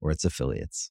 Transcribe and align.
or 0.00 0.10
its 0.10 0.24
affiliates. 0.24 0.90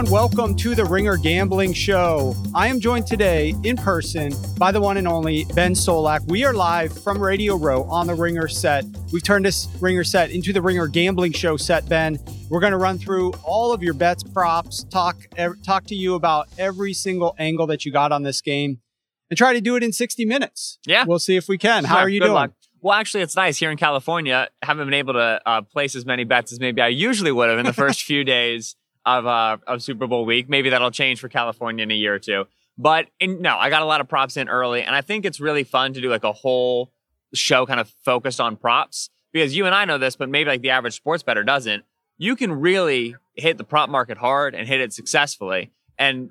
Everyone. 0.00 0.12
Welcome 0.12 0.56
to 0.56 0.74
the 0.74 0.84
Ringer 0.84 1.16
Gambling 1.16 1.74
Show. 1.74 2.34
I 2.54 2.68
am 2.68 2.80
joined 2.80 3.06
today 3.06 3.54
in 3.64 3.76
person 3.76 4.32
by 4.56 4.72
the 4.72 4.80
one 4.80 4.96
and 4.96 5.06
only 5.06 5.44
Ben 5.54 5.74
Solak. 5.74 6.26
We 6.26 6.44
are 6.44 6.54
live 6.54 6.96
from 7.02 7.22
Radio 7.22 7.56
Row 7.56 7.84
on 7.84 8.06
the 8.06 8.14
Ringer 8.14 8.48
set. 8.48 8.84
We've 9.12 9.22
turned 9.22 9.44
this 9.44 9.68
Ringer 9.78 10.04
set 10.04 10.30
into 10.30 10.54
the 10.54 10.62
Ringer 10.62 10.86
Gambling 10.86 11.32
Show 11.32 11.58
set, 11.58 11.86
Ben. 11.86 12.18
We're 12.48 12.60
going 12.60 12.72
to 12.72 12.78
run 12.78 12.98
through 12.98 13.32
all 13.44 13.72
of 13.72 13.82
your 13.82 13.92
bets, 13.92 14.22
props, 14.22 14.84
talk 14.84 15.18
talk 15.64 15.84
to 15.86 15.94
you 15.94 16.14
about 16.14 16.48
every 16.56 16.94
single 16.94 17.34
angle 17.38 17.66
that 17.66 17.84
you 17.84 17.92
got 17.92 18.10
on 18.10 18.22
this 18.22 18.40
game, 18.40 18.80
and 19.28 19.36
try 19.36 19.52
to 19.52 19.60
do 19.60 19.76
it 19.76 19.82
in 19.82 19.92
60 19.92 20.24
minutes. 20.24 20.78
Yeah, 20.86 21.04
we'll 21.06 21.18
see 21.18 21.36
if 21.36 21.46
we 21.46 21.58
can. 21.58 21.84
How 21.84 21.98
are 21.98 22.08
you 22.08 22.20
doing? 22.20 22.32
Luck. 22.32 22.52
Well, 22.80 22.94
actually, 22.94 23.20
it's 23.22 23.36
nice 23.36 23.58
here 23.58 23.70
in 23.70 23.76
California. 23.76 24.48
Haven't 24.62 24.86
been 24.86 24.94
able 24.94 25.12
to 25.12 25.42
uh, 25.44 25.60
place 25.62 25.94
as 25.94 26.06
many 26.06 26.24
bets 26.24 26.52
as 26.52 26.60
maybe 26.60 26.80
I 26.80 26.88
usually 26.88 27.32
would 27.32 27.50
have 27.50 27.58
in 27.58 27.66
the 27.66 27.74
first 27.74 28.02
few 28.04 28.24
days 28.24 28.76
of 29.04 29.26
uh, 29.26 29.58
of 29.66 29.82
Super 29.82 30.06
Bowl 30.06 30.24
week. 30.24 30.48
Maybe 30.48 30.70
that'll 30.70 30.90
change 30.90 31.20
for 31.20 31.28
California 31.28 31.82
in 31.82 31.90
a 31.90 31.94
year 31.94 32.14
or 32.14 32.18
two. 32.18 32.44
But 32.78 33.08
in, 33.18 33.42
no, 33.42 33.56
I 33.56 33.68
got 33.70 33.82
a 33.82 33.86
lot 33.86 34.00
of 34.00 34.08
props 34.08 34.36
in 34.36 34.48
early, 34.48 34.82
and 34.82 34.94
I 34.94 35.00
think 35.00 35.24
it's 35.24 35.40
really 35.40 35.64
fun 35.64 35.92
to 35.94 36.00
do 36.00 36.08
like 36.08 36.24
a 36.24 36.32
whole 36.32 36.90
show 37.34 37.66
kind 37.66 37.80
of 37.80 37.88
focused 38.04 38.40
on 38.40 38.56
props 38.56 39.10
because 39.32 39.54
you 39.56 39.66
and 39.66 39.74
I 39.74 39.84
know 39.84 39.98
this, 39.98 40.16
but 40.16 40.28
maybe 40.28 40.50
like 40.50 40.62
the 40.62 40.70
average 40.70 40.94
sports 40.94 41.22
better 41.22 41.44
doesn't. 41.44 41.84
You 42.18 42.36
can 42.36 42.52
really 42.52 43.16
hit 43.34 43.58
the 43.58 43.64
prop 43.64 43.88
market 43.88 44.18
hard 44.18 44.54
and 44.54 44.66
hit 44.66 44.80
it 44.80 44.92
successfully. 44.92 45.70
And 45.98 46.30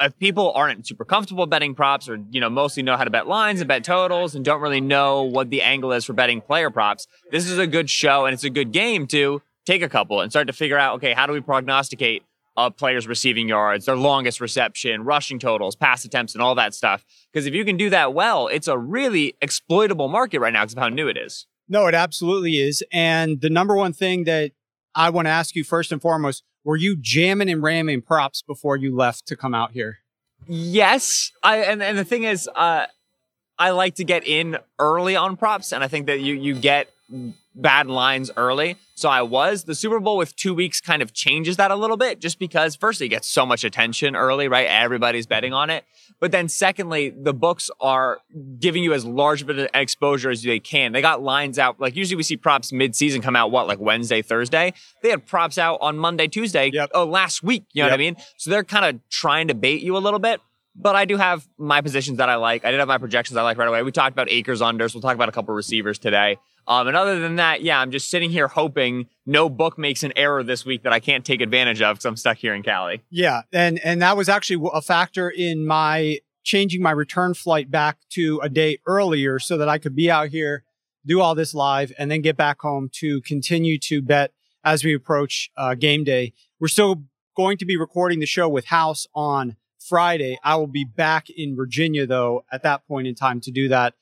if 0.00 0.18
people 0.18 0.52
aren't 0.52 0.86
super 0.86 1.04
comfortable 1.04 1.46
betting 1.46 1.74
props 1.74 2.08
or 2.08 2.18
you 2.30 2.40
know 2.40 2.50
mostly 2.50 2.82
know 2.82 2.96
how 2.96 3.04
to 3.04 3.10
bet 3.10 3.26
lines 3.26 3.60
and 3.60 3.68
bet 3.68 3.84
totals 3.84 4.34
and 4.34 4.44
don't 4.44 4.60
really 4.60 4.80
know 4.80 5.22
what 5.22 5.50
the 5.50 5.62
angle 5.62 5.92
is 5.92 6.04
for 6.04 6.12
betting 6.12 6.40
player 6.40 6.70
props, 6.70 7.06
this 7.30 7.48
is 7.48 7.58
a 7.58 7.66
good 7.66 7.90
show 7.90 8.24
and 8.24 8.34
it's 8.34 8.44
a 8.44 8.50
good 8.50 8.72
game 8.72 9.06
to 9.08 9.42
take 9.70 9.82
a 9.82 9.88
couple 9.88 10.20
and 10.20 10.32
start 10.32 10.48
to 10.48 10.52
figure 10.52 10.78
out, 10.78 10.96
okay, 10.96 11.12
how 11.12 11.26
do 11.26 11.32
we 11.32 11.40
prognosticate 11.40 12.24
a 12.56 12.70
players' 12.70 13.06
receiving 13.06 13.48
yards, 13.48 13.86
their 13.86 13.96
longest 13.96 14.40
reception, 14.40 15.04
rushing 15.04 15.38
totals, 15.38 15.76
pass 15.76 16.04
attempts, 16.04 16.34
and 16.34 16.42
all 16.42 16.54
that 16.56 16.74
stuff? 16.74 17.04
Because 17.32 17.46
if 17.46 17.54
you 17.54 17.64
can 17.64 17.76
do 17.76 17.88
that 17.90 18.12
well, 18.12 18.48
it's 18.48 18.66
a 18.66 18.76
really 18.76 19.36
exploitable 19.40 20.08
market 20.08 20.40
right 20.40 20.52
now 20.52 20.62
because 20.62 20.74
of 20.74 20.80
how 20.80 20.88
new 20.88 21.06
it 21.06 21.16
is. 21.16 21.46
No, 21.68 21.86
it 21.86 21.94
absolutely 21.94 22.56
is. 22.58 22.82
And 22.92 23.40
the 23.40 23.48
number 23.50 23.76
one 23.76 23.92
thing 23.92 24.24
that 24.24 24.50
I 24.94 25.10
want 25.10 25.26
to 25.26 25.30
ask 25.30 25.54
you 25.54 25.62
first 25.62 25.92
and 25.92 26.02
foremost, 26.02 26.42
were 26.64 26.76
you 26.76 26.96
jamming 26.96 27.48
and 27.48 27.62
ramming 27.62 28.02
props 28.02 28.42
before 28.42 28.76
you 28.76 28.94
left 28.94 29.26
to 29.26 29.36
come 29.36 29.54
out 29.54 29.70
here? 29.70 29.98
Yes. 30.48 31.30
I 31.44 31.58
and, 31.58 31.80
and 31.80 31.96
the 31.96 32.04
thing 32.04 32.24
is, 32.24 32.48
uh, 32.56 32.86
I 33.56 33.70
like 33.70 33.94
to 33.96 34.04
get 34.04 34.26
in 34.26 34.58
early 34.78 35.14
on 35.14 35.36
props, 35.36 35.72
and 35.72 35.84
I 35.84 35.88
think 35.88 36.06
that 36.06 36.20
you 36.20 36.34
you 36.34 36.54
get 36.54 36.88
bad 37.54 37.88
lines 37.88 38.30
early. 38.36 38.76
So 38.94 39.08
I 39.08 39.22
was. 39.22 39.64
The 39.64 39.74
Super 39.74 39.98
Bowl 39.98 40.16
with 40.16 40.36
two 40.36 40.54
weeks 40.54 40.80
kind 40.80 41.00
of 41.02 41.12
changes 41.12 41.56
that 41.56 41.70
a 41.70 41.74
little 41.74 41.96
bit 41.96 42.20
just 42.20 42.38
because, 42.38 42.76
firstly, 42.76 43.06
it 43.06 43.10
gets 43.10 43.28
so 43.28 43.46
much 43.46 43.64
attention 43.64 44.14
early, 44.14 44.46
right? 44.48 44.66
Everybody's 44.66 45.26
betting 45.26 45.52
on 45.52 45.70
it. 45.70 45.84
But 46.20 46.32
then, 46.32 46.48
secondly, 46.48 47.10
the 47.10 47.32
books 47.32 47.70
are 47.80 48.20
giving 48.58 48.82
you 48.82 48.92
as 48.92 49.04
large 49.04 49.42
of 49.42 49.48
an 49.48 49.68
exposure 49.72 50.30
as 50.30 50.42
they 50.42 50.60
can. 50.60 50.92
They 50.92 51.00
got 51.00 51.22
lines 51.22 51.58
out. 51.58 51.80
Like, 51.80 51.96
usually 51.96 52.16
we 52.16 52.22
see 52.22 52.36
props 52.36 52.72
mid 52.72 52.94
season 52.94 53.22
come 53.22 53.36
out, 53.36 53.50
what, 53.50 53.66
like 53.66 53.80
Wednesday, 53.80 54.20
Thursday? 54.20 54.74
They 55.02 55.10
had 55.10 55.26
props 55.26 55.56
out 55.56 55.78
on 55.80 55.96
Monday, 55.96 56.28
Tuesday, 56.28 56.70
yep. 56.72 56.90
oh, 56.94 57.04
last 57.04 57.42
week. 57.42 57.64
You 57.72 57.82
know 57.82 57.86
yep. 57.86 57.92
what 57.92 58.00
I 58.00 58.04
mean? 58.04 58.16
So 58.36 58.50
they're 58.50 58.64
kind 58.64 58.84
of 58.84 59.00
trying 59.08 59.48
to 59.48 59.54
bait 59.54 59.82
you 59.82 59.96
a 59.96 59.98
little 59.98 60.20
bit. 60.20 60.40
But 60.76 60.94
I 60.94 61.04
do 61.04 61.16
have 61.16 61.48
my 61.58 61.80
positions 61.80 62.18
that 62.18 62.28
I 62.28 62.36
like. 62.36 62.64
I 62.64 62.70
did 62.70 62.78
have 62.78 62.88
my 62.88 62.98
projections 62.98 63.36
I 63.36 63.42
like 63.42 63.58
right 63.58 63.66
away. 63.66 63.82
We 63.82 63.90
talked 63.90 64.12
about 64.12 64.30
Akers 64.30 64.60
unders. 64.60 64.94
We'll 64.94 65.02
talk 65.02 65.14
about 65.16 65.28
a 65.28 65.32
couple 65.32 65.52
receivers 65.54 65.98
today. 65.98 66.38
Um, 66.66 66.88
and 66.88 66.96
other 66.96 67.20
than 67.20 67.36
that, 67.36 67.62
yeah, 67.62 67.80
I'm 67.80 67.90
just 67.90 68.08
sitting 68.10 68.30
here 68.30 68.48
hoping 68.48 69.06
no 69.26 69.48
book 69.48 69.78
makes 69.78 70.02
an 70.02 70.12
error 70.16 70.42
this 70.42 70.64
week 70.64 70.82
that 70.84 70.92
I 70.92 71.00
can't 71.00 71.24
take 71.24 71.40
advantage 71.40 71.82
of 71.82 71.96
because 71.96 72.04
I'm 72.04 72.16
stuck 72.16 72.36
here 72.36 72.54
in 72.54 72.62
Cali. 72.62 73.02
Yeah, 73.10 73.42
and 73.52 73.78
and 73.80 74.00
that 74.02 74.16
was 74.16 74.28
actually 74.28 74.68
a 74.72 74.82
factor 74.82 75.28
in 75.28 75.66
my 75.66 76.18
changing 76.42 76.82
my 76.82 76.90
return 76.90 77.34
flight 77.34 77.70
back 77.70 77.98
to 78.10 78.40
a 78.42 78.48
day 78.48 78.78
earlier 78.86 79.38
so 79.38 79.58
that 79.58 79.68
I 79.68 79.78
could 79.78 79.94
be 79.94 80.10
out 80.10 80.28
here, 80.28 80.64
do 81.04 81.20
all 81.20 81.34
this 81.34 81.54
live, 81.54 81.92
and 81.98 82.10
then 82.10 82.22
get 82.22 82.36
back 82.36 82.60
home 82.60 82.88
to 82.94 83.20
continue 83.22 83.78
to 83.80 84.00
bet 84.00 84.32
as 84.64 84.84
we 84.84 84.94
approach 84.94 85.50
uh, 85.56 85.74
game 85.74 86.04
day. 86.04 86.32
We're 86.58 86.68
still 86.68 87.04
going 87.36 87.58
to 87.58 87.64
be 87.64 87.76
recording 87.76 88.20
the 88.20 88.26
show 88.26 88.48
with 88.48 88.66
House 88.66 89.06
on 89.14 89.56
Friday. 89.78 90.38
I 90.44 90.56
will 90.56 90.66
be 90.66 90.84
back 90.84 91.28
in 91.30 91.56
Virginia 91.56 92.06
though 92.06 92.44
at 92.52 92.62
that 92.62 92.86
point 92.86 93.06
in 93.06 93.14
time 93.14 93.40
to 93.40 93.50
do 93.50 93.68
that 93.68 93.94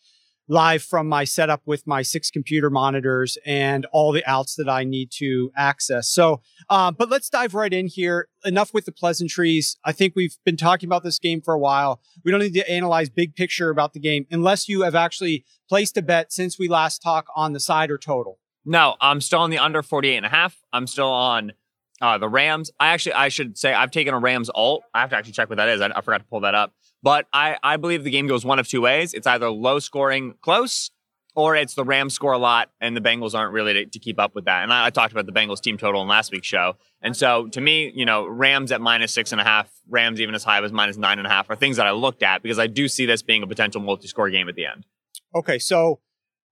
live 0.48 0.82
from 0.82 1.08
my 1.08 1.24
setup 1.24 1.62
with 1.66 1.86
my 1.86 2.02
six 2.02 2.30
computer 2.30 2.70
monitors 2.70 3.36
and 3.44 3.86
all 3.92 4.12
the 4.12 4.24
outs 4.26 4.54
that 4.56 4.68
I 4.68 4.84
need 4.84 5.10
to 5.12 5.52
access. 5.54 6.08
So, 6.08 6.40
uh, 6.70 6.90
but 6.90 7.10
let's 7.10 7.28
dive 7.28 7.54
right 7.54 7.72
in 7.72 7.86
here. 7.86 8.28
Enough 8.44 8.72
with 8.72 8.86
the 8.86 8.92
pleasantries. 8.92 9.76
I 9.84 9.92
think 9.92 10.14
we've 10.16 10.36
been 10.44 10.56
talking 10.56 10.88
about 10.88 11.04
this 11.04 11.18
game 11.18 11.40
for 11.42 11.54
a 11.54 11.58
while. 11.58 12.00
We 12.24 12.30
don't 12.30 12.40
need 12.40 12.54
to 12.54 12.70
analyze 12.70 13.10
big 13.10 13.36
picture 13.36 13.70
about 13.70 13.92
the 13.92 14.00
game 14.00 14.26
unless 14.30 14.68
you 14.68 14.82
have 14.82 14.94
actually 14.94 15.44
placed 15.68 15.96
a 15.96 16.02
bet 16.02 16.32
since 16.32 16.58
we 16.58 16.68
last 16.68 17.02
talked 17.02 17.28
on 17.36 17.52
the 17.52 17.60
side 17.60 17.90
or 17.90 17.98
total. 17.98 18.38
No, 18.64 18.96
I'm 19.00 19.20
still 19.20 19.40
on 19.40 19.50
the 19.50 19.58
under 19.58 19.82
48 19.82 20.16
and 20.16 20.26
a 20.26 20.28
half. 20.28 20.56
I'm 20.72 20.86
still 20.86 21.08
on 21.08 21.52
uh, 22.00 22.18
the 22.18 22.28
Rams. 22.28 22.70
I 22.78 22.88
actually, 22.88 23.14
I 23.14 23.28
should 23.28 23.58
say 23.58 23.72
I've 23.72 23.90
taken 23.90 24.14
a 24.14 24.18
Rams 24.18 24.50
alt. 24.54 24.82
I 24.94 25.00
have 25.00 25.10
to 25.10 25.16
actually 25.16 25.32
check 25.32 25.48
what 25.48 25.56
that 25.56 25.68
is. 25.68 25.80
I, 25.80 25.90
I 25.94 26.00
forgot 26.00 26.18
to 26.18 26.26
pull 26.26 26.40
that 26.40 26.54
up. 26.54 26.74
But 27.02 27.26
I, 27.32 27.56
I 27.62 27.76
believe 27.76 28.04
the 28.04 28.10
game 28.10 28.26
goes 28.26 28.44
one 28.44 28.58
of 28.58 28.68
two 28.68 28.80
ways. 28.80 29.14
It's 29.14 29.26
either 29.26 29.50
low 29.50 29.78
scoring, 29.78 30.34
close, 30.40 30.90
or 31.38 31.54
it's 31.54 31.74
the 31.74 31.84
Rams 31.84 32.14
score 32.14 32.32
a 32.32 32.38
lot 32.38 32.70
and 32.80 32.96
the 32.96 33.00
Bengals 33.00 33.32
aren't 33.32 33.52
really 33.52 33.72
to, 33.72 33.86
to 33.86 33.98
keep 34.00 34.18
up 34.18 34.34
with 34.34 34.46
that. 34.46 34.64
And 34.64 34.72
I, 34.72 34.86
I, 34.86 34.90
talked 34.90 35.12
about 35.12 35.26
the 35.26 35.32
Bengals 35.32 35.60
team 35.60 35.78
total 35.78 36.02
in 36.02 36.08
last 36.08 36.32
week's 36.32 36.48
show. 36.48 36.74
And 37.00 37.16
so 37.16 37.46
to 37.48 37.60
me, 37.60 37.92
you 37.94 38.04
know, 38.04 38.26
Rams 38.26 38.72
at 38.72 38.80
minus 38.80 39.14
six 39.14 39.30
and 39.30 39.40
a 39.40 39.44
half, 39.44 39.70
Rams 39.88 40.20
even 40.20 40.34
as 40.34 40.42
high 40.42 40.60
as 40.60 40.72
minus 40.72 40.96
nine 40.96 41.18
and 41.18 41.26
a 41.28 41.30
half 41.30 41.48
are 41.48 41.54
things 41.54 41.76
that 41.76 41.86
I 41.86 41.92
looked 41.92 42.24
at 42.24 42.42
because 42.42 42.58
I 42.58 42.66
do 42.66 42.88
see 42.88 43.06
this 43.06 43.22
being 43.22 43.44
a 43.44 43.46
potential 43.46 43.80
multi 43.80 44.08
score 44.08 44.28
game 44.30 44.48
at 44.48 44.56
the 44.56 44.66
end. 44.66 44.84
Okay. 45.32 45.60
So 45.60 46.00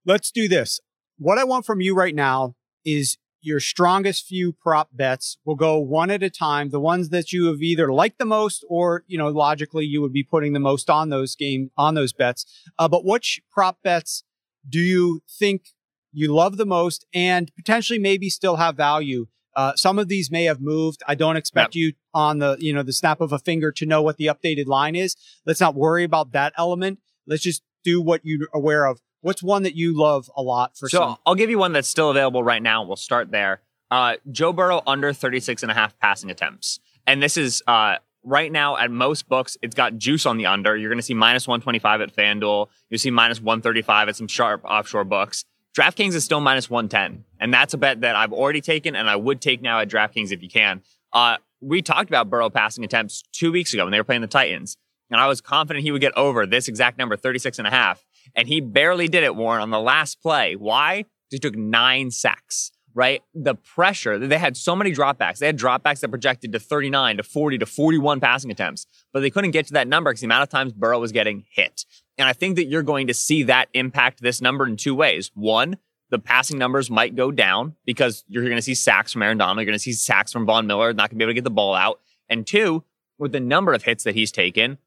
let's 0.05 0.31
do 0.31 0.47
this. 0.47 0.79
What 1.17 1.37
I 1.37 1.43
want 1.43 1.65
from 1.65 1.81
you 1.81 1.93
right 1.93 2.15
now 2.15 2.55
is 2.85 3.17
your 3.47 3.61
strongest 3.61 4.25
few 4.25 4.51
prop 4.51 4.89
bets. 4.91 5.37
We'll 5.45 5.55
go 5.55 5.79
one 5.79 6.11
at 6.11 6.21
a 6.21 6.29
time. 6.29 6.69
The 6.69 6.81
ones 6.81 7.09
that 7.09 7.31
you 7.31 7.45
have 7.47 7.61
either 7.61 7.91
liked 7.93 8.19
the 8.19 8.25
most 8.25 8.65
or, 8.69 9.05
you 9.07 9.17
know, 9.17 9.29
logically 9.29 9.85
you 9.85 10.01
would 10.01 10.11
be 10.11 10.23
putting 10.23 10.51
the 10.51 10.59
most 10.59 10.89
on 10.89 11.09
those 11.09 11.33
game, 11.33 11.71
on 11.77 11.95
those 11.95 12.11
bets. 12.11 12.45
Uh, 12.77 12.89
but 12.89 13.05
which 13.05 13.39
prop 13.49 13.81
bets 13.81 14.23
do 14.67 14.79
you 14.79 15.21
think 15.39 15.69
you 16.11 16.33
love 16.33 16.57
the 16.57 16.65
most 16.65 17.05
and 17.13 17.49
potentially 17.55 17.97
maybe 17.97 18.29
still 18.29 18.57
have 18.57 18.75
value? 18.75 19.27
Uh, 19.55 19.73
some 19.75 19.97
of 19.97 20.09
these 20.09 20.29
may 20.29 20.43
have 20.43 20.59
moved. 20.59 21.01
I 21.07 21.15
don't 21.15 21.37
expect 21.37 21.73
yep. 21.73 21.79
you 21.79 21.93
on 22.13 22.39
the, 22.39 22.57
you 22.59 22.73
know, 22.73 22.83
the 22.83 22.93
snap 22.93 23.21
of 23.21 23.31
a 23.31 23.39
finger 23.39 23.71
to 23.71 23.85
know 23.85 24.01
what 24.01 24.17
the 24.17 24.27
updated 24.27 24.67
line 24.67 24.95
is. 24.95 25.15
Let's 25.45 25.61
not 25.61 25.73
worry 25.73 26.03
about 26.03 26.33
that 26.33 26.51
element. 26.57 26.99
Let's 27.25 27.43
just 27.43 27.63
do 27.83 28.01
what 28.01 28.21
you're 28.23 28.49
aware 28.53 28.85
of. 28.85 28.99
What's 29.27 29.43
one 29.43 29.63
that 29.63 29.75
you 29.75 29.93
love 29.93 30.31
a 30.37 30.41
lot 30.41 30.77
for 30.77 30.87
so 30.87 30.99
some? 30.99 31.17
I'll 31.25 31.35
give 31.35 31.49
you 31.49 31.57
one 31.57 31.73
that's 31.73 31.89
still 31.89 32.09
available 32.09 32.45
right 32.45 32.63
now. 32.63 32.85
We'll 32.85 32.95
start 32.95 33.29
there. 33.29 33.59
Uh, 33.91 34.15
Joe 34.31 34.53
Burrow 34.53 34.81
under 34.87 35.11
36 35.11 35.63
and 35.63 35.69
a 35.69 35.75
half 35.75 35.99
passing 35.99 36.31
attempts. 36.31 36.79
And 37.05 37.21
this 37.21 37.35
is 37.35 37.61
uh, 37.67 37.97
right 38.23 38.49
now 38.49 38.77
at 38.77 38.89
most 38.89 39.27
books, 39.27 39.57
it's 39.61 39.75
got 39.75 39.97
juice 39.97 40.25
on 40.25 40.37
the 40.37 40.45
under. 40.45 40.77
You're 40.77 40.89
going 40.89 40.99
to 40.99 41.03
see 41.03 41.13
minus 41.13 41.45
125 41.45 41.99
at 41.99 42.15
FanDuel. 42.15 42.69
You'll 42.89 42.99
see 42.99 43.11
minus 43.11 43.41
135 43.41 44.07
at 44.07 44.15
some 44.15 44.29
sharp 44.29 44.63
offshore 44.63 45.03
books. 45.03 45.43
DraftKings 45.77 46.13
is 46.13 46.23
still 46.23 46.39
minus 46.39 46.69
110. 46.69 47.25
And 47.41 47.53
that's 47.53 47.73
a 47.73 47.77
bet 47.77 47.99
that 47.99 48.15
I've 48.15 48.31
already 48.31 48.61
taken 48.61 48.95
and 48.95 49.09
I 49.09 49.17
would 49.17 49.41
take 49.41 49.61
now 49.61 49.81
at 49.81 49.89
DraftKings 49.89 50.31
if 50.31 50.41
you 50.41 50.49
can. 50.49 50.83
Uh, 51.11 51.35
we 51.59 51.81
talked 51.81 52.09
about 52.09 52.29
Burrow 52.29 52.49
passing 52.49 52.85
attempts 52.85 53.23
two 53.33 53.51
weeks 53.51 53.73
ago 53.73 53.83
when 53.83 53.91
they 53.91 53.99
were 53.99 54.05
playing 54.05 54.21
the 54.21 54.27
Titans. 54.27 54.77
And 55.11 55.19
I 55.19 55.27
was 55.27 55.41
confident 55.41 55.83
he 55.83 55.91
would 55.91 55.99
get 55.99 56.15
over 56.17 56.45
this 56.45 56.69
exact 56.69 56.97
number, 56.97 57.17
36 57.17 57.59
and 57.59 57.67
a 57.67 57.71
half. 57.71 58.05
And 58.35 58.47
he 58.47 58.61
barely 58.61 59.07
did 59.07 59.23
it, 59.23 59.35
Warren, 59.35 59.61
on 59.61 59.69
the 59.69 59.79
last 59.79 60.21
play. 60.21 60.55
Why? 60.55 61.05
He 61.29 61.39
took 61.39 61.55
nine 61.55 62.11
sacks 62.11 62.71
right? 62.97 63.21
The 63.35 63.53
pressure, 63.53 64.17
they 64.17 64.39
had 64.39 64.57
so 64.57 64.75
many 64.75 64.91
dropbacks. 64.91 65.37
They 65.37 65.45
had 65.45 65.55
dropbacks 65.55 65.99
that 65.99 66.09
projected 66.09 66.51
to 66.53 66.59
39 66.59 67.17
to 67.17 67.23
40 67.23 67.59
to 67.59 67.65
41 67.67 68.19
passing 68.19 68.49
attempts, 68.49 68.87
but 69.13 69.19
they 69.19 69.29
couldn't 69.29 69.51
get 69.51 69.67
to 69.67 69.73
that 69.73 69.87
number 69.87 70.09
because 70.09 70.21
the 70.21 70.25
amount 70.25 70.41
of 70.41 70.49
times 70.49 70.73
Burrow 70.73 70.99
was 70.99 71.11
getting 71.11 71.45
hit. 71.51 71.85
And 72.17 72.27
I 72.27 72.33
think 72.33 72.55
that 72.55 72.65
you're 72.65 72.81
going 72.81 73.05
to 73.05 73.13
see 73.13 73.43
that 73.43 73.69
impact 73.75 74.21
this 74.21 74.41
number 74.41 74.65
in 74.65 74.77
two 74.77 74.95
ways. 74.95 75.29
One, 75.35 75.77
the 76.09 76.17
passing 76.17 76.57
numbers 76.57 76.89
might 76.89 77.15
go 77.15 77.29
down 77.29 77.75
because 77.85 78.23
you're 78.27 78.43
going 78.43 78.55
to 78.55 78.63
see 78.63 78.73
sacks 78.73 79.13
from 79.13 79.21
Aaron 79.21 79.37
Donald. 79.37 79.59
You're 79.59 79.65
going 79.65 79.73
to 79.73 79.79
see 79.79 79.93
sacks 79.93 80.31
from 80.31 80.47
Von 80.47 80.65
Miller, 80.65 80.91
not 80.91 81.11
going 81.11 81.17
to 81.19 81.23
be 81.23 81.23
able 81.23 81.31
to 81.31 81.35
get 81.35 81.43
the 81.43 81.51
ball 81.51 81.75
out. 81.75 81.99
And 82.27 82.47
two, 82.47 82.83
with 83.19 83.31
the 83.31 83.39
number 83.39 83.73
of 83.73 83.83
hits 83.83 84.05
that 84.05 84.15
he's 84.15 84.31
taken, 84.31 84.79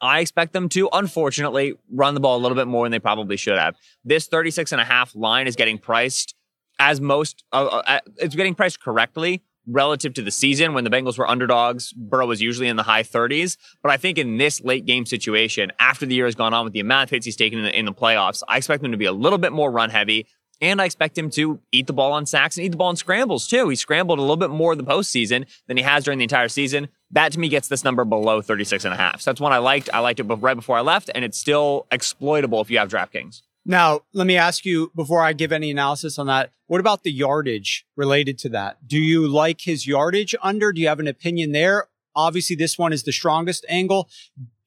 I 0.00 0.20
expect 0.20 0.52
them 0.52 0.68
to, 0.70 0.88
unfortunately, 0.92 1.74
run 1.90 2.14
the 2.14 2.20
ball 2.20 2.36
a 2.36 2.40
little 2.40 2.56
bit 2.56 2.66
more 2.66 2.84
than 2.84 2.92
they 2.92 2.98
probably 2.98 3.36
should 3.36 3.58
have. 3.58 3.76
This 4.04 4.26
36 4.26 4.72
and 4.72 4.80
a 4.80 4.84
half 4.84 5.14
line 5.14 5.46
is 5.46 5.56
getting 5.56 5.78
priced 5.78 6.34
as 6.78 7.00
most, 7.00 7.44
uh, 7.52 7.66
uh, 7.66 8.00
it's 8.16 8.34
getting 8.34 8.54
priced 8.54 8.80
correctly 8.80 9.42
relative 9.66 10.14
to 10.14 10.22
the 10.22 10.30
season 10.30 10.72
when 10.72 10.84
the 10.84 10.90
Bengals 10.90 11.18
were 11.18 11.28
underdogs. 11.28 11.92
Burrow 11.92 12.26
was 12.26 12.40
usually 12.40 12.68
in 12.68 12.76
the 12.76 12.82
high 12.82 13.02
30s. 13.02 13.56
But 13.82 13.92
I 13.92 13.96
think 13.96 14.18
in 14.18 14.38
this 14.38 14.62
late 14.62 14.84
game 14.84 15.06
situation, 15.06 15.70
after 15.78 16.06
the 16.06 16.14
year 16.14 16.24
has 16.24 16.34
gone 16.34 16.54
on 16.54 16.64
with 16.64 16.72
the 16.72 16.80
amount 16.80 17.04
of 17.04 17.10
hits 17.10 17.26
he's 17.26 17.36
taken 17.36 17.58
in 17.58 17.64
the, 17.64 17.78
in 17.78 17.84
the 17.84 17.92
playoffs, 17.92 18.42
I 18.48 18.56
expect 18.56 18.82
them 18.82 18.92
to 18.92 18.98
be 18.98 19.04
a 19.04 19.12
little 19.12 19.38
bit 19.38 19.52
more 19.52 19.70
run 19.70 19.90
heavy. 19.90 20.26
And 20.60 20.80
I 20.80 20.84
expect 20.84 21.16
him 21.16 21.30
to 21.30 21.60
eat 21.72 21.86
the 21.86 21.92
ball 21.92 22.12
on 22.12 22.26
sacks 22.26 22.56
and 22.56 22.66
eat 22.66 22.70
the 22.70 22.76
ball 22.76 22.88
on 22.88 22.96
scrambles 22.96 23.46
too. 23.46 23.68
He 23.68 23.76
scrambled 23.76 24.18
a 24.18 24.22
little 24.22 24.36
bit 24.36 24.50
more 24.50 24.72
in 24.72 24.78
the 24.78 24.84
postseason 24.84 25.46
than 25.66 25.76
he 25.76 25.82
has 25.82 26.04
during 26.04 26.18
the 26.18 26.24
entire 26.24 26.48
season. 26.48 26.88
That 27.10 27.32
to 27.32 27.40
me 27.40 27.48
gets 27.48 27.68
this 27.68 27.82
number 27.82 28.04
below 28.04 28.42
36 28.42 28.84
and 28.84 28.92
a 28.92 28.96
half. 28.96 29.20
So 29.20 29.30
that's 29.30 29.40
one 29.40 29.52
I 29.52 29.58
liked. 29.58 29.88
I 29.92 30.00
liked 30.00 30.20
it 30.20 30.24
right 30.24 30.54
before 30.54 30.76
I 30.76 30.82
left, 30.82 31.10
and 31.14 31.24
it's 31.24 31.38
still 31.38 31.86
exploitable 31.90 32.60
if 32.60 32.70
you 32.70 32.78
have 32.78 32.88
DraftKings. 32.90 33.42
Now, 33.64 34.00
let 34.12 34.26
me 34.26 34.36
ask 34.36 34.64
you 34.64 34.90
before 34.94 35.22
I 35.22 35.32
give 35.32 35.52
any 35.52 35.70
analysis 35.70 36.18
on 36.18 36.26
that. 36.26 36.50
What 36.66 36.80
about 36.80 37.02
the 37.02 37.12
yardage 37.12 37.86
related 37.96 38.38
to 38.40 38.48
that? 38.50 38.86
Do 38.86 38.98
you 38.98 39.28
like 39.28 39.62
his 39.62 39.86
yardage 39.86 40.34
under? 40.42 40.72
Do 40.72 40.80
you 40.80 40.88
have 40.88 41.00
an 41.00 41.06
opinion 41.06 41.52
there? 41.52 41.88
Obviously, 42.14 42.56
this 42.56 42.78
one 42.78 42.92
is 42.92 43.02
the 43.02 43.12
strongest 43.12 43.64
angle. 43.68 44.08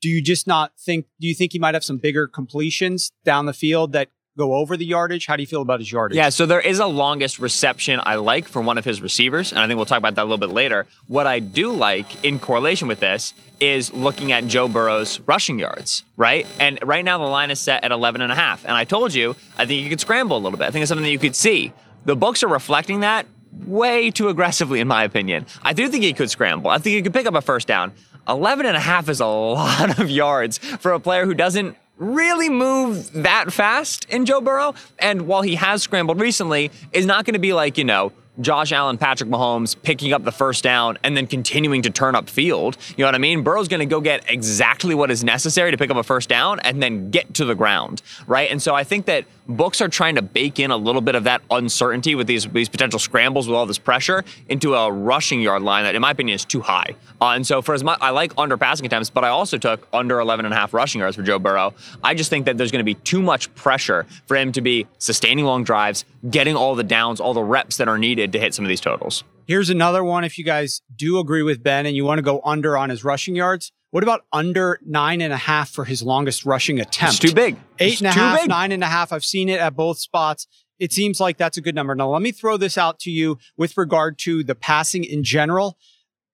Do 0.02 0.10
you 0.10 0.22
just 0.22 0.48
not 0.48 0.74
think, 0.78 1.08
do 1.20 1.28
you 1.28 1.34
think 1.34 1.54
he 1.54 1.60
might 1.60 1.74
have 1.74 1.84
some 1.84 1.98
bigger 1.98 2.28
completions 2.28 3.10
down 3.24 3.46
the 3.46 3.54
field 3.54 3.94
that 3.94 4.10
go 4.38 4.56
over 4.56 4.76
the 4.78 4.86
yardage? 4.86 5.28
How 5.28 5.36
do 5.36 5.44
you 5.44 5.48
feel 5.48 5.62
about 5.62 5.80
his 5.80 5.92
yardage? 5.92 6.16
Yeah, 6.16 6.30
so 6.30 6.46
there 6.46 6.60
is 6.60 6.80
a 6.80 6.86
longest 6.86 7.40
reception 7.40 8.00
I 8.04 8.16
like 8.16 8.48
for 8.48 8.62
one 8.62 8.78
of 8.78 8.86
his 8.86 9.02
receivers, 9.02 9.52
and 9.52 9.60
I 9.60 9.68
think 9.68 9.78
we'll 9.78 9.86
talk 9.86 9.98
about 9.98 10.16
that 10.16 10.22
a 10.22 10.26
little 10.26 10.38
bit 10.38 10.50
later. 10.54 10.88
What 11.08 11.28
I 11.28 11.40
do 11.40 11.72
like 11.72 12.24
in 12.24 12.40
correlation 12.40 12.88
with 12.88 13.00
this 13.00 13.34
is 13.60 13.94
looking 13.94 14.32
at 14.32 14.48
Joe 14.48 14.68
Burrow's 14.68 15.20
rushing 15.22 15.60
yards, 15.60 16.04
right? 16.18 16.48
And 16.60 16.80
right 16.84 17.06
now 17.06 17.18
the 17.18 17.26
line 17.26 17.52
is 17.52 17.60
set 17.60 17.84
at 17.84 17.92
11 17.92 18.22
and 18.22 18.32
a 18.32 18.36
half. 18.36 18.64
And 18.66 18.74
I 18.74 18.84
told 18.84 19.14
you, 19.14 19.36
I 19.58 19.66
think 19.66 19.84
you 19.84 19.90
could 19.90 20.02
scramble 20.02 20.38
a 20.38 20.40
little 20.40 20.58
bit. 20.58 20.68
I 20.68 20.72
think 20.72 20.84
it's 20.84 20.90
something 20.90 21.06
that 21.06 21.12
you 21.12 21.20
could 21.20 21.36
see. 21.36 21.72
The 22.06 22.16
books 22.16 22.44
are 22.44 22.50
reflecting 22.50 23.02
that 23.02 23.26
way 23.66 24.12
too 24.12 24.30
aggressively, 24.30 24.80
in 24.80 24.88
my 24.88 25.04
opinion. 25.04 25.46
I 25.62 25.74
do 25.74 25.88
think 25.88 26.04
he 26.04 26.14
could 26.14 26.30
scramble. 26.30 26.72
I 26.72 26.80
think 26.80 26.96
he 26.96 27.02
could 27.02 27.14
pick 27.14 27.28
up 27.28 27.36
a 27.36 27.42
first 27.42 27.68
down. 27.68 27.94
11 28.28 28.66
and 28.66 28.76
a 28.76 28.80
half 28.80 29.10
is 29.10 29.20
a 29.20 29.26
lot 29.28 30.00
of 30.00 30.10
yards 30.10 30.58
for 30.58 30.92
a 30.92 31.00
player 31.00 31.26
who 31.26 31.34
doesn't 31.34 31.78
really 31.98 32.50
move 32.50 33.12
that 33.14 33.52
fast 33.54 34.06
in 34.10 34.26
Joe 34.26 34.42
Burrow. 34.42 34.74
And 35.00 35.24
while 35.24 35.42
he 35.42 35.56
has 35.56 35.84
scrambled 35.84 36.20
recently, 36.20 36.72
is 36.92 37.06
not 37.06 37.26
going 37.26 37.34
to 37.34 37.40
be 37.40 37.54
like, 37.54 37.78
you 37.78 37.84
know, 37.84 38.12
Josh 38.42 38.72
Allen, 38.72 38.98
Patrick 38.98 39.30
Mahomes 39.30 39.76
picking 39.80 40.12
up 40.12 40.24
the 40.24 40.32
first 40.32 40.64
down 40.64 40.98
and 41.04 41.16
then 41.16 41.28
continuing 41.28 41.84
to 41.84 41.92
turn 41.92 42.16
up 42.16 42.28
field. 42.28 42.78
You 42.98 43.04
know 43.04 43.08
what 43.08 43.16
I 43.16 43.20
mean? 43.20 43.44
Burrow's 43.44 43.68
going 43.68 43.82
to 43.82 43.86
go 43.86 44.02
get 44.02 44.24
exactly 44.28 44.96
what 44.96 45.12
is 45.12 45.24
necessary 45.24 45.70
to 45.70 45.78
pick 45.78 45.92
up 45.92 45.98
a 45.98 46.04
first 46.04 46.30
down 46.30 46.60
and 46.62 46.82
then 46.82 47.12
get 47.12 47.36
to 47.36 47.46
the 47.46 47.54
ground, 47.54 48.02
right? 48.26 48.50
And 48.50 48.60
so 48.60 48.74
I 48.74 48.84
think 48.84 49.06
that 49.06 49.26
books 49.48 49.82
are 49.82 49.88
trying 49.88 50.16
to 50.16 50.22
bake 50.22 50.60
in 50.60 50.72
a 50.72 50.78
little 50.78 51.02
bit 51.02 51.14
of 51.16 51.26
that 51.26 51.42
uncertainty 51.52 52.16
with 52.16 52.28
these 52.28 52.48
these 52.48 52.70
potential 52.70 52.98
scrambles 52.98 53.48
with 53.48 53.56
all 53.56 53.66
this 53.66 53.78
pressure 53.78 54.24
into 54.50 54.74
a 54.74 54.92
rushing 54.92 55.42
yard 55.42 55.62
line 55.62 55.84
that, 55.84 55.94
in 55.94 56.02
my 56.02 56.12
opinion, 56.12 56.36
is 56.36 56.46
too 56.46 56.62
high. 56.62 56.96
Uh, 57.22 57.32
and 57.32 57.46
so 57.46 57.62
for 57.62 57.76
as 57.76 57.84
much, 57.84 58.00
I 58.02 58.10
like 58.10 58.34
under 58.38 58.58
passing 58.58 58.86
attempts, 58.86 59.10
but 59.10 59.24
I 59.24 59.30
also 59.30 59.58
took 59.58 59.88
under 59.94 60.20
11 60.20 60.46
and 60.46 60.54
a 60.54 60.58
half 60.58 60.74
rushing 60.74 61.00
yards 61.00 61.16
for 61.16 61.24
Joe 61.24 61.40
Burrow. 61.40 61.74
I 62.04 62.16
just 62.16 62.30
think 62.30 62.46
that 62.46 62.58
there's 62.58 62.72
going 62.72 62.80
to 62.80 62.84
be 62.84 62.96
too 62.96 63.22
much 63.22 63.54
pressure 63.56 64.06
for 64.26 64.38
him 64.38 64.52
to 64.54 64.62
be 64.62 64.88
sustaining 64.98 65.46
long 65.46 65.64
drives, 65.64 66.06
getting 66.30 66.56
all 66.56 66.76
the 66.76 66.84
downs, 66.84 67.20
all 67.20 67.34
the 67.34 67.44
reps 67.44 67.78
that 67.78 67.88
are 67.88 67.98
needed 67.98 68.23
to 68.32 68.40
hit 68.40 68.54
some 68.54 68.64
of 68.66 68.70
these 68.70 68.82
totals. 68.82 69.24
Here's 69.46 69.70
another 69.70 70.04
one. 70.04 70.24
If 70.24 70.38
you 70.38 70.46
guys 70.46 70.82
do 70.96 71.20
agree 71.20 71.44
with 71.44 71.62
Ben 71.62 71.86
and 71.86 71.96
you 71.96 72.06
want 72.06 72.20
to 72.20 72.24
go 72.24 72.42
under 72.46 72.78
on 72.78 72.90
his 72.90 73.04
rushing 73.04 73.36
yards, 73.36 73.72
what 73.92 74.02
about 74.04 74.22
under 74.32 74.80
nine 74.86 75.22
and 75.22 75.34
a 75.34 75.38
half 75.38 75.70
for 75.70 75.86
his 75.86 76.02
longest 76.02 76.46
rushing 76.46 76.80
attempt? 76.80 77.16
It's 77.16 77.32
too 77.32 77.36
big. 77.36 77.58
Eight 77.80 77.94
it's 77.94 78.02
and 78.02 78.08
a 78.08 78.12
half, 78.12 78.40
big. 78.40 78.50
nine 78.50 78.72
and 78.72 78.84
a 78.84 78.88
half. 78.88 79.12
I've 79.12 79.26
seen 79.26 79.50
it 79.50 79.60
at 79.60 79.76
both 79.76 80.00
spots. 80.00 80.48
It 80.80 80.92
seems 80.92 81.20
like 81.20 81.38
that's 81.38 81.58
a 81.58 81.62
good 81.62 81.76
number. 81.76 81.94
Now, 81.94 82.10
let 82.10 82.22
me 82.22 82.32
throw 82.32 82.58
this 82.58 82.78
out 82.78 83.00
to 83.02 83.12
you 83.12 83.38
with 83.58 83.78
regard 83.78 84.18
to 84.20 84.44
the 84.44 84.56
passing 84.56 85.04
in 85.04 85.24
general. 85.24 85.78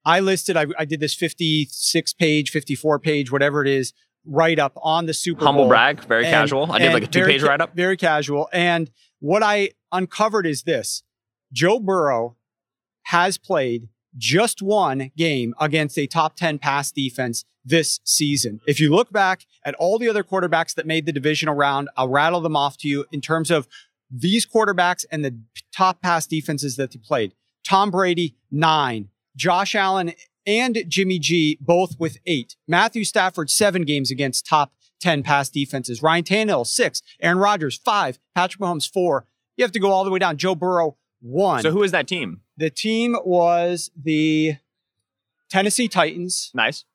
I 0.06 0.22
listed, 0.22 0.56
I, 0.56 0.68
I 0.78 0.86
did 0.86 1.00
this 1.00 1.14
56 1.14 2.14
page, 2.14 2.50
54 2.50 3.00
page, 3.00 3.32
whatever 3.32 3.62
it 3.62 3.68
is, 3.68 3.94
write 4.26 4.60
up 4.60 4.74
on 4.78 5.06
the 5.06 5.14
Super 5.14 5.44
Humble 5.44 5.64
Bowl. 5.64 5.70
brag, 5.70 6.04
very 6.06 6.26
and, 6.26 6.34
casual. 6.34 6.72
I 6.72 6.80
did 6.80 6.94
like 6.94 7.04
a 7.04 7.08
two 7.08 7.26
page 7.26 7.44
write 7.44 7.62
up. 7.62 7.76
Very 7.76 7.98
casual. 7.98 8.48
And 8.54 8.90
what 9.20 9.44
I 9.44 9.72
uncovered 9.92 10.46
is 10.46 10.64
this 10.64 11.04
Joe 11.52 11.80
Burrow 11.80 12.36
has 13.04 13.38
played 13.38 13.90
just 14.18 14.62
one 14.62 15.12
game 15.16 15.54
against 15.60 15.98
a 15.98 16.08
top 16.08 16.36
10 16.36 16.60
pass 16.60 16.92
defense 16.92 17.46
this 17.64 18.00
season. 18.04 18.60
If 18.68 18.80
you 18.80 18.94
look 18.94 19.12
back 19.12 19.46
at 19.64 19.76
all 19.76 20.00
the 20.00 20.10
other 20.10 20.24
quarterbacks 20.24 20.74
that 20.76 20.88
made 20.88 21.06
the 21.06 21.12
divisional 21.12 21.56
round, 21.56 21.90
I'll 21.96 22.08
rattle 22.08 22.42
them 22.42 22.56
off 22.56 22.78
to 22.78 22.88
you 22.88 23.06
in 23.12 23.22
terms 23.22 23.52
of 23.52 23.68
these 24.10 24.46
quarterbacks 24.46 25.06
and 25.12 25.24
the 25.24 25.40
top 25.72 26.02
pass 26.02 26.26
defenses 26.26 26.76
that 26.78 26.92
they 26.92 27.00
played. 27.00 27.34
Tom 27.64 27.92
Brady, 27.92 28.36
nine. 28.52 29.10
Josh 29.36 29.76
Allen 29.76 30.14
and 30.46 30.84
Jimmy 30.88 31.20
G, 31.20 31.58
both 31.62 32.00
with 32.00 32.18
eight. 32.26 32.56
Matthew 32.68 33.04
Stafford, 33.04 33.50
seven 33.50 33.84
games 33.84 34.10
against 34.10 34.46
top 34.46 34.74
10 35.00 35.24
pass 35.24 35.50
defenses. 35.50 36.02
Ryan 36.02 36.24
Tannehill, 36.24 36.66
six. 36.66 37.02
Aaron 37.22 37.38
Rodgers, 37.38 37.78
five. 37.78 38.20
Patrick 38.36 38.62
Mahomes, 38.62 38.92
four. 38.92 39.26
You 39.56 39.64
have 39.64 39.72
to 39.74 39.80
go 39.80 39.92
all 39.92 40.04
the 40.04 40.10
way 40.10 40.20
down. 40.20 40.38
Joe 40.38 40.56
Burrow, 40.56 40.98
one. 41.22 41.62
So 41.62 41.72
who 41.72 41.84
is 41.84 41.92
that 41.92 42.08
team? 42.08 42.42
The 42.58 42.70
team 42.70 43.16
was 43.24 43.92
the 43.96 44.58
Tennessee 45.50 45.88
Titans. 45.88 46.52
Nice. 46.54 46.86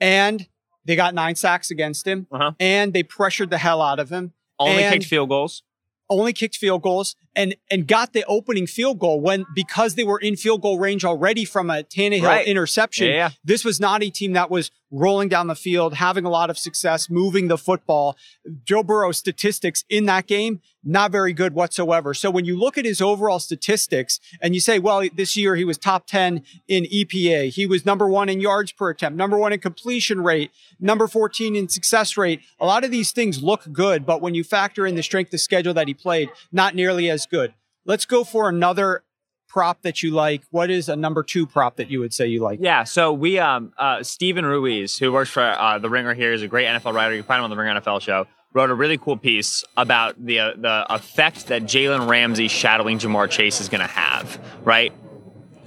And 0.00 0.48
they 0.84 0.96
got 0.96 1.14
nine 1.14 1.34
sacks 1.34 1.70
against 1.70 2.06
him. 2.06 2.26
Uh-huh. 2.30 2.52
And 2.60 2.92
they 2.92 3.02
pressured 3.02 3.50
the 3.50 3.58
hell 3.58 3.82
out 3.82 3.98
of 3.98 4.10
him. 4.10 4.32
Only 4.58 4.82
kicked 4.82 5.04
field 5.04 5.28
goals. 5.28 5.62
Only 6.10 6.32
kicked 6.32 6.56
field 6.56 6.82
goals. 6.82 7.14
And 7.38 7.54
and 7.70 7.86
got 7.86 8.12
the 8.12 8.24
opening 8.26 8.66
field 8.66 8.98
goal 8.98 9.20
when 9.20 9.46
because 9.54 9.94
they 9.94 10.04
were 10.04 10.18
in 10.18 10.36
field 10.36 10.60
goal 10.60 10.78
range 10.78 11.04
already 11.04 11.44
from 11.46 11.70
a 11.70 11.82
Tannehill 11.84 12.24
Right. 12.24 12.46
interception. 12.46 13.06
Yeah. 13.06 13.30
This 13.44 13.64
was 13.64 13.80
not 13.80 14.02
a 14.02 14.10
team 14.10 14.32
that 14.34 14.50
was 14.50 14.70
rolling 14.90 15.28
down 15.28 15.46
the 15.48 15.54
field, 15.54 15.94
having 15.94 16.24
a 16.24 16.30
lot 16.30 16.48
of 16.48 16.58
success, 16.58 17.10
moving 17.10 17.48
the 17.48 17.58
football. 17.58 18.16
Joe 18.64 18.82
Burrow's 18.82 19.18
statistics 19.18 19.84
in 19.90 20.06
that 20.06 20.26
game, 20.26 20.60
not 20.82 21.12
very 21.12 21.34
good 21.34 21.52
whatsoever. 21.52 22.14
So 22.14 22.30
when 22.30 22.46
you 22.46 22.58
look 22.58 22.78
at 22.78 22.86
his 22.86 23.02
overall 23.02 23.38
statistics 23.38 24.18
and 24.40 24.54
you 24.54 24.60
say, 24.62 24.78
well, 24.78 25.06
this 25.14 25.36
year 25.36 25.56
he 25.56 25.64
was 25.64 25.76
top 25.76 26.06
10 26.06 26.42
in 26.68 26.84
EPA, 26.84 27.50
he 27.50 27.66
was 27.66 27.84
number 27.84 28.08
one 28.08 28.30
in 28.30 28.40
yards 28.40 28.72
per 28.72 28.88
attempt, 28.88 29.18
number 29.18 29.36
one 29.36 29.52
in 29.52 29.60
completion 29.60 30.22
rate, 30.22 30.50
number 30.80 31.06
14 31.06 31.54
in 31.54 31.68
success 31.68 32.16
rate. 32.16 32.40
A 32.58 32.64
lot 32.64 32.82
of 32.82 32.90
these 32.90 33.12
things 33.12 33.42
look 33.42 33.70
good, 33.70 34.06
but 34.06 34.22
when 34.22 34.34
you 34.34 34.42
factor 34.42 34.86
in 34.86 34.94
the 34.94 35.02
strength 35.02 35.34
of 35.34 35.40
schedule 35.40 35.74
that 35.74 35.86
he 35.88 35.92
played, 35.92 36.30
not 36.50 36.74
nearly 36.74 37.10
as 37.10 37.26
good. 37.28 37.54
Let's 37.84 38.04
go 38.04 38.24
for 38.24 38.48
another 38.48 39.04
prop 39.48 39.82
that 39.82 40.02
you 40.02 40.10
like. 40.10 40.42
What 40.50 40.70
is 40.70 40.88
a 40.88 40.96
number 40.96 41.22
two 41.22 41.46
prop 41.46 41.76
that 41.76 41.90
you 41.90 42.00
would 42.00 42.12
say 42.14 42.26
you 42.26 42.40
like? 42.40 42.60
Yeah, 42.62 42.84
so 42.84 43.12
we 43.12 43.38
um 43.38 43.72
uh 43.78 44.02
Steven 44.02 44.44
Ruiz, 44.44 44.98
who 44.98 45.10
works 45.10 45.30
for 45.30 45.42
uh, 45.42 45.78
the 45.78 45.88
Ringer 45.88 46.14
here, 46.14 46.32
is 46.32 46.42
a 46.42 46.48
great 46.48 46.66
NFL 46.66 46.94
writer. 46.94 47.14
You 47.14 47.22
can 47.22 47.26
find 47.26 47.38
him 47.38 47.44
on 47.44 47.50
the 47.50 47.56
Ringer 47.56 47.80
NFL 47.80 48.00
show. 48.02 48.26
Wrote 48.54 48.70
a 48.70 48.74
really 48.74 48.98
cool 48.98 49.16
piece 49.16 49.64
about 49.76 50.22
the 50.24 50.40
uh, 50.40 50.52
the 50.56 50.86
effect 50.90 51.48
that 51.48 51.62
Jalen 51.62 52.08
Ramsey 52.08 52.48
shadowing 52.48 52.98
Ja'Marr 52.98 53.28
Chase 53.28 53.60
is 53.60 53.68
going 53.68 53.80
to 53.82 53.86
have. 53.86 54.38
Right, 54.64 54.92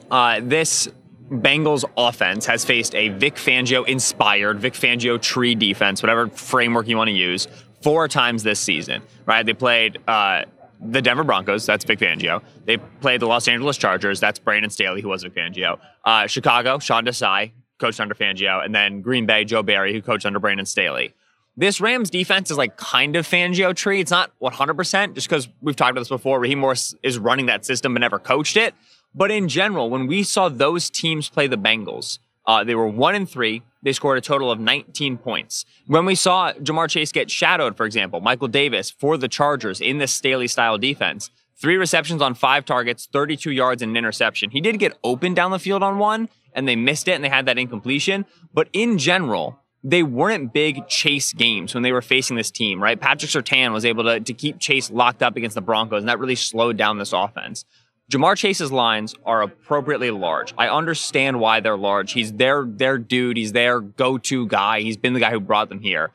uh, 0.09 0.39
this 0.43 0.87
Bengals 1.29 1.85
offense 1.95 2.45
has 2.47 2.65
faced 2.65 2.93
a 2.95 3.09
Vic 3.09 3.35
Fangio 3.35 3.87
inspired, 3.87 4.59
Vic 4.59 4.73
Fangio 4.73 5.21
tree 5.21 5.55
defense, 5.55 6.01
whatever 6.01 6.27
framework 6.27 6.87
you 6.87 6.97
want 6.97 7.07
to 7.07 7.13
use, 7.13 7.47
four 7.81 8.07
times 8.07 8.43
this 8.43 8.59
season. 8.59 9.01
Right, 9.25 9.45
they 9.45 9.53
played. 9.53 9.99
Uh, 10.07 10.45
the 10.81 11.01
Denver 11.01 11.23
Broncos, 11.23 11.65
that's 11.65 11.85
Vic 11.85 11.99
Fangio. 11.99 12.41
They 12.65 12.77
played 12.77 13.21
the 13.21 13.27
Los 13.27 13.47
Angeles 13.47 13.77
Chargers, 13.77 14.19
that's 14.19 14.39
Brandon 14.39 14.69
Staley, 14.69 15.01
who 15.01 15.09
was 15.09 15.23
Vic 15.23 15.35
Fangio. 15.35 15.79
Uh, 16.03 16.27
Chicago, 16.27 16.79
Sean 16.79 17.05
Desai, 17.05 17.51
coached 17.79 17.99
under 17.99 18.15
Fangio, 18.15 18.63
and 18.63 18.73
then 18.73 19.01
Green 19.01 19.25
Bay, 19.25 19.43
Joe 19.45 19.63
Barry, 19.63 19.93
who 19.93 20.01
coached 20.01 20.25
under 20.25 20.39
Brandon 20.39 20.65
Staley. 20.65 21.13
This 21.57 21.81
Rams 21.81 22.09
defense 22.09 22.49
is 22.49 22.57
like 22.57 22.77
kind 22.77 23.15
of 23.15 23.27
Fangio 23.27 23.75
tree. 23.75 23.99
It's 23.99 24.11
not 24.11 24.31
100% 24.41 25.15
just 25.15 25.27
because 25.27 25.49
we've 25.61 25.75
talked 25.75 25.91
about 25.91 26.01
this 26.01 26.09
before. 26.09 26.39
Raheem 26.39 26.59
Morris 26.59 26.95
is 27.03 27.19
running 27.19 27.47
that 27.47 27.65
system 27.65 27.93
but 27.93 27.99
never 27.99 28.19
coached 28.19 28.55
it. 28.55 28.73
But 29.13 29.31
in 29.31 29.49
general, 29.49 29.89
when 29.89 30.07
we 30.07 30.23
saw 30.23 30.47
those 30.47 30.89
teams 30.89 31.27
play 31.27 31.47
the 31.47 31.57
Bengals, 31.57 32.19
uh, 32.47 32.63
they 32.63 32.75
were 32.75 32.87
one 32.87 33.15
and 33.15 33.29
three. 33.29 33.63
They 33.83 33.93
scored 33.93 34.17
a 34.17 34.21
total 34.21 34.51
of 34.51 34.59
19 34.59 35.17
points. 35.17 35.65
When 35.87 36.05
we 36.05 36.15
saw 36.15 36.53
Ja'Marr 36.53 36.89
Chase 36.89 37.11
get 37.11 37.31
shadowed, 37.31 37.75
for 37.75 37.85
example, 37.85 38.21
Michael 38.21 38.47
Davis 38.47 38.91
for 38.91 39.17
the 39.17 39.27
Chargers 39.27 39.81
in 39.81 39.97
this 39.97 40.11
Staley 40.11 40.47
style 40.47 40.77
defense, 40.77 41.31
three 41.57 41.77
receptions 41.77 42.21
on 42.21 42.33
five 42.33 42.65
targets, 42.65 43.07
32 43.11 43.51
yards 43.51 43.81
and 43.81 43.91
an 43.91 43.97
interception. 43.97 44.51
He 44.51 44.61
did 44.61 44.79
get 44.79 44.97
open 45.03 45.33
down 45.33 45.51
the 45.51 45.59
field 45.59 45.83
on 45.83 45.97
one, 45.97 46.29
and 46.53 46.67
they 46.67 46.75
missed 46.75 47.07
it 47.07 47.13
and 47.13 47.23
they 47.23 47.29
had 47.29 47.45
that 47.45 47.57
incompletion. 47.57 48.25
But 48.53 48.69
in 48.73 48.97
general, 48.97 49.59
they 49.83 50.03
weren't 50.03 50.53
big 50.53 50.87
chase 50.87 51.33
games 51.33 51.73
when 51.73 51.83
they 51.83 51.91
were 51.91 52.01
facing 52.01 52.37
this 52.37 52.51
team, 52.51 52.81
right? 52.81 52.99
Patrick 52.99 53.31
Surtain 53.31 53.73
was 53.73 53.85
able 53.85 54.03
to, 54.03 54.19
to 54.19 54.33
keep 54.33 54.59
Chase 54.59 54.91
locked 54.91 55.23
up 55.23 55.35
against 55.35 55.55
the 55.55 55.61
Broncos, 55.61 56.01
and 56.01 56.09
that 56.09 56.19
really 56.19 56.35
slowed 56.35 56.77
down 56.77 56.97
this 56.99 57.13
offense. 57.13 57.65
Ja'Marr 58.11 58.35
Chase's 58.35 58.73
lines 58.73 59.15
are 59.25 59.41
appropriately 59.41 60.11
large. 60.11 60.53
I 60.57 60.67
understand 60.67 61.39
why 61.39 61.61
they're 61.61 61.77
large. 61.77 62.11
He's 62.11 62.33
their 62.33 62.65
their 62.65 62.97
dude. 62.97 63.37
He's 63.37 63.53
their 63.53 63.79
go-to 63.79 64.47
guy. 64.47 64.81
He's 64.81 64.97
been 64.97 65.13
the 65.13 65.21
guy 65.21 65.31
who 65.31 65.39
brought 65.39 65.69
them 65.69 65.79
here. 65.79 66.11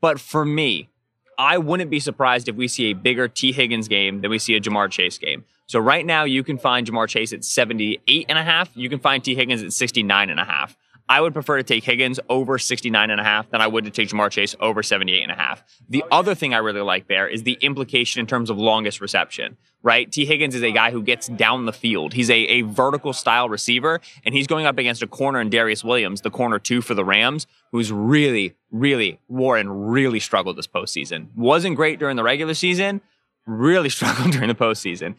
But 0.00 0.20
for 0.20 0.44
me, 0.44 0.88
I 1.36 1.58
wouldn't 1.58 1.90
be 1.90 1.98
surprised 1.98 2.48
if 2.48 2.54
we 2.54 2.68
see 2.68 2.86
a 2.86 2.92
bigger 2.92 3.26
Tee 3.26 3.50
Higgins 3.50 3.88
game 3.88 4.20
than 4.20 4.30
we 4.30 4.38
see 4.38 4.54
a 4.54 4.60
Ja'Marr 4.60 4.88
Chase 4.88 5.18
game. 5.18 5.44
So 5.66 5.80
right 5.80 6.06
now 6.06 6.22
you 6.22 6.44
can 6.44 6.58
find 6.58 6.86
Ja'Marr 6.86 7.08
Chase 7.08 7.32
at 7.32 7.44
78 7.44 8.26
and 8.28 8.38
a 8.38 8.44
half. 8.44 8.70
You 8.76 8.88
can 8.88 9.00
find 9.00 9.24
Tee 9.24 9.34
Higgins 9.34 9.64
at 9.64 9.72
69 9.72 10.30
and 10.30 10.38
a 10.38 10.44
half. 10.44 10.76
I 11.08 11.20
would 11.20 11.34
prefer 11.34 11.56
to 11.56 11.62
take 11.62 11.84
Higgins 11.84 12.18
over 12.28 12.58
69 12.58 13.10
and 13.10 13.20
a 13.20 13.24
half 13.24 13.48
than 13.50 13.60
I 13.60 13.66
would 13.66 13.84
to 13.84 13.90
take 13.90 14.08
Ja'Marr 14.08 14.30
Chase 14.30 14.56
over 14.60 14.82
78 14.82 15.22
and 15.22 15.30
a 15.30 15.36
half. 15.36 15.62
The 15.88 16.04
other 16.10 16.34
thing 16.34 16.52
I 16.52 16.58
really 16.58 16.80
like 16.80 17.06
there 17.06 17.28
is 17.28 17.44
the 17.44 17.56
implication 17.60 18.20
in 18.20 18.26
terms 18.26 18.50
of 18.50 18.58
longest 18.58 19.00
reception, 19.00 19.56
right? 19.82 20.10
Tee 20.10 20.26
Higgins 20.26 20.56
is 20.56 20.62
a 20.62 20.72
guy 20.72 20.90
who 20.90 21.02
gets 21.02 21.28
down 21.28 21.66
the 21.66 21.72
field. 21.72 22.14
He's 22.14 22.28
a, 22.28 22.34
a 22.34 22.62
vertical 22.62 23.12
style 23.12 23.48
receiver, 23.48 24.00
and 24.24 24.34
he's 24.34 24.48
going 24.48 24.66
up 24.66 24.78
against 24.78 25.02
a 25.02 25.06
corner 25.06 25.40
in 25.40 25.48
Darious 25.48 25.84
Williams, 25.84 26.22
the 26.22 26.30
corner 26.30 26.58
two 26.58 26.82
for 26.82 26.94
the 26.94 27.04
Rams, 27.04 27.46
who's 27.70 27.92
really, 27.92 28.56
really, 28.72 29.20
Warren 29.28 29.70
really 29.70 30.18
struggled 30.18 30.56
this 30.56 30.66
postseason. 30.66 31.28
Wasn't 31.36 31.76
great 31.76 32.00
during 32.00 32.16
the 32.16 32.24
regular 32.24 32.54
season, 32.54 33.00
really 33.46 33.88
struggled 33.90 34.32
during 34.32 34.48
the 34.48 34.54
postseason. 34.54 35.14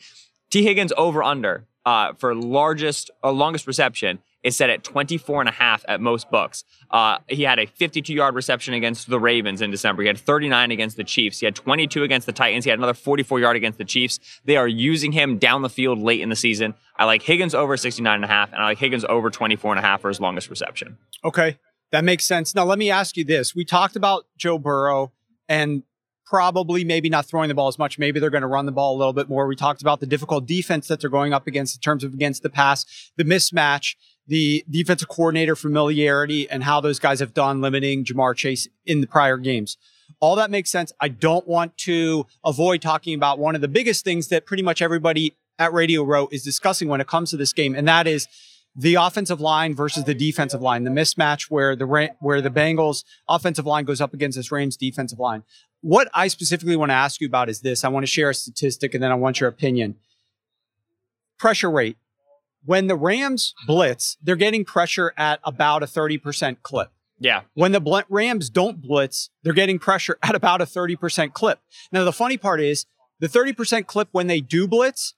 Tee 0.49 0.63
Higgins 0.63 0.91
over 0.97 1.23
under 1.23 1.65
uh, 1.85 2.13
for 2.13 2.35
largest 2.35 3.09
uh, 3.23 3.31
longest 3.31 3.67
reception 3.67 4.19
is 4.43 4.55
set 4.55 4.69
at 4.69 4.83
24 4.83 5.41
and 5.41 5.49
a 5.49 5.51
half 5.51 5.83
at 5.87 5.99
most 5.99 6.29
books. 6.29 6.63
Uh, 6.91 7.17
he 7.27 7.43
had 7.43 7.59
a 7.59 7.65
52 7.65 8.13
yard 8.13 8.35
reception 8.35 8.73
against 8.73 9.09
the 9.09 9.19
Ravens 9.19 9.61
in 9.61 9.71
December. 9.71 10.03
He 10.03 10.07
had 10.07 10.17
39 10.17 10.71
against 10.71 10.97
the 10.97 11.03
Chiefs. 11.03 11.39
He 11.39 11.45
had 11.45 11.55
22 11.55 12.03
against 12.03 12.25
the 12.27 12.33
Titans. 12.33 12.63
He 12.63 12.69
had 12.69 12.79
another 12.79 12.93
44 12.93 13.39
yard 13.39 13.55
against 13.55 13.77
the 13.77 13.85
Chiefs. 13.85 14.19
They 14.45 14.57
are 14.57 14.67
using 14.67 15.11
him 15.11 15.37
down 15.37 15.61
the 15.61 15.69
field 15.69 15.99
late 15.99 16.21
in 16.21 16.29
the 16.29 16.35
season. 16.35 16.75
I 16.97 17.05
like 17.05 17.21
Higgins 17.21 17.53
over 17.53 17.77
69 17.77 18.15
and 18.15 18.23
a 18.23 18.27
half, 18.27 18.51
and 18.51 18.61
I 18.61 18.65
like 18.65 18.77
Higgins 18.77 19.05
over 19.05 19.29
24 19.29 19.73
and 19.73 19.79
a 19.79 19.81
half 19.81 20.01
for 20.01 20.07
his 20.07 20.19
longest 20.19 20.49
reception. 20.49 20.97
Okay, 21.23 21.57
that 21.91 22.03
makes 22.03 22.25
sense. 22.25 22.55
Now, 22.55 22.65
let 22.65 22.79
me 22.79 22.89
ask 22.89 23.17
you 23.17 23.23
this. 23.23 23.55
We 23.55 23.65
talked 23.65 23.95
about 23.95 24.25
Joe 24.37 24.57
Burrow 24.57 25.11
and 25.47 25.83
probably 26.25 26.83
maybe 26.83 27.09
not 27.09 27.25
throwing 27.25 27.47
the 27.47 27.55
ball 27.55 27.69
as 27.69 27.79
much. 27.79 27.97
Maybe 27.97 28.19
they're 28.19 28.29
going 28.29 28.41
to 28.41 28.47
run 28.47 28.65
the 28.65 28.71
ball 28.71 28.95
a 28.95 28.97
little 28.97 29.13
bit 29.13 29.29
more. 29.29 29.47
We 29.47 29.55
talked 29.55 29.81
about 29.81 30.01
the 30.01 30.05
difficult 30.05 30.45
defense 30.45 30.87
that 30.87 30.99
they're 30.99 31.09
going 31.09 31.33
up 31.33 31.47
against 31.47 31.77
in 31.77 31.81
terms 31.81 32.03
of 32.03 32.13
against 32.13 32.43
the 32.43 32.49
pass, 32.49 33.11
the 33.15 33.23
mismatch, 33.23 33.95
the 34.27 34.65
defensive 34.69 35.07
coordinator 35.07 35.55
familiarity, 35.55 36.49
and 36.49 36.63
how 36.63 36.81
those 36.81 36.99
guys 36.99 37.19
have 37.19 37.33
done 37.33 37.61
limiting 37.61 38.03
Ja'Marr 38.03 38.35
Chase 38.35 38.67
in 38.85 39.01
the 39.01 39.07
prior 39.07 39.37
games. 39.37 39.77
All 40.19 40.35
that 40.35 40.51
makes 40.51 40.69
sense. 40.69 40.91
I 40.99 41.09
don't 41.09 41.47
want 41.47 41.77
to 41.79 42.25
avoid 42.43 42.81
talking 42.81 43.13
about 43.13 43.39
one 43.39 43.55
of 43.55 43.61
the 43.61 43.67
biggest 43.67 44.03
things 44.03 44.27
that 44.29 44.45
pretty 44.45 44.63
much 44.63 44.81
everybody 44.81 45.35
at 45.59 45.73
Radio 45.73 46.03
Row 46.03 46.27
is 46.31 46.43
discussing 46.43 46.87
when 46.87 47.01
it 47.01 47.07
comes 47.07 47.31
to 47.31 47.37
this 47.37 47.53
game, 47.53 47.75
and 47.75 47.87
that 47.87 48.07
is 48.07 48.27
the 48.75 48.95
offensive 48.95 49.41
line 49.41 49.73
versus 49.73 50.03
the 50.03 50.13
defensive 50.13 50.61
line, 50.61 50.83
the 50.83 50.91
mismatch 50.91 51.49
where 51.49 51.75
the 51.75 52.09
where 52.19 52.41
the 52.41 52.51
Bengals 52.51 53.03
offensive 53.27 53.65
line 53.65 53.85
goes 53.85 53.99
up 53.99 54.13
against 54.13 54.37
this 54.37 54.51
Rams 54.51 54.77
defensive 54.77 55.19
line. 55.19 55.43
What 55.81 56.09
I 56.13 56.27
specifically 56.27 56.75
want 56.75 56.91
to 56.91 56.95
ask 56.95 57.19
you 57.19 57.27
about 57.27 57.49
is 57.49 57.61
this. 57.61 57.83
I 57.83 57.89
want 57.89 58.03
to 58.03 58.11
share 58.11 58.29
a 58.29 58.33
statistic 58.33 58.93
and 58.93 59.01
then 59.03 59.11
I 59.11 59.15
want 59.15 59.39
your 59.39 59.49
opinion. 59.49 59.95
Pressure 61.39 61.71
rate. 61.71 61.97
When 62.67 62.87
the 62.87 62.97
Rams 62.97 63.53
blitz, 63.65 64.17
they're 64.21 64.35
getting 64.35 64.65
pressure 64.65 65.13
at 65.15 65.39
about 65.45 65.83
a 65.83 65.85
30% 65.85 66.57
clip. 66.63 66.91
Yeah. 67.17 67.43
When 67.53 67.71
the 67.71 67.79
bl- 67.79 67.99
Rams 68.09 68.49
don't 68.49 68.81
blitz, 68.81 69.29
they're 69.41 69.53
getting 69.53 69.79
pressure 69.79 70.17
at 70.23 70.35
about 70.35 70.59
a 70.59 70.65
30% 70.65 71.31
clip. 71.31 71.61
Now, 71.93 72.03
the 72.03 72.11
funny 72.11 72.35
part 72.35 72.59
is 72.59 72.85
the 73.21 73.29
30% 73.29 73.87
clip 73.87 74.09
when 74.11 74.27
they 74.27 74.41
do 74.41 74.67
blitz 74.67 75.13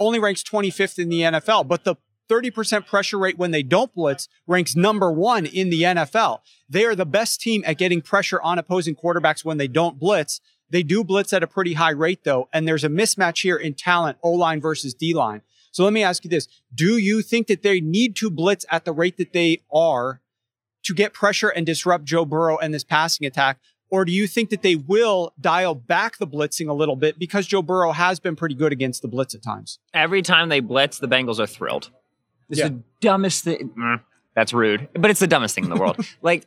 only 0.00 0.18
ranks 0.18 0.42
25th 0.42 0.98
in 0.98 1.08
the 1.08 1.20
NFL, 1.20 1.68
but 1.68 1.84
the 1.84 1.94
30% 2.28 2.84
pressure 2.84 3.18
rate 3.18 3.38
when 3.38 3.52
they 3.52 3.62
don't 3.62 3.94
blitz 3.94 4.28
ranks 4.48 4.74
number 4.74 5.12
one 5.12 5.46
in 5.46 5.70
the 5.70 5.82
NFL. 5.82 6.40
They 6.68 6.84
are 6.84 6.96
the 6.96 7.06
best 7.06 7.40
team 7.40 7.62
at 7.64 7.78
getting 7.78 8.02
pressure 8.02 8.42
on 8.42 8.58
opposing 8.58 8.96
quarterbacks 8.96 9.44
when 9.44 9.58
they 9.58 9.68
don't 9.68 10.00
blitz. 10.00 10.40
They 10.68 10.82
do 10.82 11.04
blitz 11.04 11.32
at 11.32 11.44
a 11.44 11.46
pretty 11.46 11.74
high 11.74 11.90
rate 11.90 12.24
though, 12.24 12.48
and 12.52 12.66
there's 12.66 12.82
a 12.82 12.88
mismatch 12.88 13.42
here 13.42 13.56
in 13.56 13.74
talent, 13.74 14.18
O 14.20 14.32
line 14.32 14.60
versus 14.60 14.94
D 14.94 15.14
line. 15.14 15.42
So 15.72 15.82
let 15.84 15.92
me 15.92 16.02
ask 16.02 16.22
you 16.24 16.30
this. 16.30 16.46
Do 16.74 16.96
you 16.98 17.20
think 17.22 17.48
that 17.48 17.62
they 17.62 17.80
need 17.80 18.14
to 18.16 18.30
blitz 18.30 18.64
at 18.70 18.84
the 18.84 18.92
rate 18.92 19.16
that 19.16 19.32
they 19.32 19.62
are 19.72 20.20
to 20.84 20.94
get 20.94 21.12
pressure 21.12 21.48
and 21.48 21.66
disrupt 21.66 22.04
Joe 22.04 22.24
Burrow 22.24 22.56
and 22.58 22.72
this 22.72 22.84
passing 22.84 23.26
attack? 23.26 23.58
Or 23.90 24.04
do 24.06 24.12
you 24.12 24.26
think 24.26 24.48
that 24.50 24.62
they 24.62 24.74
will 24.76 25.34
dial 25.40 25.74
back 25.74 26.16
the 26.18 26.26
blitzing 26.26 26.68
a 26.68 26.72
little 26.72 26.96
bit 26.96 27.18
because 27.18 27.46
Joe 27.46 27.60
Burrow 27.60 27.92
has 27.92 28.20
been 28.20 28.36
pretty 28.36 28.54
good 28.54 28.72
against 28.72 29.02
the 29.02 29.08
blitz 29.08 29.34
at 29.34 29.42
times? 29.42 29.78
Every 29.92 30.22
time 30.22 30.48
they 30.48 30.60
blitz, 30.60 30.98
the 30.98 31.08
Bengals 31.08 31.38
are 31.38 31.46
thrilled. 31.46 31.90
It's 32.48 32.58
Yeah. 32.60 32.68
the 32.68 32.82
dumbest 33.00 33.44
thing. 33.44 33.70
Mm, 33.76 34.00
That's 34.34 34.54
rude, 34.54 34.88
but 34.94 35.10
it's 35.10 35.20
the 35.20 35.26
dumbest 35.26 35.54
thing 35.54 35.64
in 35.64 35.70
the 35.70 35.76
world. 35.76 35.96
like, 36.22 36.46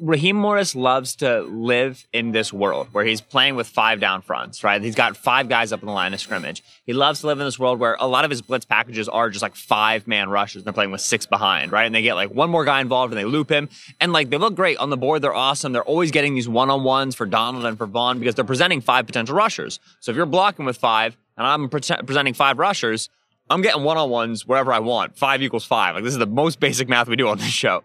Raheem 0.00 0.34
Morris 0.34 0.74
loves 0.74 1.14
to 1.16 1.42
live 1.42 2.06
in 2.12 2.32
this 2.32 2.52
world 2.52 2.88
where 2.90 3.04
he's 3.04 3.20
playing 3.20 3.54
with 3.54 3.68
five 3.68 4.00
down 4.00 4.22
fronts, 4.22 4.64
right? 4.64 4.82
He's 4.82 4.96
got 4.96 5.16
five 5.16 5.48
guys 5.48 5.72
up 5.72 5.80
in 5.82 5.86
the 5.86 5.92
line 5.92 6.12
of 6.12 6.20
scrimmage. 6.20 6.64
He 6.84 6.92
loves 6.92 7.20
to 7.20 7.28
live 7.28 7.38
in 7.38 7.44
this 7.44 7.60
world 7.60 7.78
where 7.78 7.96
a 8.00 8.08
lot 8.08 8.24
of 8.24 8.30
his 8.30 8.42
blitz 8.42 8.64
packages 8.64 9.08
are 9.08 9.30
just 9.30 9.42
like 9.42 9.54
five 9.54 10.08
man 10.08 10.28
rushes. 10.30 10.56
And 10.56 10.66
they're 10.66 10.72
playing 10.72 10.90
with 10.90 11.00
six 11.00 11.26
behind, 11.26 11.70
right? 11.70 11.84
And 11.84 11.94
they 11.94 12.02
get 12.02 12.14
like 12.14 12.30
one 12.30 12.50
more 12.50 12.64
guy 12.64 12.80
involved 12.80 13.12
and 13.12 13.20
they 13.20 13.24
loop 13.24 13.48
him. 13.48 13.68
And 14.00 14.12
like 14.12 14.30
they 14.30 14.36
look 14.36 14.56
great 14.56 14.78
on 14.78 14.90
the 14.90 14.96
board. 14.96 15.22
They're 15.22 15.34
awesome. 15.34 15.72
They're 15.72 15.84
always 15.84 16.10
getting 16.10 16.34
these 16.34 16.48
one 16.48 16.70
on 16.70 16.82
ones 16.82 17.14
for 17.14 17.24
Donald 17.24 17.64
and 17.64 17.78
for 17.78 17.86
Von 17.86 18.18
because 18.18 18.34
they're 18.34 18.44
presenting 18.44 18.80
five 18.80 19.06
potential 19.06 19.36
rushers. 19.36 19.78
So 20.00 20.10
if 20.10 20.16
you're 20.16 20.26
blocking 20.26 20.64
with 20.64 20.76
five 20.76 21.16
and 21.36 21.46
I'm 21.46 21.68
pre- 21.68 21.80
presenting 22.04 22.34
five 22.34 22.58
rushers, 22.58 23.10
I'm 23.48 23.62
getting 23.62 23.84
one 23.84 23.96
on 23.96 24.10
ones 24.10 24.44
wherever 24.44 24.72
I 24.72 24.80
want. 24.80 25.16
Five 25.16 25.40
equals 25.40 25.64
five. 25.64 25.94
Like 25.94 26.02
this 26.02 26.14
is 26.14 26.18
the 26.18 26.26
most 26.26 26.58
basic 26.58 26.88
math 26.88 27.06
we 27.06 27.14
do 27.14 27.28
on 27.28 27.38
this 27.38 27.46
show. 27.46 27.84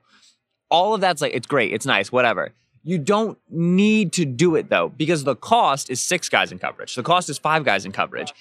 All 0.70 0.94
of 0.94 1.02
that's 1.02 1.22
like, 1.22 1.34
it's 1.34 1.48
great, 1.48 1.74
it's 1.74 1.86
nice, 1.86 2.12
whatever. 2.12 2.54
You 2.84 2.98
don't 2.98 3.38
need 3.50 4.14
to 4.14 4.26
do 4.26 4.56
it 4.56 4.70
though, 4.70 4.90
because 4.90 5.24
the 5.24 5.36
cost 5.36 5.90
is 5.90 6.02
six 6.02 6.30
guys 6.30 6.52
in 6.52 6.60
coverage. 6.60 6.96
The 6.96 7.04
cost 7.04 7.30
is 7.30 7.38
five 7.38 7.64
guys 7.66 7.86
in 7.86 7.92
coverage. 7.92 8.34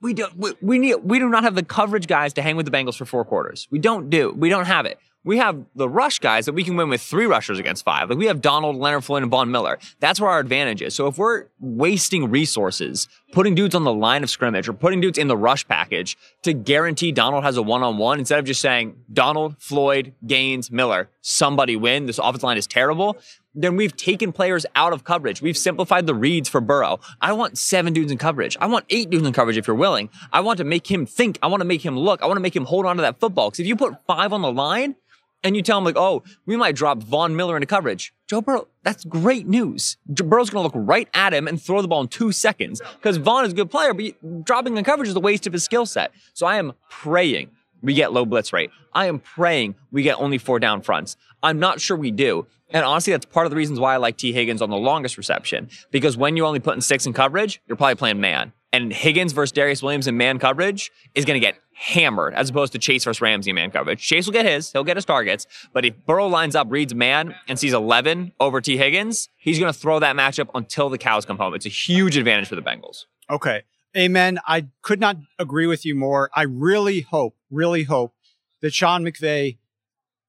We 0.00 0.14
don't. 0.14 0.36
We, 0.36 0.52
we 0.60 0.78
need. 0.78 0.96
We 0.96 1.20
do 1.20 1.28
not 1.28 1.44
have 1.44 1.54
the 1.54 1.62
coverage 1.62 2.08
guys 2.08 2.32
to 2.32 2.42
hang 2.42 2.56
with 2.56 2.66
the 2.66 2.72
Bengals 2.72 2.96
for 2.96 3.04
four 3.04 3.24
quarters. 3.24 3.68
We 3.70 3.78
don't 3.78 4.10
do. 4.10 4.32
We 4.36 4.48
don't 4.48 4.66
have 4.66 4.84
it. 4.84 4.98
We 5.24 5.38
have 5.38 5.64
the 5.74 5.88
rush 5.88 6.18
guys 6.18 6.46
that 6.46 6.52
we 6.52 6.64
can 6.64 6.76
win 6.76 6.88
with 6.88 7.00
three 7.00 7.26
rushers 7.26 7.58
against 7.58 7.84
five. 7.84 8.10
Like 8.10 8.18
we 8.18 8.26
have 8.26 8.40
Donald, 8.40 8.76
Leonard 8.76 9.04
Floyd, 9.04 9.22
and 9.22 9.30
Von 9.30 9.50
Miller. 9.50 9.78
That's 10.00 10.20
where 10.20 10.30
our 10.30 10.40
advantage 10.40 10.82
is. 10.82 10.94
So 10.94 11.06
if 11.06 11.16
we're 11.16 11.46
wasting 11.60 12.30
resources, 12.30 13.08
putting 13.32 13.54
dudes 13.54 13.74
on 13.74 13.84
the 13.84 13.92
line 13.92 14.22
of 14.22 14.30
scrimmage 14.30 14.68
or 14.68 14.72
putting 14.72 15.00
dudes 15.00 15.18
in 15.18 15.28
the 15.28 15.36
rush 15.36 15.66
package 15.68 16.18
to 16.42 16.52
guarantee 16.52 17.12
Donald 17.12 17.44
has 17.44 17.56
a 17.56 17.62
one-on-one, 17.62 18.18
instead 18.18 18.38
of 18.38 18.44
just 18.44 18.60
saying 18.60 18.96
Donald, 19.12 19.56
Floyd, 19.58 20.12
Gaines, 20.26 20.70
Miller, 20.70 21.08
somebody 21.20 21.76
win. 21.76 22.06
This 22.06 22.18
offensive 22.18 22.42
line 22.42 22.58
is 22.58 22.66
terrible 22.66 23.16
then 23.54 23.76
we've 23.76 23.96
taken 23.96 24.32
players 24.32 24.64
out 24.74 24.92
of 24.92 25.04
coverage. 25.04 25.42
We've 25.42 25.56
simplified 25.56 26.06
the 26.06 26.14
reads 26.14 26.48
for 26.48 26.60
Burrow. 26.60 27.00
I 27.20 27.32
want 27.32 27.58
seven 27.58 27.92
dudes 27.92 28.10
in 28.10 28.18
coverage. 28.18 28.56
I 28.60 28.66
want 28.66 28.86
eight 28.90 29.10
dudes 29.10 29.26
in 29.26 29.32
coverage 29.32 29.58
if 29.58 29.66
you're 29.66 29.76
willing. 29.76 30.08
I 30.32 30.40
want 30.40 30.58
to 30.58 30.64
make 30.64 30.90
him 30.90 31.06
think. 31.06 31.38
I 31.42 31.48
want 31.48 31.60
to 31.60 31.66
make 31.66 31.84
him 31.84 31.98
look. 31.98 32.22
I 32.22 32.26
want 32.26 32.36
to 32.36 32.42
make 32.42 32.56
him 32.56 32.64
hold 32.64 32.86
on 32.86 32.96
to 32.96 33.02
that 33.02 33.20
football. 33.20 33.50
Because 33.50 33.60
if 33.60 33.66
you 33.66 33.76
put 33.76 33.94
five 34.06 34.32
on 34.32 34.42
the 34.42 34.52
line 34.52 34.96
and 35.44 35.56
you 35.56 35.62
tell 35.62 35.78
him 35.78 35.84
like, 35.84 35.96
oh, 35.96 36.22
we 36.46 36.56
might 36.56 36.74
drop 36.74 37.02
Von 37.02 37.34
Miller 37.36 37.56
into 37.56 37.66
coverage, 37.66 38.14
Joe 38.26 38.40
Burrow, 38.40 38.68
that's 38.82 39.04
great 39.04 39.46
news. 39.46 39.96
Joe 40.12 40.24
Burrow's 40.24 40.50
going 40.50 40.68
to 40.68 40.76
look 40.76 40.88
right 40.88 41.08
at 41.14 41.34
him 41.34 41.46
and 41.46 41.60
throw 41.60 41.82
the 41.82 41.88
ball 41.88 42.00
in 42.00 42.08
two 42.08 42.32
seconds 42.32 42.80
because 42.96 43.16
Von 43.16 43.44
is 43.44 43.52
a 43.52 43.56
good 43.56 43.70
player, 43.70 43.92
but 43.92 44.44
dropping 44.44 44.76
in 44.76 44.84
coverage 44.84 45.08
is 45.08 45.16
a 45.16 45.20
waste 45.20 45.46
of 45.46 45.52
his 45.52 45.64
skill 45.64 45.86
set. 45.86 46.12
So 46.32 46.46
I 46.46 46.56
am 46.56 46.72
praying 46.88 47.50
we 47.82 47.94
get 47.94 48.12
low 48.12 48.24
blitz 48.24 48.52
rate. 48.52 48.70
I 48.94 49.06
am 49.06 49.18
praying 49.18 49.74
we 49.90 50.02
get 50.02 50.18
only 50.20 50.38
four 50.38 50.58
down 50.58 50.82
fronts. 50.82 51.16
I'm 51.42 51.58
not 51.58 51.80
sure 51.80 51.96
we 51.96 52.10
do. 52.10 52.46
And 52.70 52.84
honestly, 52.84 53.12
that's 53.12 53.26
part 53.26 53.44
of 53.44 53.50
the 53.50 53.56
reasons 53.56 53.78
why 53.78 53.94
I 53.94 53.96
like 53.98 54.16
Tee 54.16 54.32
Higgins 54.32 54.62
on 54.62 54.70
the 54.70 54.76
longest 54.76 55.18
reception. 55.18 55.68
Because 55.90 56.16
when 56.16 56.36
you're 56.36 56.46
only 56.46 56.60
putting 56.60 56.80
six 56.80 57.04
in 57.04 57.12
coverage, 57.12 57.60
you're 57.66 57.76
probably 57.76 57.96
playing 57.96 58.20
man. 58.20 58.52
And 58.72 58.92
Higgins 58.92 59.32
versus 59.32 59.52
Darious 59.52 59.82
Williams 59.82 60.06
in 60.06 60.16
man 60.16 60.38
coverage 60.38 60.90
is 61.14 61.26
going 61.26 61.38
to 61.38 61.46
get 61.46 61.56
hammered 61.74 62.34
as 62.34 62.50
opposed 62.50 62.72
to 62.72 62.78
Chase 62.78 63.04
versus 63.04 63.20
Ramsey 63.20 63.52
man 63.52 63.70
coverage. 63.70 64.00
Chase 64.00 64.26
will 64.26 64.32
get 64.32 64.46
his, 64.46 64.72
he'll 64.72 64.84
get 64.84 64.96
his 64.96 65.04
targets. 65.04 65.46
But 65.72 65.84
if 65.84 65.94
Burrow 66.06 66.26
lines 66.26 66.54
up, 66.54 66.70
reads 66.70 66.94
man, 66.94 67.34
and 67.48 67.58
sees 67.58 67.72
11 67.72 68.32
over 68.40 68.60
Tee 68.60 68.76
Higgins, 68.76 69.28
he's 69.36 69.58
going 69.58 69.72
to 69.72 69.78
throw 69.78 69.98
that 69.98 70.16
matchup 70.16 70.48
until 70.54 70.88
the 70.88 70.98
cows 70.98 71.24
come 71.24 71.38
home. 71.38 71.54
It's 71.54 71.66
a 71.66 71.70
huge 71.70 72.16
advantage 72.16 72.48
for 72.48 72.56
the 72.56 72.62
Bengals. 72.62 73.04
Okay. 73.30 73.62
Amen. 73.96 74.38
I 74.46 74.68
could 74.80 75.00
not 75.00 75.16
agree 75.38 75.66
with 75.66 75.84
you 75.84 75.94
more. 75.94 76.30
I 76.34 76.42
really 76.42 77.02
hope, 77.02 77.36
really 77.50 77.84
hope 77.84 78.14
that 78.62 78.72
Sean 78.72 79.04
McVay 79.04 79.58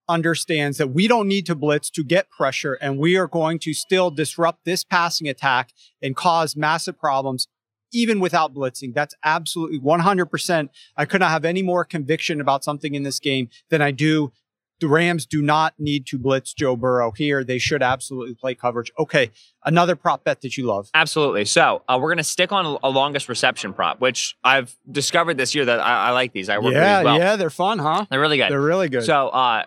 understands 0.10 0.78
that 0.78 0.90
we 0.90 1.08
don't 1.08 1.28
need 1.28 1.46
to 1.46 1.56
blitz 1.56 1.90
to 1.90 2.04
get 2.04 2.30
pressure 2.30 2.74
and 2.74 2.98
we 2.98 3.16
are 3.16 3.28
going 3.28 3.58
to 3.60 3.74
still 3.74 4.12
disrupt 4.12 4.66
this 4.66 4.84
passing 4.84 5.30
attack 5.30 5.72
and 6.02 6.16
cause 6.16 6.58
massive 6.58 7.00
problems 7.00 7.48
even 7.94 8.20
without 8.20 8.54
blitzing. 8.54 8.94
That's 8.94 9.16
absolutely 9.24 9.80
100%. 9.80 10.70
I 10.98 11.06
could 11.06 11.22
not 11.22 11.32
have 11.32 11.46
any 11.46 11.62
more 11.62 11.86
conviction 11.86 12.42
about 12.42 12.64
something 12.64 12.96
in 12.96 13.04
this 13.04 13.20
game 13.20 13.50
than 13.70 13.82
I 13.82 13.92
do. 13.92 14.32
The 14.80 14.88
Rams 14.90 15.26
do 15.26 15.42
not 15.42 15.76
need 15.80 16.06
to 16.08 16.18
blitz 16.18 16.54
Joe 16.54 16.76
Burrow 16.76 17.12
here. 17.12 17.44
They 17.46 17.58
should 17.58 17.82
absolutely 17.82 18.34
play 18.34 18.54
coverage. 18.54 18.92
Okay, 19.00 19.32
another 19.64 19.96
prop 19.96 20.26
bet 20.26 20.42
that 20.42 20.58
you 20.58 20.66
love. 20.66 20.90
Absolutely. 20.94 21.46
So 21.46 21.84
uh, 21.88 21.98
we're 22.02 22.10
going 22.10 22.18
to 22.18 22.24
stick 22.24 22.52
on 22.52 22.78
a 22.84 22.90
longest 22.90 23.30
reception 23.30 23.74
prop, 23.74 24.02
which 24.02 24.36
I've 24.44 24.76
discovered 24.92 25.38
this 25.38 25.56
year 25.56 25.64
that 25.64 25.80
I, 25.80 26.08
I 26.08 26.12
like 26.12 26.34
these. 26.34 26.50
I 26.50 26.58
work 26.58 26.74
yeah, 26.74 27.02
well. 27.04 27.18
Yeah, 27.18 27.38
they're 27.38 27.50
fun, 27.50 27.80
huh? 27.80 28.08
They're 28.10 28.20
really 28.20 28.36
good. 28.36 28.52
They're 28.52 28.60
really 28.60 28.90
good. 28.90 29.06
So 29.06 29.30
uh, 29.30 29.64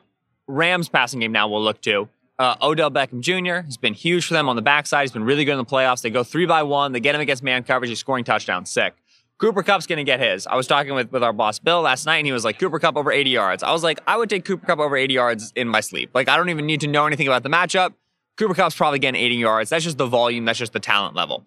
Rams 0.49 0.91
passing 0.91 1.21
game 1.21 1.33
now 1.33 1.49
we'll 1.49 1.63
look 1.63 1.81
to. 1.83 2.09
Uh, 2.39 2.55
Odell 2.61 2.91
Beckham 2.91 3.21
Jr. 3.21 3.65
has 3.65 3.77
been 3.77 3.95
huge 3.95 4.27
for 4.27 4.35
them 4.35 4.49
on 4.49 4.57
the 4.57 4.63
backside. 4.63 5.03
He's 5.03 5.13
been 5.13 5.25
really 5.25 5.45
good 5.45 5.53
in 5.53 5.59
the 5.59 5.65
playoffs. 5.65 6.03
They 6.03 6.11
go 6.11 6.23
three 6.23 6.47
by 6.47 6.63
one. 6.63 6.93
They 6.93 7.01
get 7.01 7.15
him 7.15 7.21
against 7.21 7.43
man 7.43 7.63
coverage. 7.63 7.89
He's 7.89 7.99
scoring 7.99 8.25
touchdowns. 8.25 8.71
Sick. 8.71 8.95
Cooper 9.39 9.63
Kupp's 9.63 9.87
going 9.87 9.99
to 9.99 10.05
get 10.05 10.21
his. 10.21 10.47
I 10.47 10.55
was 10.55 10.67
talking 10.67 10.95
with, 10.95 11.13
with 11.13 11.23
our 11.23 11.33
boss 11.33 11.59
Bill 11.59 11.83
last 11.83 12.07
night, 12.07 12.19
and 12.19 12.27
he 12.27 12.33
was 12.33 12.45
like, 12.45 12.59
Cooper 12.59 12.79
Kupp 12.79 12.97
over 12.97 13.13
80 13.13 13.31
yards. 13.31 13.63
I 13.63 13.71
was 13.73 13.83
like, 13.83 14.01
I 14.07 14.17
would 14.17 14.31
take 14.31 14.45
Cooper 14.45 14.67
Kupp 14.67 14.79
over 14.79 14.97
80 14.97 15.13
yards 15.13 15.53
in 15.55 15.69
my 15.69 15.81
sleep. 15.81 16.11
Like, 16.15 16.29
I 16.29 16.37
don't 16.37 16.49
even 16.49 16.65
need 16.65 16.81
to 16.83 16.87
know 16.87 17.07
anything 17.07 17.27
about 17.27 17.43
the 17.43 17.51
matchup. 17.51 17.93
Cooper 18.37 18.55
Kupp's 18.55 18.75
probably 18.75 18.99
getting 18.99 19.21
80 19.21 19.35
yards. 19.37 19.71
That's 19.71 19.85
just 19.85 19.99
the 19.99 20.07
volume. 20.07 20.47
That's 20.47 20.59
just 20.59 20.73
the 20.73 20.81
talent 20.81 21.15
level. 21.15 21.45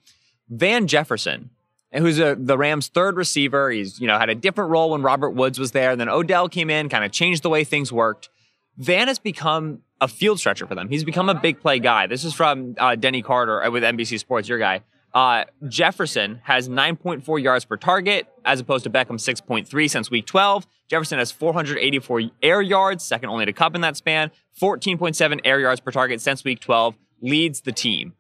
Van 0.50 0.88
Jefferson, 0.88 1.50
who's 1.94 2.20
a, 2.20 2.36
the 2.36 2.58
Rams' 2.58 2.88
third 2.88 3.16
receiver. 3.16 3.72
He's, 3.72 4.00
you 4.00 4.08
know, 4.08 4.18
had 4.20 4.30
a 4.30 4.36
different 4.36 4.70
role 4.70 4.92
when 4.92 5.02
Robert 5.02 5.32
Woods 5.32 5.60
was 5.60 5.72
there. 5.72 5.96
Then 5.96 6.10
Odell 6.10 6.50
came 6.50 6.70
in, 6.70 6.90
kind 6.90 7.04
of 7.04 7.12
changed 7.12 7.44
the 7.44 7.50
way 7.50 7.64
things 7.64 7.92
worked. 7.92 8.30
Van 8.78 9.08
has 9.08 9.20
become 9.20 9.82
a 10.02 10.08
field 10.08 10.40
stretcher 10.40 10.66
for 10.66 10.76
them. 10.76 10.90
He's 10.90 11.04
become 11.04 11.30
a 11.30 11.36
big 11.36 11.60
play 11.60 11.80
guy. 11.80 12.08
This 12.08 12.24
is 12.24 12.34
from 12.34 12.76
uh, 12.78 12.96
Denny 12.96 13.22
Carter 13.22 13.64
uh, 13.64 13.70
with 13.72 13.84
NBC 13.84 14.20
Sports, 14.20 14.48
your 14.48 14.60
guy. 14.60 14.82
Uh, 15.14 15.46
Jefferson 15.68 16.40
has 16.44 16.70
9.4 16.70 17.42
yards 17.42 17.66
per 17.66 17.78
target 17.78 18.28
as 18.46 18.60
opposed 18.60 18.84
to 18.84 18.90
Beckham 18.90 19.20
6.3 19.20 19.90
since 19.90 20.12
week 20.12 20.26
12. 20.26 20.68
Jefferson 20.88 21.18
has 21.18 21.32
484 21.32 22.22
air 22.44 22.62
yards, 22.62 23.04
second 23.04 23.30
only 23.30 23.46
to 23.46 23.54
Kupp 23.54 23.76
in 23.76 23.82
that 23.82 23.98
span. 23.98 24.32
14.7 24.62 25.40
air 25.44 25.60
yards 25.60 25.80
per 25.80 25.92
target 25.92 26.22
since 26.22 26.44
week 26.44 26.60
12 26.60 26.96
leads 27.22 27.62
the 27.62 27.72
team. 27.72 28.14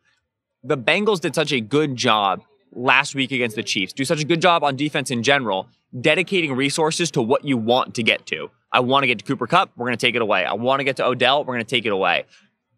The 0.63 0.77
Bengals 0.77 1.21
did 1.21 1.35
such 1.35 1.51
a 1.51 1.61
good 1.61 1.95
job 1.95 2.41
last 2.73 3.15
week 3.15 3.31
against 3.31 3.55
the 3.55 3.63
Chiefs, 3.63 3.93
do 3.93 4.05
such 4.05 4.21
a 4.21 4.25
good 4.25 4.41
job 4.41 4.63
on 4.63 4.75
defense 4.75 5.09
in 5.09 5.23
general, 5.23 5.67
dedicating 5.99 6.53
resources 6.53 7.09
to 7.11 7.21
what 7.21 7.43
you 7.43 7.57
want 7.57 7.95
to 7.95 8.03
get 8.03 8.25
to. 8.27 8.51
I 8.71 8.81
want 8.81 9.03
to 9.03 9.07
get 9.07 9.19
to 9.19 9.25
Cooper 9.25 9.47
Kupp. 9.47 9.71
We're 9.75 9.87
going 9.87 9.97
to 9.97 10.05
take 10.05 10.15
it 10.15 10.21
away. 10.21 10.45
I 10.45 10.53
want 10.53 10.79
to 10.79 10.83
get 10.83 10.97
to 10.97 11.05
Odell. 11.05 11.39
We're 11.43 11.55
going 11.55 11.65
to 11.65 11.69
take 11.69 11.85
it 11.85 11.91
away. 11.91 12.25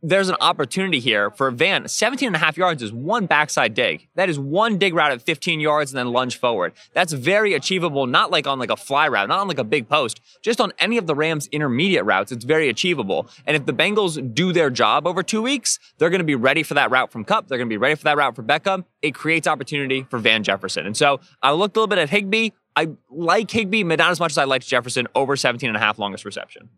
There's 0.04 0.30
an 0.30 0.38
opportunity 0.42 1.00
here 1.00 1.30
for 1.30 1.52
Van. 1.52 1.88
17 1.88 2.26
and 2.26 2.36
a 2.36 2.40
half 2.40 2.58
yards 2.58 2.82
is 2.82 2.92
one 2.92 3.28
backside 3.28 3.76
dig. 3.76 4.08
That 4.16 4.30
is 4.30 4.40
one 4.40 4.80
dig 4.80 4.96
route 4.96 5.12
at 5.12 5.22
15 5.22 5.60
yards 5.60 5.92
and 5.92 5.98
then 6.00 6.12
lunge 6.12 6.40
forward. 6.40 6.74
That's 6.94 7.14
very 7.14 7.54
achievable, 7.54 8.08
not 8.08 8.32
like 8.32 8.48
on 8.48 8.58
like 8.58 8.72
a 8.72 8.76
fly 8.76 9.08
route, 9.08 9.30
not 9.30 9.38
on 9.38 9.48
like 9.48 9.60
a 9.60 9.64
big 9.64 9.88
post, 9.88 10.20
just 10.42 10.60
on 10.60 10.74
any 10.80 10.98
of 10.98 11.06
the 11.06 11.14
Rams' 11.14 11.46
intermediate 11.52 12.04
routes. 12.04 12.32
It's 12.32 12.46
very 12.46 12.68
achievable. 12.68 13.30
And 13.46 13.56
if 13.56 13.68
the 13.68 13.74
Bengals 13.74 14.34
do 14.34 14.52
their 14.52 14.72
job 14.72 15.06
over 15.06 15.22
two 15.22 15.44
weeks, 15.44 15.78
they're 16.00 16.10
going 16.10 16.18
to 16.18 16.26
be 16.26 16.34
ready 16.34 16.64
for 16.64 16.74
that 16.74 16.90
route 16.90 17.12
from 17.12 17.24
Kupp. 17.24 17.48
They're 17.48 17.60
going 17.60 17.70
to 17.70 17.74
be 17.74 17.78
ready 17.78 17.94
for 17.94 18.06
that 18.06 18.18
route 18.18 18.36
for 18.36 18.42
Beckham. 18.42 18.86
It 19.04 19.14
creates 19.14 19.46
opportunity 19.46 20.08
for 20.10 20.18
Van 20.18 20.44
Jefferson. 20.44 20.88
And 20.88 20.98
so 20.98 21.20
I 21.44 21.52
looked 21.52 21.78
a 21.78 21.80
little 21.80 21.88
bit 21.88 22.00
at 22.00 22.10
Higbee. 22.10 22.50
I 22.76 22.90
like 23.10 23.52
Higbee, 23.52 23.84
but 23.84 24.00
not 24.00 24.12
as 24.12 24.20
much 24.20 24.32
as 24.32 24.38
I 24.38 24.46
liked 24.46 24.68
Jefferson 24.68 25.08
over 25.16 25.36
17 25.36 25.68
and 25.68 25.76
a 25.76 25.80
half 25.80 26.00
longest 26.00 26.26
reception. 26.26 26.70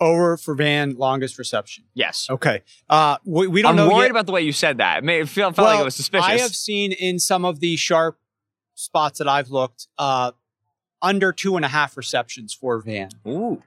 Over 0.00 0.36
for 0.36 0.54
Van, 0.54 0.96
longest 0.96 1.38
reception. 1.38 1.84
Yes. 1.94 2.26
Okay. 2.28 2.62
Uh, 2.88 3.16
we, 3.24 3.46
we 3.46 3.62
don't 3.62 3.70
I'm 3.70 3.76
know. 3.76 3.88
worried 3.88 4.02
yet. 4.02 4.10
about 4.10 4.26
the 4.26 4.32
way 4.32 4.42
you 4.42 4.52
said 4.52 4.78
that. 4.78 4.98
It, 4.98 5.04
may, 5.04 5.20
it 5.20 5.28
felt, 5.28 5.56
felt 5.56 5.66
well, 5.66 5.74
like 5.76 5.80
it 5.80 5.84
was 5.84 5.94
suspicious. 5.94 6.26
I 6.26 6.38
have 6.38 6.54
seen 6.54 6.92
in 6.92 7.18
some 7.18 7.44
of 7.44 7.60
the 7.60 7.76
sharp 7.76 8.18
spots 8.74 9.18
that 9.20 9.28
I've 9.28 9.48
looked, 9.50 9.86
uh, 9.98 10.32
under 11.00 11.32
two 11.32 11.56
and 11.56 11.64
a 11.64 11.68
half 11.68 11.96
receptions 11.96 12.52
for 12.52 12.78
Van. 12.80 13.10
Ooh. 13.26 13.62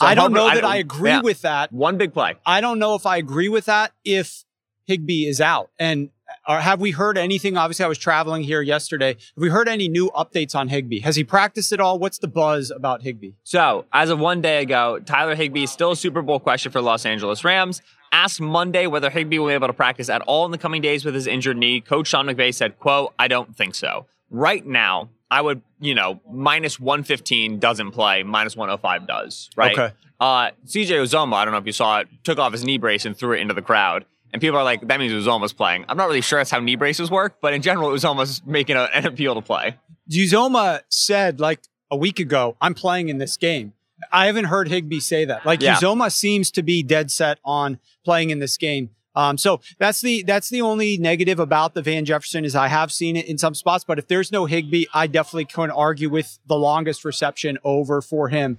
I 0.00 0.14
don't 0.14 0.32
know 0.32 0.46
that 0.48 0.62
don't- 0.62 0.70
I 0.70 0.76
agree 0.76 1.10
yeah. 1.10 1.20
with 1.20 1.42
that. 1.42 1.72
one 1.72 1.96
big 1.98 2.12
play. 2.12 2.34
I 2.44 2.60
don't 2.60 2.78
know 2.78 2.94
if 2.94 3.06
I 3.06 3.18
agree 3.18 3.48
with 3.48 3.66
that 3.66 3.92
if 4.04 4.44
Higbee 4.86 5.26
is 5.26 5.40
out. 5.40 5.70
And 5.78 6.10
or 6.48 6.60
have 6.60 6.80
we 6.80 6.90
heard 6.90 7.18
anything? 7.18 7.56
Obviously, 7.56 7.84
I 7.84 7.88
was 7.88 7.98
traveling 7.98 8.42
here 8.42 8.62
yesterday. 8.62 9.14
Have 9.14 9.18
we 9.36 9.48
heard 9.48 9.68
any 9.68 9.88
new 9.88 10.10
updates 10.10 10.54
on 10.54 10.68
Higbee? 10.68 11.00
Has 11.00 11.16
he 11.16 11.24
practiced 11.24 11.72
at 11.72 11.80
all? 11.80 11.98
What's 11.98 12.18
the 12.18 12.28
buzz 12.28 12.70
about 12.70 13.02
Higbee? 13.02 13.32
So, 13.44 13.86
as 13.92 14.10
of 14.10 14.18
one 14.18 14.40
day 14.40 14.62
ago, 14.62 14.98
Tyler 15.00 15.34
Higbee 15.34 15.64
is 15.64 15.70
still 15.70 15.92
a 15.92 15.96
Super 15.96 16.22
Bowl 16.22 16.40
question 16.40 16.72
for 16.72 16.80
Los 16.80 17.06
Angeles 17.06 17.44
Rams. 17.44 17.82
Asked 18.12 18.40
Monday 18.40 18.86
whether 18.86 19.08
Higbee 19.08 19.38
will 19.38 19.48
be 19.48 19.54
able 19.54 19.68
to 19.68 19.72
practice 19.72 20.08
at 20.08 20.22
all 20.22 20.44
in 20.44 20.50
the 20.50 20.58
coming 20.58 20.82
days 20.82 21.04
with 21.04 21.14
his 21.14 21.26
injured 21.26 21.56
knee. 21.56 21.80
Coach 21.80 22.08
Sean 22.08 22.26
McVay 22.26 22.52
said, 22.52 22.78
quote, 22.78 23.14
I 23.18 23.28
don't 23.28 23.54
think 23.56 23.74
so. 23.74 24.06
Right 24.30 24.66
now, 24.66 25.10
I 25.30 25.40
would, 25.40 25.62
you 25.80 25.94
know, 25.94 26.20
minus 26.30 26.80
115 26.80 27.60
doesn't 27.60 27.92
play, 27.92 28.24
minus 28.24 28.56
105 28.56 29.06
does, 29.06 29.48
right? 29.56 29.78
Okay. 29.78 29.94
Uh, 30.20 30.50
CJ 30.66 31.02
Uzomah, 31.02 31.34
I 31.34 31.44
don't 31.44 31.52
know 31.52 31.58
if 31.58 31.66
you 31.66 31.72
saw 31.72 32.00
it, 32.00 32.08
took 32.24 32.38
off 32.38 32.52
his 32.52 32.64
knee 32.64 32.78
brace 32.78 33.06
and 33.06 33.16
threw 33.16 33.36
it 33.36 33.40
into 33.40 33.54
the 33.54 33.62
crowd. 33.62 34.04
And 34.32 34.40
people 34.40 34.58
are 34.58 34.64
like, 34.64 34.86
that 34.88 34.98
means 34.98 35.12
Uzomah's 35.12 35.52
playing. 35.52 35.84
I'm 35.88 35.96
not 35.96 36.06
really 36.06 36.20
sure 36.20 36.38
that's 36.38 36.50
how 36.50 36.60
knee 36.60 36.76
braces 36.76 37.10
work, 37.10 37.36
but 37.40 37.52
in 37.52 37.62
general, 37.62 37.90
Uzomah's 37.90 38.42
making 38.46 38.76
a, 38.76 38.84
an 38.94 39.06
appeal 39.06 39.34
to 39.34 39.42
play. 39.42 39.76
Uzomah 40.10 40.80
said 40.88 41.40
like 41.40 41.60
a 41.90 41.96
week 41.96 42.20
ago, 42.20 42.56
I'm 42.60 42.74
playing 42.74 43.08
in 43.08 43.18
this 43.18 43.36
game. 43.36 43.72
I 44.12 44.26
haven't 44.26 44.46
heard 44.46 44.68
Higbee 44.68 45.00
say 45.00 45.24
that. 45.26 45.44
Like 45.44 45.60
Yeah. 45.60 45.76
Uzomah 45.76 46.12
seems 46.12 46.50
to 46.52 46.62
be 46.62 46.82
dead 46.82 47.10
set 47.10 47.38
on 47.44 47.78
playing 48.04 48.30
in 48.30 48.38
this 48.38 48.56
game. 48.56 48.90
Um, 49.14 49.36
so 49.36 49.60
that's 49.78 50.00
the 50.00 50.22
that's 50.22 50.48
the 50.50 50.62
only 50.62 50.96
negative 50.96 51.40
about 51.40 51.74
the 51.74 51.82
Van 51.82 52.04
Jefferson 52.04 52.44
is 52.44 52.54
I 52.54 52.68
have 52.68 52.92
seen 52.92 53.16
it 53.16 53.26
in 53.26 53.38
some 53.38 53.54
spots, 53.54 53.82
but 53.82 53.98
if 53.98 54.06
there's 54.06 54.30
no 54.30 54.46
Higbee, 54.46 54.84
I 54.94 55.08
definitely 55.08 55.46
can 55.46 55.70
argue 55.70 56.08
with 56.08 56.38
the 56.46 56.56
longest 56.56 57.04
reception 57.04 57.58
over 57.64 58.00
for 58.00 58.28
him. 58.28 58.58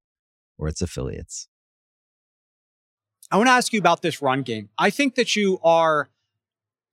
or 0.61 0.67
its 0.69 0.81
affiliates. 0.81 1.47
I 3.31 3.37
want 3.37 3.47
to 3.47 3.51
ask 3.51 3.73
you 3.73 3.79
about 3.79 4.01
this 4.01 4.21
run 4.21 4.43
game. 4.43 4.69
I 4.77 4.89
think 4.89 5.15
that 5.15 5.35
you 5.35 5.59
are 5.63 6.09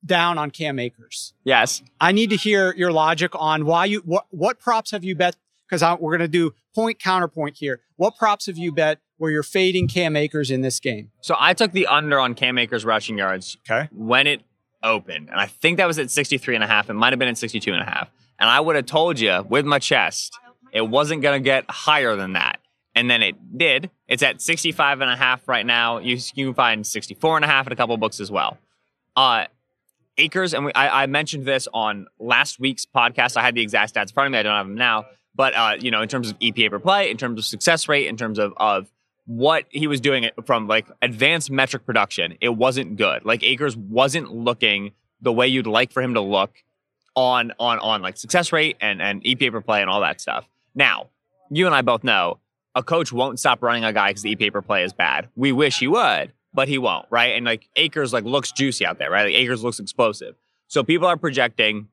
down 0.05 0.39
on 0.39 0.51
Cam 0.51 0.79
Akers. 0.79 1.35
Yes. 1.45 1.83
I 2.01 2.13
need 2.13 2.31
to 2.31 2.37
hear 2.37 2.75
your 2.77 2.93
logic 2.93 3.33
on 3.35 3.67
why 3.67 3.85
you 3.85 4.01
what 4.05 4.27
what 4.31 4.59
props 4.59 4.93
have 4.93 5.05
you 5.05 5.15
bet? 5.15 5.37
Because 5.69 5.83
we're 6.01 6.17
going 6.17 6.21
to 6.21 6.29
do 6.29 6.55
point 6.75 6.99
counterpoint 6.99 7.57
here. 7.59 7.81
What 7.97 8.17
props 8.17 8.47
have 8.47 8.57
you 8.57 8.73
bet 8.73 9.01
where 9.19 9.31
you're 9.31 9.43
fading 9.43 9.89
Cam 9.89 10.17
Akers 10.17 10.51
in 10.51 10.63
this 10.63 10.81
game? 10.81 11.11
So 11.21 11.35
I 11.39 11.53
took 11.53 11.73
the 11.73 11.87
under 11.89 12.19
on 12.19 12.35
Cam 12.35 12.57
Akers 12.57 12.85
rushing 12.85 13.19
yards 13.19 13.57
Okay. 13.69 13.89
when 13.93 14.27
it 14.27 14.43
opened. 14.83 15.29
And 15.29 15.39
I 15.41 15.47
think 15.47 15.77
that 15.79 15.87
was 15.87 15.99
at 15.99 16.11
63 16.11 16.55
and 16.55 16.63
a 16.65 16.69
half. 16.69 16.89
It 16.89 16.95
might 16.95 17.13
have 17.13 17.19
been 17.19 17.29
at 17.29 17.37
62 17.37 17.73
and 17.73 17.83
a 17.83 17.85
half. 17.85 18.09
And 18.39 18.49
I 18.49 18.61
would 18.61 18.77
have 18.77 18.87
told 18.87 19.19
you 19.19 19.45
with 19.49 19.67
my 19.67 19.81
chest, 19.81 20.33
it 20.73 20.83
wasn't 20.89 21.21
going 21.23 21.43
to 21.43 21.45
get 21.45 21.65
higher 21.69 22.15
than 22.15 22.35
that. 22.35 22.58
And 22.99 23.09
then 23.09 23.23
it 23.23 23.57
did. 23.57 23.91
It's 24.09 24.25
at 24.25 24.43
65 24.43 25.03
and 25.03 25.09
a 25.09 25.15
half 25.15 25.47
right 25.47 25.65
now. 25.65 25.99
You, 25.99 26.19
you 26.35 26.47
can 26.47 26.55
find 26.55 26.85
64 26.85 27.37
and 27.37 27.45
a 27.45 27.49
half 27.49 27.69
at 27.69 27.73
a 27.73 27.77
couple 27.77 27.97
books 27.97 28.19
as 28.19 28.29
well. 28.29 28.59
Uh, 29.15 29.45
Akers, 30.17 30.53
and 30.53 30.65
we, 30.65 30.73
I, 30.73 31.05
I 31.05 31.07
mentioned 31.07 31.45
this 31.45 31.69
on 31.73 32.09
last 32.19 32.59
week's 32.59 32.87
podcast. 32.87 33.37
I 33.37 33.43
had 33.43 33.55
the 33.55 33.63
exact 33.63 33.95
stats 33.95 34.09
in 34.09 34.15
front 34.15 34.27
of 34.27 34.33
me. 34.33 34.39
I 34.39 34.43
don't 34.43 34.57
have 34.57 34.67
them 34.67 34.75
now. 34.75 35.07
But, 35.37 35.55
uh, 35.55 35.77
you 35.79 35.93
know, 35.93 36.03
in 36.03 36.09
terms 36.09 36.29
of 36.29 36.37
EPA 36.41 36.71
per 36.71 36.81
play, 36.81 37.09
in 37.09 37.17
terms 37.17 37.39
of 37.39 37.45
success 37.45 37.87
rate, 37.87 38.09
in 38.09 38.17
terms 38.17 38.41
of, 38.41 38.53
of 38.57 38.91
what 39.27 39.67
he 39.71 39.87
was 39.87 40.01
doing 40.01 40.29
from 40.45 40.67
like 40.67 40.89
advanced 41.01 41.53
metric 41.53 41.87
production, 41.87 42.37
it 42.41 42.49
wasn't 42.49 42.97
good. 42.97 43.25
Like 43.25 43.45
Akers 43.45 43.77
wasn't 43.77 44.35
looking 44.35 44.91
the 45.21 45.33
way 45.33 45.47
you'd 45.47 45.69
like 45.69 45.93
for 45.93 46.03
him 46.03 46.15
to 46.15 46.21
look 46.21 46.65
on 47.15 47.53
on 47.61 47.79
on 47.79 48.03
like 48.03 48.17
success 48.17 48.53
rate 48.53 48.77
and 48.81 49.01
and 49.01 49.23
EPA 49.23 49.53
per 49.53 49.61
play 49.61 49.83
and 49.83 49.89
all 49.89 50.01
that 50.01 50.21
stuff. 50.21 50.49
Now, 50.75 51.11
you 51.49 51.67
and 51.67 51.75
I 51.75 51.83
both 51.83 52.03
know 52.03 52.39
a 52.75 52.83
coach 52.83 53.13
won't 53.13 53.39
stop 53.39 53.63
running 53.63 53.85
a 53.85 53.93
guy 53.93 54.11
because 54.11 54.23
the 54.23 54.35
EPA 54.35 54.53
per 54.53 54.63
play 54.63 54.85
is 54.85 54.93
bad. 54.93 55.29
We 55.37 55.53
wish 55.53 55.79
he 55.79 55.89
would, 55.89 56.33
but 56.53 56.69
he 56.69 56.79
won't, 56.79 57.07
right? 57.11 57.35
And 57.37 57.45
like 57.45 57.69
Akers 57.77 58.13
like 58.13 58.25
looks 58.25 58.53
juicy 58.53 58.87
out 58.87 58.99
there, 58.99 59.11
right? 59.11 59.25
Like 59.25 59.35
Akers 59.35 59.65
looks 59.65 59.81
explosive. 59.81 60.37
So 60.69 60.85
people 60.85 61.09
are 61.09 61.17
projecting 61.17 61.89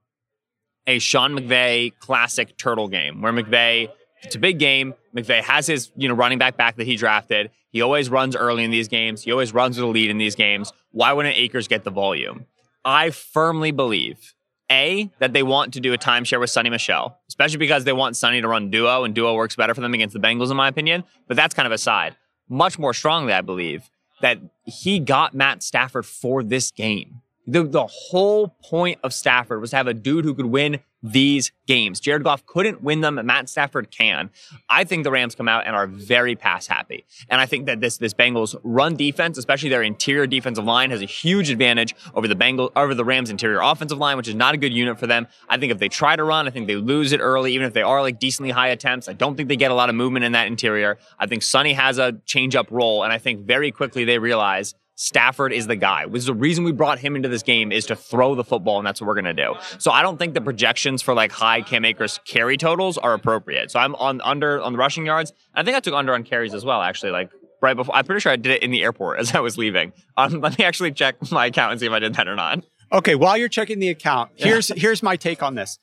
a 0.87 0.99
Sean 0.99 1.33
McVay 1.33 1.97
classic 1.99 2.57
turtle 2.57 2.87
game 2.87 3.21
where 3.21 3.33
McVay 3.33 3.89
it's 4.23 4.35
a 4.35 4.39
big 4.39 4.59
game. 4.59 4.93
McVay 5.15 5.41
has 5.41 5.67
his, 5.67 5.91
you 5.95 6.07
know, 6.07 6.15
running 6.15 6.37
back 6.37 6.57
back 6.57 6.77
that 6.77 6.87
he 6.87 6.95
drafted. 6.95 7.51
He 7.69 7.81
always 7.81 8.09
runs 8.09 8.35
early 8.35 8.63
in 8.63 8.71
these 8.71 8.87
games. 8.87 9.23
He 9.23 9.31
always 9.31 9.53
runs 9.53 9.77
with 9.77 9.83
a 9.83 9.87
lead 9.87 10.09
in 10.09 10.17
these 10.17 10.35
games. 10.35 10.73
Why 10.91 11.13
wouldn't 11.13 11.35
Akers 11.35 11.67
get 11.67 11.83
the 11.83 11.91
volume? 11.91 12.45
I 12.83 13.09
firmly 13.09 13.71
believe 13.71 14.34
a 14.71 15.09
that 15.19 15.33
they 15.33 15.43
want 15.43 15.73
to 15.73 15.79
do 15.79 15.93
a 15.93 15.97
timeshare 15.97 16.39
with 16.39 16.49
Sony 16.49 16.69
Michel, 16.69 17.17
especially 17.27 17.57
because 17.57 17.83
they 17.83 17.93
want 17.93 18.15
Sony 18.15 18.41
to 18.41 18.47
run 18.47 18.69
duo, 18.69 19.03
and 19.03 19.13
duo 19.13 19.33
works 19.35 19.55
better 19.55 19.73
for 19.73 19.81
them 19.81 19.93
against 19.93 20.13
the 20.13 20.19
Bengals, 20.19 20.51
in 20.51 20.57
my 20.57 20.67
opinion. 20.67 21.03
But 21.27 21.37
that's 21.37 21.53
kind 21.53 21.65
of 21.65 21.71
aside. 21.71 22.15
Much 22.49 22.77
more 22.77 22.93
strongly, 22.93 23.33
I 23.33 23.41
believe 23.41 23.89
that 24.21 24.39
he 24.65 24.99
got 24.99 25.33
Matt 25.33 25.61
Stafford 25.61 26.05
for 26.05 26.43
this 26.43 26.71
game. 26.71 27.21
The, 27.47 27.63
the 27.63 27.85
whole 27.85 28.55
point 28.63 28.99
of 29.03 29.13
Stafford 29.13 29.61
was 29.61 29.69
to 29.69 29.75
have 29.75 29.87
a 29.87 29.93
dude 29.93 30.25
who 30.25 30.33
could 30.33 30.47
win 30.47 30.79
these 31.11 31.51
games. 31.67 31.99
Jared 31.99 32.23
Goff 32.23 32.45
couldn't 32.45 32.81
win 32.81 33.01
them. 33.01 33.19
Matt 33.23 33.49
Stafford 33.49 33.91
can. 33.91 34.29
I 34.69 34.83
think 34.83 35.03
the 35.03 35.11
Rams 35.11 35.35
come 35.35 35.47
out 35.47 35.65
and 35.65 35.75
are 35.75 35.87
very 35.87 36.35
pass 36.35 36.67
happy. 36.67 37.05
And 37.29 37.39
I 37.39 37.45
think 37.45 37.67
that 37.67 37.79
this 37.79 37.97
this 37.97 38.13
Bengals 38.13 38.55
run 38.63 38.95
defense, 38.95 39.37
especially 39.37 39.69
their 39.69 39.83
interior 39.83 40.25
defensive 40.25 40.65
line, 40.65 40.89
has 40.91 41.01
a 41.01 41.05
huge 41.05 41.49
advantage 41.49 41.95
over 42.13 42.27
the 42.27 42.35
Bengals 42.35 42.71
over 42.75 42.95
the 42.95 43.05
Rams 43.05 43.29
interior 43.29 43.59
offensive 43.61 43.97
line, 43.97 44.17
which 44.17 44.27
is 44.27 44.35
not 44.35 44.55
a 44.55 44.57
good 44.57 44.73
unit 44.73 44.99
for 44.99 45.07
them. 45.07 45.27
I 45.47 45.57
think 45.57 45.71
if 45.71 45.79
they 45.79 45.89
try 45.89 46.15
to 46.15 46.23
run, 46.23 46.47
I 46.47 46.51
think 46.51 46.67
they 46.67 46.75
lose 46.75 47.11
it 47.11 47.19
early, 47.19 47.53
even 47.53 47.67
if 47.67 47.73
they 47.73 47.83
are 47.83 48.01
like 48.01 48.19
decently 48.19 48.51
high 48.51 48.69
attempts. 48.69 49.07
I 49.07 49.13
don't 49.13 49.35
think 49.35 49.49
they 49.49 49.55
get 49.55 49.71
a 49.71 49.75
lot 49.75 49.89
of 49.89 49.95
movement 49.95 50.25
in 50.25 50.31
that 50.31 50.47
interior. 50.47 50.97
I 51.19 51.27
think 51.27 51.43
Sony 51.43 51.73
has 51.75 51.97
a 51.99 52.13
change 52.25 52.55
up 52.55 52.67
role, 52.71 53.03
and 53.03 53.13
I 53.13 53.17
think 53.17 53.45
very 53.45 53.71
quickly 53.71 54.05
they 54.05 54.17
realize 54.17 54.75
Stafford 54.95 55.51
is 55.53 55.67
the 55.67 55.75
guy. 55.75 56.05
Which 56.05 56.19
is 56.19 56.25
the 56.25 56.33
reason 56.33 56.63
we 56.63 56.71
brought 56.71 56.99
him 56.99 57.15
into 57.15 57.29
this 57.29 57.43
game 57.43 57.71
is 57.71 57.85
to 57.87 57.95
throw 57.95 58.35
the 58.35 58.43
football, 58.43 58.77
and 58.77 58.87
that's 58.87 59.01
what 59.01 59.07
we're 59.07 59.15
gonna 59.15 59.33
do. 59.33 59.53
So 59.77 59.91
I 59.91 60.01
don't 60.01 60.17
think 60.17 60.33
the 60.33 60.41
projections 60.41 61.01
for 61.01 61.13
like 61.13 61.31
high 61.31 61.61
Cam 61.61 61.85
Akers 61.85 62.19
carry 62.25 62.57
totals 62.57 62.97
are 62.97 63.13
appropriate. 63.13 63.71
So 63.71 63.79
I'm 63.79 63.95
on 63.95 64.21
under 64.21 64.61
on 64.61 64.73
the 64.73 64.77
rushing 64.77 65.05
yards. 65.05 65.33
I 65.53 65.63
think 65.63 65.75
I 65.75 65.79
took 65.79 65.93
under 65.93 66.13
on 66.13 66.23
carries 66.23 66.53
as 66.53 66.65
well, 66.65 66.81
actually. 66.81 67.11
Like 67.11 67.29
right 67.61 67.75
before, 67.75 67.95
I'm 67.95 68.05
pretty 68.05 68.21
sure 68.21 68.31
I 68.31 68.37
did 68.37 68.53
it 68.53 68.63
in 68.63 68.71
the 68.71 68.83
airport 68.83 69.19
as 69.19 69.35
I 69.35 69.39
was 69.39 69.57
leaving. 69.57 69.91
Um, 70.17 70.39
let 70.41 70.57
me 70.57 70.65
actually 70.65 70.91
check 70.91 71.15
my 71.31 71.47
account 71.47 71.71
and 71.71 71.79
see 71.79 71.87
if 71.87 71.91
I 71.91 71.99
did 71.99 72.15
that 72.15 72.27
or 72.27 72.35
not. 72.35 72.63
Okay, 72.91 73.15
while 73.15 73.35
you're 73.37 73.49
checking 73.49 73.79
the 73.79 73.89
account, 73.89 74.31
here's 74.35 74.69
here's 74.69 75.03
my 75.03 75.15
take 75.15 75.43
on 75.43 75.55
this. 75.55 75.79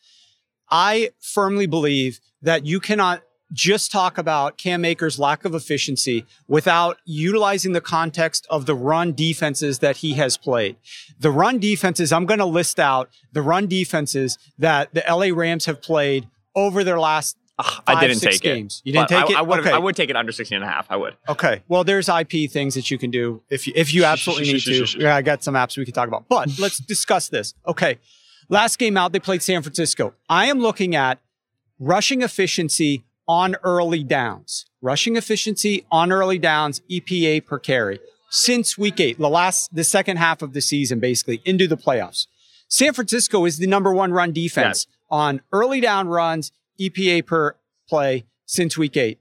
I 0.70 1.10
firmly 1.20 1.66
believe 1.66 2.20
that 2.40 2.64
you 2.64 2.80
cannot 2.80 3.22
just 3.52 3.92
talk 3.92 4.16
about 4.18 4.56
Cam 4.58 4.84
Akers' 4.84 5.18
lack 5.18 5.44
of 5.44 5.54
efficiency 5.54 6.24
without 6.48 6.98
utilizing 7.04 7.72
the 7.72 7.80
context 7.80 8.46
of 8.48 8.66
the 8.66 8.74
run 8.74 9.12
defenses 9.12 9.80
that 9.80 9.98
he 9.98 10.14
has 10.14 10.36
played. 10.36 10.76
The 11.20 11.30
run 11.30 11.58
defenses, 11.58 12.12
I'm 12.12 12.26
going 12.26 12.38
to 12.40 12.46
list 12.46 12.80
out 12.80 13.10
the 13.32 13.42
run 13.42 13.66
defenses 13.66 14.38
that 14.58 14.94
the 14.94 15.02
LA 15.08 15.34
Rams 15.36 15.66
have 15.66 15.82
played 15.82 16.28
over 16.54 16.82
their 16.82 16.98
last 16.98 17.36
Ugh, 17.58 17.66
five, 17.86 17.96
I 17.98 18.00
didn't 18.06 18.20
six 18.20 18.36
take 18.36 18.42
games. 18.42 18.82
it. 18.84 18.88
You 18.88 18.92
didn't 18.94 19.10
But 19.10 19.26
take 19.26 19.36
I, 19.36 19.38
it? 19.38 19.38
I 19.38 19.42
would 19.42 19.60
Okay. 19.60 19.70
I 19.70 19.78
would 19.78 19.94
take 19.96 20.08
it 20.08 20.16
under 20.16 20.32
16 20.32 20.56
and 20.56 20.64
a 20.64 20.68
half. 20.68 20.86
I 20.88 20.96
would. 20.96 21.16
Okay. 21.28 21.62
Well, 21.68 21.84
there's 21.84 22.08
IP 22.08 22.50
things 22.50 22.74
that 22.74 22.90
you 22.90 22.96
can 22.96 23.10
do 23.10 23.42
if 23.50 23.66
you, 23.66 23.74
if 23.76 23.92
you 23.92 24.04
absolutely 24.04 24.50
need 24.54 24.60
to. 24.60 24.86
Yeah, 24.98 25.14
I 25.14 25.20
got 25.22 25.44
some 25.44 25.54
apps 25.54 25.76
we 25.76 25.84
can 25.84 25.92
talk 25.92 26.08
about. 26.08 26.28
But 26.28 26.48
let's 26.58 26.78
discuss 26.78 27.28
this. 27.28 27.54
Okay. 27.66 27.98
Last 28.48 28.78
game 28.78 28.96
out, 28.96 29.12
they 29.12 29.20
played 29.20 29.42
San 29.42 29.62
Francisco. 29.62 30.14
I 30.28 30.46
am 30.46 30.60
looking 30.60 30.94
at 30.96 31.20
rushing 31.78 32.22
efficiency 32.22 33.04
on 33.32 33.56
early 33.64 34.04
downs. 34.04 34.66
Rushing 34.82 35.16
efficiency 35.16 35.86
on 35.90 36.12
early 36.12 36.38
downs, 36.38 36.82
EPA 36.90 37.46
per 37.46 37.58
carry 37.58 37.98
since 38.28 38.76
week 38.76 39.00
eight, 39.00 39.18
the 39.18 39.30
last, 39.30 39.74
the 39.74 39.84
second 39.84 40.18
half 40.18 40.42
of 40.42 40.52
the 40.52 40.60
season, 40.60 41.00
basically 41.00 41.40
into 41.46 41.66
the 41.66 41.78
playoffs. 41.78 42.26
San 42.68 42.92
Francisco 42.92 43.46
is 43.46 43.56
the 43.56 43.66
number 43.66 43.90
one 43.90 44.12
run 44.12 44.32
defense 44.32 44.86
on 45.10 45.40
early 45.50 45.80
down 45.80 46.08
runs, 46.08 46.52
EPA 46.78 47.26
per 47.26 47.56
play 47.88 48.26
since 48.44 48.76
week 48.76 48.98
eight. 48.98 49.18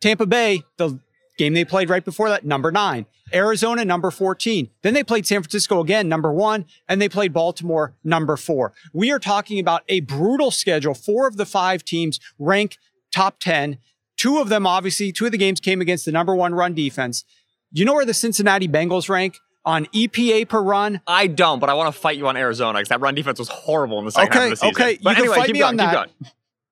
Tampa 0.00 0.26
Bay, 0.26 0.62
the 0.76 1.00
game 1.36 1.54
they 1.54 1.64
played 1.64 1.90
right 1.90 2.04
before 2.04 2.28
that, 2.28 2.44
number 2.44 2.70
nine. 2.70 3.06
Arizona, 3.32 3.84
number 3.84 4.10
14. 4.10 4.70
Then 4.82 4.94
they 4.94 5.04
played 5.04 5.26
San 5.26 5.42
Francisco 5.42 5.80
again, 5.80 6.08
number 6.08 6.32
one, 6.32 6.66
and 6.88 7.00
they 7.00 7.08
played 7.08 7.32
Baltimore, 7.32 7.94
number 8.04 8.36
four. 8.36 8.72
We 8.92 9.10
are 9.10 9.18
talking 9.18 9.58
about 9.58 9.82
a 9.88 10.00
brutal 10.00 10.50
schedule. 10.50 10.94
Four 10.94 11.26
of 11.26 11.36
the 11.36 11.46
five 11.46 11.84
teams 11.84 12.20
rank 12.38 12.78
top 13.10 13.40
10. 13.40 13.78
Two 14.16 14.38
of 14.38 14.48
them, 14.48 14.66
obviously, 14.66 15.12
two 15.12 15.26
of 15.26 15.32
the 15.32 15.38
games 15.38 15.60
came 15.60 15.80
against 15.80 16.04
the 16.04 16.12
number 16.12 16.34
one 16.34 16.54
run 16.54 16.74
defense. 16.74 17.24
You 17.72 17.84
know 17.84 17.94
where 17.94 18.04
the 18.04 18.14
Cincinnati 18.14 18.68
Bengals 18.68 19.08
rank 19.08 19.38
on 19.64 19.86
EPA 19.86 20.48
per 20.48 20.60
run? 20.62 21.00
I 21.06 21.26
don't, 21.26 21.58
but 21.60 21.70
I 21.70 21.74
want 21.74 21.94
to 21.94 21.98
fight 22.00 22.16
you 22.18 22.26
on 22.28 22.36
Arizona 22.36 22.78
because 22.78 22.88
that 22.90 23.00
run 23.00 23.14
defense 23.14 23.38
was 23.38 23.48
horrible 23.48 23.98
in 23.98 24.04
the 24.06 24.10
second 24.12 24.28
Okay, 24.30 24.38
half 24.38 24.44
of 24.44 24.50
the 24.50 24.56
season. 24.56 24.74
okay, 24.82 24.98
But 25.02 25.16
you 25.18 25.24
can 25.24 25.32
fight 25.34 25.46
keep 25.46 25.52
me 25.54 25.58
going, 25.60 25.70
on 25.80 25.92
that. 25.94 26.10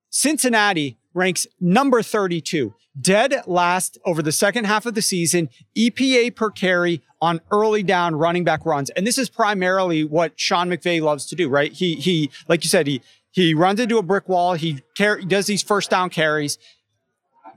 Cincinnati 0.09 0.97
ranks 1.13 1.47
number 1.59 2.01
32, 2.01 2.73
dead 2.99 3.35
last 3.45 3.97
over 4.05 4.21
the 4.21 4.31
second 4.31 4.65
half 4.65 4.85
of 4.85 4.95
the 4.95 5.01
season, 5.01 5.49
EPA 5.77 6.35
per 6.35 6.49
carry 6.49 7.01
on 7.21 7.41
early 7.51 7.83
down 7.83 8.15
running 8.15 8.43
back 8.43 8.65
runs. 8.65 8.89
And 8.91 9.05
this 9.05 9.17
is 9.17 9.29
primarily 9.29 10.03
what 10.03 10.33
Sean 10.39 10.69
McVay 10.69 11.01
loves 11.01 11.25
to 11.27 11.35
do, 11.35 11.49
right? 11.49 11.71
He, 11.71 11.95
he, 11.95 12.31
like 12.47 12.63
you 12.63 12.69
said, 12.69 12.87
he, 12.87 13.01
he 13.31 13.53
runs 13.53 13.79
into 13.79 13.97
a 13.97 14.03
brick 14.03 14.27
wall. 14.29 14.53
He 14.53 14.83
car- 14.97 15.21
does 15.21 15.45
these 15.47 15.61
first 15.63 15.89
down 15.89 16.09
carries. 16.09 16.57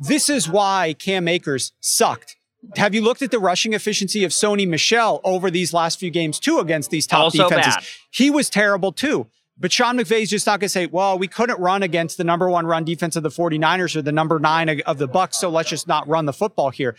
This 0.00 0.28
is 0.28 0.48
why 0.48 0.94
Cam 0.98 1.28
Akers 1.28 1.72
sucked. 1.80 2.36
Have 2.76 2.94
you 2.94 3.02
looked 3.02 3.22
at 3.22 3.30
the 3.30 3.38
rushing 3.38 3.72
efficiency 3.72 4.24
of 4.24 4.30
Sony 4.30 4.66
Michel 4.68 5.20
over 5.24 5.50
these 5.50 5.72
last 5.74 5.98
few 5.98 6.10
games 6.10 6.38
too 6.38 6.58
against 6.58 6.90
these 6.90 7.06
top 7.06 7.20
Also 7.24 7.48
defenses? 7.48 7.74
bad. 7.76 7.84
He 8.10 8.30
was 8.30 8.48
terrible 8.48 8.92
too. 8.92 9.26
But 9.58 9.70
Sean 9.72 9.96
McVay's 9.98 10.30
just 10.30 10.46
not 10.46 10.60
going 10.60 10.66
to 10.66 10.68
say, 10.70 10.86
well, 10.86 11.18
we 11.18 11.28
couldn't 11.28 11.60
run 11.60 11.82
against 11.82 12.16
the 12.18 12.24
number 12.24 12.48
one 12.48 12.66
run 12.66 12.84
defense 12.84 13.16
of 13.16 13.22
the 13.22 13.28
49ers 13.28 13.94
or 13.94 14.02
the 14.02 14.10
number 14.12 14.38
nine 14.38 14.80
of 14.86 14.98
the 14.98 15.08
Bucs, 15.08 15.34
so 15.34 15.50
let's 15.50 15.68
just 15.68 15.86
not 15.86 16.08
run 16.08 16.24
the 16.24 16.32
football 16.32 16.70
here. 16.70 16.96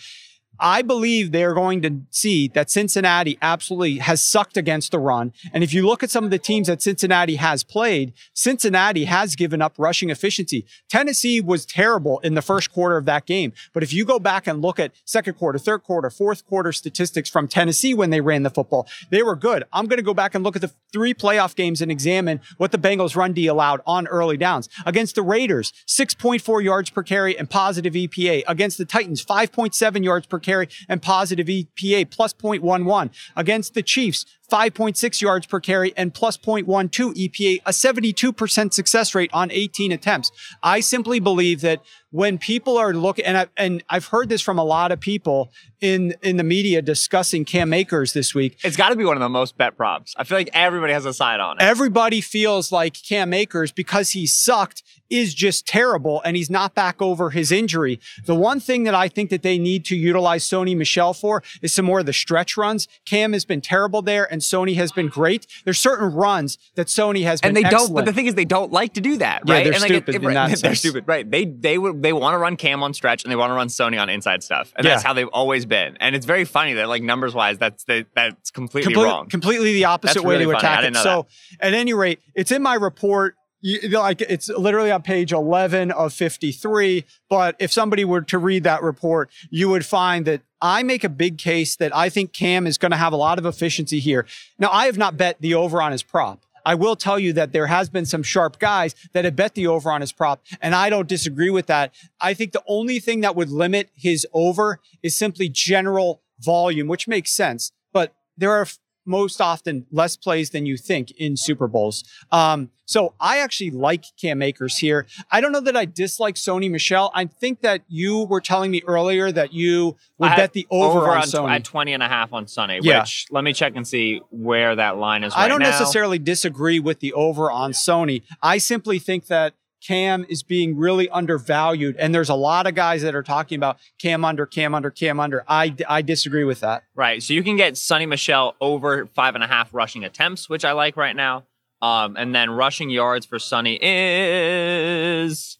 I 0.63 0.81
believe 0.81 1.33
they're 1.33 1.53
going 1.53 1.81
to 1.81 2.01
see 2.09 2.47
that 2.49 2.71
Cincinnati 2.71 3.37
absolutely 3.41 3.97
has 3.97 4.23
sucked 4.23 4.55
against 4.55 4.93
the 4.93 4.99
run. 4.99 5.33
And 5.51 5.61
if 5.61 5.73
you 5.73 5.85
look 5.85 6.03
at 6.03 6.09
some 6.09 6.23
of 6.23 6.31
the 6.31 6.39
teams 6.39 6.67
that 6.67 6.81
Cincinnati 6.81 7.35
has 7.35 7.65
played, 7.65 8.13
Cincinnati 8.33 9.03
has 9.03 9.35
given 9.35 9.61
up 9.61 9.73
rushing 9.77 10.09
efficiency. 10.09 10.65
Tennessee 10.89 11.41
was 11.41 11.65
terrible 11.65 12.19
in 12.19 12.35
the 12.35 12.41
first 12.41 12.71
quarter 12.71 12.95
of 12.95 13.03
that 13.05 13.25
game. 13.25 13.51
But 13.73 13.83
if 13.83 13.91
you 13.91 14.05
go 14.05 14.19
back 14.19 14.47
and 14.47 14.61
look 14.61 14.79
at 14.79 14.93
second 15.03 15.33
quarter, 15.33 15.59
third 15.59 15.83
quarter, 15.83 16.09
fourth 16.09 16.45
quarter 16.45 16.71
statistics 16.71 17.29
from 17.29 17.49
Tennessee 17.49 17.93
when 17.93 18.09
they 18.09 18.21
ran 18.21 18.43
the 18.43 18.49
football, 18.49 18.87
they 19.09 19.21
were 19.21 19.35
good. 19.35 19.65
I'm 19.73 19.87
going 19.87 19.97
to 19.97 20.03
go 20.03 20.13
back 20.13 20.33
and 20.33 20.45
look 20.45 20.55
at 20.55 20.61
the 20.61 20.71
three 20.93 21.13
playoff 21.13 21.55
games 21.55 21.81
and 21.81 21.91
examine 21.91 22.39
what 22.55 22.71
the 22.71 22.77
Bengals 22.77 23.17
run 23.17 23.33
D 23.33 23.47
allowed 23.47 23.81
on 23.85 24.07
early 24.07 24.37
downs. 24.37 24.69
Against 24.85 25.15
the 25.15 25.23
Raiders, 25.23 25.73
6.4 25.87 26.63
yards 26.63 26.89
per 26.89 27.03
carry 27.03 27.37
and 27.37 27.49
positive 27.49 27.95
EPA. 27.95 28.43
Against 28.47 28.77
the 28.77 28.85
Titans, 28.85 29.25
5.7 29.25 30.05
yards 30.05 30.25
per 30.25 30.39
carry 30.39 30.52
carry 30.53 30.69
and 30.87 31.01
positive 31.01 31.47
EPA 31.47 32.09
plus 32.11 32.33
0.11. 32.33 33.09
Against 33.35 33.73
the 33.73 33.81
Chiefs, 33.81 34.25
5.6 34.51 35.21
yards 35.21 35.45
per 35.45 35.59
carry 35.59 35.93
and 35.95 36.13
plus 36.13 36.37
0.12 36.37 36.89
EPA, 36.89 37.61
a 37.65 37.71
72% 37.71 38.73
success 38.73 39.15
rate 39.15 39.31
on 39.33 39.51
18 39.51 39.91
attempts. 39.91 40.31
I 40.61 40.79
simply 40.79 41.19
believe 41.19 41.61
that 41.61 41.81
when 42.11 42.37
people 42.37 42.77
are 42.77 42.93
looking, 42.93 43.25
and, 43.25 43.37
I, 43.37 43.47
and 43.57 43.83
I've 43.89 44.05
heard 44.05 44.29
this 44.29 44.41
from 44.41 44.59
a 44.59 44.63
lot 44.63 44.91
of 44.91 44.99
people 44.99 45.51
in, 45.81 46.13
in 46.21 46.37
the 46.37 46.43
media 46.43 46.81
discussing 46.81 47.43
Cam 47.43 47.73
Akers 47.73 48.13
this 48.13 48.35
week. 48.35 48.59
It's 48.63 48.77
got 48.77 48.89
to 48.89 48.95
be 48.95 49.03
one 49.03 49.17
of 49.17 49.21
the 49.21 49.29
most 49.29 49.57
bet 49.57 49.75
props. 49.75 50.13
I 50.15 50.23
feel 50.23 50.37
like 50.37 50.51
everybody 50.53 50.93
has 50.93 51.05
a 51.05 51.13
side 51.13 51.39
on 51.39 51.57
it. 51.57 51.63
Everybody 51.63 52.21
feels 52.21 52.71
like 52.71 53.01
Cam 53.01 53.33
Akers, 53.33 53.71
because 53.71 54.11
he 54.11 54.27
sucked, 54.27 54.83
is 55.09 55.33
just 55.33 55.67
terrible 55.67 56.21
and 56.25 56.35
he's 56.35 56.49
not 56.49 56.73
back 56.73 57.01
over 57.01 57.29
his 57.29 57.51
injury. 57.51 57.99
The 58.25 58.35
one 58.35 58.59
thing 58.59 58.83
that 58.83 58.95
I 58.95 59.07
think 59.07 59.29
that 59.29 59.43
they 59.43 59.57
need 59.57 59.85
to 59.85 59.95
utilize 59.95 60.43
Sony 60.43 60.75
Michel 60.75 61.13
for 61.13 61.43
is 61.61 61.73
some 61.73 61.85
more 61.85 61.99
of 61.99 62.05
the 62.05 62.13
stretch 62.13 62.57
runs. 62.57 62.87
Cam 63.05 63.33
has 63.33 63.45
been 63.45 63.61
terrible 63.61 64.01
there 64.01 64.31
and 64.33 64.41
Sony 64.41 64.75
has 64.75 64.91
been 64.91 65.07
great. 65.07 65.47
There's 65.63 65.79
certain 65.79 66.11
runs 66.13 66.57
that 66.75 66.87
Sony 66.87 67.23
has 67.23 67.39
been 67.39 67.49
and 67.49 67.55
they 67.57 67.63
excellent. 67.63 67.87
don't. 67.87 67.95
But 67.95 68.05
the 68.05 68.11
thing 68.13 68.25
is, 68.25 68.35
they 68.35 68.43
don't 68.43 68.71
like 68.73 68.95
to 68.95 69.01
do 69.01 69.17
that, 69.17 69.43
Yeah, 69.45 69.53
right? 69.53 69.63
they're 69.63 69.73
and 69.73 69.81
stupid 69.83 70.15
it, 70.15 70.23
in 70.23 70.33
that 70.33 70.57
they're 70.61 70.75
stupid, 70.75 71.05
right? 71.07 71.29
They 71.29 71.45
they 71.45 71.77
would 71.77 72.01
they 72.03 72.11
want 72.11 72.33
to 72.33 72.39
run 72.39 72.57
Cam 72.57 72.83
on 72.83 72.93
stretch 72.93 73.23
and 73.23 73.31
they 73.31 73.35
want 73.37 73.51
to 73.51 73.55
run 73.55 73.67
Sony 73.67 74.01
on 74.01 74.09
inside 74.09 74.43
stuff, 74.43 74.73
and 74.75 74.85
that's 74.85 75.03
how 75.03 75.13
they've 75.13 75.27
always 75.31 75.65
been. 75.65 75.95
And 76.01 76.15
it's 76.15 76.25
very 76.25 76.43
funny 76.45 76.73
that 76.73 76.89
like 76.89 77.03
numbers 77.03 77.33
wise, 77.33 77.57
that's 77.59 77.83
they, 77.85 78.05
that's 78.15 78.51
completely 78.51 78.93
Complete- 78.93 79.09
wrong. 79.09 79.29
Completely 79.29 79.73
the 79.73 79.85
opposite 79.85 80.15
That's 80.15 80.25
way 80.25 80.35
really 80.39 80.53
to 80.53 80.59
funny. 80.59 80.87
Attack 80.87 80.91
it. 80.91 81.03
So 81.03 81.27
at 81.59 81.73
any 81.73 81.93
rate, 81.93 82.19
it's 82.35 82.51
in 82.51 82.61
my 82.61 82.73
report. 82.73 83.35
You, 83.65 83.79
like 83.97 84.19
it's 84.19 84.49
literally 84.49 84.91
on 84.91 85.03
page 85.03 85.31
11 85.31 85.91
of 85.91 86.11
53. 86.13 87.05
But 87.29 87.55
if 87.59 87.71
somebody 87.71 88.03
were 88.03 88.21
to 88.23 88.37
read 88.37 88.63
that 88.65 88.83
report, 88.83 89.29
you 89.51 89.69
would 89.69 89.85
find 89.85 90.25
that 90.25 90.41
I 90.63 90.81
make 90.81 91.03
a 91.03 91.09
big 91.09 91.37
case 91.37 91.75
that 91.75 91.93
I 91.93 92.07
think 92.07 92.31
Cam 92.31 92.65
is 92.65 92.77
going 92.77 92.91
to 92.91 92.97
have 92.97 93.11
a 93.11 93.17
lot 93.17 93.37
of 93.37 93.45
efficiency 93.45 93.99
here. 93.99 94.25
Now, 94.57 94.69
I 94.71 94.85
have 94.85 94.97
not 94.97 95.17
bet 95.17 95.41
the 95.41 95.53
over 95.53 95.81
on 95.81 95.91
his 95.91 96.03
prop. 96.03 96.45
I 96.65 96.75
will 96.75 96.95
tell 96.95 97.19
you 97.19 97.33
that 97.33 97.51
there 97.51 97.67
has 97.67 97.89
been 97.89 98.05
some 98.05 98.23
sharp 98.23 98.57
guys 98.59 98.95
that 99.11 99.25
have 99.25 99.35
bet 99.35 99.55
the 99.55 99.67
over 99.67 99.91
on 99.91 99.99
his 99.99 100.13
prop, 100.13 100.41
and 100.61 100.73
I 100.73 100.89
don't 100.89 101.09
disagree 101.09 101.49
with 101.49 101.67
that. 101.67 101.93
I 102.21 102.33
think 102.33 102.53
the 102.53 102.63
only 102.65 102.99
thing 102.99 103.19
that 103.21 103.35
would 103.35 103.49
limit 103.49 103.89
his 103.93 104.25
over 104.31 104.79
is 105.03 105.17
simply 105.17 105.49
general 105.49 106.21
volume, 106.39 106.87
which 106.87 107.09
makes 107.09 107.31
sense. 107.31 107.73
But 107.91 108.15
there 108.37 108.53
are 108.53 108.65
most 109.05 109.41
often 109.41 109.85
less 109.91 110.15
plays 110.15 110.51
than 110.51 110.65
you 110.65 110.77
think 110.77 111.11
in 111.11 111.35
Super 111.37 111.67
Bowls. 111.67 112.03
Um, 112.31 112.69
so 112.85 113.13
I 113.19 113.39
actually 113.39 113.71
like 113.71 114.05
Cam 114.19 114.41
Akers 114.41 114.77
here. 114.77 115.07
I 115.31 115.39
don't 115.41 115.51
know 115.51 115.61
that 115.61 115.75
I 115.75 115.85
dislike 115.85 116.35
Sony 116.35 116.69
Michel. 116.69 117.11
I 117.15 117.25
think 117.25 117.61
that 117.61 117.81
you 117.87 118.23
were 118.25 118.41
telling 118.41 118.71
me 118.71 118.81
earlier 118.85 119.31
that 119.31 119.53
you 119.53 119.95
would 120.17 120.31
I 120.31 120.35
bet 120.35 120.53
the 120.53 120.67
over, 120.69 121.07
on, 121.09 121.17
on 121.19 121.23
Sony. 121.23 121.55
at 121.55 121.63
20 121.63 121.93
and 121.93 122.03
a 122.03 122.07
half 122.09 122.33
on 122.33 122.45
Sony, 122.45 122.79
Yeah. 122.81 122.99
which 123.01 123.25
let 123.31 123.43
me 123.43 123.53
check 123.53 123.73
and 123.75 123.87
see 123.87 124.21
where 124.31 124.75
that 124.75 124.97
line 124.97 125.23
is 125.23 125.33
right 125.33 125.43
I 125.45 125.47
don't 125.47 125.59
now. 125.61 125.69
necessarily 125.69 126.19
disagree 126.19 126.79
with 126.79 126.99
the 126.99 127.13
over 127.13 127.49
on 127.51 127.71
Sony. 127.71 128.21
I 128.41 128.57
simply 128.57 128.99
think 128.99 129.27
that 129.27 129.53
Cam 129.85 130.25
is 130.29 130.43
being 130.43 130.77
really 130.77 131.09
undervalued, 131.09 131.95
and 131.97 132.15
there's 132.15 132.29
a 132.29 132.35
lot 132.35 132.67
of 132.67 132.75
guys 132.75 133.01
that 133.01 133.15
are 133.15 133.23
talking 133.23 133.57
about 133.57 133.77
Cam 133.99 134.23
under, 134.23 134.45
Cam 134.45 134.73
under, 134.73 134.89
Cam 134.89 135.19
under. 135.19 135.43
I, 135.47 135.75
I 135.87 136.01
disagree 136.01 136.43
with 136.43 136.61
that. 136.61 136.83
Right. 136.95 137.21
So 137.21 137.33
you 137.33 137.43
can 137.43 137.57
get 137.57 137.73
Sony 137.73 138.07
Michel 138.07 138.55
over 138.61 139.07
five 139.07 139.35
and 139.35 139.43
a 139.43 139.47
half 139.47 139.73
rushing 139.73 140.03
attempts, 140.03 140.49
which 140.49 140.63
I 140.63 140.71
like 140.71 140.95
right 140.95 141.15
now. 141.15 141.43
Um, 141.81 142.15
and 142.15 142.33
then 142.33 142.49
rushing 142.49 142.89
yards 142.89 143.25
for 143.25 143.39
Sony 143.39 143.77
is 143.81 145.57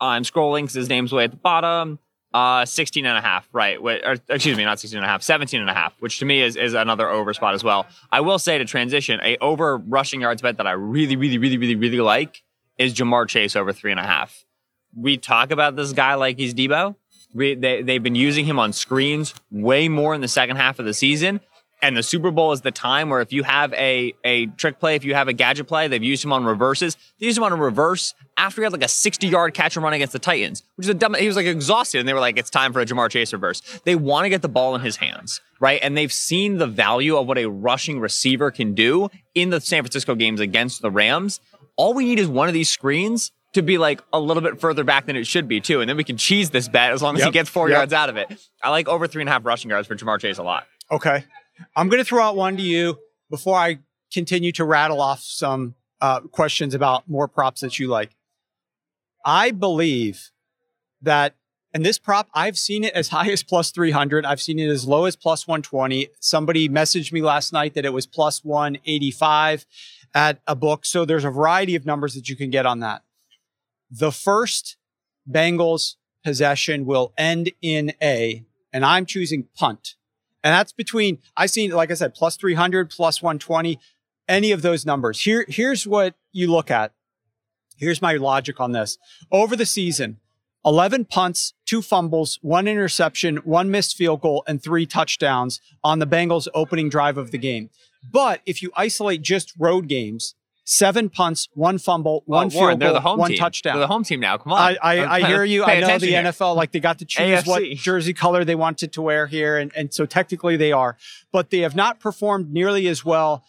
I'm 0.00 0.22
scrolling 0.22 0.62
because 0.62 0.74
his 0.74 0.88
name's 0.88 1.12
way 1.12 1.24
at 1.24 1.30
the 1.30 1.36
bottom. 1.36 1.98
Uh, 2.32 2.64
16 2.64 3.04
and 3.04 3.18
a 3.18 3.20
half, 3.20 3.46
right. 3.52 3.76
Or, 3.78 4.16
excuse 4.30 4.56
me, 4.56 4.64
not 4.64 4.80
16 4.80 4.96
and 4.96 5.04
a 5.04 5.08
half, 5.08 5.22
17 5.22 5.60
and 5.60 5.68
a 5.68 5.74
half, 5.74 5.94
which 6.00 6.18
to 6.20 6.24
me 6.24 6.40
is, 6.40 6.56
is 6.56 6.72
another 6.72 7.08
over 7.08 7.34
spot 7.34 7.52
as 7.52 7.62
well. 7.62 7.86
I 8.10 8.20
will 8.20 8.38
say 8.38 8.56
to 8.56 8.64
transition, 8.64 9.20
a 9.22 9.36
over 9.38 9.76
rushing 9.76 10.22
yards 10.22 10.40
bet 10.40 10.56
that 10.56 10.66
I 10.66 10.72
really, 10.72 11.16
really, 11.16 11.36
really, 11.36 11.58
really, 11.58 11.74
really 11.74 12.00
like 12.00 12.42
is 12.78 12.94
Ja'Marr 12.94 13.28
Chase 13.28 13.56
over 13.56 13.72
three 13.72 13.90
and 13.90 14.00
a 14.00 14.04
half. 14.04 14.44
We 14.94 15.16
talk 15.16 15.50
about 15.50 15.76
this 15.76 15.92
guy 15.92 16.14
like 16.14 16.38
he's 16.38 16.54
Deebo. 16.54 16.96
We, 17.34 17.54
they, 17.54 17.82
they've 17.82 18.02
been 18.02 18.14
using 18.14 18.44
him 18.44 18.58
on 18.58 18.72
screens 18.72 19.34
way 19.50 19.88
more 19.88 20.14
in 20.14 20.20
the 20.20 20.28
second 20.28 20.56
half 20.56 20.78
of 20.78 20.84
the 20.84 20.94
season. 20.94 21.40
And 21.84 21.96
the 21.96 22.02
Super 22.02 22.30
Bowl 22.30 22.52
is 22.52 22.60
the 22.60 22.70
time 22.70 23.10
where 23.10 23.20
if 23.20 23.32
you 23.32 23.42
have 23.42 23.72
a, 23.72 24.14
a 24.22 24.46
trick 24.46 24.78
play, 24.78 24.94
if 24.94 25.04
you 25.04 25.14
have 25.14 25.26
a 25.26 25.32
gadget 25.32 25.66
play, 25.66 25.88
they've 25.88 26.02
used 26.02 26.24
him 26.24 26.32
on 26.32 26.44
reverses. 26.44 26.96
They 27.18 27.26
used 27.26 27.36
him 27.36 27.42
on 27.42 27.50
a 27.52 27.56
reverse 27.56 28.14
after 28.36 28.60
he 28.60 28.64
had 28.64 28.72
like 28.72 28.84
a 28.84 28.88
60 28.88 29.26
yard 29.26 29.52
catch 29.52 29.74
and 29.74 29.82
run 29.82 29.92
against 29.92 30.12
the 30.12 30.20
Titans, 30.20 30.62
which 30.76 30.86
is 30.86 30.90
a 30.90 30.94
dumb, 30.94 31.14
he 31.14 31.26
was 31.26 31.34
like 31.34 31.46
exhausted. 31.46 31.98
And 31.98 32.08
they 32.08 32.14
were 32.14 32.20
like, 32.20 32.38
it's 32.38 32.50
time 32.50 32.72
for 32.72 32.80
a 32.80 32.86
Ja'Marr 32.86 33.10
Chase 33.10 33.32
reverse. 33.32 33.62
They 33.84 33.96
want 33.96 34.26
to 34.26 34.28
get 34.28 34.42
the 34.42 34.48
ball 34.48 34.76
in 34.76 34.80
his 34.80 34.96
hands, 34.96 35.40
right? 35.58 35.80
And 35.82 35.96
they've 35.96 36.12
seen 36.12 36.58
the 36.58 36.68
value 36.68 37.16
of 37.16 37.26
what 37.26 37.36
a 37.36 37.46
rushing 37.46 37.98
receiver 37.98 38.52
can 38.52 38.74
do 38.74 39.08
in 39.34 39.50
the 39.50 39.60
San 39.60 39.82
Francisco 39.82 40.14
games 40.14 40.38
against 40.38 40.82
the 40.82 40.90
Rams. 40.90 41.40
All 41.76 41.94
we 41.94 42.04
need 42.04 42.18
is 42.18 42.28
one 42.28 42.48
of 42.48 42.54
these 42.54 42.68
screens 42.70 43.32
to 43.54 43.62
be 43.62 43.76
like 43.78 44.02
a 44.12 44.20
little 44.20 44.42
bit 44.42 44.60
further 44.60 44.82
back 44.84 45.06
than 45.06 45.16
it 45.16 45.26
should 45.26 45.46
be 45.48 45.60
too. 45.60 45.80
And 45.80 45.88
then 45.88 45.96
we 45.96 46.04
can 46.04 46.16
cheese 46.16 46.50
this 46.50 46.68
bet 46.68 46.92
as 46.92 47.02
long 47.02 47.16
as 47.16 47.24
he 47.24 47.30
gets 47.30 47.50
four 47.50 47.68
Yep. 47.68 47.76
yards 47.76 47.92
out 47.92 48.08
of 48.08 48.16
it. 48.16 48.28
I 48.62 48.70
like 48.70 48.88
over 48.88 49.06
three 49.06 49.22
and 49.22 49.28
a 49.28 49.32
half 49.32 49.44
rushing 49.44 49.70
yards 49.70 49.86
for 49.88 49.94
Ja'Marr 49.94 50.18
Chase 50.20 50.38
a 50.38 50.42
lot. 50.42 50.66
Okay. 50.90 51.24
I'm 51.76 51.88
going 51.88 52.00
to 52.00 52.04
throw 52.04 52.22
out 52.24 52.34
one 52.36 52.56
to 52.56 52.62
you 52.62 52.98
before 53.30 53.56
I 53.58 53.78
continue 54.12 54.52
to 54.52 54.64
rattle 54.64 55.00
off 55.00 55.20
some 55.22 55.74
uh, 56.00 56.20
questions 56.20 56.74
about 56.74 57.08
more 57.08 57.28
props 57.28 57.60
that 57.60 57.78
you 57.78 57.88
like. 57.88 58.16
I 59.24 59.50
believe 59.52 60.30
that, 61.02 61.34
and 61.74 61.84
this 61.86 61.98
prop, 61.98 62.28
I've 62.34 62.58
seen 62.58 62.84
it 62.84 62.92
as 62.94 63.08
high 63.08 63.30
as 63.30 63.42
plus 63.42 63.70
300. 63.70 64.24
I've 64.26 64.40
seen 64.40 64.58
it 64.58 64.68
as 64.68 64.86
low 64.86 65.04
as 65.04 65.14
plus 65.16 65.46
120. 65.46 66.08
Somebody 66.20 66.68
messaged 66.68 67.12
me 67.12 67.22
last 67.22 67.52
night 67.52 67.74
that 67.74 67.84
it 67.84 67.92
was 67.92 68.06
plus 68.06 68.42
185 68.44 69.64
at 70.14 70.40
a 70.46 70.54
book. 70.54 70.84
So 70.84 71.04
there's 71.04 71.24
a 71.24 71.30
variety 71.30 71.74
of 71.74 71.86
numbers 71.86 72.14
that 72.14 72.28
you 72.28 72.36
can 72.36 72.50
get 72.50 72.66
on 72.66 72.80
that. 72.80 73.02
The 73.90 74.12
first 74.12 74.76
Bengals 75.30 75.96
possession 76.24 76.86
will 76.86 77.12
end 77.18 77.52
in 77.60 77.92
a, 78.02 78.44
and 78.72 78.84
I'm 78.84 79.06
choosing 79.06 79.48
punt. 79.56 79.94
And 80.44 80.52
that's 80.52 80.72
between, 80.72 81.18
I've 81.36 81.50
seen, 81.50 81.70
like 81.70 81.90
I 81.90 81.94
said, 81.94 82.14
plus 82.14 82.36
300, 82.36 82.90
plus 82.90 83.22
120, 83.22 83.78
any 84.28 84.52
of 84.52 84.62
those 84.62 84.84
numbers. 84.84 85.20
Here, 85.20 85.44
here's 85.48 85.86
what 85.86 86.14
you 86.32 86.50
look 86.50 86.70
at. 86.70 86.92
Here's 87.76 88.02
my 88.02 88.14
logic 88.14 88.60
on 88.60 88.72
this. 88.72 88.98
Over 89.30 89.56
the 89.56 89.66
season, 89.66 90.18
11 90.64 91.06
punts, 91.06 91.54
two 91.66 91.82
fumbles, 91.82 92.38
one 92.42 92.68
interception, 92.68 93.38
one 93.38 93.70
missed 93.70 93.96
field 93.96 94.20
goal, 94.20 94.44
and 94.46 94.62
three 94.62 94.86
touchdowns 94.86 95.60
on 95.82 95.98
the 95.98 96.06
Bengals' 96.06 96.48
opening 96.54 96.88
drive 96.88 97.18
of 97.18 97.30
the 97.30 97.38
game. 97.38 97.70
But 98.10 98.40
if 98.46 98.62
you 98.62 98.70
isolate 98.76 99.22
just 99.22 99.52
road 99.58 99.88
games, 99.88 100.34
seven 100.64 101.08
punts, 101.08 101.48
one 101.54 101.78
fumble, 101.78 102.22
one 102.26 102.46
Oh, 102.46 102.50
field 102.50 102.60
Warren, 102.62 102.78
they're 102.78 103.00
goal, 103.00 103.16
one 103.16 103.30
team. 103.30 103.38
touchdown. 103.38 103.74
They're 103.76 103.80
the 103.86 103.92
home 103.92 104.04
team 104.04 104.20
now. 104.20 104.38
Come 104.38 104.52
on. 104.52 104.58
I, 104.60 104.76
I, 104.82 105.14
I 105.16 105.20
hear 105.26 105.44
you. 105.44 105.64
I 105.64 105.80
know 105.80 105.98
the 105.98 106.06
here. 106.06 106.22
NFL, 106.22 106.56
like 106.56 106.72
they 106.72 106.80
got 106.80 106.98
to 107.00 107.04
choose 107.04 107.44
what 107.46 107.62
jersey 107.74 108.12
color 108.12 108.44
they 108.44 108.54
wanted 108.54 108.92
to 108.92 109.02
wear 109.02 109.26
here. 109.26 109.56
And, 109.58 109.72
and 109.76 109.92
so 109.92 110.06
technically 110.06 110.56
they 110.56 110.72
are, 110.72 110.96
but 111.32 111.50
they 111.50 111.58
have 111.60 111.74
not 111.74 112.00
performed 112.00 112.52
nearly 112.52 112.86
as 112.88 113.04
well 113.04 113.44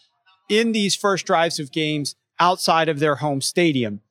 in 0.49 0.71
these 0.71 0.95
first 0.95 1.25
drives 1.25 1.59
of 1.59 1.71
games 1.71 2.15
outside 2.39 2.89
of 2.89 2.99
their 2.99 3.15
home 3.15 3.41
stadium. 3.41 4.01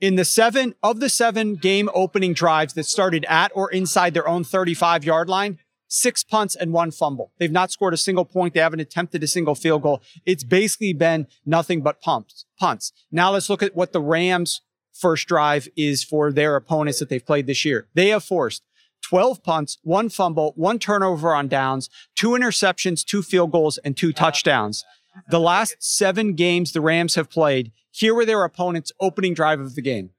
In 0.00 0.14
the 0.14 0.24
seven 0.24 0.74
of 0.80 1.00
the 1.00 1.08
seven 1.08 1.56
game 1.56 1.90
opening 1.92 2.32
drives 2.32 2.74
that 2.74 2.84
started 2.84 3.26
at 3.28 3.50
or 3.54 3.68
inside 3.72 4.14
their 4.14 4.28
own 4.28 4.44
35 4.44 5.04
yard 5.04 5.28
line, 5.28 5.58
six 5.88 6.22
punts 6.22 6.54
and 6.54 6.72
one 6.72 6.90
fumble. 6.90 7.32
They've 7.38 7.50
not 7.50 7.70
scored 7.70 7.94
a 7.94 7.98
single 7.98 8.24
point. 8.24 8.54
They 8.54 8.60
haven't 8.60 8.80
attempted 8.80 9.22
a 9.22 9.26
single 9.26 9.54
field 9.54 9.82
goal. 9.82 10.02
It's 10.24 10.44
basically 10.44 10.92
been 10.92 11.26
nothing 11.44 11.82
but 11.82 12.00
pumps, 12.00 12.44
punts. 12.58 12.92
Now 13.10 13.32
let's 13.32 13.50
look 13.50 13.62
at 13.62 13.74
what 13.74 13.92
the 13.92 14.00
Rams 14.00 14.60
first 14.92 15.26
drive 15.26 15.68
is 15.76 16.04
for 16.04 16.32
their 16.32 16.56
opponents 16.56 16.98
that 16.98 17.08
they've 17.08 17.24
played 17.24 17.46
this 17.46 17.64
year. 17.64 17.88
They 17.94 18.08
have 18.08 18.24
forced 18.24 18.62
12 19.02 19.42
punts, 19.42 19.78
one 19.82 20.08
fumble, 20.08 20.52
one 20.56 20.78
turnover 20.78 21.34
on 21.34 21.48
downs, 21.48 21.88
two 22.16 22.30
interceptions, 22.30 23.04
two 23.04 23.22
field 23.22 23.52
goals, 23.52 23.78
and 23.78 23.96
two 23.96 24.12
touchdowns. 24.12 24.84
The 25.30 25.40
last 25.40 25.76
seven 25.80 26.34
games 26.34 26.72
the 26.72 26.80
Rams 26.80 27.14
have 27.14 27.30
played, 27.30 27.72
here 27.90 28.14
were 28.14 28.24
their 28.24 28.44
opponents' 28.44 28.92
opening 29.00 29.34
drive 29.34 29.60
of 29.60 29.74
the 29.74 29.82
game. 29.82 30.10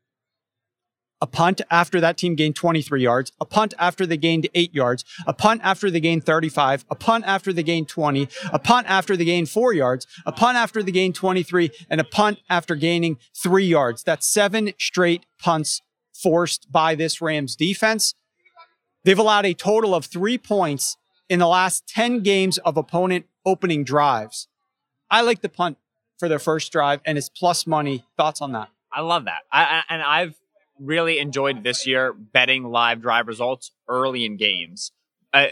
A 1.22 1.28
punt 1.28 1.60
after 1.70 2.00
that 2.00 2.18
team 2.18 2.36
gained 2.36 2.56
23 2.56 3.02
yards, 3.02 3.34
a 3.42 3.46
punt 3.46 3.74
after 3.78 4.06
they 4.06 4.16
gained 4.16 4.48
eight 4.54 4.74
yards, 4.74 5.04
a 5.28 5.34
punt 5.34 5.60
after 5.66 5.92
they 5.92 6.00
gained 6.00 6.26
35, 6.26 6.86
a 6.90 6.96
punt 6.96 7.26
after 7.28 7.52
they 7.52 7.64
gained 7.64 7.90
20, 7.90 8.30
a 8.54 8.60
punt 8.60 8.90
after 8.90 9.18
they 9.18 9.26
gained 9.26 9.50
four 9.50 9.74
yards, 9.74 10.08
a 10.26 10.32
punt 10.32 10.58
after 10.58 10.82
they 10.82 10.94
gained 10.94 11.16
23, 11.16 11.72
and 11.90 12.00
a 12.00 12.06
punt 12.06 12.40
after 12.50 12.76
gaining 12.76 13.18
three 13.36 13.66
yards. 13.66 14.02
That's 14.02 14.26
seven 14.26 14.72
straight 14.78 15.26
punts 15.40 15.82
forced 16.14 16.72
by 16.72 16.96
this 16.96 17.20
Rams 17.20 17.56
defense. 17.58 18.14
They've 19.04 19.20
allowed 19.20 19.46
a 19.46 19.54
total 19.54 19.96
of 19.96 20.06
three 20.06 20.38
points 20.38 20.96
in 21.28 21.40
the 21.40 21.48
last 21.48 21.86
10 21.88 22.22
games 22.22 22.58
of 22.60 22.78
opponent 22.78 23.26
opening 23.46 23.84
drives. 23.84 24.48
I 25.12 25.22
like 25.22 25.42
the 25.42 25.50
punt 25.50 25.78
for 26.18 26.28
their 26.30 26.40
first 26.40 26.72
drive, 26.72 27.02
and 27.06 27.18
it's 27.18 27.30
plus 27.30 27.66
money. 27.66 28.06
Thoughts 28.18 28.42
on 28.42 28.52
that? 28.54 28.70
I 28.92 29.02
love 29.02 29.26
that. 29.26 29.42
I, 29.52 29.64
I, 29.64 29.84
and 29.90 30.02
I've 30.02 30.36
really 30.80 31.20
enjoyed 31.20 31.63
this 31.63 31.86
year 31.86 32.13
betting 32.13 32.63
live 32.63 33.02
drive 33.02 33.28
results 33.28 33.72
early 33.88 34.26
in 34.26 34.38
games. 34.38 34.92
uh, 35.34 35.48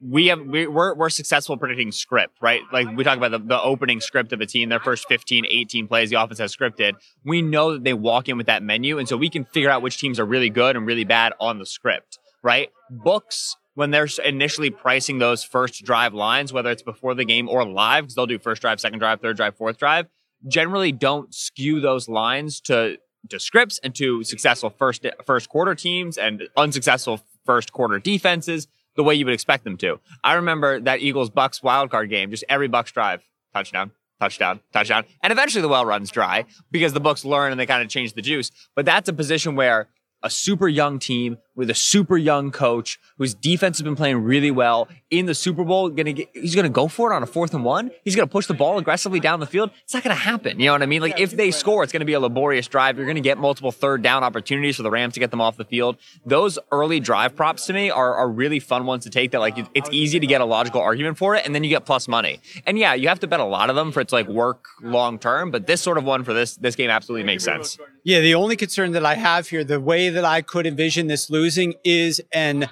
we 0.00 0.26
have 0.26 0.40
we, 0.40 0.66
we're, 0.66 0.94
we're 0.94 1.10
successful 1.10 1.56
predicting 1.56 1.90
script, 1.90 2.36
right? 2.40 2.60
Like 2.72 2.96
we 2.96 3.02
talk 3.02 3.16
about 3.16 3.32
the, 3.32 3.38
the 3.38 3.60
opening 3.60 4.00
script 4.00 4.32
of 4.32 4.40
a 4.40 4.46
team, 4.46 4.68
their 4.68 4.80
first 4.80 5.08
15, 5.08 5.44
18 5.48 5.88
plays 5.88 6.10
the 6.10 6.22
offense 6.22 6.38
has 6.38 6.54
scripted. 6.54 6.92
We 7.24 7.42
know 7.42 7.72
that 7.72 7.84
they 7.84 7.94
walk 7.94 8.28
in 8.28 8.36
with 8.36 8.46
that 8.46 8.62
menu, 8.62 8.98
and 8.98 9.08
so 9.08 9.16
we 9.16 9.30
can 9.30 9.44
figure 9.44 9.70
out 9.70 9.82
which 9.82 9.98
teams 9.98 10.20
are 10.20 10.24
really 10.24 10.50
good 10.50 10.76
and 10.76 10.86
really 10.86 11.04
bad 11.04 11.32
on 11.40 11.58
the 11.58 11.66
script, 11.66 12.18
right? 12.42 12.70
Books 12.90 13.56
when 13.74 13.90
they're 13.90 14.08
initially 14.24 14.70
pricing 14.70 15.18
those 15.18 15.44
first 15.44 15.84
drive 15.84 16.14
lines, 16.14 16.50
whether 16.50 16.70
it's 16.70 16.82
before 16.82 17.14
the 17.14 17.26
game 17.26 17.46
or 17.46 17.64
live, 17.66 18.04
because 18.04 18.14
they'll 18.14 18.26
do 18.26 18.38
first 18.38 18.62
drive, 18.62 18.80
second 18.80 19.00
drive, 19.00 19.20
third 19.20 19.36
drive, 19.36 19.54
fourth 19.54 19.76
drive, 19.76 20.06
generally 20.48 20.92
don't 20.92 21.34
skew 21.34 21.78
those 21.80 22.08
lines 22.08 22.60
to 22.62 22.96
to 23.28 23.40
scripts 23.40 23.78
and 23.82 23.94
to 23.96 24.24
successful 24.24 24.70
first 24.70 25.06
first 25.24 25.48
quarter 25.48 25.74
teams 25.74 26.18
and 26.18 26.48
unsuccessful 26.56 27.20
first 27.44 27.72
quarter 27.72 27.98
defenses 27.98 28.68
the 28.96 29.02
way 29.02 29.14
you 29.14 29.24
would 29.24 29.34
expect 29.34 29.64
them 29.64 29.76
to. 29.76 30.00
I 30.24 30.34
remember 30.34 30.80
that 30.80 31.00
Eagles 31.00 31.30
Bucs 31.30 31.62
wildcard 31.62 32.08
game, 32.08 32.30
just 32.30 32.44
every 32.48 32.68
Bucs 32.68 32.92
drive, 32.92 33.22
touchdown, 33.54 33.92
touchdown, 34.20 34.60
touchdown. 34.72 35.04
And 35.22 35.32
eventually 35.32 35.62
the 35.62 35.68
well 35.68 35.84
runs 35.84 36.10
dry 36.10 36.44
because 36.70 36.92
the 36.92 37.00
books 37.00 37.24
learn 37.24 37.52
and 37.52 37.60
they 37.60 37.66
kind 37.66 37.82
of 37.82 37.88
change 37.88 38.14
the 38.14 38.22
juice. 38.22 38.50
But 38.74 38.86
that's 38.86 39.08
a 39.08 39.12
position 39.12 39.54
where 39.54 39.88
a 40.22 40.30
super 40.30 40.68
young 40.68 40.98
team 40.98 41.38
with 41.56 41.70
a 41.70 41.74
super 41.74 42.16
young 42.16 42.52
coach 42.52 43.00
whose 43.18 43.34
defense 43.34 43.78
has 43.78 43.82
been 43.82 43.96
playing 43.96 44.22
really 44.22 44.50
well 44.50 44.88
in 45.10 45.26
the 45.26 45.34
Super 45.34 45.64
Bowl. 45.64 45.88
Gonna 45.88 46.12
get, 46.12 46.28
he's 46.32 46.54
gonna 46.54 46.68
go 46.68 46.86
for 46.86 47.10
it 47.10 47.16
on 47.16 47.22
a 47.22 47.26
fourth 47.26 47.54
and 47.54 47.64
one. 47.64 47.90
He's 48.04 48.14
gonna 48.14 48.26
push 48.26 48.46
the 48.46 48.54
ball 48.54 48.78
aggressively 48.78 49.18
down 49.18 49.40
the 49.40 49.46
field. 49.46 49.70
It's 49.82 49.94
not 49.94 50.02
gonna 50.02 50.14
happen. 50.14 50.60
You 50.60 50.66
know 50.66 50.72
what 50.72 50.82
I 50.82 50.86
mean? 50.86 51.00
Like 51.00 51.18
if 51.18 51.32
they 51.32 51.50
score, 51.50 51.82
it's 51.82 51.92
gonna 51.92 52.04
be 52.04 52.12
a 52.12 52.20
laborious 52.20 52.68
drive. 52.68 52.98
You're 52.98 53.06
gonna 53.06 53.20
get 53.20 53.38
multiple 53.38 53.72
third 53.72 54.02
down 54.02 54.22
opportunities 54.22 54.76
for 54.76 54.82
the 54.82 54.90
Rams 54.90 55.14
to 55.14 55.20
get 55.20 55.30
them 55.30 55.40
off 55.40 55.56
the 55.56 55.64
field. 55.64 55.96
Those 56.24 56.58
early 56.70 57.00
drive 57.00 57.34
props 57.34 57.66
to 57.66 57.72
me 57.72 57.90
are, 57.90 58.14
are 58.14 58.28
really 58.28 58.60
fun 58.60 58.84
ones 58.84 59.04
to 59.04 59.10
take. 59.10 59.30
That 59.30 59.40
like 59.40 59.56
it's 59.74 59.88
easy 59.90 60.20
to 60.20 60.26
get 60.26 60.40
a 60.40 60.44
logical 60.44 60.82
argument 60.82 61.16
for 61.16 61.34
it, 61.34 61.46
and 61.46 61.54
then 61.54 61.64
you 61.64 61.70
get 61.70 61.86
plus 61.86 62.06
money. 62.06 62.40
And 62.66 62.78
yeah, 62.78 62.94
you 62.94 63.08
have 63.08 63.20
to 63.20 63.26
bet 63.26 63.40
a 63.40 63.44
lot 63.44 63.70
of 63.70 63.76
them 63.76 63.92
for 63.92 64.00
it 64.00 64.08
to 64.08 64.14
like 64.14 64.28
work 64.28 64.66
long 64.82 65.18
term. 65.18 65.50
But 65.50 65.66
this 65.66 65.80
sort 65.80 65.96
of 65.96 66.04
one 66.04 66.22
for 66.22 66.34
this 66.34 66.56
this 66.56 66.76
game 66.76 66.90
absolutely 66.90 67.24
makes 67.24 67.44
sense. 67.44 67.78
Yeah, 68.04 68.20
the 68.20 68.36
only 68.36 68.54
concern 68.54 68.92
that 68.92 69.04
I 69.04 69.14
have 69.14 69.48
here, 69.48 69.64
the 69.64 69.80
way 69.80 70.10
that 70.10 70.24
I 70.24 70.40
could 70.40 70.64
envision 70.64 71.08
this 71.08 71.28
losing 71.28 71.45
is 71.84 72.20
and 72.32 72.68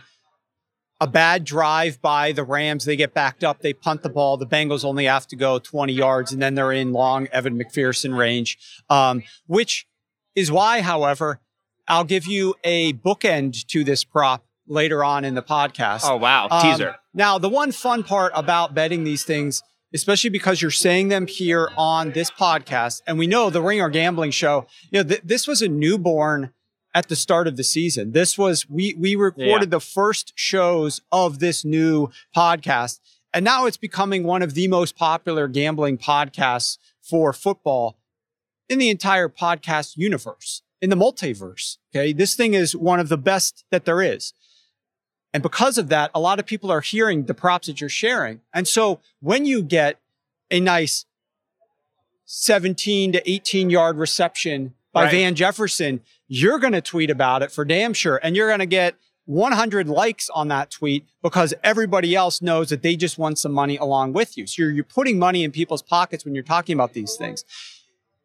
a 1.01 1.07
bad 1.07 1.45
drive 1.45 2.01
by 2.01 2.33
the 2.33 2.45
Rams. 2.45 2.85
They 2.85 2.97
get 2.97 3.15
backed 3.15 3.45
up. 3.45 3.61
They 3.61 3.73
punt 3.73 4.03
the 4.03 4.09
ball. 4.09 4.37
The 4.37 4.47
Bengals 4.47 4.85
only 4.85 5.05
have 5.05 5.27
to 5.29 5.37
go 5.37 5.59
20 5.59 5.93
yards, 5.93 6.33
and 6.33 6.41
then 6.41 6.55
they're 6.55 6.73
in 6.73 6.93
long 6.93 7.27
Evan 7.29 7.59
McPherson 7.59 8.17
range, 8.17 8.59
um, 8.89 9.23
which 9.47 9.87
is 10.35 10.51
why, 10.51 10.81
however, 10.81 11.41
I'll 11.87 12.05
give 12.05 12.27
you 12.27 12.55
a 12.65 12.95
bookend 12.95 13.67
to 13.67 13.85
this 13.85 14.03
prop 14.05 14.47
later 14.67 15.05
on 15.05 15.25
in 15.25 15.35
the 15.35 15.43
podcast. 15.43 16.03
Oh, 16.05 16.17
wow. 16.17 16.49
Um, 16.51 16.63
Teaser. 16.63 16.97
Now, 17.13 17.39
the 17.39 17.51
one 17.51 17.73
fun 17.73 18.03
part 18.03 18.33
about 18.35 18.75
betting 18.75 19.05
these 19.05 19.25
things, 19.25 19.63
especially 19.93 20.31
because 20.31 20.63
you're 20.63 20.71
saying 20.71 21.09
them 21.09 21.27
here 21.27 21.71
on 21.77 22.13
this 22.13 22.31
podcast, 22.31 23.03
and 23.07 23.19
we 23.19 23.27
know 23.27 23.51
the 23.51 23.61
Ringer 23.61 23.91
Gambling 23.91 24.31
Show, 24.31 24.67
you 24.91 25.03
know, 25.03 25.09
th- 25.09 25.21
this 25.23 25.47
was 25.47 25.61
a 25.61 25.69
newborn 25.69 26.54
at 26.95 27.09
the 27.09 27.17
start 27.17 27.47
of 27.49 27.57
the 27.57 27.65
season. 27.65 28.13
This 28.13 28.39
was 28.39 28.69
we 28.71 28.95
we 28.95 29.17
recorded 29.17 29.69
Yeah. 29.69 29.77
the 29.79 29.81
first 29.81 30.33
shows 30.37 31.01
of 31.11 31.41
this 31.41 31.65
new 31.65 32.09
podcast, 32.37 33.01
and 33.33 33.45
now 33.45 33.67
it's 33.67 33.77
becoming 33.77 34.23
one 34.25 34.43
of 34.43 34.55
the 34.55 34.69
most 34.69 34.97
popular 34.97 35.49
gambling 35.49 35.99
podcasts 35.99 36.79
for 37.03 37.33
football 37.33 37.97
in 38.69 38.79
the 38.79 38.89
entire 38.89 39.29
podcast 39.29 39.97
universe, 39.97 40.63
in 40.81 40.89
the 40.89 40.97
multiverse. 40.97 41.79
Okay, 41.95 42.13
this 42.13 42.35
thing 42.35 42.55
is 42.55 42.75
one 42.77 43.01
of 43.01 43.09
the 43.09 43.19
best 43.19 43.65
that 43.71 43.85
there 43.85 44.01
is. 44.01 44.33
And 45.35 45.43
because 45.43 45.79
of 45.79 45.89
that, 45.89 46.13
a 46.15 46.21
lot 46.21 46.39
of 46.39 46.47
people 46.47 46.71
are 46.71 46.81
hearing 46.81 47.25
the 47.25 47.35
props 47.35 47.67
that 47.67 47.81
you're 47.81 47.91
sharing. 47.91 48.41
And 48.55 48.69
so 48.69 49.01
when 49.21 49.45
you 49.47 49.63
get 49.65 49.99
a 50.49 50.61
nice 50.61 51.07
17 52.25 53.13
to 53.13 53.31
18 53.31 53.69
yard 53.69 53.97
reception 53.99 54.75
by 54.93 55.05
Right. 55.05 55.11
Van 55.11 55.35
Jefferson, 55.35 56.01
you're 56.29 56.59
going 56.59 56.73
to 56.73 56.81
tweet 56.81 57.11
about 57.11 57.43
it 57.43 57.51
for 57.53 57.65
damn 57.65 57.93
sure. 57.93 58.19
And 58.23 58.35
you're 58.37 58.49
going 58.49 58.61
to 58.61 58.67
get 58.67 58.95
100 59.27 59.89
likes 59.89 60.29
on 60.31 60.49
that 60.49 60.71
tweet 60.71 61.07
because 61.23 61.55
everybody 61.63 62.15
else 62.15 62.43
knows 62.43 62.69
that 62.71 62.83
they 62.83 62.97
just 62.97 63.19
want 63.19 63.39
some 63.39 63.53
money 63.53 63.77
along 63.77 64.13
with 64.13 64.37
you. 64.37 64.47
So 64.47 64.63
you're, 64.63 64.71
you're 64.71 64.85
putting 64.85 65.19
money 65.19 65.45
in 65.45 65.51
people's 65.51 65.83
pockets 65.83 66.25
when 66.25 66.35
you're 66.35 66.45
talking 66.45 66.75
about 66.75 66.93
these 66.93 67.17
things. 67.17 67.45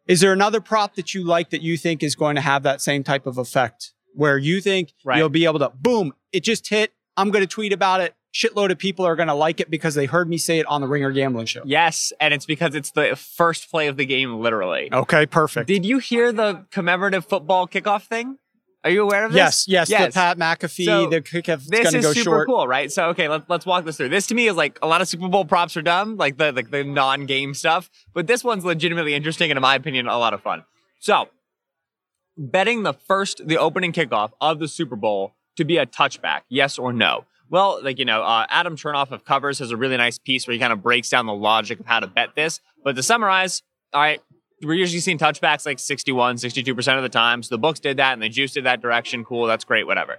Is 0.08 0.22
there 0.22 0.34
another 0.34 0.60
prop 0.60 0.96
that 0.96 1.14
you 1.14 1.24
like 1.24 1.52
that 1.52 1.62
you 1.62 1.78
think 1.78 2.02
is 2.04 2.16
going 2.16 2.36
to 2.36 2.42
have 2.42 2.64
that 2.64 2.82
same 2.82 3.04
type 3.04 3.26
of 3.28 3.38
effect 3.38 3.94
where 4.14 4.38
you 4.38 4.60
think 4.60 4.94
Right. 5.06 5.18
you'll 5.20 5.30
be 5.30 5.46
able 5.46 5.60
to, 5.60 5.70
boom, 5.70 6.14
it 6.32 6.44
just 6.44 6.68
hit. 6.68 6.92
I'm 7.16 7.32
going 7.32 7.44
to 7.44 7.48
tweet 7.48 7.72
about 7.74 8.02
it. 8.02 8.16
Shitload 8.34 8.72
of 8.72 8.78
people 8.78 9.06
are 9.06 9.16
going 9.16 9.28
to 9.28 9.34
like 9.34 9.60
it 9.60 9.72
because 9.72 9.96
they 9.96 10.06
heard 10.06 10.30
me 10.30 10.38
say 10.38 10.60
it 10.60 10.66
on 10.68 10.82
the 10.82 10.88
Ringer 10.88 11.12
Gambling 11.12 11.48
Show. 11.48 11.64
Yes, 11.66 12.14
and 12.20 12.34
it's 12.34 12.46
because 12.46 12.76
it's 12.76 12.92
the 12.92 13.16
first 13.16 13.72
play 13.72 13.88
of 13.88 13.98
the 13.98 14.06
game, 14.06 14.40
literally. 14.40 14.90
Okay, 14.94 15.26
perfect. 15.26 15.68
Did 15.68 15.84
you 15.84 15.98
hear 15.98 16.32
the 16.32 16.66
commemorative 16.70 17.26
football 17.26 17.68
kickoff 17.68 18.04
thing? 18.04 18.38
Are 18.84 18.90
you 18.92 19.02
aware 19.04 19.26
of 19.26 19.34
this? 19.34 19.68
yes, 19.68 19.90
yes, 19.90 20.14
the 20.14 20.14
Pat 20.14 20.38
McAfee, 20.38 20.86
So, 20.86 21.10
the 21.10 21.22
kick 21.22 21.50
is 21.50 21.68
This 21.68 21.94
is 21.94 22.06
go 22.06 22.14
super 22.14 22.24
short. 22.24 22.48
cool, 22.48 22.66
right? 22.68 22.90
So, 22.90 23.10
okay, 23.10 23.28
let, 23.28 23.50
let's 23.50 23.66
walk 23.66 23.84
this 23.84 23.98
through. 23.98 24.08
This 24.10 24.28
to 24.28 24.36
me 24.36 24.48
is 24.48 24.56
like 24.56 24.80
a 24.82 24.88
lot 24.88 25.02
of 25.02 25.10
Super 25.10 25.28
Bowl 25.28 25.44
props 25.44 25.76
are 25.76 25.82
dumb, 25.82 26.16
like 26.16 26.38
the 26.38 26.54
like 26.54 26.70
the 26.70 26.84
non-game 26.86 27.56
stuff, 27.56 27.90
but 28.14 28.28
this 28.28 28.42
one's 28.42 28.64
legitimately 28.64 29.16
interesting 29.16 29.52
and, 29.52 29.58
in 29.58 29.62
my 29.62 29.76
opinion, 29.76 30.08
a 30.08 30.18
lot 30.18 30.34
of 30.34 30.42
fun. 30.42 30.64
So, 31.00 31.28
betting 32.38 32.84
the 32.84 32.94
first, 32.94 33.46
the 33.48 33.58
opening 33.58 33.92
kickoff 33.92 34.32
of 34.40 34.60
the 34.60 34.68
Super 34.68 34.96
Bowl 34.96 35.34
to 35.58 35.66
be 35.66 35.78
a 35.78 35.86
touchback, 35.86 36.42
yes 36.48 36.78
or 36.78 36.94
no? 36.94 37.26
Well, 37.50 37.80
like, 37.84 37.98
you 37.98 38.06
know, 38.06 38.22
uh, 38.22 38.46
Adam 38.50 38.76
Chernoff 38.76 39.12
of 39.12 39.26
Covers 39.26 39.60
has 39.60 39.72
a 39.72 39.78
really 39.78 39.98
nice 39.98 40.20
piece 40.20 40.48
where 40.48 40.54
he 40.54 40.60
kind 40.60 40.72
of 40.72 40.84
breaks 40.84 41.10
down 41.10 41.26
the 41.26 41.34
logic 41.34 41.80
of 41.80 41.86
how 41.86 42.00
to 42.00 42.08
bet 42.08 42.36
this. 42.36 42.62
But 42.84 42.96
to 42.96 43.04
summarize, 43.04 43.64
all 43.94 44.02
right, 44.02 44.22
we're 44.62 44.76
usually 44.76 45.00
seeing 45.00 45.18
touchbacks 45.18 45.66
like 45.66 45.80
61, 45.80 46.36
62% 46.36 46.98
of 46.98 47.04
the 47.04 47.10
time. 47.10 47.42
So 47.42 47.56
the 47.56 47.60
books 47.60 47.80
did 47.80 47.98
that 47.98 48.14
and 48.14 48.22
they 48.22 48.30
juiced 48.30 48.58
it 48.58 48.66
that 48.66 48.82
direction. 48.82 49.24
Cool, 49.24 49.48
that's 49.48 49.64
great, 49.64 49.88
whatever. 49.88 50.18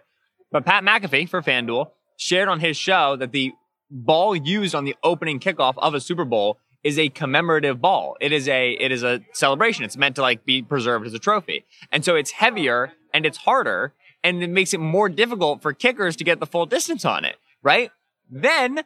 But 0.51 0.65
Pat 0.65 0.83
McAfee 0.83 1.29
for 1.29 1.43
FanDuel 1.43 1.91
shared 2.17 2.49
on 2.49 2.61
his 2.61 2.77
show 2.77 3.17
that 3.17 3.33
the 3.33 3.53
ball 3.91 4.35
used 4.35 4.75
on 4.75 4.85
the 4.85 4.97
opening 5.03 5.41
kickoff 5.41 5.75
of 5.79 5.95
a 5.95 6.01
Super 6.01 6.25
Bowl 6.25 6.59
is 6.83 6.99
a 6.99 7.09
commemorative 7.11 7.81
ball. 7.81 8.17
It 8.21 8.33
is 8.33 8.49
a 8.49 8.73
it 8.73 8.91
is 8.91 9.03
a 9.03 9.21
celebration. 9.33 9.85
It's 9.85 9.97
meant 9.97 10.17
to 10.17 10.23
like 10.23 10.45
be 10.45 10.63
preserved 10.63 11.07
as 11.07 11.15
a 11.15 11.19
trophy. 11.19 11.67
And 11.93 12.05
so 12.05 12.17
it's 12.17 12.31
heavier 12.31 12.93
and 13.13 13.27
it's 13.27 13.39
harder 13.39 13.95
and 14.23 14.43
it 14.43 14.51
makes 14.51 14.75
it 14.75 14.81
more 14.81 15.09
difficult 15.09 15.63
for 15.63 15.73
kickers 15.73 16.17
to 16.17 16.25
get 16.25 16.41
the 16.41 16.47
full 16.47 16.67
distance 16.67 17.05
on 17.05 17.25
it, 17.25 17.37
right? 17.63 17.91
Then 18.31 18.85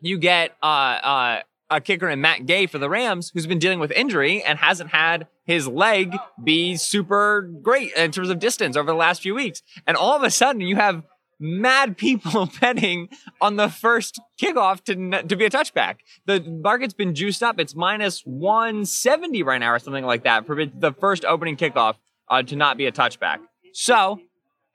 you 0.00 0.18
get 0.18 0.52
uh 0.62 0.66
uh 0.66 1.40
a 1.70 1.80
kicker 1.80 2.08
in 2.08 2.20
Matt 2.20 2.46
Gay 2.46 2.66
for 2.66 2.78
the 2.78 2.88
Rams 2.88 3.30
who's 3.32 3.46
been 3.46 3.58
dealing 3.58 3.80
with 3.80 3.90
injury 3.92 4.42
and 4.42 4.58
hasn't 4.58 4.90
had 4.90 5.26
his 5.44 5.66
leg 5.66 6.14
be 6.42 6.76
super 6.76 7.50
great 7.62 7.92
in 7.94 8.12
terms 8.12 8.30
of 8.30 8.38
distance 8.38 8.76
over 8.76 8.90
the 8.90 8.96
last 8.96 9.22
few 9.22 9.34
weeks. 9.34 9.62
And 9.86 9.96
all 9.96 10.14
of 10.14 10.22
a 10.22 10.30
sudden 10.30 10.60
you 10.60 10.76
have 10.76 11.02
mad 11.40 11.96
people 11.96 12.48
betting 12.60 13.08
on 13.40 13.56
the 13.56 13.68
first 13.68 14.20
kickoff 14.40 14.84
to 14.84 15.26
to 15.26 15.36
be 15.36 15.44
a 15.44 15.50
touchback. 15.50 15.96
The 16.26 16.40
market's 16.40 16.94
been 16.94 17.14
juiced 17.14 17.42
up. 17.42 17.58
It's 17.58 17.74
minus 17.74 18.20
170 18.24 19.42
right 19.42 19.58
now 19.58 19.72
or 19.72 19.78
something 19.78 20.04
like 20.04 20.24
that 20.24 20.46
for 20.46 20.64
the 20.66 20.92
first 20.92 21.24
opening 21.24 21.56
kickoff 21.56 21.96
uh, 22.28 22.42
to 22.42 22.56
not 22.56 22.76
be 22.76 22.86
a 22.86 22.92
touchback. 22.92 23.38
So 23.72 24.20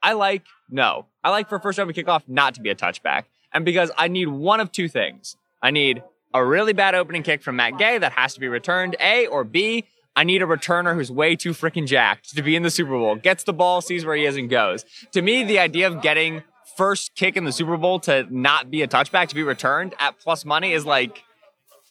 I 0.02 0.14
like 0.14 0.44
no. 0.70 1.08
I 1.24 1.30
like 1.30 1.50
for 1.50 1.60
first 1.60 1.80
opening 1.80 2.04
kickoff 2.04 2.24
not 2.28 2.54
to 2.56 2.62
be 2.62 2.70
a 2.70 2.76
touchback. 2.76 3.24
And 3.54 3.66
because 3.66 3.92
I 3.98 4.08
need 4.08 4.28
one 4.28 4.60
of 4.60 4.72
two 4.72 4.88
things. 4.88 5.36
I 5.62 5.72
need 5.72 6.04
a 6.34 6.46
really 6.46 6.74
bad 6.74 6.96
opening 6.96 7.24
kick 7.24 7.42
from 7.42 7.56
Matt 7.56 7.78
Gay 7.78 7.98
that 7.98 8.14
has 8.14 8.34
to 8.36 8.40
be 8.40 8.48
returned, 8.48 8.96
A, 9.00 9.26
or 9.28 9.44
B, 9.44 9.86
I 10.16 10.24
need 10.24 10.42
a 10.42 10.46
returner 10.46 10.96
who's 10.96 11.12
way 11.12 11.36
too 11.36 11.52
freaking 11.52 11.88
jacked 11.88 12.36
to 12.36 12.42
be 12.42 12.56
in 12.56 12.64
the 12.64 12.70
Super 12.70 12.92
Bowl. 12.92 13.16
Gets 13.16 13.44
the 13.44 13.54
ball, 13.54 13.82
sees 13.82 14.06
where 14.06 14.16
he 14.16 14.26
is, 14.26 14.38
and 14.38 14.50
goes. 14.50 14.86
To 15.14 15.22
me, 15.22 15.44
the 15.44 15.60
idea 15.60 15.88
of 15.88 16.02
getting 16.02 16.44
first 16.78 17.16
kick 17.16 17.36
in 17.36 17.46
the 17.46 17.52
Super 17.52 17.78
Bowl 17.78 18.00
to 18.02 18.28
not 18.30 18.70
be 18.70 18.82
a 18.82 18.88
touchback, 18.88 19.30
to 19.30 19.36
be 19.36 19.44
returned 19.44 19.96
at 20.00 20.20
plus 20.20 20.46
money 20.46 20.74
is 20.74 20.86
like 20.86 21.24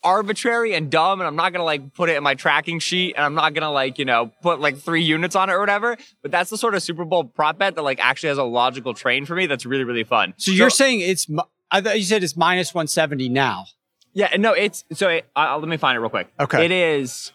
arbitrary 0.08 0.74
and 0.74 0.90
dumb. 0.90 1.20
And 1.20 1.26
I'm 1.28 1.36
not 1.36 1.52
going 1.52 1.60
to 1.60 1.64
like 1.64 1.94
put 1.94 2.08
it 2.10 2.16
in 2.16 2.22
my 2.22 2.34
tracking 2.34 2.78
sheet 2.78 3.14
and 3.16 3.24
I'm 3.24 3.34
not 3.34 3.54
going 3.54 3.62
to 3.62 3.70
like, 3.70 3.98
you 3.98 4.04
know, 4.04 4.32
put 4.42 4.60
like 4.60 4.78
three 4.78 5.02
units 5.02 5.36
on 5.36 5.50
it 5.50 5.52
or 5.52 5.60
whatever. 5.60 5.96
But 6.22 6.30
that's 6.30 6.50
the 6.50 6.58
sort 6.58 6.74
of 6.74 6.82
Super 6.82 7.04
Bowl 7.04 7.24
prop 7.24 7.58
bet 7.58 7.74
that 7.76 7.82
like 7.82 8.00
actually 8.00 8.30
has 8.30 8.38
a 8.38 8.42
logical 8.44 8.94
train 8.94 9.26
for 9.26 9.34
me. 9.34 9.46
That's 9.46 9.66
really, 9.66 9.84
really 9.84 10.04
fun. 10.04 10.34
So 10.38 10.50
you're 10.52 10.70
saying 10.70 11.00
it's, 11.00 11.26
I 11.70 11.80
thought 11.80 11.98
you 11.98 12.04
said 12.04 12.22
it's 12.24 12.36
minus 12.36 12.74
170 12.74 13.28
now. 13.28 13.66
Yeah, 14.14 14.34
no, 14.38 14.52
it's 14.52 14.84
so. 14.94 15.08
It, 15.10 15.26
uh, 15.36 15.56
let 15.58 15.68
me 15.68 15.76
find 15.76 15.94
it 15.96 16.00
real 16.00 16.10
quick. 16.10 16.32
Okay. 16.40 16.64
it 16.64 16.72
is. 16.72 17.30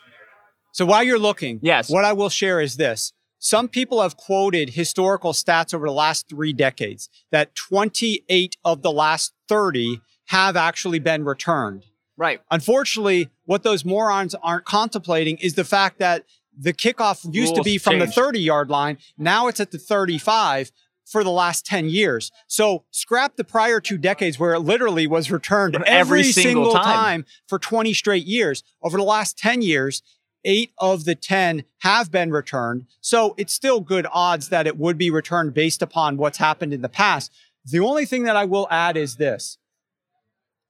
So 0.74 0.86
while 0.86 1.03
you're 1.03 1.19
looking, 1.19 1.59
Yes. 1.61 1.89
what 1.89 2.03
I 2.03 2.13
will 2.13 2.30
share 2.30 2.59
is 2.59 2.78
this. 2.78 3.13
Some 3.38 3.67
people 3.67 4.01
have 4.01 4.17
quoted 4.17 4.71
historical 4.71 5.34
stats 5.34 5.74
over 5.74 5.86
the 5.86 5.93
last 5.93 6.28
three 6.30 6.51
decades 6.53 7.09
that 7.30 7.53
28 7.55 8.57
of 8.65 8.82
the 8.82 8.91
last 8.91 9.34
30 9.49 10.01
have 10.28 10.55
actually 10.55 10.99
been 10.99 11.26
returned. 11.26 11.86
Right. 12.18 12.41
Unfortunately, 12.51 13.30
what 13.45 13.64
those 13.64 13.84
morons 13.84 14.36
aren't 14.36 14.66
contemplating 14.66 15.38
is 15.38 15.55
the 15.55 15.64
fact 15.64 15.99
that 15.99 16.24
the 16.57 16.74
kickoff 16.74 17.28
used 17.34 17.55
to 17.55 17.64
be 17.64 17.78
from 17.78 17.97
the 17.99 18.07
30 18.07 18.39
yard 18.39 18.70
line. 18.70 18.97
Now 19.18 19.47
it's 19.47 19.59
at 19.59 19.72
the 19.72 19.80
35. 19.80 20.72
for 21.05 21.22
the 21.22 21.30
last 21.30 21.66
10 21.66 21.89
years. 21.89 22.32
So 22.47 22.86
scrap 22.91 23.36
the 23.36 23.43
prior 23.43 23.82
two 23.82 23.97
decades 23.97 24.39
where 24.39 24.53
it 24.53 24.59
literally 24.61 25.05
was 25.05 25.30
returned 25.30 25.76
every, 25.76 25.89
Every 25.89 26.24
single 26.24 26.72
single 26.72 26.74
time. 26.74 26.84
time 26.84 27.26
for 27.45 27.59
20 27.59 27.93
straight 27.93 28.26
years. 28.26 28.64
Over 28.82 28.95
the 28.97 29.03
last 29.03 29.38
10 29.38 29.61
years, 29.61 30.01
eight 30.45 30.72
of 30.78 31.03
the 31.03 31.14
10 31.14 31.66
have 31.80 32.09
been 32.09 32.32
returned. 32.32 32.86
So 33.01 33.36
it's 33.38 33.53
still 33.53 33.82
good 33.82 34.07
odds 34.14 34.47
that 34.47 34.66
it 34.66 34.78
would 34.78 34.97
be 34.97 35.11
returned 35.11 35.53
based 35.53 35.82
upon 35.82 36.16
what's 36.16 36.38
happened 36.38 36.74
in 36.74 36.82
the 36.82 36.88
past. 36.89 37.34
The 37.66 37.80
only 37.82 38.05
thing 38.05 38.24
that 38.24 38.38
I 38.38 38.45
will 38.45 38.68
add 38.72 38.95
is 38.95 39.18
this. 39.18 39.57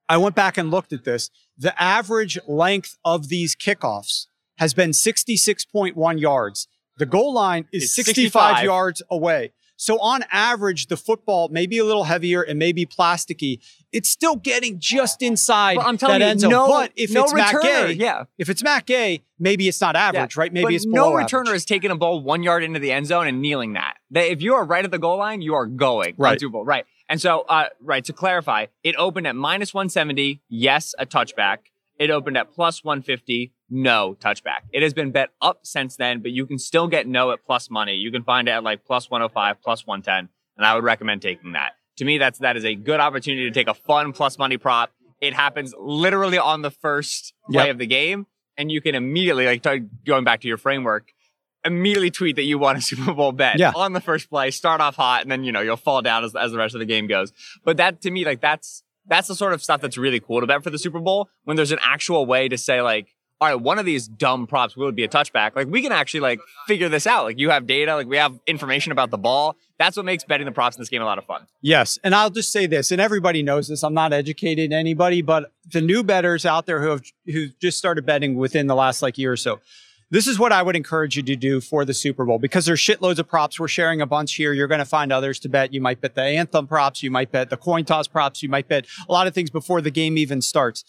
I 0.09 0.17
went 0.17 0.35
back 0.35 0.57
and 0.57 0.69
looked 0.71 0.93
at 0.93 1.03
this. 1.03 1.29
The 1.57 1.79
average 1.81 2.37
length 2.47 2.97
of 3.05 3.29
these 3.29 3.55
kickoffs 3.55 4.27
has 4.57 4.73
been 4.73 4.91
66.1 4.91 6.19
yards. 6.19 6.67
The 6.97 7.05
goal 7.05 7.33
line 7.33 7.67
is 7.71 7.93
65, 7.95 8.25
65. 8.57 8.63
yards 8.63 9.01
away. 9.09 9.51
So 9.75 9.99
on 9.99 10.23
average, 10.31 10.85
the 10.87 10.95
football 10.95 11.49
may 11.49 11.65
be 11.65 11.79
a 11.79 11.83
little 11.83 12.03
heavier 12.03 12.41
and 12.43 12.59
maybe 12.59 12.85
plasticky. 12.85 13.59
It's 13.91 14.07
still 14.07 14.35
getting 14.35 14.79
just 14.79 15.21
inside 15.23 15.77
Well, 15.77 15.87
I'm 15.87 15.97
telling 15.97 16.19
that 16.19 16.25
you, 16.25 16.31
end 16.31 16.39
zone. 16.41 16.51
no, 16.51 16.67
but 16.67 16.91
if 16.95 17.11
no 17.11 17.23
it's 17.23 17.33
Matt 17.33 17.55
returner, 17.55 17.87
Gay, 17.87 17.93
yeah. 17.93 18.23
if 18.37 18.49
it's 18.49 18.63
Matt 18.63 18.85
Gay, 18.85 19.23
maybe 19.39 19.67
it's 19.67 19.81
not 19.81 19.95
average, 19.95 20.35
Yeah. 20.37 20.41
right? 20.41 20.53
Maybe 20.53 20.65
But 20.65 20.73
it's 20.73 20.85
no 20.85 21.11
returner 21.11 21.41
average. 21.47 21.55
is 21.57 21.65
taking 21.65 21.89
a 21.89 21.95
ball 21.95 22.21
one 22.21 22.43
yard 22.43 22.63
into 22.63 22.79
the 22.79 22.91
end 22.91 23.07
zone 23.07 23.27
and 23.27 23.41
kneeling 23.41 23.73
that. 23.73 23.95
If 24.13 24.41
you 24.43 24.53
are 24.53 24.63
right 24.63 24.85
at 24.85 24.91
the 24.91 24.99
goal 24.99 25.17
line, 25.17 25.41
you 25.41 25.55
are 25.55 25.65
going 25.65 26.13
Right. 26.17 26.33
on 26.33 26.39
Super 26.39 26.51
Bowl. 26.51 26.65
Right. 26.65 26.85
And 27.09 27.21
so, 27.21 27.41
uh, 27.41 27.65
right 27.81 28.03
to 28.05 28.13
clarify, 28.13 28.67
it 28.83 28.95
opened 28.97 29.27
at 29.27 29.35
minus 29.35 29.73
170. 29.73 30.41
Yes, 30.49 30.95
a 30.97 31.05
touchback. 31.05 31.57
It 31.99 32.09
opened 32.09 32.37
at 32.37 32.51
plus 32.51 32.83
150. 32.83 33.53
No 33.69 34.15
touchback. 34.19 34.61
It 34.71 34.81
has 34.83 34.93
been 34.93 35.11
bet 35.11 35.29
up 35.41 35.59
since 35.63 35.95
then, 35.95 36.21
but 36.21 36.31
you 36.31 36.45
can 36.45 36.57
still 36.59 36.87
get 36.87 37.07
no 37.07 37.31
at 37.31 37.43
plus 37.45 37.69
money. 37.69 37.93
You 37.95 38.11
can 38.11 38.23
find 38.23 38.47
it 38.47 38.51
at 38.51 38.63
like 38.63 38.85
plus 38.85 39.09
105, 39.09 39.61
plus 39.61 39.85
110, 39.85 40.29
and 40.57 40.65
I 40.65 40.75
would 40.75 40.83
recommend 40.83 41.21
taking 41.21 41.53
that. 41.53 41.73
To 41.97 42.05
me, 42.05 42.17
that's 42.17 42.39
that 42.39 42.57
is 42.57 42.65
a 42.65 42.73
good 42.75 42.99
opportunity 42.99 43.43
to 43.43 43.51
take 43.51 43.67
a 43.67 43.73
fun 43.73 44.13
plus 44.13 44.37
money 44.39 44.57
prop. 44.57 44.91
It 45.21 45.33
happens 45.33 45.73
literally 45.79 46.37
on 46.37 46.61
the 46.61 46.71
first 46.71 47.33
play 47.51 47.65
Yep. 47.65 47.71
of 47.71 47.77
the 47.79 47.85
game, 47.87 48.27
and 48.57 48.71
you 48.71 48.81
can 48.81 48.95
immediately 48.95 49.45
like 49.45 49.61
t- 49.63 49.85
going 50.05 50.23
back 50.23 50.41
to 50.41 50.47
your 50.47 50.57
framework 50.57 51.11
immediately 51.65 52.11
tweet 52.11 52.35
that 52.35 52.43
you 52.43 52.57
want 52.59 52.77
a 52.77 52.81
Super 52.89 53.13
Bowl 53.13 53.31
bet 53.31 53.59
Yeah. 53.59 53.71
on 53.75 53.93
the 53.93 54.01
first 54.01 54.29
play, 54.29 54.51
start 54.51 54.81
off 54.81 54.95
hot, 54.95 55.21
and 55.23 55.31
then 55.31 55.43
you 55.43 55.51
know 55.51 55.61
you'll 55.61 55.77
fall 55.77 56.01
down 56.01 56.23
as, 56.23 56.35
as 56.35 56.51
the 56.51 56.57
rest 56.57 56.75
of 56.75 56.79
the 56.79 56.85
game 56.85 57.07
goes. 57.07 57.31
But 57.63 57.77
that 57.77 58.01
to 58.01 58.11
me, 58.11 58.25
like 58.25 58.41
that's 58.41 58.83
that's 59.07 59.27
the 59.27 59.35
sort 59.35 59.53
of 59.53 59.61
stuff 59.61 59.81
that's 59.81 59.97
really 59.97 60.19
cool 60.19 60.39
to 60.41 60.47
bet 60.47 60.63
for 60.63 60.69
the 60.69 60.79
Super 60.79 60.99
Bowl 60.99 61.29
when 61.43 61.57
there's 61.57 61.71
an 61.71 61.79
actual 61.81 62.25
way 62.25 62.47
to 62.47 62.57
say 62.57 62.81
like, 62.81 63.07
all 63.41 63.49
right, 63.49 63.59
one 63.59 63.77
of 63.77 63.85
these 63.85 64.07
dumb 64.07 64.47
props 64.47 64.77
will 64.77 64.93
be 64.93 65.03
a 65.03 65.09
touchback. 65.09 65.55
Like 65.57 65.67
we 65.67 65.81
can 65.81 65.91
actually 65.91 66.21
like 66.21 66.39
figure 66.67 66.87
this 66.87 67.05
out. 67.05 67.25
Like 67.25 67.37
you 67.37 67.49
have 67.49 67.67
data, 67.67 67.95
like 67.95 68.07
we 68.07 68.15
have 68.15 68.39
information 68.47 68.93
about 68.93 69.09
the 69.09 69.17
ball. 69.17 69.57
That's 69.77 69.97
what 69.97 70.05
makes 70.05 70.23
betting 70.23 70.45
the 70.45 70.53
props 70.53 70.77
in 70.77 70.81
this 70.81 70.87
game 70.87 71.01
a 71.01 71.05
lot 71.05 71.17
of 71.17 71.25
fun. 71.25 71.47
Yes. 71.61 71.99
And 72.05 72.15
I'll 72.15 72.29
just 72.29 72.53
say 72.53 72.67
this, 72.67 72.91
and 72.91 73.01
everybody 73.01 73.43
knows 73.43 73.67
this. 73.67 73.83
I'm 73.83 73.93
not 73.93 74.13
educating 74.13 74.71
anybody, 74.71 75.21
but 75.21 75.51
the 75.69 75.81
new 75.81 76.03
betters 76.03 76.45
out 76.45 76.65
there 76.67 76.81
who 76.81 76.89
have 76.91 77.01
who 77.25 77.47
just 77.61 77.77
started 77.77 78.05
betting 78.05 78.35
within 78.35 78.67
the 78.67 78.75
last 78.75 79.01
like 79.01 79.17
year 79.17 79.33
or 79.33 79.37
so. 79.37 79.59
This 80.13 80.27
is 80.27 80.37
what 80.37 80.51
I 80.51 80.61
would 80.61 80.75
encourage 80.75 81.17
you 81.17 81.23
to 81.23 81.35
do 81.35 81.59
for 81.59 81.85
the 81.85 81.93
Super 81.95 82.23
Bowl 82.23 82.37
because 82.37 82.67
there's 82.67 82.79
shitloads 82.79 83.17
of 83.17 83.27
props. 83.27 83.59
We're 83.59 83.67
sharing 83.67 83.99
a 83.99 84.05
bunch 84.05 84.35
here. 84.35 84.53
You're 84.53 84.67
going 84.67 84.77
to 84.77 84.85
find 84.85 85.11
others 85.11 85.39
to 85.39 85.49
bet. 85.49 85.73
You 85.73 85.81
might 85.81 86.01
bet 86.01 86.13
the 86.13 86.21
anthem 86.21 86.67
props. 86.67 87.01
You 87.01 87.09
might 87.09 87.31
bet 87.31 87.49
the 87.49 87.57
coin 87.57 87.83
toss 87.83 88.07
props. 88.07 88.43
You 88.43 88.49
might 88.49 88.67
bet 88.67 88.85
a 89.09 89.11
lot 89.11 89.25
of 89.25 89.33
things 89.33 89.49
before 89.49 89.81
the 89.81 89.89
game 89.89 90.15
even 90.19 90.43
starts. 90.43 90.83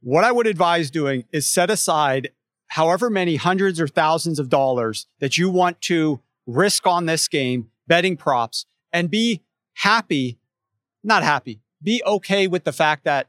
What 0.00 0.24
I 0.24 0.32
would 0.32 0.46
advise 0.46 0.90
doing 0.90 1.24
is 1.32 1.46
set 1.46 1.68
aside 1.68 2.30
however 2.68 3.10
many 3.10 3.36
hundreds 3.36 3.78
or 3.78 3.86
thousands 3.86 4.38
of 4.38 4.48
dollars 4.48 5.06
that 5.20 5.36
you 5.36 5.50
want 5.50 5.82
to 5.82 6.22
risk 6.46 6.86
on 6.86 7.04
this 7.04 7.28
game, 7.28 7.68
betting 7.86 8.16
props, 8.16 8.64
and 8.90 9.10
be 9.10 9.42
happy, 9.74 10.38
not 11.02 11.22
happy, 11.22 11.60
be 11.82 12.02
okay 12.06 12.46
with 12.46 12.64
the 12.64 12.72
fact 12.72 13.04
that 13.04 13.28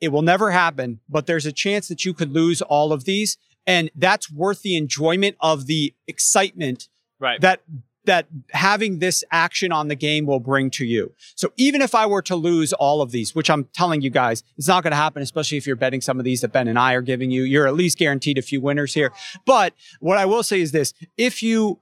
it 0.00 0.08
will 0.08 0.22
never 0.22 0.50
happen, 0.50 0.98
but 1.08 1.26
there's 1.26 1.46
a 1.46 1.52
chance 1.52 1.86
that 1.86 2.04
you 2.04 2.12
could 2.12 2.32
lose 2.32 2.60
all 2.60 2.92
of 2.92 3.04
these. 3.04 3.38
And 3.66 3.90
that's 3.94 4.30
worth 4.30 4.62
the 4.62 4.76
enjoyment 4.76 5.36
of 5.40 5.66
the 5.66 5.94
excitement 6.06 6.88
Right. 7.18 7.40
that 7.40 7.62
that 8.06 8.26
having 8.52 8.98
this 8.98 9.22
action 9.30 9.72
on 9.72 9.88
the 9.88 9.94
game 9.94 10.24
will 10.24 10.40
bring 10.40 10.70
to 10.70 10.86
you. 10.86 11.12
So 11.34 11.52
even 11.58 11.82
if 11.82 11.94
I 11.94 12.06
were 12.06 12.22
to 12.22 12.34
lose 12.34 12.72
all 12.72 13.02
of 13.02 13.10
these, 13.10 13.34
which 13.34 13.50
I'm 13.50 13.64
telling 13.74 14.00
you 14.00 14.08
guys, 14.08 14.42
it's 14.56 14.66
not 14.66 14.82
going 14.82 14.92
to 14.92 14.96
happen, 14.96 15.22
especially 15.22 15.58
if 15.58 15.66
you're 15.66 15.76
betting 15.76 16.00
some 16.00 16.18
of 16.18 16.24
these 16.24 16.40
that 16.40 16.50
Ben 16.50 16.66
and 16.66 16.78
I 16.78 16.94
are 16.94 17.02
giving 17.02 17.30
you, 17.30 17.42
you're 17.42 17.66
at 17.66 17.74
least 17.74 17.98
guaranteed 17.98 18.38
a 18.38 18.42
few 18.42 18.60
winners 18.60 18.94
here. 18.94 19.12
But 19.44 19.74
what 20.00 20.16
I 20.16 20.24
will 20.24 20.42
say 20.42 20.62
is 20.62 20.72
this, 20.72 20.94
if 21.18 21.42
you 21.42 21.80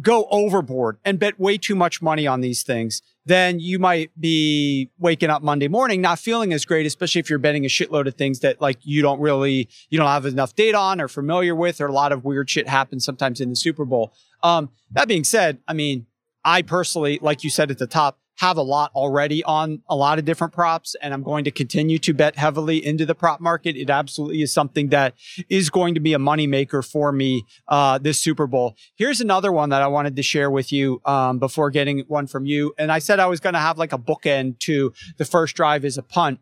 go 0.00 0.28
overboard 0.30 0.98
and 1.04 1.18
bet 1.18 1.40
way 1.40 1.58
too 1.58 1.74
much 1.74 2.00
money 2.00 2.26
on 2.26 2.40
these 2.40 2.62
things, 2.62 3.02
then 3.28 3.60
you 3.60 3.78
might 3.78 4.10
be 4.18 4.90
waking 4.98 5.30
up 5.30 5.42
Monday 5.42 5.68
morning 5.68 6.00
not 6.00 6.18
feeling 6.18 6.52
as 6.52 6.64
great, 6.64 6.86
especially 6.86 7.20
if 7.20 7.28
you're 7.28 7.38
betting 7.38 7.64
a 7.64 7.68
shitload 7.68 8.06
of 8.06 8.14
things 8.14 8.40
that 8.40 8.60
like 8.60 8.78
you 8.82 9.02
don't 9.02 9.20
really, 9.20 9.68
you 9.90 9.98
don't 9.98 10.08
have 10.08 10.26
enough 10.26 10.54
data 10.54 10.78
on 10.78 11.00
or 11.00 11.08
familiar 11.08 11.54
with, 11.54 11.80
or 11.80 11.86
a 11.86 11.92
lot 11.92 12.10
of 12.10 12.24
weird 12.24 12.48
shit 12.48 12.66
happens 12.66 13.04
sometimes 13.04 13.40
in 13.40 13.50
the 13.50 13.56
Super 13.56 13.84
Bowl. 13.84 14.12
Um, 14.42 14.70
that 14.92 15.08
being 15.08 15.24
said, 15.24 15.58
I 15.68 15.74
mean, 15.74 16.06
I 16.44 16.62
personally, 16.62 17.18
like 17.20 17.44
you 17.44 17.50
said 17.50 17.70
at 17.70 17.78
the 17.78 17.86
top, 17.86 18.18
have 18.38 18.56
a 18.56 18.62
lot 18.62 18.92
already 18.94 19.42
on 19.44 19.82
a 19.88 19.96
lot 19.96 20.18
of 20.18 20.24
different 20.24 20.52
props, 20.52 20.94
and 21.02 21.12
I'm 21.12 21.24
going 21.24 21.44
to 21.44 21.50
continue 21.50 21.98
to 21.98 22.14
bet 22.14 22.36
heavily 22.36 22.84
into 22.84 23.04
the 23.04 23.14
prop 23.14 23.40
market. 23.40 23.76
It 23.76 23.90
absolutely 23.90 24.42
is 24.42 24.52
something 24.52 24.88
that 24.90 25.14
is 25.48 25.70
going 25.70 25.94
to 25.94 26.00
be 26.00 26.14
a 26.14 26.18
moneymaker 26.18 26.88
for 26.88 27.10
me 27.10 27.44
uh, 27.66 27.98
this 27.98 28.20
Super 28.20 28.46
Bowl. 28.46 28.76
Here's 28.94 29.20
another 29.20 29.50
one 29.50 29.70
that 29.70 29.82
I 29.82 29.88
wanted 29.88 30.14
to 30.14 30.22
share 30.22 30.50
with 30.50 30.72
you 30.72 31.00
um, 31.04 31.40
before 31.40 31.70
getting 31.70 32.00
one 32.06 32.28
from 32.28 32.46
you. 32.46 32.74
And 32.78 32.92
I 32.92 33.00
said 33.00 33.18
I 33.18 33.26
was 33.26 33.40
going 33.40 33.54
to 33.54 33.60
have 33.60 33.76
like 33.76 33.92
a 33.92 33.98
bookend 33.98 34.60
to 34.60 34.92
the 35.16 35.24
first 35.24 35.56
drive 35.56 35.84
is 35.84 35.98
a 35.98 36.02
punt. 36.02 36.38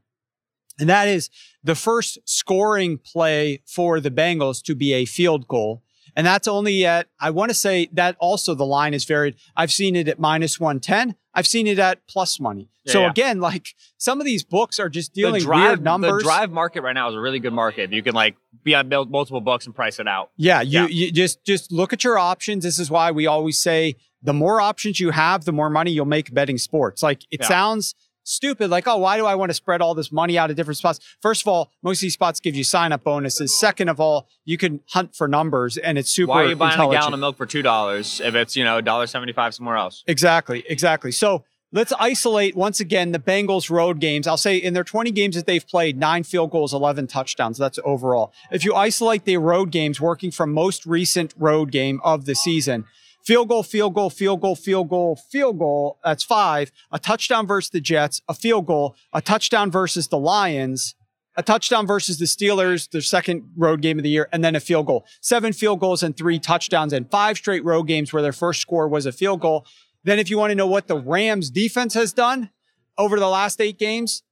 And 0.79 0.91
that 0.91 1.09
is 1.09 1.31
the 1.65 1.75
first 1.75 2.19
scoring 2.27 2.99
play 2.99 3.63
for 3.67 4.01
the 4.01 4.11
Bengals 4.11 4.63
to 4.65 4.75
be 4.75 4.93
a 4.93 5.07
field 5.07 5.49
goal. 5.49 5.83
And 6.15 6.27
that's 6.27 6.49
only 6.49 6.87
at, 6.87 7.09
I 7.21 7.31
want 7.31 7.51
to 7.51 7.55
say 7.55 7.91
that 7.93 8.17
also 8.19 8.55
the 8.55 8.65
line 8.65 8.95
is 8.95 9.05
varied. 9.05 9.37
I've 9.55 9.71
seen 9.71 9.95
it 9.95 10.09
at 10.09 10.19
minus 10.19 10.59
110. 10.59 11.15
I've 11.37 11.47
seen 11.47 11.67
it 11.67 11.79
at 11.79 12.05
plus 12.09 12.41
money. 12.41 12.71
Yeah, 12.85 12.93
so 12.95 13.01
yeah. 13.03 13.11
again, 13.11 13.41
like 13.41 13.75
some 13.99 14.21
of 14.21 14.25
these 14.25 14.43
books 14.43 14.81
are 14.81 14.89
just 14.89 15.13
dealing 15.13 15.35
the 15.35 15.41
drive, 15.41 15.69
weird 15.69 15.83
numbers. 15.85 16.23
The 16.23 16.29
drive 16.29 16.51
market 16.51 16.83
right 16.83 16.95
now 16.95 17.09
is 17.11 17.15
a 17.15 17.21
really 17.21 17.39
good 17.41 17.53
market. 17.53 17.93
You 17.93 18.03
can 18.03 18.15
like 18.15 18.37
be 18.65 18.75
on 18.75 18.89
multiple 18.89 19.43
books 19.43 19.67
and 19.67 19.75
price 19.75 20.01
it 20.01 20.09
out. 20.09 20.31
Yeah, 20.37 20.63
you, 20.63 20.81
Yeah. 20.83 20.87
you 20.89 21.13
just 21.13 21.45
just 21.45 21.71
look 21.71 21.93
at 21.93 22.03
your 22.03 22.19
options. 22.19 22.65
This 22.65 22.79
is 22.79 22.91
why 22.91 23.11
we 23.11 23.27
always 23.27 23.59
say 23.59 23.97
the 24.23 24.33
more 24.33 24.61
options 24.61 24.99
you 24.99 25.11
have, 25.11 25.45
the 25.45 25.53
more 25.53 25.69
money 25.69 25.91
you'll 25.91 26.07
make 26.07 26.33
betting 26.33 26.59
sports. 26.59 27.03
Like 27.03 27.23
it 27.31 27.45
sounds 27.45 27.95
stupid, 28.27 28.71
like, 28.71 28.87
oh, 28.87 28.99
why 28.99 29.17
do 29.17 29.27
I 29.27 29.35
want 29.35 29.51
to 29.51 29.55
spread 29.55 29.81
all 29.81 29.95
this 29.95 30.13
money 30.13 30.37
out 30.37 30.51
of 30.51 30.57
different 30.57 30.79
spots? 30.79 31.01
First 31.23 31.43
of 31.43 31.49
all, 31.49 31.71
most 31.83 31.99
of 31.99 32.03
these 32.03 32.15
spots 32.15 32.41
give 32.41 32.55
you 32.55 32.65
sign 32.65 32.93
up 32.93 33.05
bonuses. 33.05 33.59
Second 33.59 33.89
of 33.89 34.01
all, 34.01 34.29
you 34.45 34.59
can 34.59 34.81
hunt 34.91 35.15
for 35.15 35.29
numbers 35.29 35.77
and 35.77 35.99
it's 35.99 36.11
super 36.11 36.31
Why 36.31 36.45
are 36.45 36.49
you 36.49 36.57
buying 36.57 36.81
a 36.81 36.91
gallon 36.91 37.15
of 37.15 37.21
milk 37.21 37.37
for 37.37 37.47
two 37.47 37.63
dollars 37.63 38.21
if 38.21 38.35
it's 38.35 38.57
you 38.57 38.65
know 38.65 38.81
dollar 38.81 39.07
seventy 39.07 39.33
five 39.33 39.55
somewhere 39.55 39.77
else? 39.77 40.05
Exactly, 40.07 40.65
exactly. 40.69 41.13
So 41.13 41.45
let's 41.73 41.93
isolate 41.99 42.57
once 42.57 42.81
again 42.81 43.13
the 43.13 43.19
Bengals 43.19 43.71
road 43.71 44.01
games. 44.01 44.27
I'll 44.27 44.37
say 44.37 44.57
in 44.57 44.75
their 44.75 44.85
20 44.85 45.11
games 45.11 45.37
that 45.37 45.47
they've 45.47 45.67
played, 45.67 45.99
nine 45.99 46.23
field 46.23 46.51
goals, 46.51 46.73
11 46.73 47.07
touchdowns. 47.07 47.59
That's 47.59 47.79
overall. 47.85 48.33
If 48.51 48.65
you 48.65 48.75
isolate 48.75 49.25
the 49.25 49.37
road 49.39 49.71
games, 49.71 50.01
working 50.01 50.31
from 50.31 50.53
most 50.53 50.87
recent 50.87 51.35
road 51.37 51.71
game 51.71 52.01
of 52.05 52.25
the 52.25 52.35
season, 52.35 52.85
field 53.27 53.49
goal, 53.49 53.65
field 53.65 53.93
goal, 53.93 54.09
field 54.09 54.41
goal, 54.41 54.55
field 54.55 54.89
goal, 54.89 55.17
field 55.17 55.59
goal, 55.59 55.99
that's 56.05 56.23
five. 56.23 56.71
A 56.93 56.99
touchdown 56.99 57.47
versus 57.47 57.71
the 57.71 57.81
Jets, 57.81 58.23
a 58.29 58.35
field 58.35 58.67
goal, 58.67 58.95
a 59.13 59.21
touchdown 59.21 59.71
versus 59.71 60.07
the 60.09 60.19
Lions. 60.19 60.95
A 61.39 61.43
touchdown 61.43 61.87
versus 61.87 62.19
the 62.19 62.25
Steelers, 62.25 62.89
their 62.89 63.03
second 63.03 63.51
road 63.57 63.83
game 63.83 63.99
of 63.99 64.05
the 64.05 64.09
year, 64.09 64.27
and 64.33 64.43
then 64.43 64.55
a 64.55 64.61
field 64.61 64.87
goal. 64.87 65.05
Seven 65.21 65.53
field 65.53 65.81
goals 65.81 66.03
and 66.03 66.17
three 66.17 66.39
touchdowns, 66.39 66.95
and 66.95 67.11
five 67.11 67.37
straight 67.37 67.63
road 67.63 67.83
games 67.83 68.11
where 68.11 68.23
their 68.23 68.33
first 68.33 68.63
score 68.63 68.89
was 68.89 69.05
a 69.05 69.13
field 69.13 69.41
goal. 69.41 69.67
Then, 70.03 70.19
if 70.19 70.31
you 70.31 70.39
want 70.39 70.53
to 70.53 70.55
know 70.55 70.67
what 70.67 70.87
the 70.87 70.97
Rams 70.97 71.51
defense 71.51 71.93
has 71.93 72.15
done 72.15 72.51
over 72.97 73.19
the 73.21 73.29
last 73.29 73.61
eight 73.61 73.79
games, 73.79 74.23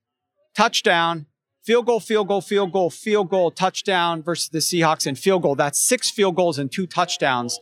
touchdown, 0.56 1.26
field 1.62 1.84
goal, 1.84 2.00
field 2.00 2.28
goal, 2.28 2.40
field 2.40 2.72
goal, 2.72 2.88
field 2.88 3.28
goal, 3.28 3.50
touchdown 3.50 4.22
versus 4.22 4.48
the 4.48 4.60
Seahawks 4.60 5.06
and 5.06 5.18
field 5.18 5.42
goal. 5.42 5.56
That's 5.56 5.78
six 5.78 6.10
field 6.10 6.36
goals 6.36 6.58
and 6.58 6.72
two 6.72 6.86
touchdowns. 6.86 7.58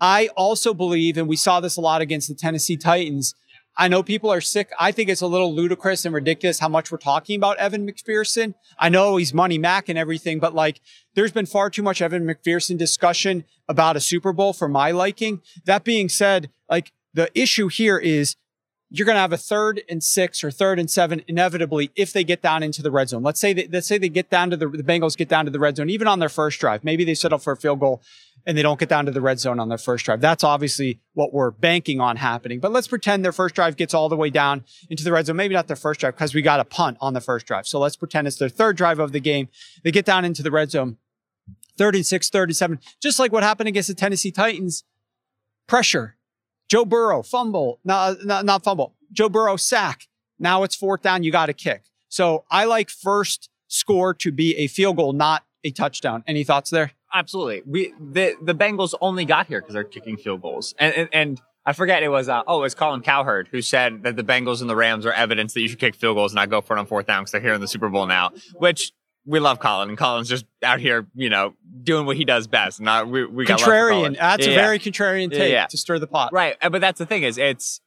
I 0.00 0.28
also 0.36 0.74
believe, 0.74 1.16
and 1.16 1.28
we 1.28 1.36
saw 1.36 1.60
this 1.60 1.76
a 1.76 1.80
lot 1.80 2.00
against 2.00 2.28
the 2.28 2.34
Tennessee 2.34 2.76
Titans. 2.76 3.34
I 3.76 3.88
know 3.88 4.02
people 4.02 4.30
are 4.30 4.40
sick. 4.40 4.70
I 4.78 4.92
think 4.92 5.08
it's 5.08 5.20
a 5.20 5.26
little 5.26 5.52
ludicrous 5.52 6.04
and 6.04 6.14
ridiculous 6.14 6.60
how 6.60 6.68
much 6.68 6.92
we're 6.92 6.98
talking 6.98 7.36
about 7.36 7.56
Evan 7.56 7.86
McPherson. 7.86 8.54
I 8.78 8.88
know 8.88 9.16
he's 9.16 9.34
money 9.34 9.58
Mac 9.58 9.88
and 9.88 9.98
everything, 9.98 10.38
but 10.38 10.54
like 10.54 10.80
there's 11.14 11.32
been 11.32 11.46
far 11.46 11.70
too 11.70 11.82
much 11.82 12.00
Evan 12.00 12.24
McPherson 12.24 12.78
discussion 12.78 13.44
about 13.68 13.96
a 13.96 14.00
Super 14.00 14.32
Bowl 14.32 14.52
for 14.52 14.68
my 14.68 14.92
liking. 14.92 15.40
That 15.64 15.82
being 15.82 16.08
said, 16.08 16.50
like 16.70 16.92
the 17.14 17.30
issue 17.38 17.68
here 17.68 17.98
is 17.98 18.36
you're 18.90 19.06
going 19.06 19.16
to 19.16 19.20
have 19.20 19.32
a 19.32 19.36
third 19.36 19.82
and 19.88 20.04
six 20.04 20.44
or 20.44 20.52
third 20.52 20.78
and 20.78 20.88
seven 20.88 21.24
inevitably 21.26 21.90
if 21.96 22.12
they 22.12 22.22
get 22.22 22.42
down 22.42 22.62
into 22.62 22.80
the 22.80 22.92
red 22.92 23.08
zone. 23.08 23.24
Let's 23.24 23.40
say 23.40 23.52
that, 23.52 23.72
let's 23.72 23.88
say 23.88 23.98
they 23.98 24.08
get 24.08 24.30
down 24.30 24.50
to 24.50 24.56
the, 24.56 24.68
the 24.68 24.84
Bengals 24.84 25.16
get 25.16 25.28
down 25.28 25.46
to 25.46 25.50
the 25.50 25.58
red 25.58 25.76
zone, 25.76 25.90
even 25.90 26.06
on 26.06 26.20
their 26.20 26.28
first 26.28 26.60
drive. 26.60 26.84
Maybe 26.84 27.04
they 27.04 27.14
settle 27.14 27.38
for 27.38 27.54
a 27.54 27.56
field 27.56 27.80
goal 27.80 28.02
and 28.46 28.56
they 28.56 28.62
don't 28.62 28.78
get 28.78 28.88
down 28.88 29.06
to 29.06 29.12
the 29.12 29.20
red 29.20 29.40
zone 29.40 29.58
on 29.58 29.68
their 29.68 29.78
first 29.78 30.04
drive. 30.04 30.20
That's 30.20 30.44
obviously 30.44 31.00
what 31.14 31.32
we're 31.32 31.50
banking 31.50 32.00
on 32.00 32.16
happening. 32.16 32.60
But 32.60 32.72
let's 32.72 32.88
pretend 32.88 33.24
their 33.24 33.32
first 33.32 33.54
drive 33.54 33.76
gets 33.76 33.94
all 33.94 34.08
the 34.08 34.16
way 34.16 34.30
down 34.30 34.64
into 34.90 35.04
the 35.04 35.12
red 35.12 35.26
zone. 35.26 35.36
Maybe 35.36 35.54
not 35.54 35.66
their 35.66 35.76
first 35.76 36.00
drive 36.00 36.14
because 36.14 36.34
we 36.34 36.42
got 36.42 36.60
a 36.60 36.64
punt 36.64 36.98
on 37.00 37.14
the 37.14 37.20
first 37.20 37.46
drive. 37.46 37.66
So 37.66 37.78
let's 37.78 37.96
pretend 37.96 38.26
it's 38.26 38.36
their 38.36 38.48
third 38.48 38.76
drive 38.76 38.98
of 38.98 39.12
the 39.12 39.20
game. 39.20 39.48
They 39.82 39.90
get 39.90 40.04
down 40.04 40.24
into 40.24 40.42
the 40.42 40.50
red 40.50 40.70
zone. 40.70 40.98
36, 41.76 42.30
37, 42.30 42.78
just 43.02 43.18
like 43.18 43.32
what 43.32 43.42
happened 43.42 43.68
against 43.68 43.88
the 43.88 43.94
Tennessee 43.94 44.30
Titans. 44.30 44.84
Pressure. 45.66 46.16
Joe 46.68 46.84
Burrow, 46.84 47.22
fumble, 47.22 47.80
not, 47.84 48.24
not, 48.24 48.44
not 48.44 48.64
fumble. 48.64 48.94
Joe 49.12 49.28
Burrow, 49.28 49.56
sack. 49.56 50.08
Now 50.38 50.62
it's 50.62 50.74
fourth 50.74 51.02
down. 51.02 51.22
You 51.22 51.32
got 51.32 51.46
to 51.46 51.52
kick. 51.52 51.84
So 52.08 52.44
I 52.50 52.64
like 52.64 52.90
first 52.90 53.50
score 53.68 54.14
to 54.14 54.30
be 54.30 54.56
a 54.56 54.66
field 54.66 54.96
goal, 54.96 55.12
not 55.12 55.44
a 55.64 55.70
touchdown. 55.70 56.22
Any 56.26 56.44
thoughts 56.44 56.70
there? 56.70 56.92
Absolutely. 57.14 57.62
We 57.66 57.94
the 58.00 58.34
the 58.42 58.54
Bengals 58.54 58.94
only 59.00 59.24
got 59.24 59.46
here 59.46 59.60
because 59.60 59.74
they're 59.74 59.84
kicking 59.84 60.16
field 60.16 60.42
goals, 60.42 60.74
and 60.78 60.94
and, 60.94 61.08
and 61.12 61.40
I 61.64 61.72
forget 61.72 62.02
it 62.02 62.08
was 62.08 62.28
uh, 62.28 62.42
oh 62.46 62.58
it 62.58 62.62
was 62.62 62.74
Colin 62.74 63.00
Cowherd 63.02 63.48
who 63.50 63.62
said 63.62 64.02
that 64.02 64.16
the 64.16 64.24
Bengals 64.24 64.60
and 64.60 64.68
the 64.68 64.76
Rams 64.76 65.06
are 65.06 65.12
evidence 65.12 65.54
that 65.54 65.60
you 65.60 65.68
should 65.68 65.78
kick 65.78 65.94
field 65.94 66.16
goals 66.16 66.32
and 66.32 66.36
not 66.36 66.50
go 66.50 66.60
for 66.60 66.76
it 66.76 66.80
on 66.80 66.86
fourth 66.86 67.06
down 67.06 67.22
because 67.22 67.32
they're 67.32 67.40
here 67.40 67.54
in 67.54 67.60
the 67.60 67.68
Super 67.68 67.88
Bowl 67.88 68.06
now, 68.06 68.32
which. 68.54 68.92
We 69.26 69.40
love 69.40 69.58
Colin, 69.58 69.88
and 69.88 69.96
Colin's 69.96 70.28
just 70.28 70.44
out 70.62 70.80
here, 70.80 71.06
you 71.14 71.30
know, 71.30 71.54
doing 71.82 72.04
what 72.04 72.18
he 72.18 72.26
does 72.26 72.46
best. 72.46 72.78
Not 72.78 73.08
we, 73.08 73.24
we 73.24 73.46
got 73.46 73.58
Contrarian. 73.58 73.90
Colin. 73.90 74.12
That's 74.20 74.44
Yeah, 74.44 74.52
a 74.52 74.54
yeah. 74.56 74.62
very 74.62 74.78
contrarian 74.78 75.30
take 75.32 75.50
yeah. 75.50 75.64
to 75.64 75.78
stir 75.78 75.98
the 75.98 76.06
pot. 76.06 76.30
Right. 76.30 76.56
uh, 76.60 76.68
But 76.68 76.82
that's 76.82 76.98
the 76.98 77.06
thing 77.06 77.22
is 77.22 77.38
it's 77.38 77.80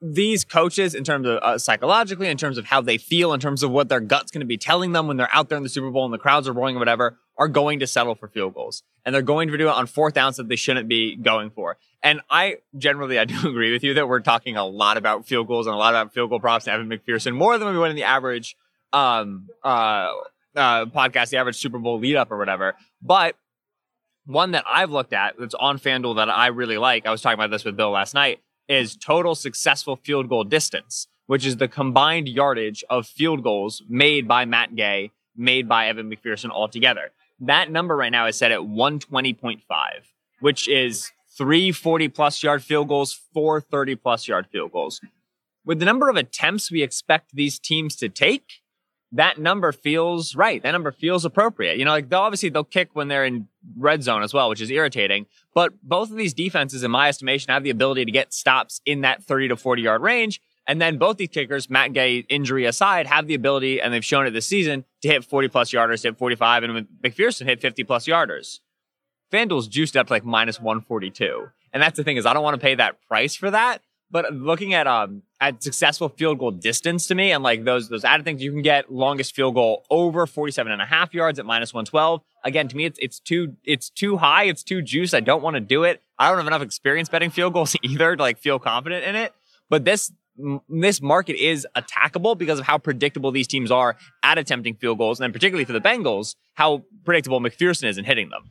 these 0.00 0.44
coaches 0.44 0.94
in 0.94 1.04
terms 1.04 1.26
of 1.26 1.38
uh, 1.42 1.58
psychologically, 1.58 2.28
in 2.28 2.36
terms 2.36 2.58
of 2.58 2.66
how 2.66 2.80
they 2.80 2.98
feel, 2.98 3.32
in 3.32 3.40
terms 3.40 3.62
of 3.62 3.70
what 3.70 3.88
their 3.88 4.00
gut's 4.00 4.30
going 4.30 4.40
to 4.40 4.46
be 4.46 4.58
telling 4.58 4.92
them 4.92 5.06
when 5.06 5.16
they're 5.16 5.28
out 5.32 5.48
there 5.48 5.56
in 5.56 5.62
the 5.62 5.68
Super 5.68 5.90
Bowl 5.90 6.04
and 6.04 6.12
the 6.12 6.18
crowds 6.18 6.48
are 6.48 6.52
roaring 6.52 6.76
or 6.76 6.78
whatever, 6.78 7.18
are 7.38 7.48
going 7.48 7.80
to 7.80 7.86
settle 7.86 8.14
for 8.14 8.28
field 8.28 8.54
goals. 8.54 8.82
And 9.04 9.14
they're 9.14 9.22
going 9.22 9.48
to 9.48 9.56
do 9.56 9.68
it 9.68 9.72
on 9.72 9.86
fourth 9.86 10.14
downs 10.14 10.36
that 10.36 10.48
they 10.48 10.56
shouldn't 10.56 10.88
be 10.88 11.16
going 11.16 11.50
for. 11.50 11.78
And 12.02 12.20
I 12.30 12.56
generally, 12.76 13.18
I 13.18 13.24
do 13.24 13.36
agree 13.48 13.72
with 13.72 13.82
you 13.82 13.94
that 13.94 14.08
we're 14.08 14.20
talking 14.20 14.56
a 14.56 14.64
lot 14.64 14.96
about 14.96 15.26
field 15.26 15.48
goals 15.48 15.66
and 15.66 15.74
a 15.74 15.78
lot 15.78 15.94
about 15.94 16.12
field 16.12 16.30
goal 16.30 16.40
props 16.40 16.66
and 16.66 16.74
Evan 16.74 16.88
McPherson 16.88 17.34
more 17.34 17.58
than 17.58 17.72
we 17.72 17.78
would 17.78 17.90
in 17.90 17.96
the 17.96 18.04
average, 18.04 18.56
um, 18.92 19.48
uh, 19.64 20.10
uh, 20.54 20.84
podcast, 20.86 21.30
the 21.30 21.38
average 21.38 21.56
Super 21.56 21.78
Bowl 21.78 21.98
lead 21.98 22.16
up 22.16 22.30
or 22.30 22.38
whatever. 22.38 22.74
But 23.00 23.36
one 24.26 24.52
that 24.52 24.64
I've 24.70 24.90
looked 24.90 25.12
at 25.12 25.34
that's 25.38 25.54
on 25.54 25.78
FanDuel 25.78 26.16
that 26.16 26.28
I 26.28 26.48
really 26.48 26.78
like, 26.78 27.06
I 27.06 27.10
was 27.10 27.22
talking 27.22 27.38
about 27.38 27.50
this 27.50 27.64
with 27.64 27.76
Bill 27.76 27.90
last 27.90 28.14
night, 28.14 28.40
is 28.68 28.96
total 28.96 29.34
successful 29.34 29.96
field 29.96 30.28
goal 30.28 30.44
distance, 30.44 31.08
which 31.26 31.46
is 31.46 31.56
the 31.56 31.68
combined 31.68 32.28
yardage 32.28 32.84
of 32.88 33.06
field 33.06 33.42
goals 33.42 33.82
made 33.88 34.26
by 34.26 34.44
Matt 34.44 34.74
Gay, 34.74 35.10
made 35.36 35.68
by 35.68 35.88
Evan 35.88 36.10
McPherson 36.10 36.50
altogether. 36.50 37.10
That 37.40 37.70
number 37.70 37.96
right 37.96 38.12
now 38.12 38.26
is 38.26 38.36
set 38.36 38.52
at 38.52 38.60
120.5, 38.60 39.60
which 40.40 40.68
is 40.68 41.10
three 41.36 41.72
40 41.72 42.08
plus 42.08 42.42
yard 42.42 42.62
field 42.62 42.88
goals, 42.88 43.18
four 43.32 43.60
30 43.60 43.96
plus 43.96 44.28
yard 44.28 44.46
field 44.46 44.72
goals. 44.72 45.00
With 45.64 45.78
the 45.78 45.84
number 45.84 46.08
of 46.08 46.16
attempts 46.16 46.70
we 46.70 46.82
expect 46.82 47.34
these 47.34 47.58
teams 47.58 47.96
to 47.96 48.08
take, 48.08 48.61
that 49.12 49.38
number 49.38 49.72
feels 49.72 50.34
right. 50.34 50.62
That 50.62 50.72
number 50.72 50.90
feels 50.90 51.24
appropriate. 51.24 51.78
You 51.78 51.84
know, 51.84 51.90
like 51.90 52.08
they'll 52.08 52.20
obviously 52.20 52.48
they'll 52.48 52.64
kick 52.64 52.90
when 52.94 53.08
they're 53.08 53.24
in 53.24 53.48
red 53.76 54.02
zone 54.02 54.22
as 54.22 54.32
well, 54.32 54.48
which 54.48 54.60
is 54.60 54.70
irritating. 54.70 55.26
But 55.54 55.72
both 55.82 56.10
of 56.10 56.16
these 56.16 56.32
defenses, 56.32 56.82
in 56.82 56.90
my 56.90 57.08
estimation, 57.08 57.52
have 57.52 57.62
the 57.62 57.70
ability 57.70 58.06
to 58.06 58.10
get 58.10 58.32
stops 58.32 58.80
in 58.86 59.02
that 59.02 59.22
30 59.22 59.48
to 59.48 59.56
40 59.56 59.82
yard 59.82 60.02
range. 60.02 60.40
And 60.66 60.80
then 60.80 60.96
both 60.96 61.16
these 61.16 61.28
kickers, 61.28 61.68
Matt 61.68 61.92
Gay 61.92 62.18
injury 62.28 62.64
aside, 62.64 63.06
have 63.06 63.26
the 63.26 63.34
ability, 63.34 63.80
and 63.80 63.92
they've 63.92 64.04
shown 64.04 64.26
it 64.26 64.30
this 64.30 64.46
season, 64.46 64.84
to 65.02 65.08
hit 65.08 65.24
40 65.24 65.48
plus 65.48 65.72
yarders, 65.72 66.04
hit 66.04 66.16
45, 66.16 66.62
and 66.62 66.86
McPherson 67.02 67.46
hit 67.46 67.60
50 67.60 67.82
plus 67.84 68.06
yarders. 68.06 68.60
FanDuel's 69.32 69.66
juiced 69.66 69.96
up 69.96 70.06
to 70.06 70.12
like 70.12 70.24
minus 70.24 70.60
142. 70.60 71.48
And 71.72 71.82
that's 71.82 71.96
the 71.96 72.04
thing 72.04 72.16
is 72.16 72.26
I 72.26 72.32
don't 72.32 72.44
want 72.44 72.54
to 72.54 72.64
pay 72.64 72.76
that 72.76 72.96
price 73.08 73.34
for 73.34 73.50
that. 73.50 73.82
But 74.12 74.32
looking 74.34 74.74
at 74.74 74.86
um 74.86 75.22
at 75.40 75.62
successful 75.62 76.10
field 76.10 76.38
goal 76.38 76.50
distance 76.52 77.06
to 77.06 77.14
me 77.14 77.32
and 77.32 77.42
like 77.42 77.64
those 77.64 77.88
those 77.88 78.04
added 78.04 78.24
things, 78.24 78.42
you 78.42 78.52
can 78.52 78.62
get 78.62 78.92
longest 78.92 79.34
field 79.34 79.54
goal 79.54 79.84
over 79.90 80.26
47 80.26 80.70
and 80.70 80.82
a 80.82 80.84
half 80.84 81.14
yards 81.14 81.38
at 81.38 81.46
minus 81.46 81.72
112. 81.72 82.20
Again, 82.44 82.68
to 82.68 82.76
me, 82.76 82.84
it's 82.84 82.98
it's 83.00 83.18
too 83.18 83.56
it's 83.64 83.88
too 83.88 84.18
high, 84.18 84.44
it's 84.44 84.62
too 84.62 84.82
juice. 84.82 85.14
I 85.14 85.20
don't 85.20 85.42
want 85.42 85.54
to 85.54 85.60
do 85.60 85.84
it. 85.84 86.02
I 86.18 86.28
don't 86.28 86.36
have 86.36 86.46
enough 86.46 86.62
experience 86.62 87.08
betting 87.08 87.30
field 87.30 87.54
goals 87.54 87.74
either 87.82 88.14
to 88.14 88.22
like 88.22 88.38
feel 88.38 88.58
confident 88.58 89.04
in 89.04 89.16
it. 89.16 89.32
But 89.70 89.86
this 89.86 90.12
this 90.68 91.00
market 91.00 91.36
is 91.36 91.66
attackable 91.76 92.36
because 92.36 92.58
of 92.58 92.66
how 92.66 92.78
predictable 92.78 93.30
these 93.30 93.46
teams 93.46 93.70
are 93.70 93.96
at 94.22 94.38
attempting 94.38 94.74
field 94.74 94.98
goals, 94.98 95.20
and 95.20 95.24
then 95.24 95.32
particularly 95.32 95.64
for 95.64 95.72
the 95.72 95.80
Bengals, 95.80 96.36
how 96.54 96.84
predictable 97.04 97.40
McPherson 97.40 97.88
is 97.88 97.98
in 97.98 98.04
hitting 98.04 98.28
them. 98.28 98.50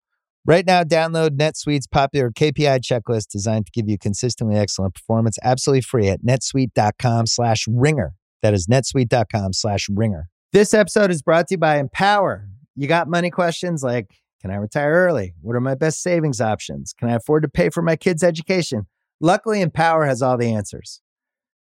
Right 0.43 0.65
now, 0.65 0.83
download 0.83 1.37
NetSuite's 1.37 1.85
popular 1.85 2.31
KPI 2.31 2.79
checklist 2.81 3.27
designed 3.31 3.67
to 3.67 3.71
give 3.71 3.87
you 3.87 3.99
consistently 3.99 4.55
excellent 4.55 4.95
performance 4.95 5.37
absolutely 5.43 5.81
free 5.81 6.07
at 6.07 6.23
netsuite.com 6.23 7.27
slash 7.27 7.65
ringer. 7.67 8.13
That 8.41 8.55
is 8.55 8.65
netsuite.com 8.65 9.53
slash 9.53 9.87
ringer. 9.91 10.29
This 10.51 10.73
episode 10.73 11.11
is 11.11 11.21
brought 11.21 11.47
to 11.49 11.53
you 11.53 11.57
by 11.59 11.77
Empower. 11.77 12.47
You 12.75 12.87
got 12.87 13.07
money 13.07 13.29
questions 13.29 13.83
like, 13.83 14.07
can 14.41 14.49
I 14.49 14.55
retire 14.55 14.91
early? 14.91 15.35
What 15.41 15.55
are 15.55 15.61
my 15.61 15.75
best 15.75 16.01
savings 16.01 16.41
options? 16.41 16.93
Can 16.97 17.09
I 17.09 17.13
afford 17.13 17.43
to 17.43 17.49
pay 17.49 17.69
for 17.69 17.83
my 17.83 17.95
kids' 17.95 18.23
education? 18.23 18.87
Luckily, 19.19 19.61
Empower 19.61 20.05
has 20.07 20.23
all 20.23 20.37
the 20.37 20.51
answers. 20.51 21.01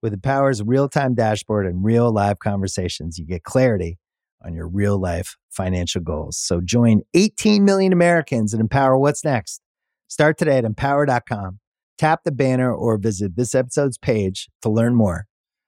With 0.01 0.15
Empower's 0.15 0.63
real 0.63 0.89
time 0.89 1.17
dashboard 1.17 1.67
and 1.67 1.85
real 1.85 2.13
live 2.13 2.39
conversations, 2.39 3.19
you 3.19 3.27
get 3.27 3.43
clarity 3.43 3.99
on 4.45 4.55
your 4.55 4.69
real 4.69 4.99
life 4.99 5.37
financial 5.51 6.01
goals. 6.01 6.37
So 6.37 6.61
join 6.61 7.03
18 7.15 7.65
million 7.65 7.93
Americans 7.93 8.53
and 8.53 8.61
empower 8.61 8.97
what's 8.97 9.25
next. 9.25 9.61
Start 10.09 10.39
today 10.39 10.59
at 10.59 10.65
empower.com. 10.65 11.61
Tap 11.99 12.21
the 12.25 12.33
banner 12.33 12.73
or 12.73 12.97
visit 12.97 13.37
this 13.37 13.55
episode's 13.55 13.99
page 13.99 14.49
to 14.63 14.69
learn 14.69 14.95
more. 14.95 15.27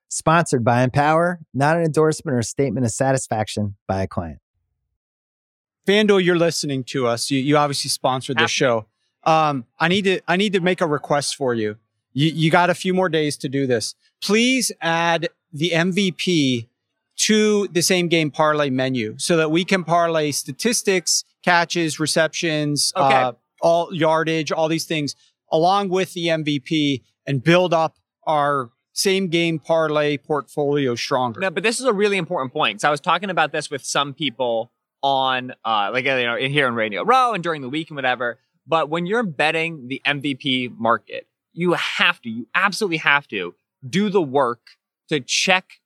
Sponsored 0.09 0.65
by 0.65 0.83
Empower, 0.83 1.41
not 1.55 1.77
an 1.77 1.85
endorsement 1.85 2.35
or 2.35 2.41
a 2.41 2.45
statement 2.45 2.85
of 2.85 2.93
satisfaction 2.93 3.77
by 3.87 4.03
a 4.03 4.09
client. 4.09 4.39
FanDuel, 5.87 6.25
you're 6.25 6.37
listening 6.37 6.85
to 6.85 7.07
us. 7.07 7.31
You, 7.31 7.41
you 7.41 7.57
obviously 7.57 7.91
sponsored 7.91 8.39
this 8.39 8.51
show. 8.51 8.87
Um, 9.25 9.67
I 9.79 9.89
need 9.89 10.03
to 10.03 10.21
I 10.27 10.37
need 10.37 10.53
to 10.55 10.61
make 10.61 10.81
a 10.81 10.87
request 10.87 11.37
for 11.37 11.55
you. 11.55 11.77
You 12.13 12.31
you 12.31 12.51
got 12.51 12.71
a 12.71 12.75
few 12.75 12.95
more 12.95 13.09
days 13.09 13.37
to 13.39 13.49
do 13.49 13.67
this. 13.67 13.95
Please 14.23 14.73
add 14.81 15.29
the 15.53 15.71
MVP 15.71 16.67
to 17.31 17.69
the 17.69 17.83
same 17.83 18.09
game 18.09 18.31
parlay 18.31 18.71
menu 18.71 19.15
so 19.19 19.37
that 19.37 19.51
we 19.51 19.65
can 19.65 19.85
parlay 19.85 20.31
statistics, 20.33 21.25
catches, 21.45 22.01
receptions, 22.01 22.93
Okay. 22.97 23.15
uh, 23.15 23.33
all 23.63 23.95
yardage, 23.95 24.51
all 24.51 24.69
these 24.69 24.85
things 24.87 25.15
along 25.53 25.89
with 25.91 26.13
the 26.15 26.27
MVP 26.27 27.03
and 27.27 27.43
build 27.43 27.73
up 27.75 27.97
our 28.27 28.71
same 28.93 29.29
game 29.29 29.59
parlay 29.59 30.17
portfolio 30.17 30.95
stronger. 30.95 31.41
No, 31.41 31.51
but 31.51 31.63
this 31.63 31.79
is 31.79 31.87
a 31.87 31.93
really 31.93 32.17
important 32.17 32.53
point. 32.53 32.77
because 32.77 32.85
I 32.85 32.91
was 32.91 33.01
talking 33.01 33.31
about 33.31 33.53
this 33.53 33.71
with 33.71 33.85
some 33.85 34.13
people 34.15 34.73
on, 35.03 35.53
uh, 35.65 35.91
like, 35.93 36.05
you 36.05 36.11
know, 36.25 36.37
in 36.37 36.51
here 36.51 36.67
in 36.69 36.75
Radio 36.75 37.05
Row 37.05 37.33
and 37.33 37.43
during 37.43 37.63
the 37.63 37.69
week 37.69 37.91
and 37.91 37.97
whatever. 37.97 38.39
But 38.67 38.89
when 38.91 39.07
you're 39.07 39.23
betting 39.23 39.87
the 39.89 40.03
MVP 40.07 40.77
market, 40.79 41.27
you 41.53 41.73
have 41.75 42.21
to, 42.23 42.29
you 42.29 42.47
absolutely 42.55 42.99
have 42.99 43.27
to 43.29 43.55
do 43.89 44.11
the 44.11 44.23
work 44.23 44.61
to 45.09 45.21
check 45.21 45.80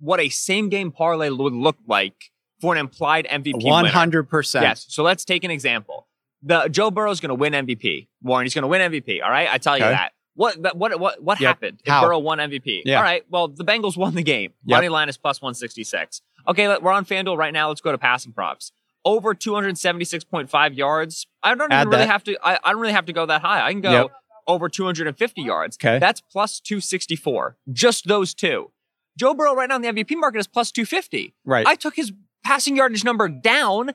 what 0.00 0.20
a 0.20 0.28
same 0.28 0.68
game 0.68 0.90
parlay 0.90 1.30
would 1.30 1.52
look 1.52 1.76
like 1.86 2.30
for 2.60 2.72
an 2.74 2.78
implied 2.78 3.26
MVP. 3.30 3.64
Winner. 3.64 3.88
hundred 3.88 4.24
percent. 4.28 4.64
Yes. 4.64 4.86
So 4.88 5.02
let's 5.02 5.24
take 5.24 5.44
an 5.44 5.50
example. 5.50 6.06
The 6.42 6.68
Joe 6.68 6.90
Burrow's 6.90 7.20
going 7.20 7.30
to 7.30 7.34
win 7.34 7.52
MVP. 7.52 8.08
Warren, 8.22 8.44
he's 8.44 8.54
going 8.54 8.62
to 8.62 8.68
win 8.68 8.80
MVP. 8.92 9.22
All 9.22 9.30
right. 9.30 9.48
I 9.50 9.58
tell 9.58 9.76
you 9.76 9.84
Okay. 9.84 9.92
that. 9.92 10.12
What 10.34 10.76
what 10.76 11.00
what 11.00 11.20
what 11.22 11.40
Yep. 11.40 11.48
happened 11.48 11.80
if 11.84 11.90
How? 11.90 12.02
Burrow 12.04 12.20
won 12.20 12.38
MVP? 12.38 12.82
Yeah. 12.84 12.98
All 12.98 13.02
right. 13.02 13.24
Well, 13.28 13.48
the 13.48 13.64
Bengals 13.64 13.96
won 13.96 14.14
the 14.14 14.22
game. 14.22 14.52
Yep. 14.66 14.76
Money 14.76 14.88
line 14.88 15.08
is 15.08 15.16
plus 15.16 15.42
166. 15.42 16.22
Okay, 16.46 16.68
let- 16.68 16.80
we're 16.82 16.92
on 16.92 17.04
FanDuel 17.04 17.36
right 17.36 17.52
now. 17.52 17.68
Let's 17.68 17.80
go 17.80 17.90
to 17.90 17.98
passing 17.98 18.32
props. 18.32 18.70
Over 19.04 19.34
276.5 19.34 20.76
yards. 20.76 21.26
I 21.42 21.54
don't 21.54 21.72
Add 21.72 21.82
even 21.82 21.88
really 21.90 22.02
that. 22.06 22.10
have 22.12 22.24
to 22.24 22.38
I, 22.42 22.58
I 22.62 22.72
don't 22.72 22.80
really 22.80 22.92
have 22.92 23.06
to 23.06 23.12
go 23.12 23.26
that 23.26 23.40
high. 23.42 23.64
I 23.66 23.72
can 23.72 23.80
go 23.80 23.90
Yep. 23.90 24.06
over 24.46 24.68
250 24.68 25.42
yards. 25.42 25.76
Okay. 25.76 25.98
That's 25.98 26.20
plus 26.20 26.60
264. 26.60 27.56
Just 27.72 28.06
those 28.06 28.34
two. 28.34 28.70
Joe 29.18 29.34
Burrow 29.34 29.54
right 29.54 29.68
now 29.68 29.76
in 29.76 29.82
the 29.82 29.88
MVP 29.88 30.16
market 30.16 30.38
is 30.38 30.46
plus 30.46 30.70
250. 30.70 31.34
Right. 31.44 31.66
I 31.66 31.74
took 31.74 31.96
his 31.96 32.12
passing 32.44 32.76
yardage 32.76 33.04
number 33.04 33.28
down. 33.28 33.92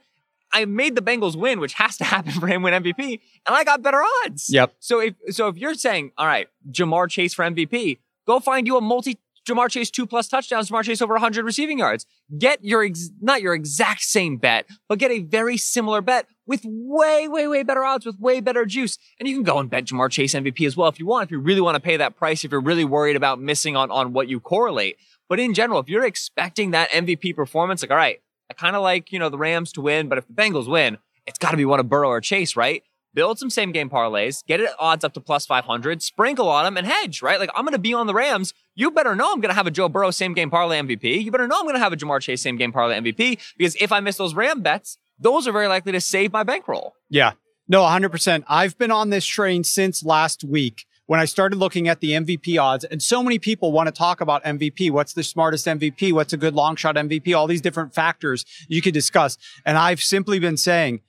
I 0.52 0.66
made 0.66 0.96
the 0.96 1.02
Bengals 1.02 1.36
win, 1.36 1.60
which 1.60 1.74
has 1.74 1.98
to 1.98 2.04
happen 2.14 2.34
for 2.34 2.48
him 2.48 2.62
win 2.62 2.74
MVP, 2.84 3.20
and 3.48 3.56
I 3.56 3.64
got 3.64 3.82
better 3.82 4.04
odds. 4.24 4.50
Yep. 4.50 4.76
So 4.80 5.00
if 5.00 5.16
so, 5.30 5.48
if 5.48 5.58
you're 5.58 5.74
saying, 5.76 6.12
all 6.18 6.28
right, 6.28 6.48
Ja'Marr 6.70 7.10
Chase 7.10 7.34
for 7.34 7.44
MVP, 7.44 8.00
go 8.28 8.40
find 8.40 8.68
you 8.68 8.78
a 8.78 8.82
multi 8.82 9.18
Ja'Marr 9.48 9.70
Chase 9.70 9.90
two 9.90 10.06
plus 10.06 10.28
touchdowns, 10.28 10.70
Ja'Marr 10.70 10.84
Chase 10.84 11.02
over 11.02 11.16
100 11.16 11.44
receiving 11.44 11.80
yards. 11.80 12.06
Get 12.38 12.64
your 12.64 12.84
ex- 12.84 13.10
not 13.22 13.42
your 13.42 13.54
exact 13.54 14.02
same 14.02 14.38
bet, 14.38 14.66
but 14.88 15.00
get 15.00 15.12
a 15.12 15.20
very 15.20 15.58
similar 15.58 16.02
bet 16.02 16.28
with 16.46 16.62
way, 16.66 17.28
way, 17.28 17.48
way 17.48 17.64
better 17.64 17.84
odds, 17.84 18.06
with 18.06 18.20
way 18.20 18.40
better 18.40 18.66
juice. 18.66 18.98
And 19.20 19.28
you 19.28 19.36
can 19.36 19.44
go 19.44 19.60
and 19.60 19.70
bet 19.70 19.86
Ja'Marr 19.86 20.12
Chase 20.12 20.34
MVP 20.34 20.66
as 20.66 20.78
well 20.78 20.88
if 20.88 21.00
you 21.00 21.06
want. 21.06 21.26
If 21.26 21.32
you 21.32 21.40
really 21.40 21.62
want 21.62 21.76
to 21.76 21.82
pay 21.82 21.98
that 21.98 22.16
price, 22.16 22.46
if 22.46 22.52
you're 22.52 22.62
really 22.62 22.86
worried 22.86 23.16
about 23.16 23.40
missing 23.40 23.76
on 23.76 23.92
on 23.92 24.14
what 24.14 24.30
you 24.30 24.40
correlate. 24.40 24.98
But 25.30 25.40
in 25.40 25.54
general, 25.54 25.80
if 25.80 25.90
you're 25.90 26.06
expecting 26.06 26.72
that 26.72 26.90
MVP 26.92 27.36
performance, 27.36 27.82
like 27.82 27.92
all 27.92 27.98
right, 27.98 28.22
I 28.50 28.54
kind 28.54 28.76
of 28.76 28.82
like 28.82 29.12
you 29.12 29.20
know 29.20 29.30
the 29.30 29.38
Rams 29.38 29.72
to 29.74 29.82
win, 29.82 30.08
but 30.08 30.18
if 30.18 30.28
the 30.28 30.34
Bengals 30.34 30.68
win, 30.68 30.98
it's 31.26 31.40
got 31.40 31.52
to 31.52 31.58
be 31.58 31.66
one 31.66 31.80
of 31.80 31.90
Burrow 31.90 32.10
or 32.10 32.22
Chase, 32.22 32.56
right? 32.56 32.84
Build 33.14 33.38
some 33.38 33.52
same 33.52 33.72
game 33.72 33.92
parlays, 33.92 34.44
get 34.46 34.60
it 34.60 34.72
odds 34.80 35.04
up 35.04 35.14
to 35.14 35.22
plus 35.22 35.46
500, 35.46 36.02
sprinkle 36.02 36.50
on 36.50 36.66
them 36.66 36.78
and 36.78 36.88
hedge, 36.88 37.22
right? 37.22 37.40
Like 37.40 37.52
I'm 37.56 37.64
going 37.64 37.74
to 37.74 37.80
be 37.80 37.94
on 37.94 38.08
the 38.08 38.14
Rams. 38.14 38.54
You 38.76 38.90
better 38.90 39.16
know 39.16 39.32
I'm 39.32 39.40
going 39.40 39.52
to 39.52 39.56
have 39.56 39.68
a 39.68 39.72
Joe 39.72 39.88
Burrow 39.88 40.10
same 40.10 40.34
game 40.34 40.50
parlay 40.50 40.80
MVP. 40.80 41.24
You 41.24 41.32
better 41.32 41.48
know 41.48 41.58
I'm 41.60 41.66
going 41.66 41.76
to 41.76 41.80
have 41.80 41.94
a 41.94 41.98
Ja'Marr 41.98 42.22
Chase 42.22 42.42
same 42.42 42.58
game 42.58 42.72
parlay 42.72 43.00
MVP 43.00 43.54
because 43.56 43.76
if 43.76 43.92
I 43.92 44.00
miss 44.00 44.18
those 44.18 44.34
Ram 44.34 44.62
bets, 44.62 44.98
those 45.20 45.48
are 45.48 45.52
very 45.52 45.68
likely 45.68 45.92
to 45.92 46.02
save 46.02 46.34
my 46.34 46.42
bankroll. 46.44 46.96
Yeah. 47.10 47.34
No, 47.68 47.84
100%. 47.84 48.44
I've 48.48 48.78
been 48.78 48.92
on 48.92 49.12
this 49.12 49.26
train 49.26 49.64
since 49.64 50.04
last 50.04 50.44
week 50.44 50.86
when 51.06 51.20
I 51.20 51.26
started 51.26 51.58
looking 51.58 51.88
at 51.88 52.00
the 52.00 52.12
MVP 52.12 52.62
odds. 52.62 52.84
And 52.86 53.02
so 53.02 53.24
many 53.24 53.40
people 53.40 53.72
want 53.72 53.88
to 53.88 53.92
talk 53.92 54.22
about 54.22 54.44
MVP. 54.44 54.92
What's 54.92 55.14
the 55.14 55.24
smartest 55.24 55.66
MVP? 55.66 56.14
What's 56.14 56.34
a 56.34 56.38
good 56.38 56.54
long 56.54 56.76
shot 56.76 56.96
MVP? 56.96 57.36
All 57.36 57.48
these 57.48 57.62
different 57.62 57.94
factors 57.94 58.46
you 58.68 58.82
could 58.82 58.94
discuss. 58.94 59.38
And 59.66 59.78
I've 59.78 60.02
simply 60.02 60.40
been 60.40 60.58
saying, 60.58 61.02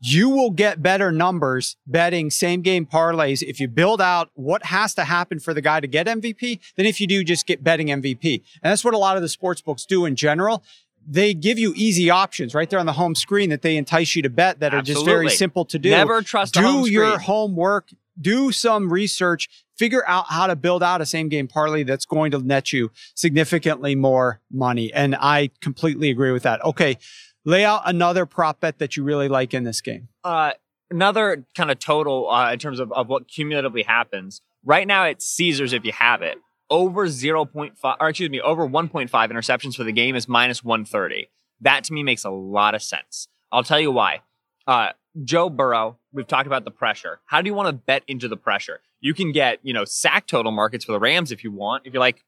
you 0.00 0.28
will 0.28 0.50
get 0.50 0.82
better 0.82 1.10
numbers 1.10 1.76
betting 1.86 2.30
same 2.30 2.60
game 2.60 2.84
parlays 2.84 3.42
if 3.42 3.58
you 3.58 3.68
build 3.68 4.02
out 4.02 4.28
what 4.34 4.66
has 4.66 4.94
to 4.94 5.04
happen 5.04 5.38
for 5.38 5.54
the 5.54 5.62
guy 5.62 5.80
to 5.80 5.86
get 5.86 6.06
MVP 6.06 6.60
than 6.76 6.84
if 6.84 7.00
you 7.00 7.06
do 7.06 7.24
just 7.24 7.46
get 7.46 7.64
betting 7.64 7.86
MVP. 7.86 8.42
And 8.62 8.70
that's 8.70 8.84
what 8.84 8.92
a 8.92 8.98
lot 8.98 9.16
of 9.16 9.22
the 9.22 9.30
sports 9.30 9.62
books 9.62 9.86
do 9.86 10.04
in 10.04 10.14
general. 10.14 10.62
They 11.06 11.32
give 11.32 11.58
you 11.58 11.72
easy 11.76 12.10
options 12.10 12.54
right 12.54 12.68
there 12.68 12.78
on 12.78 12.86
the 12.86 12.94
home 12.94 13.14
screen 13.14 13.50
that 13.50 13.62
they 13.62 13.76
entice 13.76 14.14
you 14.14 14.22
to 14.22 14.30
bet 14.30 14.60
that 14.60 14.74
are 14.74 14.82
just 14.82 15.04
very 15.04 15.30
simple 15.30 15.64
to 15.66 15.78
do. 15.78 15.90
Never 15.90 16.22
trust 16.22 16.54
do 16.54 16.86
your 16.86 17.18
homework, 17.18 17.88
do 18.20 18.52
some 18.52 18.92
research, 18.92 19.48
figure 19.76 20.06
out 20.06 20.26
how 20.28 20.46
to 20.46 20.56
build 20.56 20.82
out 20.82 21.00
a 21.00 21.06
same 21.06 21.28
game 21.28 21.48
parlay 21.48 21.82
that's 21.82 22.06
going 22.06 22.30
to 22.30 22.38
net 22.38 22.72
you 22.72 22.90
significantly 23.14 23.94
more 23.94 24.40
money. 24.50 24.92
And 24.92 25.16
I 25.18 25.50
completely 25.60 26.10
agree 26.10 26.32
with 26.32 26.44
that. 26.44 26.64
Okay. 26.64 26.98
Lay 27.44 27.64
out 27.64 27.82
another 27.84 28.24
prop 28.24 28.60
bet 28.60 28.78
that 28.78 28.96
you 28.96 29.04
really 29.04 29.28
like 29.28 29.52
in 29.52 29.64
this 29.64 29.80
game. 29.80 30.08
Uh, 30.22 30.52
another 30.90 31.44
kind 31.54 31.70
of 31.70 31.78
total 31.78 32.30
uh, 32.30 32.52
in 32.52 32.58
terms 32.58 32.80
of, 32.80 32.90
of 32.92 33.08
what 33.08 33.28
cumulatively 33.28 33.82
happens. 33.82 34.40
Right 34.64 34.86
now, 34.86 35.04
it's 35.04 35.26
Caesars 35.26 35.72
if 35.72 35.84
you 35.84 35.92
have 35.92 36.22
it. 36.22 36.38
Over 36.70 37.06
0.5, 37.06 37.96
or 38.00 38.08
excuse 38.08 38.30
me, 38.30 38.40
over 38.40 38.66
1.5 38.66 39.10
interceptions 39.10 39.76
for 39.76 39.84
the 39.84 39.92
game 39.92 40.16
is 40.16 40.26
minus 40.26 40.64
130. 40.64 41.28
That 41.60 41.84
to 41.84 41.92
me 41.92 42.02
makes 42.02 42.24
a 42.24 42.30
lot 42.30 42.74
of 42.74 42.82
sense. 42.82 43.28
I'll 43.52 43.62
tell 43.62 43.78
you 43.78 43.90
why. 43.90 44.22
Uh, 44.66 44.90
Joe 45.22 45.50
Burrow, 45.50 45.98
we've 46.14 46.26
talked 46.26 46.46
about 46.46 46.64
the 46.64 46.70
pressure. 46.70 47.20
How 47.26 47.42
do 47.42 47.48
you 47.48 47.54
want 47.54 47.68
to 47.68 47.72
bet 47.72 48.04
into 48.08 48.28
the 48.28 48.36
pressure? 48.36 48.80
You 49.00 49.12
can 49.12 49.32
get, 49.32 49.58
you 49.62 49.74
know, 49.74 49.84
sack 49.84 50.26
total 50.26 50.52
markets 50.52 50.84
for 50.84 50.92
the 50.92 51.00
Rams 51.00 51.32
if 51.32 51.44
you 51.44 51.50
want. 51.50 51.86
If 51.86 51.92
you're 51.92 52.00
like 52.00 52.22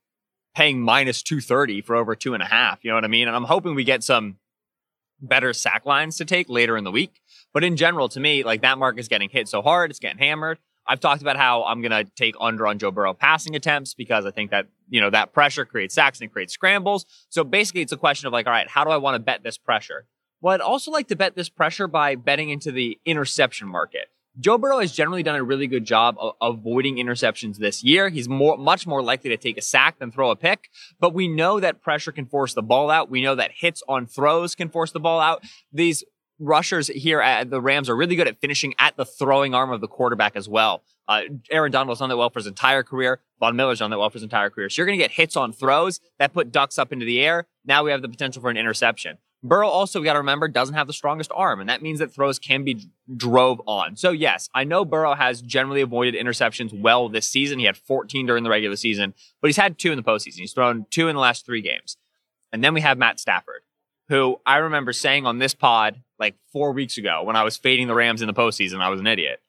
paying 0.54 0.80
minus 0.80 1.22
230 1.22 1.82
for 1.82 1.96
over 1.96 2.14
two 2.14 2.34
and 2.34 2.42
a 2.42 2.46
half, 2.46 2.80
you 2.82 2.90
know 2.90 2.96
what 2.96 3.04
I 3.04 3.08
mean? 3.08 3.28
And 3.28 3.36
I'm 3.36 3.44
hoping 3.44 3.74
we 3.74 3.84
get 3.84 4.02
some 4.02 4.36
better 5.20 5.52
sack 5.52 5.86
lines 5.86 6.16
to 6.16 6.24
take 6.24 6.50
later 6.50 6.76
in 6.76 6.84
the 6.84 6.90
week. 6.90 7.20
But 7.54 7.64
in 7.64 7.76
general, 7.76 8.08
to 8.10 8.20
me, 8.20 8.42
like 8.42 8.60
that 8.62 8.76
mark 8.76 8.98
is 8.98 9.08
getting 9.08 9.30
hit 9.30 9.48
so 9.48 9.62
hard, 9.62 9.90
it's 9.90 10.00
getting 10.00 10.18
hammered. 10.18 10.58
I've 10.88 11.00
talked 11.00 11.22
about 11.22 11.36
how 11.36 11.64
I'm 11.64 11.80
going 11.80 11.90
to 11.90 12.10
take 12.16 12.36
under 12.40 12.66
on 12.66 12.78
Joe 12.78 12.92
Burrow 12.92 13.12
passing 13.12 13.56
attempts 13.56 13.94
because 13.94 14.24
I 14.24 14.30
think 14.30 14.50
that, 14.50 14.68
you 14.88 15.00
know, 15.00 15.10
that 15.10 15.32
pressure 15.32 15.64
creates 15.64 15.94
sacks 15.94 16.20
and 16.20 16.32
creates 16.32 16.52
scrambles. 16.52 17.06
So 17.28 17.42
basically, 17.42 17.80
it's 17.80 17.92
a 17.92 17.96
question 17.96 18.28
of 18.28 18.32
like, 18.32 18.46
all 18.46 18.52
right, 18.52 18.68
how 18.68 18.84
do 18.84 18.90
I 18.90 18.96
want 18.98 19.16
to 19.16 19.18
bet 19.18 19.42
this 19.42 19.58
pressure? 19.58 20.06
Well, 20.40 20.54
I'd 20.54 20.60
also 20.60 20.90
like 20.90 21.08
to 21.08 21.16
bet 21.16 21.34
this 21.34 21.48
pressure 21.48 21.88
by 21.88 22.14
betting 22.14 22.50
into 22.50 22.70
the 22.70 22.98
interception 23.04 23.68
market. 23.68 24.08
Joe 24.38 24.58
Burrow 24.58 24.80
has 24.80 24.92
generally 24.92 25.22
done 25.22 25.36
a 25.36 25.42
really 25.42 25.66
good 25.66 25.86
job 25.86 26.16
of 26.20 26.34
avoiding 26.42 26.96
interceptions 26.96 27.56
this 27.56 27.82
year. 27.82 28.10
He's 28.10 28.28
more, 28.28 28.58
much 28.58 28.86
more 28.86 29.02
likely 29.02 29.30
to 29.30 29.38
take 29.38 29.56
a 29.56 29.62
sack 29.62 29.98
than 29.98 30.12
throw 30.12 30.30
a 30.30 30.36
pick, 30.36 30.68
but 31.00 31.14
we 31.14 31.26
know 31.26 31.58
that 31.58 31.80
pressure 31.80 32.12
can 32.12 32.26
force 32.26 32.52
the 32.52 32.62
ball 32.62 32.90
out. 32.90 33.08
We 33.08 33.22
know 33.22 33.34
that 33.34 33.50
hits 33.54 33.82
on 33.88 34.06
throws 34.06 34.54
can 34.54 34.68
force 34.68 34.92
the 34.92 35.00
ball 35.00 35.20
out. 35.20 35.42
These 35.72 36.04
rushers 36.38 36.88
here 36.88 37.22
at 37.22 37.48
the 37.48 37.62
Rams 37.62 37.88
are 37.88 37.96
really 37.96 38.14
good 38.14 38.28
at 38.28 38.38
finishing 38.38 38.74
at 38.78 38.98
the 38.98 39.06
throwing 39.06 39.54
arm 39.54 39.72
of 39.72 39.80
the 39.80 39.88
quarterback 39.88 40.36
as 40.36 40.50
well. 40.50 40.82
Uh, 41.08 41.22
Aaron 41.50 41.72
Donald's 41.72 42.00
done 42.00 42.10
that 42.10 42.16
well 42.18 42.28
for 42.28 42.40
his 42.40 42.46
entire 42.46 42.82
career. 42.82 43.20
Von 43.40 43.56
Miller's 43.56 43.78
done 43.78 43.90
that 43.90 43.98
well 43.98 44.10
for 44.10 44.14
his 44.14 44.22
entire 44.22 44.50
career. 44.50 44.68
So 44.68 44.82
you're 44.82 44.86
going 44.86 44.98
to 44.98 45.02
get 45.04 45.12
hits 45.12 45.36
on 45.36 45.52
throws 45.52 45.98
that 46.18 46.34
put 46.34 46.52
ducks 46.52 46.78
up 46.78 46.92
into 46.92 47.06
the 47.06 47.22
air. 47.22 47.46
Now 47.64 47.84
we 47.84 47.90
have 47.90 48.02
the 48.02 48.08
potential 48.08 48.42
for 48.42 48.50
an 48.50 48.58
interception. 48.58 49.16
Burrow 49.42 49.68
also, 49.68 50.00
we 50.00 50.04
got 50.04 50.14
to 50.14 50.20
remember, 50.20 50.48
doesn't 50.48 50.74
have 50.74 50.86
the 50.86 50.92
strongest 50.92 51.30
arm, 51.34 51.60
and 51.60 51.68
that 51.68 51.82
means 51.82 51.98
that 51.98 52.12
throws 52.12 52.38
can 52.38 52.64
be 52.64 52.88
drove 53.16 53.60
on. 53.66 53.94
So, 53.96 54.10
yes, 54.10 54.48
I 54.54 54.64
know 54.64 54.84
Burrow 54.84 55.14
has 55.14 55.42
generally 55.42 55.82
avoided 55.82 56.14
interceptions 56.14 56.78
well 56.78 57.08
this 57.08 57.28
season. 57.28 57.58
He 57.58 57.66
had 57.66 57.76
14 57.76 58.26
during 58.26 58.44
the 58.44 58.50
regular 58.50 58.76
season, 58.76 59.14
but 59.40 59.48
he's 59.48 59.56
had 59.56 59.78
two 59.78 59.92
in 59.92 59.96
the 59.96 60.02
postseason. 60.02 60.38
He's 60.38 60.52
thrown 60.52 60.86
two 60.90 61.08
in 61.08 61.14
the 61.14 61.20
last 61.20 61.46
three 61.46 61.62
games. 61.62 61.96
And 62.52 62.64
then 62.64 62.74
we 62.74 62.80
have 62.80 62.98
Matt 62.98 63.20
Stafford, 63.20 63.62
who 64.08 64.40
I 64.46 64.56
remember 64.56 64.92
saying 64.92 65.26
on 65.26 65.38
this 65.38 65.54
pod 65.54 66.02
like 66.18 66.34
four 66.52 66.72
weeks 66.72 66.96
ago 66.96 67.22
when 67.22 67.36
I 67.36 67.44
was 67.44 67.56
fading 67.56 67.86
the 67.86 67.94
Rams 67.94 68.22
in 68.22 68.26
the 68.26 68.34
postseason, 68.34 68.80
I 68.80 68.88
was 68.88 69.00
an 69.00 69.06
idiot. 69.06 69.40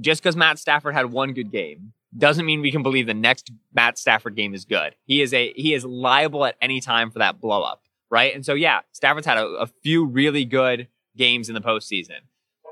Just 0.00 0.22
because 0.22 0.36
Matt 0.36 0.58
Stafford 0.58 0.94
had 0.94 1.10
one 1.10 1.32
good 1.32 1.50
game 1.50 1.92
doesn't 2.16 2.46
mean 2.46 2.60
we 2.60 2.70
can 2.70 2.82
believe 2.82 3.06
the 3.06 3.14
next 3.14 3.50
Matt 3.74 3.98
Stafford 3.98 4.36
game 4.36 4.54
is 4.54 4.64
good. 4.64 4.94
He 5.04 5.22
is 5.22 5.32
a 5.34 5.52
he 5.54 5.74
is 5.74 5.84
liable 5.84 6.44
at 6.44 6.56
any 6.60 6.80
time 6.80 7.10
for 7.10 7.18
that 7.18 7.40
blow 7.40 7.62
up, 7.62 7.82
right? 8.10 8.34
And 8.34 8.44
so 8.44 8.54
yeah, 8.54 8.80
Stafford's 8.92 9.26
had 9.26 9.38
a, 9.38 9.46
a 9.46 9.66
few 9.82 10.04
really 10.04 10.44
good 10.44 10.88
games 11.16 11.48
in 11.48 11.54
the 11.54 11.60
postseason. 11.60 12.20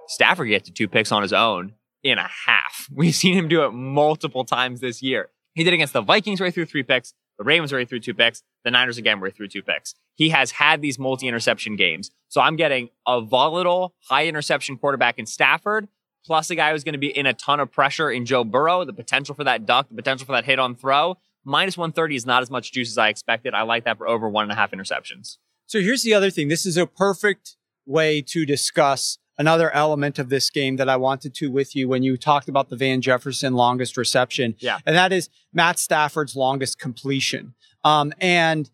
Stafford 0.06 0.48
gets 0.48 0.68
to 0.68 0.74
two 0.74 0.88
picks 0.88 1.12
on 1.12 1.22
his 1.22 1.32
own 1.32 1.74
in 2.02 2.18
a 2.18 2.28
half. 2.46 2.88
We've 2.94 3.14
seen 3.14 3.34
him 3.34 3.48
do 3.48 3.64
it 3.64 3.72
multiple 3.72 4.44
times 4.44 4.80
this 4.80 5.02
year. 5.02 5.30
He 5.54 5.64
did 5.64 5.72
against 5.72 5.92
the 5.92 6.02
Vikings 6.02 6.40
he 6.40 6.50
threw 6.50 6.64
three 6.66 6.82
picks, 6.82 7.14
the 7.38 7.44
Ravens 7.44 7.70
he 7.70 7.84
threw 7.84 8.00
two 8.00 8.14
picks, 8.14 8.42
the 8.64 8.70
Niners 8.70 8.98
again 8.98 9.20
he 9.24 9.30
threw 9.30 9.48
two 9.48 9.62
picks. 9.62 9.94
He 10.14 10.28
has 10.30 10.52
had 10.52 10.82
these 10.82 10.98
multi-interception 10.98 11.76
games. 11.76 12.10
So 12.28 12.40
I'm 12.40 12.56
getting 12.56 12.90
a 13.06 13.20
volatile, 13.20 13.94
high 14.08 14.26
interception 14.26 14.76
quarterback 14.76 15.18
in 15.18 15.26
Stafford, 15.26 15.88
plus 16.24 16.50
a 16.50 16.54
guy 16.54 16.72
who's 16.72 16.84
going 16.84 16.94
to 16.94 16.98
be 16.98 17.16
in 17.16 17.26
a 17.26 17.34
ton 17.34 17.60
of 17.60 17.70
pressure 17.70 18.10
in 18.10 18.24
Joe 18.24 18.44
Burrow, 18.44 18.84
the 18.84 18.92
potential 18.92 19.34
for 19.34 19.44
that 19.44 19.66
duck, 19.66 19.88
the 19.88 19.94
potential 19.94 20.26
for 20.26 20.32
that 20.32 20.44
hit 20.44 20.58
on 20.58 20.74
throw. 20.74 21.16
Minus 21.44 21.76
130 21.76 22.16
is 22.16 22.26
not 22.26 22.42
as 22.42 22.50
much 22.50 22.72
juice 22.72 22.90
as 22.90 22.98
I 22.98 23.08
expected. 23.08 23.54
I 23.54 23.62
like 23.62 23.84
that 23.84 23.98
for 23.98 24.08
over 24.08 24.28
one 24.28 24.44
and 24.44 24.52
a 24.52 24.54
half 24.54 24.70
interceptions. 24.72 25.36
So 25.66 25.80
here's 25.80 26.02
the 26.02 26.14
other 26.14 26.30
thing. 26.30 26.48
This 26.48 26.66
is 26.66 26.76
a 26.76 26.86
perfect 26.86 27.56
way 27.86 28.22
to 28.22 28.46
discuss 28.46 29.18
another 29.36 29.70
element 29.72 30.18
of 30.18 30.28
this 30.28 30.50
game 30.50 30.76
that 30.76 30.88
I 30.88 30.96
wanted 30.96 31.34
to 31.34 31.50
with 31.50 31.74
you 31.74 31.88
when 31.88 32.02
you 32.02 32.16
talked 32.16 32.48
about 32.48 32.68
the 32.68 32.76
Van 32.76 33.00
Jefferson 33.00 33.54
longest 33.54 33.96
reception. 33.96 34.54
Yeah. 34.58 34.78
And 34.86 34.94
that 34.96 35.12
is 35.12 35.28
Matt 35.52 35.78
Stafford's 35.78 36.36
longest 36.36 36.78
completion. 36.78 37.54
Um, 37.82 38.12
and 38.20 38.70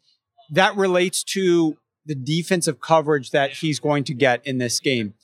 that 0.51 0.77
relates 0.77 1.25
to 1.25 1.79
the 2.05 2.15
defensive 2.15 2.81
coverage 2.81 3.31
that 3.31 3.53
he's 3.53 3.81
going 3.81 4.05
to 4.05 4.15
get 4.15 4.47
in 4.47 4.59
this 4.59 4.81
game. 4.81 5.15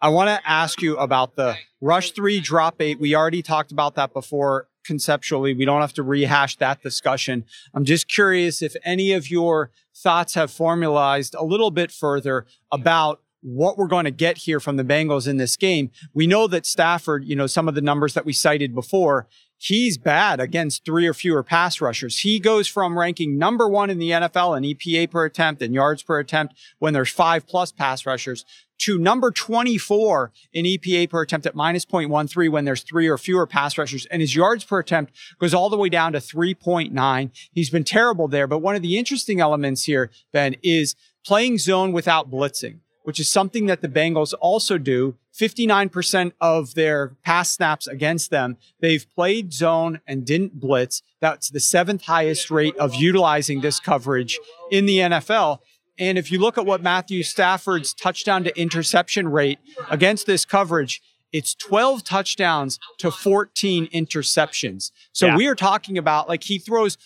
I 0.00 0.10
want 0.10 0.28
to 0.28 0.48
ask 0.48 0.82
you 0.82 0.96
about 0.98 1.36
the 1.36 1.56
rush 1.80 2.12
three, 2.12 2.40
drop 2.40 2.80
eight. 2.80 3.00
We 3.00 3.14
already 3.14 3.42
talked 3.42 3.72
about 3.72 3.94
that 3.94 4.12
before 4.12 4.68
conceptually. 4.86 5.54
We 5.54 5.64
don't 5.64 5.80
have 5.80 5.92
to 5.94 6.02
rehash 6.02 6.56
that 6.56 6.82
discussion. 6.82 7.44
I'm 7.74 7.84
just 7.84 8.08
curious 8.08 8.62
if 8.62 8.74
any 8.84 9.12
of 9.12 9.30
your 9.30 9.70
thoughts 9.94 10.34
have 10.34 10.50
formalized 10.50 11.34
a 11.34 11.44
little 11.44 11.70
bit 11.70 11.90
further 11.90 12.46
about 12.70 13.20
what 13.42 13.78
we're 13.78 13.86
going 13.86 14.04
to 14.04 14.10
get 14.10 14.38
here 14.38 14.58
from 14.58 14.76
the 14.76 14.84
Bengals 14.84 15.28
in 15.28 15.36
this 15.36 15.56
game. 15.56 15.90
We 16.12 16.26
know 16.26 16.46
that 16.48 16.66
Stafford, 16.66 17.24
you 17.24 17.36
know, 17.36 17.46
some 17.46 17.68
of 17.68 17.74
the 17.74 17.80
numbers 17.80 18.14
that 18.14 18.26
we 18.26 18.32
cited 18.32 18.74
before, 18.74 19.28
he's 19.56 19.98
bad 19.98 20.40
against 20.40 20.84
three 20.84 21.06
or 21.06 21.14
fewer 21.14 21.42
pass 21.42 21.80
rushers. 21.80 22.18
He 22.18 22.40
goes 22.40 22.66
from 22.66 22.98
ranking 22.98 23.38
number 23.38 23.68
one 23.68 23.88
in 23.88 23.98
the 23.98 24.10
NFL 24.10 24.56
in 24.56 24.64
EPA 24.64 25.10
per 25.10 25.24
attempt 25.24 25.62
and 25.62 25.74
yards 25.74 26.02
per 26.02 26.18
attempt 26.18 26.56
when 26.78 26.92
there's 26.92 27.10
five 27.10 27.46
plus 27.46 27.72
pass 27.72 28.04
rushers 28.04 28.44
to 28.78 28.98
number 28.98 29.30
24 29.30 30.32
in 30.52 30.64
EPA 30.64 31.10
per 31.10 31.22
attempt 31.22 31.46
at 31.46 31.54
minus 31.54 31.84
0.13 31.84 32.50
when 32.50 32.64
there's 32.64 32.82
three 32.82 33.08
or 33.08 33.18
fewer 33.18 33.46
pass 33.46 33.78
rushers. 33.78 34.06
And 34.06 34.20
his 34.20 34.34
yards 34.34 34.64
per 34.64 34.80
attempt 34.80 35.12
goes 35.38 35.54
all 35.54 35.70
the 35.70 35.76
way 35.76 35.88
down 35.88 36.12
to 36.12 36.18
3.9. 36.18 37.30
He's 37.52 37.70
been 37.70 37.84
terrible 37.84 38.28
there. 38.28 38.46
But 38.46 38.58
one 38.58 38.76
of 38.76 38.82
the 38.82 38.98
interesting 38.98 39.40
elements 39.40 39.84
here, 39.84 40.10
Ben, 40.32 40.56
is 40.62 40.94
playing 41.24 41.58
zone 41.58 41.92
without 41.92 42.30
blitzing 42.30 42.80
which 43.06 43.20
is 43.20 43.28
something 43.28 43.66
that 43.66 43.82
the 43.82 43.88
Bengals 43.88 44.34
also 44.40 44.78
do. 44.78 45.14
59% 45.32 46.32
of 46.40 46.74
their 46.74 47.14
pass 47.22 47.52
snaps 47.52 47.86
against 47.86 48.30
them, 48.30 48.56
they've 48.80 49.06
played 49.14 49.52
zone 49.52 50.00
and 50.08 50.26
didn't 50.26 50.58
blitz. 50.58 51.02
That's 51.20 51.48
the 51.48 51.60
seventh 51.60 52.06
highest 52.06 52.50
rate 52.50 52.76
of 52.78 52.96
utilizing 52.96 53.60
this 53.60 53.78
coverage 53.78 54.40
in 54.72 54.86
the 54.86 54.98
NFL. 54.98 55.60
And 55.98 56.18
if 56.18 56.30
you 56.30 56.38
look 56.38 56.58
at 56.58 56.66
what 56.66 56.82
Matthew 56.82 57.22
Stafford's 57.22 57.94
touchdown 57.94 58.44
to 58.44 58.58
interception 58.58 59.28
rate 59.28 59.58
against 59.90 60.26
this 60.26 60.44
coverage, 60.44 61.00
it's 61.32 61.54
12 61.54 62.04
touchdowns 62.04 62.78
to 62.98 63.10
14 63.10 63.88
interceptions. 63.88 64.90
So 65.12 65.26
yeah. 65.26 65.36
we 65.36 65.46
are 65.46 65.54
talking 65.54 65.98
about 65.98 66.28
like 66.28 66.44
he 66.44 66.58
throws 66.58 66.96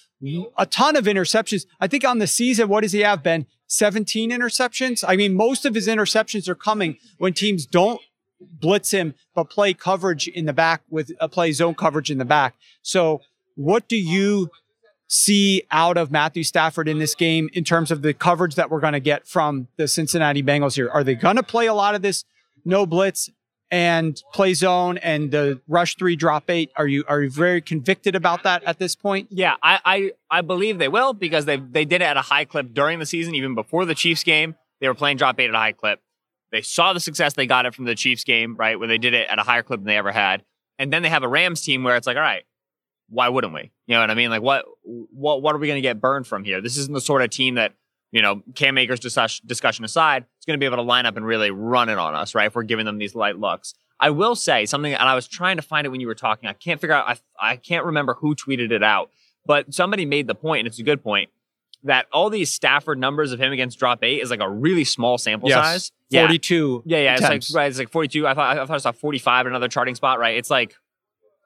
a 0.59 0.67
ton 0.67 0.97
of 0.97 1.05
interceptions. 1.05 1.67
I 1.81 1.87
think 1.87 2.05
on 2.05 2.19
the 2.19 2.27
season, 2.27 2.69
what 2.69 2.83
does 2.83 2.93
he 2.93 3.01
have, 3.01 3.23
Ben? 3.23 3.47
17 3.69 4.31
interceptions. 4.31 5.05
I 5.07 5.17
mean, 5.17 5.35
most 5.35 5.65
of 5.65 5.75
his 5.75 5.87
interceptions 5.87 6.49
are 6.49 6.55
coming 6.55 6.99
when 7.19 7.33
teams 7.33 7.67
don't 7.67 8.01
blitz 8.41 8.91
him, 8.91 9.15
but 9.35 9.51
play 9.51 9.73
coverage 9.75 10.29
in 10.29 10.47
the 10.47 10.53
back 10.53 10.83
with 10.91 11.11
a 11.21 11.25
uh, 11.25 11.29
play 11.29 11.53
zone 11.53 11.75
coverage 11.75 12.11
in 12.11 12.19
the 12.19 12.25
back. 12.25 12.55
So, 12.83 13.21
what 13.55 13.89
do 13.89 13.97
you 13.97 14.51
see 15.11 15.65
out 15.73 15.97
of 15.97 16.11
Matthew 16.11 16.45
Stafford 16.45 16.89
in 16.89 16.99
this 16.99 17.17
game 17.17 17.51
in 17.53 17.65
terms 17.65 17.91
of 17.91 18.01
the 18.01 18.15
coverage 18.15 18.55
that 18.55 18.71
we're 18.71 18.81
going 18.81 18.93
to 18.93 19.01
get 19.01 19.27
from 19.27 19.67
the 19.77 19.89
Cincinnati 19.89 20.43
Bengals 20.43 20.77
here? 20.77 20.89
Are 20.89 21.03
they 21.03 21.17
going 21.17 21.37
to 21.37 21.43
play 21.43 21.67
a 21.67 21.75
lot 21.75 21.95
of 21.95 22.01
this 22.01 22.25
no 22.65 22.87
blitz? 22.87 23.29
and 23.73 24.21
play 24.33 24.53
zone 24.53 24.99
and 24.99 25.31
the 25.31 25.61
rush 25.69 25.97
three 25.97 26.17
drop 26.17 26.51
eight. 26.51 26.73
Are 26.77 26.89
you 26.89 27.05
are 27.07 27.23
you 27.23 27.31
very 27.31 27.61
convicted 27.61 28.17
about 28.17 28.43
that 28.43 28.65
at 28.65 28.81
this 28.81 28.97
point? 28.97 29.29
Yeah, 29.31 29.55
I 29.63 29.79
I, 29.85 30.13
I 30.29 30.41
believe 30.41 30.79
they 30.79 30.89
will 30.89 31.13
because 31.13 31.45
they 31.45 31.57
they 31.57 31.85
did 31.85 32.03
it 32.03 32.07
at 32.07 32.17
a 32.17 32.23
high 32.23 32.45
clip 32.45 32.75
during 32.75 32.99
the 32.99 33.07
season, 33.07 33.37
even 33.37 33.55
before 33.55 33.85
the 33.85 33.95
Chiefs 33.95 34.25
game. 34.25 34.57
They 34.81 34.89
were 34.89 34.95
playing 34.95 35.19
drop 35.19 35.39
eight 35.39 35.49
at 35.49 35.55
a 35.55 35.59
high 35.59 35.71
clip. 35.71 36.01
They 36.51 36.63
saw 36.63 36.93
the 36.93 37.01
success 37.01 37.35
they 37.35 37.47
got 37.47 37.65
it 37.65 37.75
from 37.75 37.85
the 37.85 37.95
Chiefs 37.95 38.25
game, 38.25 38.57
right, 38.57 38.79
when 38.79 38.89
they 38.89 38.99
did 38.99 39.15
it 39.15 39.29
at 39.29 39.39
a 39.39 39.43
higher 39.43 39.63
clip 39.63 39.79
than 39.81 39.87
they 39.87 39.97
ever 39.97 40.11
had. 40.11 40.43
And 40.81 40.93
then 40.93 41.03
they 41.03 41.09
have 41.09 41.23
a 41.23 41.29
Rams 41.29 41.61
team 41.61 41.85
where 41.85 41.97
it's 41.97 42.09
like, 42.09 42.17
all 42.17 42.23
right, 42.23 42.43
why 43.11 43.29
wouldn't 43.29 43.53
we? 43.53 43.71
You 43.87 43.95
know 43.95 44.01
what 44.01 44.11
I 44.11 44.15
mean? 44.15 44.31
Like, 44.31 44.43
what 44.43 44.65
what 44.83 45.43
what 45.43 45.55
are 45.55 45.59
we 45.59 45.67
going 45.67 45.79
to 45.79 45.83
get 45.83 46.01
burned 46.01 46.27
from 46.27 46.45
here? 46.45 46.61
This 46.61 46.77
isn't 46.79 46.95
the 46.95 47.01
sort 47.01 47.23
of 47.23 47.31
team 47.31 47.57
that 47.57 47.75
you 48.13 48.23
know, 48.23 48.43
Cam 48.55 48.77
Akers 48.79 49.01
discussion 49.01 49.85
aside, 49.85 50.25
it's 50.37 50.47
going 50.47 50.59
to 50.59 50.61
be 50.61 50.67
able 50.67 50.79
to 50.79 50.83
line 50.83 51.07
up 51.07 51.17
and 51.17 51.25
really 51.25 51.51
run 51.51 51.89
it 51.89 51.99
on 51.99 52.15
us, 52.15 52.35
right? 52.35 52.47
If 52.47 52.55
we're 52.55 52.65
giving 52.65 52.87
them 52.87 52.99
these 52.99 53.15
light 53.15 53.39
looks. 53.39 53.75
I 54.01 54.11
will 54.11 54.35
say 54.35 54.67
something, 54.67 54.93
and 54.93 55.09
I 55.09 55.15
was 55.15 55.29
trying 55.29 55.57
to 55.57 55.63
find 55.63 55.87
it 55.87 55.91
when 55.91 56.01
you 56.01 56.07
were 56.07 56.15
talking. 56.15 56.49
I 56.49 56.55
can't 56.55 56.81
figure 56.81 56.95
out, 56.95 57.07
I, 57.07 57.51
I 57.53 57.57
can't 57.57 57.85
remember 57.85 58.15
who 58.15 58.35
tweeted 58.35 58.73
it 58.73 58.83
out, 58.83 59.11
but 59.47 59.73
somebody 59.75 60.07
made 60.07 60.27
the 60.27 60.35
point, 60.35 60.61
and 60.61 60.67
it's 60.67 60.79
a 60.79 60.83
good 60.83 61.03
point, 61.03 61.29
that 61.85 62.07
all 62.13 62.31
these 62.31 62.53
Stafford 62.53 62.99
numbers 62.99 63.33
of 63.33 63.41
him 63.41 63.53
against 63.53 63.79
drop 63.79 64.03
eight 64.03 64.23
is 64.23 64.31
like 64.31 64.41
a 64.41 64.51
really 64.51 64.85
small 64.85 65.19
sample 65.19 65.49
yes. 65.49 65.65
size. 65.65 65.93
42. 66.13 66.83
Yeah, 66.87 66.99
yeah. 66.99 67.15
Attempts. 67.15 67.47
It's 67.47 67.55
like, 67.55 67.61
right, 67.61 67.71
it's 67.71 67.79
like 67.79 67.91
42. 67.91 68.27
I 68.27 68.35
thought, 68.35 68.59
I 68.59 68.67
thought 68.67 68.75
I 68.75 68.79
saw 68.79 68.93
45 68.93 69.47
in 69.47 69.53
another 69.53 69.69
charting 69.69 69.95
spot, 69.95 70.19
right? 70.19 70.37
It's 70.37 70.51
like, 70.51 70.75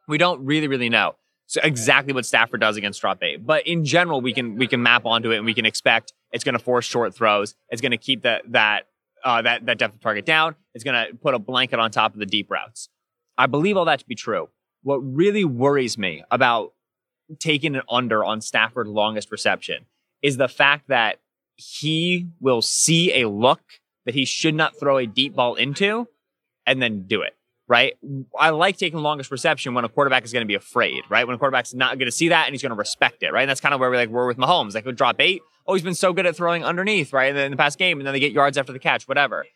we 0.09 0.17
don't 0.17 0.45
really, 0.45 0.69
really 0.69 0.89
know. 0.89 1.17
So 1.47 1.61
exactly 1.63 2.13
what 2.13 2.25
Stafford 2.25 2.61
does 2.61 2.77
against 2.77 3.05
eight. 3.23 3.45
But 3.45 3.67
in 3.67 3.85
general, 3.85 4.21
we 4.21 4.33
can 4.33 4.57
we 4.57 4.67
can 4.67 4.83
map 4.83 5.05
onto 5.05 5.31
it 5.31 5.37
and 5.37 5.45
we 5.45 5.55
can 5.55 5.67
expect 5.67 6.13
it's 6.33 6.45
going 6.45 6.55
to 6.55 6.59
force 6.59 6.85
short 6.85 7.15
throws. 7.15 7.55
It's 7.69 7.83
going 7.83 7.93
to 7.93 7.99
keep 7.99 8.23
that 8.23 8.43
that 8.53 8.87
uh, 9.25 9.43
that 9.43 9.67
that 9.67 9.79
depth 9.79 9.95
of 9.95 10.01
target 10.01 10.25
down. 10.25 10.55
It's 10.75 10.85
going 10.85 11.07
to 11.07 11.15
put 11.17 11.35
a 11.35 11.39
blanket 11.39 11.79
on 11.79 11.91
top 11.91 12.15
of 12.15 12.21
the 12.21 12.27
deep 12.27 12.51
routes. 12.51 12.89
I 13.37 13.47
believe 13.47 13.77
all 13.77 13.85
that 13.85 14.01
to 14.01 14.07
be 14.07 14.15
true. 14.15 14.49
What 14.83 14.99
really 14.99 15.45
worries 15.45 15.99
me 15.99 16.25
about 16.31 16.73
taking 17.39 17.75
an 17.75 17.83
under 17.91 18.25
on 18.25 18.41
Stafford's 18.41 18.91
longest 18.91 19.31
reception 19.31 19.87
is 20.23 20.37
the 20.37 20.49
fact 20.49 20.89
that 20.89 21.21
he 21.57 22.29
will 22.41 22.63
see 22.63 23.21
a 23.21 23.29
look 23.29 23.63
that 24.07 24.15
he 24.15 24.25
should 24.25 24.55
not 24.55 24.79
throw 24.79 24.99
a 24.99 25.07
deep 25.07 25.35
ball 25.35 25.55
into 25.55 26.09
and 26.67 26.83
then 26.83 27.07
do 27.07 27.23
it 27.23 27.37
right? 27.67 27.95
I 28.39 28.51
like 28.51 28.77
taking 28.77 28.99
longest 28.99 29.31
reception 29.31 29.75
when 29.75 29.85
a 29.85 29.89
quarterback 29.89 30.25
is 30.25 30.33
going 30.33 30.43
to 30.43 30.47
be 30.47 30.55
afraid, 30.55 31.03
right? 31.09 31.27
When 31.27 31.35
a 31.35 31.39
quarterback's 31.39 31.73
not 31.73 31.99
going 31.99 32.07
to 32.07 32.13
see 32.13 32.29
that 32.29 32.47
and 32.47 32.55
he's 32.55 32.63
going 32.63 32.71
to 32.71 32.77
respect 32.77 33.23
it, 33.23 33.33
right? 33.33 33.43
And 33.43 33.51
that's 33.51 33.61
kind 33.61 33.75
of 33.75 33.81
where 33.81 33.91
we 33.91 33.97
like 33.97 34.11
we're 34.11 34.27
with 34.27 34.37
Mahomes. 34.37 34.75
Like, 34.75 34.85
would 34.85 34.97
drop 34.97 35.17
eight. 35.21 35.43
Oh, 35.67 35.75
he's 35.75 35.83
been 35.83 35.95
so 35.95 36.13
good 36.13 36.27
at 36.27 36.37
throwing 36.37 36.65
underneath, 36.65 37.13
right? 37.13 37.29
And 37.29 37.37
then 37.37 37.47
in 37.47 37.51
the 37.51 37.57
past 37.57 37.79
game, 37.79 37.99
and 37.99 38.07
then 38.07 38.13
they 38.13 38.21
get 38.21 38.33
yards 38.33 38.59
after 38.59 38.73
the 38.73 38.79
catch, 38.79 39.09
whatever. 39.09 39.47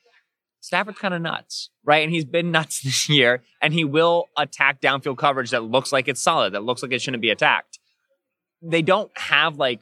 Stafford's 0.60 0.98
kind 0.98 1.14
of 1.14 1.22
nuts, 1.22 1.70
right? 1.84 2.02
And 2.02 2.12
he's 2.12 2.24
been 2.24 2.50
nuts 2.50 2.80
this 2.80 3.08
year, 3.08 3.42
and 3.60 3.74
he 3.74 3.84
will 3.84 4.26
attack 4.36 4.80
downfield 4.80 5.18
coverage 5.18 5.50
that 5.50 5.64
looks 5.64 5.92
like 5.92 6.08
it's 6.08 6.22
solid, 6.22 6.54
that 6.54 6.64
looks 6.64 6.82
like 6.82 6.92
it 6.92 7.02
shouldn't 7.02 7.20
be 7.20 7.30
attacked. 7.30 7.78
They 8.62 8.82
don't 8.82 9.10
have 9.16 9.56
like 9.56 9.80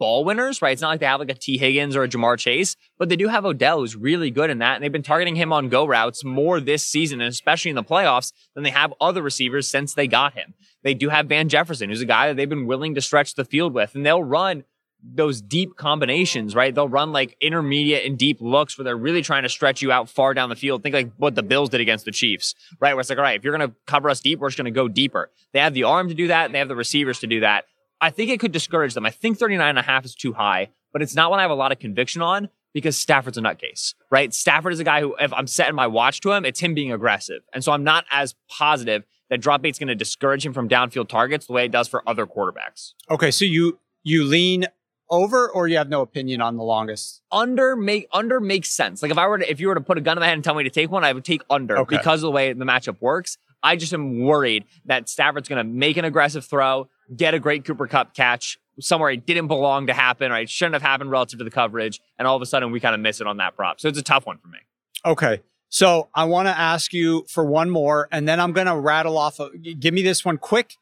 ball 0.00 0.24
winners, 0.24 0.60
right? 0.60 0.72
It's 0.72 0.82
not 0.82 0.88
like 0.88 0.98
they 0.98 1.06
have 1.06 1.20
like 1.20 1.30
a 1.30 1.34
T. 1.34 1.58
Higgins 1.58 1.94
or 1.94 2.02
a 2.02 2.08
Ja'Marr 2.08 2.36
Chase, 2.38 2.74
but 2.98 3.08
they 3.08 3.14
do 3.14 3.28
have 3.28 3.44
Odell 3.44 3.78
who's 3.78 3.94
really 3.94 4.32
good 4.32 4.50
in 4.50 4.58
that. 4.58 4.74
And 4.74 4.82
they've 4.82 4.90
been 4.90 5.04
targeting 5.04 5.36
him 5.36 5.52
on 5.52 5.68
go 5.68 5.86
routes 5.86 6.24
more 6.24 6.58
this 6.58 6.84
season, 6.84 7.20
and 7.20 7.28
especially 7.28 7.68
in 7.68 7.76
the 7.76 7.84
playoffs, 7.84 8.32
than 8.54 8.64
they 8.64 8.70
have 8.70 8.92
other 9.00 9.22
receivers 9.22 9.68
since 9.68 9.94
they 9.94 10.08
got 10.08 10.34
him. 10.34 10.54
They 10.82 10.94
do 10.94 11.10
have 11.10 11.26
Van 11.26 11.48
Jefferson, 11.48 11.90
who's 11.90 12.00
a 12.00 12.06
guy 12.06 12.26
that 12.26 12.36
they've 12.36 12.48
been 12.48 12.66
willing 12.66 12.96
to 12.96 13.00
stretch 13.00 13.36
the 13.36 13.44
field 13.44 13.74
with, 13.74 13.94
and 13.94 14.04
they'll 14.04 14.24
run 14.24 14.64
those 15.02 15.40
deep 15.40 15.76
combinations, 15.76 16.54
right? 16.54 16.74
They'll 16.74 16.88
run 16.88 17.12
like 17.12 17.36
intermediate 17.40 18.04
and 18.04 18.18
deep 18.18 18.38
looks 18.40 18.76
where 18.76 18.84
they're 18.84 18.96
really 18.96 19.22
trying 19.22 19.44
to 19.44 19.48
stretch 19.48 19.80
you 19.82 19.90
out 19.90 20.08
far 20.08 20.34
down 20.34 20.48
the 20.50 20.56
field. 20.56 20.82
Think 20.82 20.94
like 20.94 21.12
what 21.16 21.34
the 21.34 21.42
Bills 21.42 21.70
did 21.70 21.80
against 21.80 22.04
the 22.04 22.10
Chiefs, 22.10 22.54
right? 22.80 22.94
Where 22.94 23.00
it's 23.00 23.08
like, 23.08 23.18
all 23.18 23.24
right, 23.24 23.38
if 23.38 23.44
you're 23.44 23.56
going 23.56 23.68
to 23.68 23.74
cover 23.86 24.10
us 24.10 24.20
deep, 24.20 24.38
we're 24.38 24.48
just 24.48 24.58
going 24.58 24.66
to 24.66 24.70
go 24.70 24.88
deeper. 24.88 25.30
They 25.52 25.60
have 25.60 25.74
the 25.74 25.84
arm 25.84 26.08
to 26.08 26.14
do 26.14 26.28
that, 26.28 26.46
and 26.46 26.54
they 26.54 26.58
have 26.58 26.68
the 26.68 26.76
receivers 26.76 27.20
to 27.20 27.26
do 27.26 27.40
that. 27.40 27.64
I 28.00 28.10
think 28.10 28.30
it 28.30 28.40
could 28.40 28.52
discourage 28.52 28.94
them. 28.94 29.04
I 29.06 29.10
think 29.10 29.38
39 29.38 29.68
and 29.68 29.78
a 29.78 29.82
half 29.82 30.04
is 30.04 30.14
too 30.14 30.32
high, 30.32 30.70
but 30.92 31.02
it's 31.02 31.14
not 31.14 31.30
one 31.30 31.38
I 31.38 31.42
have 31.42 31.50
a 31.50 31.54
lot 31.54 31.72
of 31.72 31.78
conviction 31.78 32.22
on 32.22 32.48
because 32.72 32.96
Stafford's 32.96 33.36
a 33.36 33.42
nutcase, 33.42 33.94
right? 34.10 34.32
Stafford 34.32 34.72
is 34.72 34.80
a 34.80 34.84
guy 34.84 35.00
who, 35.00 35.14
if 35.20 35.32
I'm 35.32 35.46
setting 35.46 35.74
my 35.74 35.86
watch 35.86 36.20
to 36.20 36.32
him, 36.32 36.44
it's 36.44 36.60
him 36.60 36.74
being 36.74 36.92
aggressive. 36.92 37.42
And 37.52 37.64
so 37.64 37.72
I'm 37.72 37.84
not 37.84 38.04
as 38.10 38.34
positive 38.48 39.04
that 39.28 39.40
drop 39.40 39.64
eight's 39.64 39.78
going 39.78 39.88
to 39.88 39.94
discourage 39.94 40.44
him 40.44 40.52
from 40.52 40.68
downfield 40.68 41.08
targets 41.08 41.46
the 41.46 41.52
way 41.52 41.64
it 41.64 41.72
does 41.72 41.88
for 41.88 42.08
other 42.08 42.26
quarterbacks. 42.26 42.94
Okay. 43.10 43.30
So 43.30 43.44
you, 43.44 43.78
you 44.02 44.24
lean 44.24 44.66
over 45.10 45.50
or 45.50 45.68
you 45.68 45.76
have 45.76 45.88
no 45.88 46.00
opinion 46.00 46.40
on 46.40 46.56
the 46.56 46.62
longest? 46.62 47.22
Under 47.30 47.76
make 47.76 48.08
under 48.12 48.40
makes 48.40 48.70
sense. 48.70 49.02
Like 49.02 49.10
if 49.10 49.18
I 49.18 49.26
were 49.26 49.38
to 49.38 49.50
if 49.50 49.60
you 49.60 49.68
were 49.68 49.74
to 49.74 49.80
put 49.80 49.98
a 49.98 50.00
gun 50.00 50.16
in 50.16 50.20
my 50.20 50.26
head 50.26 50.34
and 50.34 50.44
tell 50.44 50.54
me 50.54 50.64
to 50.64 50.70
take 50.70 50.90
one, 50.90 51.04
I 51.04 51.12
would 51.12 51.24
take 51.24 51.42
under 51.50 51.78
okay. 51.78 51.96
because 51.96 52.22
of 52.22 52.28
the 52.28 52.30
way 52.30 52.52
the 52.52 52.64
matchup 52.64 53.00
works. 53.00 53.36
I 53.62 53.76
just 53.76 53.92
am 53.92 54.20
worried 54.20 54.64
that 54.86 55.08
Stafford's 55.08 55.48
going 55.48 55.58
to 55.58 55.70
make 55.70 55.98
an 55.98 56.04
aggressive 56.06 56.46
throw, 56.46 56.88
get 57.14 57.34
a 57.34 57.38
great 57.38 57.64
Cooper 57.64 57.86
Kupp 57.86 58.14
catch 58.14 58.58
somewhere 58.78 59.10
it 59.10 59.26
didn't 59.26 59.48
belong 59.48 59.88
to 59.88 59.92
happen, 59.92 60.30
right? 60.30 60.44
It 60.44 60.50
shouldn't 60.50 60.74
have 60.74 60.82
happened 60.82 61.10
relative 61.10 61.38
to 61.38 61.44
the 61.44 61.50
coverage, 61.50 62.00
and 62.18 62.26
all 62.26 62.36
of 62.36 62.42
a 62.42 62.46
sudden 62.46 62.70
we 62.70 62.80
kind 62.80 62.94
of 62.94 63.00
miss 63.00 63.20
it 63.20 63.26
on 63.26 63.36
that 63.36 63.56
prop. 63.56 63.80
So 63.80 63.88
it's 63.88 63.98
a 63.98 64.02
tough 64.02 64.26
one 64.26 64.38
for 64.38 64.48
me. 64.48 64.58
Okay. 65.04 65.42
So 65.68 66.08
I 66.14 66.24
want 66.24 66.48
to 66.48 66.58
ask 66.58 66.92
you 66.92 67.26
for 67.28 67.44
one 67.44 67.70
more, 67.70 68.08
and 68.10 68.26
then 68.26 68.40
I'm 68.40 68.52
going 68.52 68.66
to 68.66 68.76
rattle 68.76 69.18
off. 69.18 69.38
A, 69.38 69.50
give 69.58 69.92
me 69.92 70.02
this 70.02 70.24
one 70.24 70.38
quick, 70.38 70.74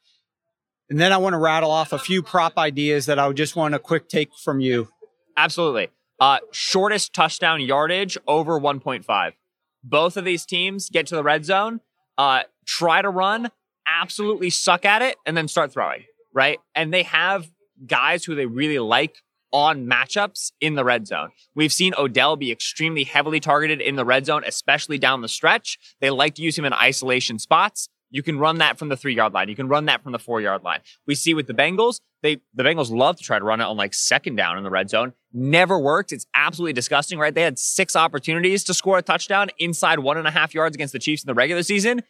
and 0.89 0.99
then 0.99 1.11
I 1.11 1.17
want 1.17 1.33
to 1.33 1.37
rattle 1.37 1.71
off 1.71 1.93
a 1.93 1.99
few 1.99 2.23
prop 2.23 2.57
ideas 2.57 3.05
that 3.05 3.19
I 3.19 3.27
would 3.27 3.37
just 3.37 3.55
want 3.55 3.75
a 3.75 3.79
quick 3.79 4.07
take 4.07 4.29
from 4.35 4.59
you. 4.59 4.87
Absolutely. 5.37 5.89
Uh, 6.19 6.39
shortest 6.51 7.13
touchdown 7.13 7.61
yardage 7.61 8.17
over 8.27 8.59
1.5. 8.59 9.33
Both 9.83 10.17
of 10.17 10.25
these 10.25 10.45
teams 10.45 10.89
get 10.89 11.07
to 11.07 11.15
the 11.15 11.23
red 11.23 11.45
zone 11.45 11.81
uh, 12.19 12.43
try 12.65 13.01
to 13.01 13.09
run, 13.09 13.49
absolutely 13.87 14.49
suck 14.49 14.83
at 14.83 15.01
it, 15.01 15.15
and 15.25 15.37
then 15.37 15.47
start 15.47 15.71
throwing, 15.71 16.03
right? 16.33 16.59
And 16.75 16.93
they 16.93 17.03
have 17.03 17.49
guys 17.85 18.25
who 18.25 18.35
they 18.35 18.45
really 18.45 18.79
like 18.79 19.15
on 19.51 19.87
matchups 19.87 20.51
in 20.61 20.75
the 20.75 20.83
red 20.83 21.07
zone. 21.07 21.29
We've 21.55 21.73
seen 21.73 21.93
Odell 21.97 22.35
be 22.35 22.51
extremely 22.51 23.03
heavily 23.03 23.39
targeted 23.39 23.81
in 23.81 23.95
the 23.95 24.05
red 24.05 24.25
zone, 24.25 24.43
especially 24.45 24.97
down 24.97 25.21
the 25.21 25.27
stretch. 25.27 25.79
They 26.01 26.09
like 26.09 26.35
to 26.35 26.41
use 26.41 26.57
him 26.57 26.65
in 26.65 26.73
isolation 26.73 27.39
spots. 27.39 27.89
You 28.11 28.23
can 28.23 28.39
run 28.39 28.57
that 28.57 28.79
from 28.79 28.89
the 28.89 28.97
three 28.97 29.15
yard 29.15 29.33
line. 29.33 29.49
You 29.49 29.55
can 29.55 29.67
run 29.67 29.85
that 29.85 30.01
from 30.01 30.11
the 30.11 30.19
four 30.19 30.41
yard 30.41 30.63
line. 30.63 30.79
We 31.05 31.15
see 31.15 31.33
with 31.33 31.47
the 31.47 31.53
Bengals, 31.53 32.01
they 32.23 32.37
the 32.53 32.63
Bengals 32.63 32.91
love 32.91 33.17
to 33.17 33.23
try 33.23 33.37
to 33.37 33.45
run 33.45 33.61
it 33.61 33.65
on 33.65 33.77
like 33.77 33.93
second 33.93 34.35
down 34.35 34.57
in 34.57 34.63
the 34.63 34.69
red 34.69 34.89
zone. 34.89 35.13
Never 35.31 35.77
worked. 35.77 36.11
It's 36.11 36.25
absolutely 36.33 36.73
disgusting, 36.73 37.19
right? 37.19 37.33
They 37.33 37.43
had 37.43 37.59
six 37.59 37.95
opportunities 37.95 38.63
to 38.65 38.73
score 38.73 38.97
a 38.97 39.03
touchdown 39.03 39.49
inside 39.59 39.99
one 39.99 40.17
and 40.17 40.27
a 40.27 40.31
half 40.31 40.55
yards 40.55 40.75
against 40.75 40.93
the 40.93 40.99
Chiefs 40.99 41.23
in 41.23 41.27
the 41.27 41.35
regular 41.35 41.61
season. 41.61 42.01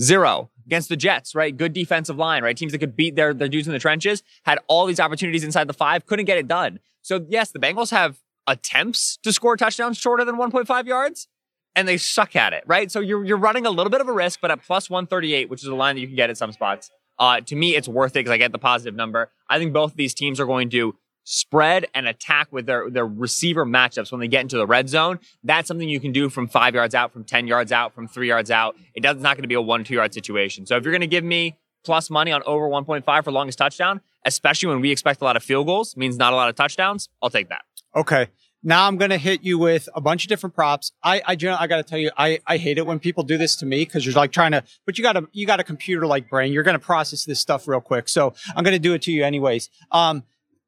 Zero 0.00 0.50
against 0.66 0.88
the 0.88 0.96
Jets, 0.96 1.34
right? 1.34 1.56
Good 1.56 1.72
defensive 1.72 2.16
line, 2.16 2.42
right? 2.42 2.56
Teams 2.56 2.72
that 2.72 2.78
could 2.78 2.96
beat 2.96 3.16
their, 3.16 3.34
their 3.34 3.48
dudes 3.48 3.66
in 3.66 3.72
the 3.72 3.78
trenches 3.78 4.22
had 4.44 4.58
all 4.68 4.86
these 4.86 5.00
opportunities 5.00 5.42
inside 5.44 5.68
the 5.68 5.72
five, 5.72 6.06
couldn't 6.06 6.26
get 6.26 6.38
it 6.38 6.46
done. 6.46 6.78
So 7.02 7.26
yes, 7.28 7.50
the 7.50 7.58
Bengals 7.58 7.90
have 7.90 8.18
attempts 8.46 9.18
to 9.22 9.32
score 9.32 9.56
touchdowns 9.56 9.98
shorter 9.98 10.24
than 10.24 10.36
1.5 10.36 10.86
yards 10.86 11.28
and 11.76 11.86
they 11.86 11.96
suck 11.96 12.36
at 12.36 12.52
it, 12.52 12.64
right? 12.66 12.90
So 12.90 13.00
you're, 13.00 13.24
you're 13.24 13.36
running 13.36 13.66
a 13.66 13.70
little 13.70 13.90
bit 13.90 14.00
of 14.00 14.08
a 14.08 14.12
risk, 14.12 14.40
but 14.40 14.50
at 14.50 14.62
plus 14.62 14.90
138, 14.90 15.48
which 15.48 15.62
is 15.62 15.68
a 15.68 15.74
line 15.74 15.96
that 15.96 16.00
you 16.00 16.06
can 16.06 16.16
get 16.16 16.30
at 16.30 16.36
some 16.36 16.52
spots, 16.52 16.90
uh, 17.18 17.40
to 17.40 17.54
me, 17.54 17.76
it's 17.76 17.86
worth 17.86 18.12
it 18.12 18.20
because 18.20 18.32
I 18.32 18.38
get 18.38 18.50
the 18.50 18.58
positive 18.58 18.94
number. 18.94 19.30
I 19.48 19.58
think 19.58 19.72
both 19.72 19.92
of 19.92 19.96
these 19.96 20.14
teams 20.14 20.40
are 20.40 20.46
going 20.46 20.70
to 20.70 20.96
spread 21.30 21.86
and 21.94 22.08
attack 22.08 22.48
with 22.50 22.66
their, 22.66 22.90
their 22.90 23.06
receiver 23.06 23.64
matchups 23.64 24.10
when 24.10 24.20
they 24.20 24.26
get 24.26 24.40
into 24.40 24.56
the 24.56 24.66
red 24.66 24.88
zone. 24.88 25.20
That's 25.44 25.68
something 25.68 25.88
you 25.88 26.00
can 26.00 26.10
do 26.10 26.28
from 26.28 26.48
five 26.48 26.74
yards 26.74 26.92
out, 26.92 27.12
from 27.12 27.22
10 27.22 27.46
yards 27.46 27.70
out, 27.70 27.94
from 27.94 28.08
three 28.08 28.26
yards 28.26 28.50
out. 28.50 28.76
It 28.94 29.02
does, 29.04 29.14
it's 29.14 29.22
not 29.22 29.36
going 29.36 29.42
to 29.42 29.48
be 29.48 29.54
a 29.54 29.60
one, 29.60 29.84
two 29.84 29.94
yard 29.94 30.12
situation. 30.12 30.66
So 30.66 30.76
if 30.76 30.82
you're 30.82 30.90
going 30.90 31.02
to 31.02 31.06
give 31.06 31.22
me 31.22 31.56
plus 31.84 32.10
money 32.10 32.32
on 32.32 32.42
over 32.46 32.68
1.5 32.68 33.24
for 33.24 33.30
longest 33.30 33.58
touchdown, 33.58 34.00
especially 34.24 34.70
when 34.70 34.80
we 34.80 34.90
expect 34.90 35.20
a 35.20 35.24
lot 35.24 35.36
of 35.36 35.44
field 35.44 35.66
goals, 35.66 35.96
means 35.96 36.16
not 36.16 36.32
a 36.32 36.36
lot 36.36 36.48
of 36.48 36.56
touchdowns, 36.56 37.08
I'll 37.22 37.30
take 37.30 37.48
that. 37.48 37.62
Okay. 37.94 38.26
Now 38.64 38.88
I'm 38.88 38.96
going 38.96 39.10
to 39.10 39.16
hit 39.16 39.44
you 39.44 39.56
with 39.56 39.88
a 39.94 40.00
bunch 40.00 40.24
of 40.24 40.28
different 40.28 40.56
props. 40.56 40.90
I, 41.00 41.20
I, 41.20 41.36
I 41.58 41.66
got 41.68 41.76
to 41.76 41.84
tell 41.84 41.98
you, 41.98 42.10
I, 42.18 42.40
I 42.44 42.56
hate 42.56 42.76
it 42.76 42.86
when 42.86 42.98
people 42.98 43.22
do 43.22 43.38
this 43.38 43.54
to 43.56 43.66
me 43.66 43.84
because 43.84 44.04
you're 44.04 44.16
like 44.16 44.32
trying 44.32 44.50
to, 44.50 44.64
but 44.84 44.98
you 44.98 45.04
got 45.04 45.16
a, 45.16 45.28
you 45.30 45.46
got 45.46 45.60
a 45.60 45.64
computer 45.64 46.08
like 46.08 46.28
brain. 46.28 46.52
You're 46.52 46.64
going 46.64 46.78
to 46.78 46.84
process 46.84 47.24
this 47.24 47.40
stuff 47.40 47.68
real 47.68 47.80
quick. 47.80 48.08
So 48.08 48.34
I'm 48.56 48.64
going 48.64 48.74
to 48.74 48.80
do 48.80 48.94
it 48.94 49.02
to 49.02 49.12
you 49.12 49.24
anyways. 49.24 49.70
Um, 49.92 50.24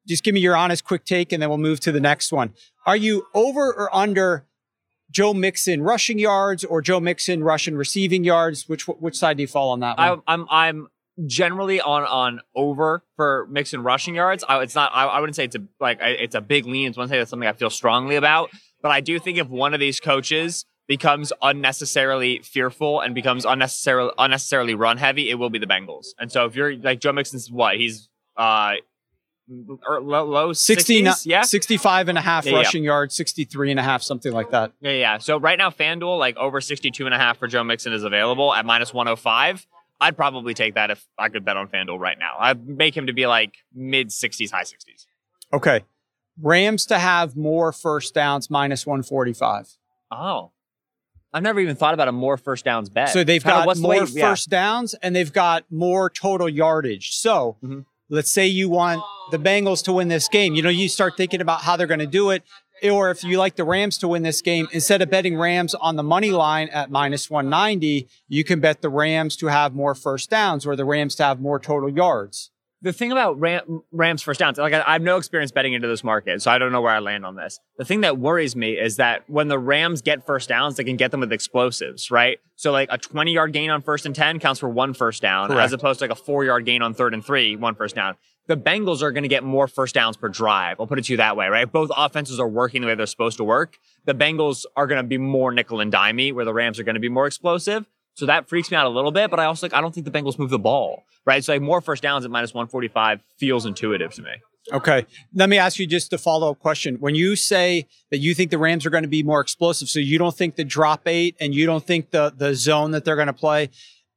just 0.07 0.23
give 0.23 0.33
me 0.33 0.39
your 0.39 0.55
honest 0.55 0.83
quick 0.83 1.05
take 1.05 1.31
and 1.31 1.41
then 1.41 1.49
we'll 1.49 1.57
move 1.57 1.79
to 1.81 1.91
the 1.91 1.99
next 1.99 2.31
one. 2.31 2.53
Are 2.85 2.97
you 2.97 3.25
over 3.33 3.73
or 3.73 3.95
under 3.95 4.45
Joe 5.11 5.33
Mixon 5.33 5.81
rushing 5.81 6.19
yards 6.19 6.63
or 6.63 6.81
Joe 6.81 6.99
Mixon 6.99 7.43
rushing 7.43 7.75
receiving 7.75 8.23
yards? 8.23 8.67
Which, 8.67 8.87
which 8.87 9.15
side 9.15 9.37
do 9.37 9.43
you 9.43 9.47
fall 9.47 9.71
on 9.71 9.79
that 9.81 9.97
one? 9.97 10.21
I, 10.27 10.33
I'm, 10.33 10.47
I'm 10.49 10.87
generally 11.25 11.79
on 11.79 12.03
on 12.03 12.41
over 12.55 13.03
for 13.15 13.47
Mixon 13.49 13.83
rushing 13.83 14.15
yards. 14.15 14.43
I, 14.47 14.61
it's 14.61 14.75
not. 14.75 14.91
I, 14.93 15.05
I 15.05 15.19
wouldn't 15.19 15.35
say 15.35 15.45
it's 15.45 15.55
a 15.55 15.63
like 15.79 15.99
it's 16.01 16.35
a 16.35 16.41
big 16.41 16.65
lean. 16.65 16.89
It's 16.89 16.97
one 16.97 17.07
say 17.07 17.17
that's 17.17 17.29
something 17.29 17.47
I 17.47 17.53
feel 17.53 17.69
strongly 17.69 18.15
about. 18.15 18.49
But 18.81 18.91
I 18.91 19.01
do 19.01 19.19
think 19.19 19.37
if 19.37 19.47
one 19.47 19.73
of 19.73 19.79
these 19.79 19.99
coaches 19.99 20.65
becomes 20.87 21.31
unnecessarily 21.41 22.39
fearful 22.39 22.99
and 22.99 23.15
becomes 23.15 23.45
unnecessarily 23.45 24.11
unnecessarily 24.17 24.75
run 24.75 24.97
heavy, 24.97 25.29
it 25.29 25.35
will 25.35 25.49
be 25.49 25.59
the 25.59 25.67
Bengals. 25.67 26.07
And 26.19 26.31
so 26.31 26.45
if 26.45 26.55
you're 26.55 26.75
like 26.75 26.99
Joe 26.99 27.13
Mixon's 27.13 27.51
what 27.51 27.77
he's 27.77 28.09
uh 28.35 28.73
or 29.85 30.01
low, 30.01 30.23
low 30.25 30.53
60, 30.53 31.03
60s, 31.03 31.25
yeah 31.25 31.41
65 31.41 32.07
and 32.09 32.17
a 32.17 32.21
half 32.21 32.45
Yeah, 32.45 32.51
yeah. 32.53 32.57
rushing 32.59 32.83
yards 32.83 33.15
63 33.15 33.71
and 33.71 33.79
a 33.79 33.83
half 33.83 34.01
something 34.01 34.31
like 34.31 34.51
that 34.51 34.71
Yeah, 34.81 34.91
yeah. 34.91 35.17
So 35.17 35.37
right 35.37 35.57
now, 35.57 35.69
FanDuel, 35.69 36.17
like 36.17 36.37
over 36.37 36.61
62 36.61 37.05
and 37.05 37.13
a 37.13 37.17
half 37.17 37.37
for 37.39 37.47
Joe 37.47 37.63
Mixon 37.63 37.91
is 37.93 38.03
available 38.03 38.53
at 38.53 38.65
minus 38.65 38.93
105. 38.93 39.67
I'd 40.01 40.15
probably 40.17 40.53
take 40.53 40.75
that 40.75 40.91
if 40.91 41.05
I 41.19 41.29
could 41.29 41.43
bet 41.45 41.57
on 41.57 41.67
FanDuel 41.67 41.99
right 41.99 42.17
now. 42.17 42.35
I'd 42.39 42.65
make 42.67 42.95
him 42.95 43.07
to 43.07 43.13
be 43.13 43.25
like 43.27 43.55
mid 43.73 44.09
60s, 44.09 44.51
high 44.51 44.63
60s. 44.63 45.05
okay 45.51 45.81
rams 46.41 46.85
to 46.87 46.97
have 46.97 47.35
more 47.35 47.71
first 47.71 48.13
downs 48.15 48.49
minus 48.49 48.87
145 48.87 49.77
Oh. 50.11 50.51
I've 51.35 51.41
never 51.43 51.59
even 51.59 51.75
thought 51.75 51.93
about 51.95 52.07
a 52.07 52.11
more 52.11 52.37
first 52.37 52.63
downs 52.65 52.89
bet. 52.89 53.09
so 53.09 53.23
they've 53.23 53.43
Kinda 53.43 53.65
got 53.65 53.77
more 53.77 53.89
way- 54.01 54.05
yeah. 54.11 54.29
first 54.29 54.49
downs 54.49 54.93
and 54.95 55.15
they've 55.15 55.31
got 55.33 55.65
more 55.71 56.09
total 56.09 56.47
yardage 56.49 57.11
so 57.15 57.57
Mhm. 57.63 57.85
Let's 58.13 58.31
say 58.31 58.45
you 58.45 58.69
want 58.69 59.01
the 59.31 59.39
bengals 59.39 59.83
to 59.83 59.93
win 59.93 60.07
this 60.07 60.27
game 60.27 60.53
you 60.53 60.61
know 60.61 60.69
you 60.69 60.87
start 60.87 61.17
thinking 61.17 61.41
about 61.41 61.61
how 61.61 61.75
they're 61.75 61.87
going 61.87 61.99
to 61.99 62.07
do 62.07 62.29
it 62.29 62.43
or 62.91 63.11
if 63.11 63.23
you 63.23 63.37
like 63.37 63.55
the 63.55 63.63
Rams 63.63 63.97
to 63.99 64.09
win 64.09 64.23
this 64.23 64.41
game, 64.41 64.67
instead 64.73 65.01
of 65.01 65.09
betting 65.09 65.37
Rams 65.37 65.73
on 65.73 65.95
the 65.95 66.03
money 66.03 66.31
line 66.31 66.67
at 66.69 66.91
minus 66.91 67.29
190, 67.29 68.09
you 68.27 68.43
can 68.43 68.59
bet 68.59 68.81
the 68.81 68.89
Rams 68.89 69.37
to 69.37 69.47
have 69.47 69.73
more 69.73 69.95
first 69.95 70.29
downs 70.29 70.65
or 70.65 70.75
the 70.75 70.83
Rams 70.83 71.15
to 71.15 71.23
have 71.23 71.39
more 71.39 71.59
total 71.59 71.89
yards. 71.89 72.51
The 72.83 72.91
thing 72.91 73.13
about 73.13 73.39
Ram, 73.39 73.81
Rams 73.91 74.21
first 74.21 74.41
downs, 74.41 74.57
like 74.57 74.73
I, 74.73 74.83
I 74.85 74.93
have 74.93 75.01
no 75.01 75.15
experience 75.17 75.51
betting 75.51 75.71
into 75.71 75.87
this 75.87 76.03
market, 76.03 76.41
so 76.41 76.51
I 76.51 76.57
don't 76.57 76.73
know 76.73 76.81
where 76.81 76.93
I 76.93 76.99
land 76.99 77.25
on 77.25 77.35
this. 77.35 77.59
The 77.77 77.85
thing 77.85 78.01
that 78.01 78.19
worries 78.19 78.55
me 78.57 78.73
is 78.73 78.97
that 78.97 79.27
when 79.29 79.47
the 79.47 79.57
Rams 79.57 80.01
get 80.01 80.25
first 80.25 80.49
downs, 80.49 80.75
they 80.75 80.83
can 80.83 80.97
get 80.97 81.11
them 81.11 81.21
with 81.21 81.31
explosives, 81.31 82.11
right? 82.11 82.39
So 82.55 82.71
like 82.71 82.89
a 82.91 82.97
20 82.97 83.33
yard 83.33 83.53
gain 83.53 83.69
on 83.69 83.81
first 83.81 84.05
and 84.05 84.13
10 84.13 84.39
counts 84.39 84.59
for 84.59 84.67
one 84.67 84.93
first 84.93 85.21
down, 85.21 85.47
Correct. 85.47 85.63
as 85.63 85.73
opposed 85.73 85.99
to 85.99 86.03
like 86.05 86.11
a 86.11 86.21
four 86.21 86.43
yard 86.43 86.65
gain 86.65 86.81
on 86.81 86.93
third 86.93 87.13
and 87.13 87.25
three, 87.25 87.55
one 87.55 87.73
first 87.75 87.95
down. 87.95 88.15
The 88.47 88.57
Bengals 88.57 89.01
are 89.01 89.13
going 89.13 89.23
to 89.23 89.29
get 89.29 89.45
more 89.45 89.69
first 89.69 89.95
downs 89.95 90.17
per 90.17 90.27
drive. 90.27 90.77
I'll 90.77 90.87
put 90.87 90.99
it 90.99 91.05
to 91.05 91.13
you 91.13 91.17
that 91.17 91.37
way, 91.37 91.47
right? 91.47 91.71
Both 91.71 91.89
offenses 91.95 92.41
are 92.41 92.47
working 92.47 92.81
the 92.81 92.87
way 92.87 92.95
they're 92.95 93.05
supposed 93.05 93.37
to 93.37 93.45
work. 93.45 93.77
The 94.03 94.13
Bengals 94.13 94.65
are 94.75 94.85
going 94.85 95.01
to 95.01 95.07
be 95.07 95.17
more 95.17 95.53
nickel 95.53 95.79
and 95.79 95.93
dimey, 95.93 96.33
where 96.33 96.43
the 96.43 96.53
Rams 96.53 96.77
are 96.77 96.83
going 96.83 96.95
to 96.95 97.01
be 97.01 97.07
more 97.07 97.25
explosive. 97.25 97.87
So 98.15 98.25
that 98.27 98.47
freaks 98.47 98.69
me 98.69 98.77
out 98.77 98.85
a 98.85 98.89
little 98.89 99.11
bit, 99.11 99.29
but 99.29 99.39
I 99.39 99.45
also 99.45 99.65
like 99.65 99.73
I 99.73 99.81
don't 99.81 99.93
think 99.93 100.05
the 100.05 100.11
Bengals 100.11 100.37
move 100.37 100.49
the 100.49 100.59
ball, 100.59 101.03
right? 101.25 101.43
So 101.43 101.53
like 101.53 101.61
more 101.61 101.81
first 101.81 102.03
downs 102.03 102.25
at 102.25 102.31
minus 102.31 102.53
145 102.53 103.21
feels 103.37 103.65
intuitive 103.65 104.13
to 104.13 104.21
me. 104.21 104.31
Okay. 104.71 105.05
Let 105.33 105.49
me 105.49 105.57
ask 105.57 105.77
you 105.77 105.85
just 105.85 106.13
a 106.13 106.17
follow 106.17 106.51
up 106.51 106.59
question. 106.59 106.95
When 106.95 107.15
you 107.15 107.35
say 107.35 107.87
that 108.11 108.19
you 108.19 108.33
think 108.33 108.49
the 108.49 108.57
Rams 108.57 108.85
are 108.85 108.89
going 108.89 109.03
to 109.03 109.09
be 109.09 109.21
more 109.21 109.41
explosive, 109.41 109.89
so 109.89 109.99
you 109.99 110.17
don't 110.17 110.35
think 110.35 110.55
the 110.55 110.63
drop 110.63 111.05
eight 111.05 111.35
and 111.39 111.53
you 111.53 111.65
don't 111.65 111.85
think 111.85 112.11
the, 112.11 112.33
the 112.35 112.55
zone 112.55 112.91
that 112.91 113.03
they're 113.03 113.17
going 113.17 113.27
to 113.27 113.33
play, 113.33 113.71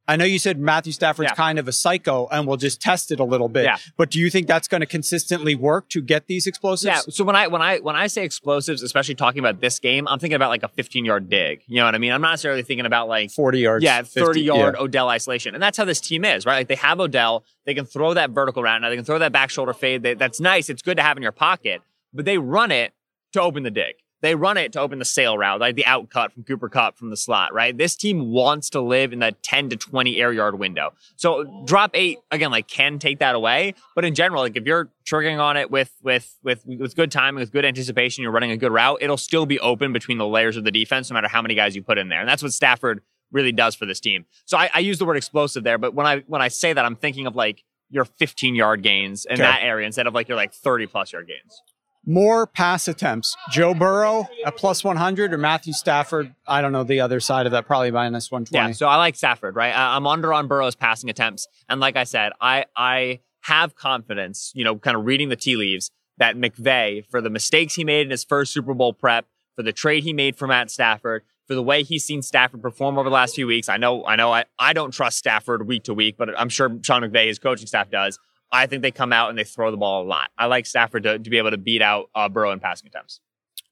I 0.09 0.17
know 0.17 0.25
you 0.25 0.39
said 0.39 0.59
Matthew 0.59 0.93
Stafford's 0.93 1.31
Yeah. 1.31 1.35
kind 1.35 1.59
of 1.59 1.67
a 1.67 1.73
psycho 1.73 2.29
and 2.31 2.47
we'll 2.47 2.57
just 2.57 2.81
test 2.81 3.11
it 3.11 3.19
a 3.19 3.25
little 3.25 3.49
bit. 3.49 3.65
Yeah. 3.65 3.77
But 3.97 4.11
do 4.11 4.21
you 4.21 4.31
think 4.31 4.47
that's 4.47 4.69
going 4.69 4.81
to 4.81 4.87
consistently 4.87 5.55
work 5.57 5.89
to 5.89 6.01
get 6.01 6.29
these 6.29 6.47
explosives? 6.47 6.85
Yeah. 6.85 7.01
So 7.13 7.25
when 7.25 7.35
I 7.35 7.49
when 7.49 7.61
I 7.61 7.79
when 7.79 7.97
I 7.97 8.07
say 8.07 8.25
explosives, 8.25 8.83
especially 8.83 9.17
talking 9.17 9.41
about 9.41 9.61
this 9.61 9.79
game, 9.81 10.07
I'm 10.07 10.19
thinking 10.19 10.37
about 10.37 10.51
like 10.51 10.63
a 10.63 10.69
15 10.69 11.05
yard 11.05 11.29
dig. 11.29 11.63
You 11.67 11.77
know 11.77 11.87
what 11.87 11.95
I 11.95 11.99
mean? 11.99 12.13
I'm 12.13 12.21
not 12.21 12.31
necessarily 12.31 12.63
thinking 12.63 12.87
about 12.87 13.09
like 13.09 13.31
40 13.31 13.59
yards. 13.59 13.85
yeah, 13.85 14.03
50 14.03 14.21
30 14.21 14.41
yard 14.43 14.75
yeah. 14.79 14.83
Odell 14.83 15.09
isolation. 15.09 15.55
And 15.55 15.63
that's 15.63 15.77
how 15.77 15.85
this 15.85 16.01
team 16.01 16.25
is, 16.25 16.47
right? 16.47 16.59
Like 16.59 16.69
they 16.69 16.77
have 16.77 17.01
Odell, 17.01 17.45
they 17.65 17.75
can 17.75 17.85
throw 17.85 18.15
that 18.15 18.31
vertical 18.31 18.63
route 18.63 18.81
now, 18.81 18.89
they 18.91 18.97
can 18.97 19.05
throw 19.05 19.19
that 19.19 19.33
back 19.33 19.51
shoulder 19.51 19.73
fade. 19.73 20.03
They, 20.03 20.15
that's 20.15 20.39
nice. 20.41 20.69
It's 20.71 20.83
good 20.83 20.99
to 20.99 21.03
have 21.03 21.17
in 21.17 21.23
your 21.25 21.33
pocket, 21.33 21.83
but 22.15 22.25
they 22.25 22.39
run 22.39 22.71
it 22.71 22.93
to 23.33 23.43
open 23.43 23.65
the 23.65 23.71
dig. 23.73 23.97
They 24.23 24.35
run 24.35 24.57
it 24.57 24.73
to 24.73 24.81
open 24.81 24.99
the 24.99 25.05
sail 25.05 25.37
route, 25.37 25.61
like 25.61 25.77
the 25.77 25.85
out 25.85 26.09
cut 26.11 26.33
from 26.33 26.43
Cooper 26.45 26.69
Kupp 26.69 26.97
from 26.97 27.11
the 27.11 27.17
slot, 27.17 27.53
right? 27.53 27.77
This 27.77 27.95
team 27.95 28.31
wants 28.33 28.71
to 28.71 28.81
live 28.81 29.13
in 29.13 29.19
that 29.19 29.43
10 29.43 29.69
to 29.71 29.77
20 29.77 30.17
air 30.17 30.33
yard 30.33 30.59
window. 30.59 30.95
So 31.17 31.63
drop 31.67 31.91
eight, 31.95 32.19
again, 32.31 32.51
like 32.51 32.67
can 32.67 32.99
take 32.99 33.19
that 33.19 33.35
away. 33.35 33.75
But 33.95 34.05
in 34.07 34.15
general, 34.15 34.43
like 34.43 34.57
if 34.57 34.65
you're 34.65 34.91
triggering 35.05 35.39
on 35.39 35.57
it 35.57 35.71
with 35.71 35.93
with 36.03 36.35
with 36.43 36.65
with 36.67 36.97
good 36.97 37.11
timing, 37.13 37.41
with 37.41 37.53
good 37.53 37.65
anticipation, 37.67 38.23
you're 38.23 38.33
running 38.33 38.51
a 38.51 38.57
good 38.57 38.73
route, 38.73 38.99
it'll 39.03 39.17
still 39.19 39.45
be 39.47 39.61
open 39.61 39.93
between 39.93 40.17
the 40.19 40.27
layers 40.27 40.57
of 40.57 40.65
the 40.65 40.71
defense, 40.73 41.11
no 41.11 41.15
matter 41.15 41.29
how 41.29 41.43
many 41.43 41.55
guys 41.55 41.77
you 41.77 41.83
put 41.83 41.99
in 41.99 42.09
there. 42.09 42.21
And 42.21 42.29
that's 42.29 42.43
what 42.43 42.53
Stafford 42.55 43.03
really 43.33 43.53
does 43.53 43.75
for 43.75 43.85
this 43.87 44.01
team. 44.01 44.25
So 44.47 44.57
I, 44.57 44.71
I 44.73 44.79
use 44.79 44.99
the 44.99 45.05
word 45.05 45.17
explosive 45.17 45.63
there, 45.63 45.77
but 45.79 45.95
when 45.95 46.07
I 46.07 46.21
when 46.27 46.41
I 46.41 46.49
say 46.49 46.73
that, 46.73 46.85
I'm 46.85 46.97
thinking 46.97 47.27
of 47.27 47.37
like 47.37 47.63
your 47.91 48.05
15 48.07 48.55
yard 48.55 48.83
gains 48.83 49.27
in 49.27 49.35
Okay. 49.35 49.43
that 49.43 49.61
area 49.63 49.87
instead 49.87 50.07
of 50.07 50.15
like 50.15 50.27
your 50.29 50.37
like 50.37 50.53
30 50.55 50.87
plus 50.87 51.13
yard 51.13 51.29
gains. 51.29 51.61
More 52.07 52.47
pass 52.47 52.87
attempts. 52.87 53.37
Joe 53.51 53.75
Burrow 53.75 54.29
at 54.45 54.57
plus 54.57 54.85
100 54.85 55.35
or 55.35 55.39
Matthew 55.39 55.73
Stafford? 55.73 56.35
I 56.47 56.63
don't 56.63 56.71
know 56.71 56.85
the 56.85 57.01
other 57.01 57.19
side 57.19 57.47
of 57.47 57.53
that, 57.53 57.67
probably 57.67 57.91
minus 57.91 58.31
120. 58.31 58.69
Yeah, 58.69 58.73
so 58.73 58.87
I 58.87 58.97
like 58.97 59.17
Stafford, 59.17 59.57
right? 59.57 59.75
I'm 59.77 60.07
under 60.07 60.33
on 60.33 60.47
Burrow's 60.47 60.77
passing 60.77 61.11
attempts, 61.11 61.49
and 61.69 61.81
like 61.81 61.97
I 61.97 62.05
said, 62.05 62.33
I 62.41 62.67
I 62.77 63.21
have 63.43 63.75
confidence, 63.75 64.53
you 64.55 64.65
know, 64.65 64.77
kind 64.77 64.97
of 64.97 65.05
reading 65.05 65.29
the 65.29 65.37
tea 65.37 65.57
leaves 65.57 65.91
that 66.19 66.37
McVay 66.37 67.05
for 67.11 67.21
the 67.21 67.31
mistakes 67.31 67.75
he 67.75 67.85
made 67.85 68.07
in 68.07 68.11
his 68.11 68.25
first 68.25 68.53
Super 68.53 68.75
Bowl 68.75 68.93
prep, 68.93 69.27
for 69.55 69.63
the 69.63 69.73
trade 69.73 70.05
he 70.05 70.13
made 70.13 70.37
for 70.37 70.47
Matt 70.47 70.71
Stafford, 70.71 71.23
for 71.47 71.55
the 71.55 71.63
way 71.63 71.83
he's 71.83 72.05
seen 72.05 72.23
Stafford 72.23 72.63
perform 72.63 72.99
over 72.99 73.09
the 73.09 73.15
last 73.15 73.35
few 73.35 73.47
weeks. 73.47 73.69
I 73.69 73.77
know, 73.77 74.05
I 74.05 74.17
know, 74.17 74.33
I, 74.33 74.45
I 74.59 74.73
don't 74.73 74.91
trust 74.91 75.19
Stafford 75.19 75.67
week 75.67 75.85
to 75.85 75.95
week, 75.95 76.17
but 76.17 76.39
I'm 76.39 76.49
sure 76.49 76.77
Sean 76.83 77.03
McVay, 77.03 77.29
his 77.29 77.39
coaching 77.39 77.67
staff, 77.67 77.91
does. 77.91 78.19
I 78.53 78.67
think 78.67 78.83
they 78.83 78.91
come 78.91 79.13
out 79.13 79.31
and 79.31 79.39
they 79.39 79.45
throw 79.45 79.71
the 79.71 79.77
ball 79.77 80.03
a 80.05 80.07
lot. 80.07 80.31
I 80.39 80.47
like 80.47 80.67
Stafford 80.67 81.03
to, 81.03 81.19
to 81.19 81.31
be 81.31 81.39
able 81.39 81.51
to 81.51 81.57
beat 81.59 81.83
out 81.83 82.11
uh, 82.15 82.29
Burrow 82.29 82.53
in 82.53 82.61
passing 82.61 82.87
attempts. 82.89 83.21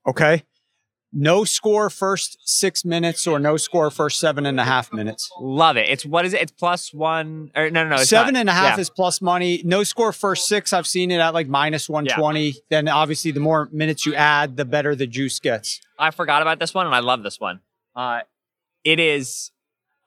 Okay. 0.06 0.42
No 1.16 1.44
score 1.44 1.90
first 1.90 2.38
six 2.44 2.84
minutes 2.84 3.24
or 3.28 3.38
no 3.38 3.56
score 3.56 3.88
first 3.92 4.18
seven 4.18 4.46
and 4.46 4.58
a 4.58 4.64
half 4.64 4.92
minutes. 4.92 5.30
Love 5.40 5.76
it. 5.76 5.88
It's 5.88 6.04
what 6.04 6.24
is 6.24 6.34
it? 6.34 6.42
It's 6.42 6.50
plus 6.50 6.92
one. 6.92 7.52
Or 7.54 7.70
no, 7.70 7.84
no, 7.84 7.90
no. 7.90 7.96
Seven 7.98 8.34
not. 8.34 8.40
and 8.40 8.48
a 8.48 8.52
half 8.52 8.76
Yeah. 8.76 8.80
is 8.80 8.90
plus 8.90 9.22
money. 9.22 9.62
No 9.64 9.84
score 9.84 10.12
first 10.12 10.48
six. 10.48 10.72
I've 10.72 10.88
seen 10.88 11.12
it 11.12 11.18
at 11.20 11.32
like 11.32 11.46
minus 11.46 11.88
120. 11.88 12.54
Then 12.68 12.88
obviously 12.88 13.30
the 13.30 13.38
more 13.38 13.68
minutes 13.70 14.04
you 14.04 14.16
add, 14.16 14.56
the 14.56 14.64
better 14.64 14.96
the 14.96 15.06
juice 15.06 15.38
gets. 15.38 15.80
I 16.00 16.10
forgot 16.10 16.42
about 16.42 16.58
this 16.58 16.74
one, 16.74 16.86
and 16.86 16.94
I 16.94 16.98
love 16.98 17.22
this 17.22 17.38
one. 17.38 17.60
Uh, 17.94 18.22
it 18.82 18.98
is. 18.98 19.52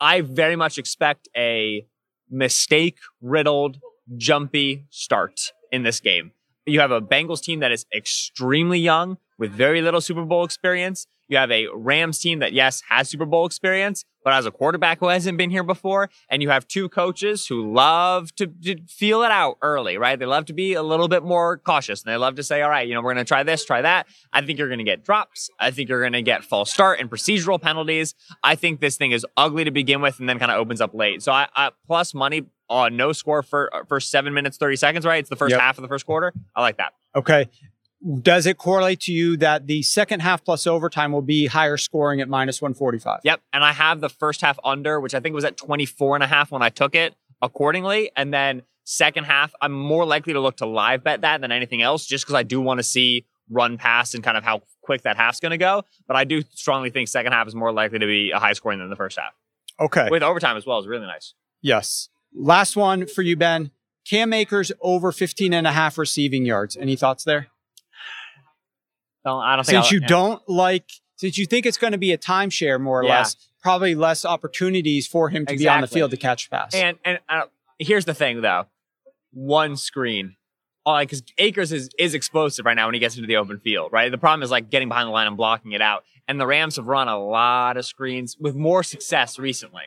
I 0.01 0.20
very 0.22 0.57
much 0.57 0.78
expect 0.78 1.30
a 1.38 1.88
mistake 2.30 2.97
riddled, 3.22 3.80
jumpy 4.16 4.86
start 4.89 5.39
in 5.72 5.84
this 5.84 5.99
game. 5.99 6.32
You 6.66 6.80
have 6.80 6.91
a 6.91 7.01
Bengals 7.01 7.41
team 7.41 7.60
that 7.60 7.72
is 7.72 7.86
extremely 7.95 8.80
young 8.80 9.18
with 9.38 9.51
very 9.51 9.82
little 9.82 10.01
Super 10.01 10.26
Bowl 10.26 10.43
experience. 10.43 11.08
You 11.28 11.38
have 11.38 11.51
a 11.51 11.67
Rams 11.73 12.19
team 12.19 12.39
that, 12.39 12.53
yes, 12.53 12.82
has 12.89 13.09
Super 13.09 13.25
Bowl 13.25 13.45
experience, 13.45 14.05
but 14.23 14.34
has 14.34 14.45
a 14.45 14.51
quarterback 14.51 14.99
who 14.99 15.07
hasn't 15.07 15.38
been 15.38 15.49
here 15.49 15.63
before. 15.63 16.09
And 16.30 16.41
you 16.41 16.49
have 16.49 16.67
two 16.67 16.88
coaches 16.89 17.47
who 17.47 17.73
love 17.73 18.34
to, 18.36 18.47
to 18.47 18.78
feel 18.88 19.23
it 19.23 19.32
out 19.32 19.57
early, 19.61 19.97
right? 19.97 20.17
They 20.17 20.25
love 20.25 20.45
to 20.45 20.53
be 20.53 20.73
a 20.73 20.84
little 20.84 21.07
bit 21.07 21.23
more 21.23 21.57
cautious 21.57 22.03
and 22.03 22.11
they 22.11 22.17
love 22.17 22.36
to 22.36 22.43
say, 22.43 22.61
all 22.61 22.69
right, 22.69 22.88
you 22.88 22.93
know, 22.93 23.01
we're 23.01 23.13
going 23.13 23.25
to 23.25 23.28
try 23.28 23.43
this, 23.43 23.65
try 23.65 23.82
that. 23.82 24.07
I 24.32 24.41
think 24.41 24.57
you're 24.57 24.69
going 24.69 24.80
to 24.80 24.84
get 24.86 25.03
drops. 25.03 25.49
I 25.59 25.71
think 25.71 25.89
you're 25.89 26.01
going 26.01 26.13
to 26.13 26.21
get 26.21 26.43
false 26.43 26.71
start 26.71 26.99
and 26.99 27.09
procedural 27.09 27.61
penalties. 27.61 28.15
I 28.43 28.55
think 28.55 28.80
this 28.80 28.95
thing 28.97 29.11
is 29.11 29.25
ugly 29.36 29.63
to 29.65 29.71
begin 29.71 30.01
with 30.01 30.19
and 30.19 30.28
then 30.30 30.39
kind 30.39 30.51
of 30.51 30.57
opens 30.59 30.82
up 30.82 30.93
late. 30.93 31.21
So 31.23 31.32
I, 31.32 31.47
I 31.55 31.71
plus 31.88 32.13
money 32.13 32.43
on 32.69 32.97
no 32.97 33.13
score 33.13 33.43
for 33.43 33.73
uh, 33.73 33.84
first 33.88 34.11
seven 34.11 34.34
minutes, 34.34 34.57
30 34.57 34.75
seconds, 34.75 35.05
right? 35.05 35.19
It's 35.19 35.30
the 35.30 35.36
first 35.38 35.51
Yep. 35.51 35.61
half 35.61 35.78
of 35.78 35.82
the 35.84 35.88
first 35.88 36.05
quarter. 36.05 36.34
I 36.55 36.61
like 36.61 36.78
that. 36.78 36.93
Okay. 37.15 37.49
Does 38.22 38.45
it 38.45 38.58
correlate 38.58 39.00
to 39.02 39.12
you 39.12 39.38
that 39.38 39.66
the 39.68 39.82
second 39.82 40.20
half 40.20 40.43
plus 40.45 40.68
overtime 40.68 41.12
will 41.12 41.24
be 41.24 41.48
higher 41.48 41.78
scoring 41.78 42.22
at 42.22 42.30
minus 42.30 42.62
145? 42.62 43.22
Yep. 43.24 43.41
And 43.52 43.64
I 43.64 43.74
have 43.74 44.02
the 44.02 44.10
first 44.10 44.41
half 44.41 44.60
under, 44.64 45.00
which 45.00 45.16
I 45.16 45.20
think 45.20 45.34
was 45.34 45.43
at 45.43 45.58
24 45.58 46.16
and 46.16 46.24
a 46.24 46.28
half 46.28 46.52
when 46.52 46.62
I 46.62 46.70
took 46.70 46.93
it. 46.95 47.16
accordingly. 47.41 48.12
And 48.16 48.34
then 48.34 48.64
second 48.84 49.26
half, 49.26 49.54
I'm 49.62 49.72
more 49.72 50.06
likely 50.06 50.34
to 50.34 50.39
look 50.39 50.58
to 50.58 50.66
live 50.66 51.04
bet 51.04 51.22
that 51.22 51.41
than 51.41 51.52
anything 51.52 51.82
else, 51.82 52.06
just 52.06 52.26
because 52.26 52.36
I 52.36 52.43
do 52.43 52.62
want 52.62 52.80
to 52.80 52.84
see 52.84 53.26
run 53.50 53.78
past 53.78 54.14
and 54.16 54.24
kind 54.24 54.38
of 54.38 54.43
how 54.43 54.62
quick 54.82 55.04
that 55.04 55.18
half's 55.18 55.39
going 55.39 55.52
to 55.52 55.58
go. 55.58 55.84
But 56.08 56.18
I 56.18 56.24
do 56.24 56.43
strongly 56.54 56.89
think 56.89 57.08
second 57.08 57.32
half 57.32 57.48
is 57.48 57.56
more 57.56 57.72
likely 57.72 58.00
to 58.00 58.06
be 58.06 58.32
a 58.32 58.39
high 58.39 58.54
scoring 58.54 58.80
than 58.80 58.89
the 58.89 58.95
first 58.95 59.18
half. 59.18 59.34
Okay. 59.80 60.08
With 60.10 60.24
overtime 60.24 60.58
as 60.58 60.66
well 60.66 60.80
is 60.80 60.88
really 60.88 61.06
nice. 61.06 61.34
Yes. 61.62 62.10
Last 62.34 62.76
one 62.76 63.08
for 63.08 63.22
you, 63.22 63.36
Ben. 63.36 63.72
Cam 64.08 64.34
Akers 64.34 64.72
over 64.82 65.12
15 65.12 65.54
and 65.54 65.68
a 65.68 65.72
half 65.72 65.98
receiving 65.98 66.45
yards. 66.45 66.78
Any 66.78 66.95
thoughts 66.95 67.24
there? 67.24 67.48
Well, 69.28 69.39
I 69.39 69.55
don't 69.55 69.65
think 69.65 69.75
Since 69.75 69.86
I'll- 69.88 69.93
you 69.93 69.99
yeah. 70.01 70.07
don't 70.07 70.49
like, 70.49 70.89
since 71.17 71.38
you 71.38 71.45
think 71.45 71.65
it's 71.65 71.78
going 71.78 71.91
to 71.91 71.97
be 71.97 72.11
a 72.13 72.17
timeshare 72.17 72.80
more 72.80 73.01
or 73.01 73.03
Yeah. 73.05 73.17
less, 73.19 73.36
probably 73.61 73.93
less 73.95 74.23
opportunities 74.23 75.05
for 75.07 75.30
him 75.30 75.45
to 75.45 75.57
be 75.57 75.67
on 75.67 75.82
the 75.82 75.88
field 75.88 76.11
to 76.11 76.17
catch 76.17 76.47
a 76.47 76.49
pass. 76.49 76.73
And 76.73 76.97
and 77.03 77.19
uh, 77.28 77.43
here's 77.80 78.05
the 78.05 78.13
thing 78.13 78.41
though, 78.41 78.67
one 79.32 79.75
screen. 79.78 80.36
All 80.86 80.97
Because 80.99 81.21
Akers 81.38 81.73
is, 81.73 81.89
is 81.99 82.13
explosive 82.13 82.65
right 82.65 82.73
now 82.75 82.88
when 82.88 82.93
he 82.93 82.99
gets 83.01 83.15
into 83.17 83.28
the 83.28 83.36
open 83.36 83.59
field, 83.59 83.91
right? 83.91 84.09
The 84.09 84.17
problem 84.17 84.41
is 84.43 84.49
like 84.51 84.69
getting 84.69 84.88
behind 84.88 85.07
the 85.07 85.11
line 85.11 85.28
and 85.28 85.36
blocking 85.36 85.73
it 85.73 85.82
out. 85.82 86.05
And 86.30 86.39
the 86.39 86.47
Rams 86.47 86.78
have 86.78 86.88
run 86.88 87.09
a 87.09 87.19
lot 87.19 87.75
of 87.75 87.86
screens 87.86 88.38
with 88.39 88.55
more 88.55 88.84
success 88.84 89.38
recently. 89.38 89.84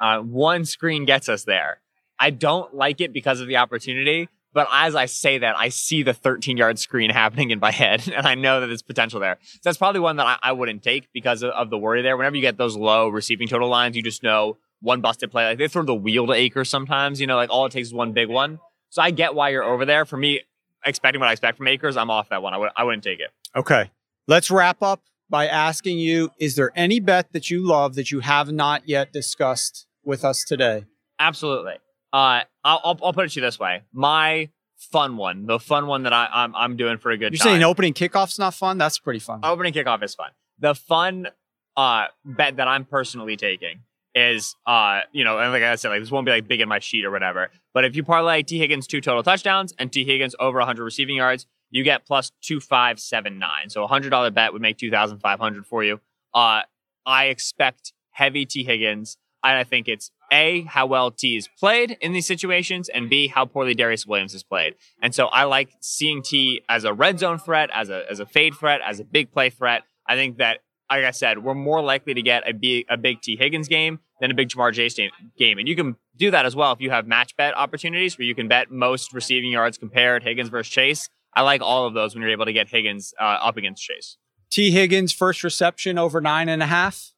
Uh, 0.00 0.20
one 0.20 0.64
screen 0.64 1.04
gets 1.06 1.28
us 1.28 1.42
there. 1.44 1.80
I 2.20 2.30
don't 2.30 2.72
like 2.74 3.00
it 3.00 3.12
because 3.12 3.40
of 3.40 3.48
the 3.48 3.56
opportunity, 3.56 4.28
but 4.54 4.68
as 4.72 4.94
I 4.94 5.06
say 5.06 5.38
that, 5.38 5.56
I 5.58 5.68
see 5.68 6.02
the 6.02 6.14
13 6.14 6.56
yard 6.56 6.78
screen 6.78 7.10
happening 7.10 7.50
in 7.50 7.58
my 7.58 7.72
head, 7.72 8.08
and 8.14 8.26
I 8.26 8.34
know 8.34 8.60
that 8.60 8.68
there's 8.68 8.82
potential 8.82 9.20
there. 9.20 9.38
So 9.42 9.60
that's 9.64 9.78
probably 9.78 10.00
one 10.00 10.16
that 10.16 10.26
I, 10.26 10.38
I 10.42 10.52
wouldn't 10.52 10.82
take 10.82 11.12
because 11.12 11.42
of, 11.42 11.50
of 11.50 11.68
the 11.70 11.76
worry 11.76 12.00
there. 12.00 12.16
Whenever 12.16 12.36
you 12.36 12.42
get 12.42 12.56
those 12.56 12.76
low 12.76 13.08
receiving 13.08 13.48
total 13.48 13.68
lines, 13.68 13.96
you 13.96 14.02
just 14.02 14.22
know 14.22 14.56
one 14.80 15.00
busted 15.00 15.30
play. 15.30 15.46
Like 15.46 15.58
they 15.58 15.68
throw 15.68 15.82
the 15.82 15.94
wheel 15.94 16.26
to 16.28 16.32
Akers 16.32 16.68
sometimes, 16.68 17.20
you 17.20 17.26
know, 17.26 17.36
like 17.36 17.50
all 17.50 17.66
it 17.66 17.72
takes 17.72 17.88
is 17.88 17.94
one 17.94 18.12
big 18.12 18.28
one. 18.28 18.60
So 18.90 19.02
I 19.02 19.10
get 19.10 19.34
why 19.34 19.48
you're 19.48 19.64
over 19.64 19.84
there. 19.84 20.04
For 20.04 20.16
me, 20.16 20.42
expecting 20.84 21.20
what 21.20 21.28
I 21.28 21.32
expect 21.32 21.58
from 21.58 21.66
Akers, 21.66 21.96
I'm 21.96 22.10
off 22.10 22.28
that 22.28 22.42
one. 22.42 22.54
I 22.54 22.58
would 22.58 22.70
I 22.76 22.84
wouldn't 22.84 23.02
take 23.02 23.18
it. 23.18 23.30
Okay. 23.56 23.90
Let's 24.28 24.50
wrap 24.50 24.82
up 24.82 25.02
by 25.28 25.48
asking 25.48 25.98
you 25.98 26.30
Is 26.38 26.54
there 26.54 26.70
any 26.76 27.00
bet 27.00 27.32
that 27.32 27.50
you 27.50 27.66
love 27.66 27.94
that 27.94 28.10
you 28.10 28.20
have 28.20 28.52
not 28.52 28.88
yet 28.88 29.12
discussed 29.12 29.86
with 30.04 30.24
us 30.24 30.44
today? 30.44 30.84
Absolutely. 31.18 31.74
Uh, 32.12 32.42
I'll, 32.64 32.80
I'll 32.84 32.98
I'll 33.02 33.12
put 33.12 33.26
it 33.26 33.32
to 33.32 33.40
you 33.40 33.46
this 33.46 33.58
way: 33.58 33.82
my 33.92 34.48
fun 34.76 35.16
one, 35.16 35.46
the 35.46 35.58
fun 35.58 35.86
one 35.86 36.02
that 36.04 36.12
I, 36.12 36.28
I'm 36.32 36.54
I'm 36.54 36.76
doing 36.76 36.98
for 36.98 37.10
a 37.10 37.16
good 37.16 37.32
You're 37.32 37.38
time. 37.38 37.52
saying 37.52 37.62
opening 37.62 37.94
kickoff's 37.94 38.38
not 38.38 38.54
fun? 38.54 38.78
That's 38.78 38.98
pretty 38.98 39.20
fun. 39.20 39.40
opening 39.42 39.72
kickoff 39.72 40.02
is 40.02 40.14
fun. 40.14 40.30
The 40.58 40.74
fun 40.74 41.28
uh, 41.76 42.06
bet 42.24 42.56
that 42.56 42.68
I'm 42.68 42.84
personally 42.84 43.36
taking 43.36 43.80
is, 44.14 44.54
uh, 44.66 45.00
you 45.12 45.24
know, 45.24 45.38
and 45.38 45.52
like 45.52 45.62
I 45.62 45.74
said, 45.74 45.88
like 45.88 46.00
this 46.00 46.10
won't 46.10 46.24
be 46.26 46.32
like 46.32 46.46
big 46.46 46.60
in 46.60 46.68
my 46.68 46.78
sheet 46.78 47.04
or 47.04 47.10
whatever. 47.10 47.50
But 47.72 47.84
if 47.84 47.96
you 47.96 48.04
parlay 48.04 48.42
Tee 48.42 48.58
Higgins 48.58 48.86
two 48.86 49.00
total 49.00 49.22
touchdowns 49.22 49.74
and 49.78 49.92
Tee 49.92 50.04
Higgins 50.04 50.34
over 50.38 50.58
100 50.58 50.84
receiving 50.84 51.16
yards, 51.16 51.46
you 51.70 51.82
get 51.82 52.06
plus 52.06 52.30
two 52.40 52.60
five 52.60 53.00
seven 53.00 53.38
nine. 53.38 53.68
So 53.68 53.82
a 53.82 53.86
hundred 53.88 54.10
dollar 54.10 54.30
bet 54.30 54.52
would 54.52 54.62
make 54.62 54.78
two 54.78 54.90
thousand 54.90 55.18
five 55.18 55.40
hundred 55.40 55.66
for 55.66 55.82
you. 55.82 56.00
Uh, 56.32 56.62
I 57.04 57.26
expect 57.26 57.92
heavy 58.10 58.46
Tee 58.46 58.64
Higgins. 58.64 59.18
And 59.44 59.58
I 59.58 59.64
think 59.64 59.88
it's 59.88 60.10
A, 60.32 60.62
how 60.62 60.86
well 60.86 61.10
T 61.10 61.36
is 61.36 61.48
played 61.58 61.98
in 62.00 62.12
these 62.12 62.26
situations, 62.26 62.88
and 62.88 63.10
B, 63.10 63.28
how 63.28 63.44
poorly 63.44 63.74
Darious 63.74 64.06
Williams 64.06 64.34
is 64.34 64.42
played. 64.42 64.74
And 65.02 65.14
so 65.14 65.26
I 65.26 65.44
like 65.44 65.68
seeing 65.80 66.22
T 66.22 66.62
as 66.68 66.84
a 66.84 66.94
red 66.94 67.18
zone 67.18 67.38
threat, 67.38 67.68
as 67.74 67.90
a 67.90 68.04
as 68.10 68.20
a 68.20 68.26
fade 68.26 68.54
threat, 68.54 68.80
as 68.84 69.00
a 69.00 69.04
big 69.04 69.30
play 69.30 69.50
threat. 69.50 69.82
I 70.08 70.16
think 70.16 70.38
that, 70.38 70.60
like 70.90 71.04
I 71.04 71.10
said, 71.10 71.44
we're 71.44 71.54
more 71.54 71.82
likely 71.82 72.14
to 72.14 72.22
get 72.22 72.48
a 72.48 72.52
big, 72.52 72.86
a 72.88 72.96
big 72.96 73.20
Tee 73.20 73.36
Higgins 73.36 73.68
game 73.68 74.00
than 74.20 74.30
a 74.30 74.34
big 74.34 74.48
Ja'Marr 74.48 74.72
Chase 74.72 74.94
game. 75.36 75.58
And 75.58 75.68
you 75.68 75.76
can 75.76 75.96
do 76.16 76.30
that 76.30 76.46
as 76.46 76.56
well 76.56 76.72
if 76.72 76.80
you 76.80 76.90
have 76.90 77.06
match 77.06 77.36
bet 77.36 77.54
opportunities 77.54 78.16
where 78.16 78.26
you 78.26 78.34
can 78.34 78.48
bet 78.48 78.70
most 78.70 79.12
receiving 79.12 79.50
yards 79.50 79.76
compared 79.76 80.22
Higgins 80.22 80.48
versus 80.48 80.72
Chase. 80.72 81.08
I 81.34 81.42
like 81.42 81.60
all 81.60 81.86
of 81.86 81.94
those 81.94 82.14
when 82.14 82.22
you're 82.22 82.30
able 82.30 82.44
to 82.44 82.52
get 82.52 82.68
Higgins 82.68 83.12
uh, 83.20 83.24
up 83.24 83.56
against 83.56 83.82
Chase. 83.82 84.16
Tee 84.50 84.70
Higgins, 84.70 85.12
first 85.12 85.42
reception 85.42 85.98
over 85.98 86.20
nine 86.20 86.48
and 86.48 86.62
a 86.62 86.66
half. 86.66 87.12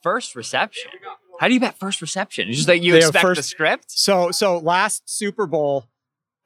First 0.00 0.36
reception. 0.36 0.92
How 1.38 1.48
do 1.48 1.54
you 1.54 1.60
bet 1.60 1.78
first 1.78 2.00
reception? 2.02 2.48
It's 2.48 2.56
just 2.58 2.66
that 2.66 2.82
you 2.82 2.92
They 2.92 2.98
expect 2.98 3.22
first- 3.22 3.38
the 3.38 3.42
script. 3.42 3.84
So 3.88 4.30
so 4.30 4.58
last 4.58 5.08
Super 5.08 5.46
Bowl, 5.46 5.86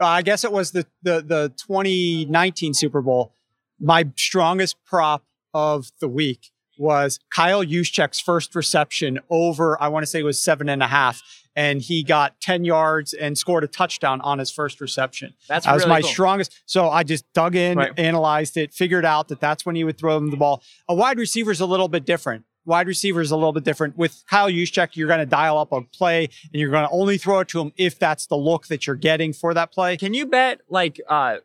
uh, 0.00 0.06
I 0.06 0.22
guess 0.22 0.44
it 0.44 0.52
was 0.52 0.72
the 0.72 0.86
the 1.02 1.20
the 1.22 1.52
2019 1.56 2.74
Super 2.74 3.00
Bowl. 3.00 3.34
My 3.80 4.04
strongest 4.16 4.76
prop 4.84 5.24
of 5.54 5.90
the 6.00 6.08
week 6.08 6.50
was 6.78 7.18
Kyle 7.34 7.64
Juszczyk's 7.64 8.20
first 8.20 8.54
reception 8.54 9.20
over. 9.30 9.80
I 9.82 9.88
want 9.88 10.02
to 10.04 10.06
say 10.06 10.20
it 10.20 10.24
was 10.24 10.42
seven 10.42 10.68
and 10.68 10.82
a 10.82 10.86
half, 10.86 11.22
and 11.54 11.82
he 11.82 12.02
got 12.02 12.40
10 12.40 12.64
yards 12.64 13.12
and 13.12 13.36
scored 13.36 13.62
a 13.62 13.66
touchdown 13.66 14.20
on 14.22 14.38
his 14.38 14.50
first 14.50 14.80
reception. 14.80 15.34
That's 15.48 15.66
That 15.66 15.74
was 15.74 15.82
really 15.82 15.90
my 15.90 16.00
cool. 16.00 16.10
strongest. 16.10 16.52
So 16.66 16.88
I 16.88 17.02
just 17.02 17.24
dug 17.34 17.54
in, 17.56 17.76
Right. 17.76 17.92
analyzed 17.98 18.56
it, 18.56 18.72
figured 18.72 19.04
out 19.04 19.28
that 19.28 19.38
that's 19.40 19.66
when 19.66 19.76
he 19.76 19.84
would 19.84 19.98
throw 19.98 20.16
him 20.16 20.30
the 20.30 20.36
ball. 20.36 20.62
A 20.88 20.94
wide 20.94 21.18
receiver 21.18 21.50
is 21.50 21.60
a 21.60 21.66
little 21.66 21.88
bit 21.88 22.04
different. 22.06 22.44
Wide 22.64 22.86
receiver 22.86 23.20
is 23.20 23.30
a 23.30 23.36
little 23.36 23.52
bit 23.52 23.64
different. 23.64 23.96
With 23.96 24.22
Kyle 24.30 24.48
Juszczyk, 24.48 24.94
you're 24.94 25.08
going 25.08 25.20
to 25.20 25.26
dial 25.26 25.58
up 25.58 25.72
a 25.72 25.82
play 25.82 26.24
and 26.52 26.60
you're 26.60 26.70
going 26.70 26.84
to 26.86 26.90
only 26.92 27.18
throw 27.18 27.40
it 27.40 27.48
to 27.48 27.60
him 27.60 27.72
if 27.76 27.98
that's 27.98 28.26
the 28.26 28.36
look 28.36 28.68
that 28.68 28.86
you're 28.86 28.96
getting 28.96 29.32
for 29.32 29.52
that 29.54 29.72
play. 29.72 29.96
Can 29.96 30.14
you 30.14 30.26
bet 30.26 30.60
like 30.68 31.00
uh 31.08 31.38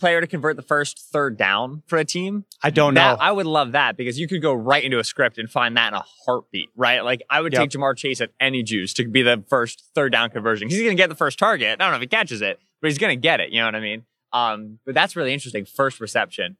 player 0.00 0.20
to 0.20 0.26
convert 0.26 0.56
the 0.56 0.62
first 0.62 0.98
third 1.12 1.36
down 1.36 1.82
for 1.86 1.96
a 1.98 2.04
team? 2.04 2.44
I 2.62 2.70
don't 2.70 2.94
know. 2.94 3.16
I 3.20 3.30
would 3.30 3.46
love 3.46 3.72
that 3.72 3.96
because 3.96 4.18
you 4.18 4.26
could 4.26 4.42
go 4.42 4.52
right 4.52 4.82
into 4.82 4.98
a 4.98 5.04
script 5.04 5.38
and 5.38 5.48
find 5.48 5.76
that 5.76 5.92
in 5.92 5.94
a 5.94 6.04
heartbeat, 6.26 6.68
right? 6.74 7.04
Like 7.04 7.22
I 7.30 7.40
would 7.40 7.52
Yep. 7.52 7.60
take 7.62 7.70
Ja'Marr 7.70 7.96
Chase 7.96 8.20
at 8.20 8.30
any 8.40 8.64
juice 8.64 8.92
to 8.94 9.06
be 9.08 9.22
the 9.22 9.44
first 9.48 9.84
third 9.94 10.10
down 10.10 10.30
conversion. 10.30 10.68
He's 10.68 10.80
going 10.80 10.96
to 10.96 11.00
get 11.00 11.08
the 11.08 11.14
first 11.14 11.38
target. 11.38 11.68
I 11.80 11.84
don't 11.84 11.92
know 11.92 11.96
if 11.96 12.00
he 12.02 12.08
catches 12.08 12.42
it, 12.42 12.58
but 12.82 12.90
he's 12.90 12.98
going 12.98 13.16
to 13.16 13.20
get 13.20 13.38
it. 13.40 13.50
You 13.50 13.60
know 13.60 13.66
what 13.66 13.76
I 13.76 13.80
mean? 13.80 14.02
Um, 14.32 14.80
but 14.84 14.94
that's 14.94 15.14
really 15.14 15.32
interesting. 15.32 15.64
First 15.64 16.00
reception. 16.00 16.56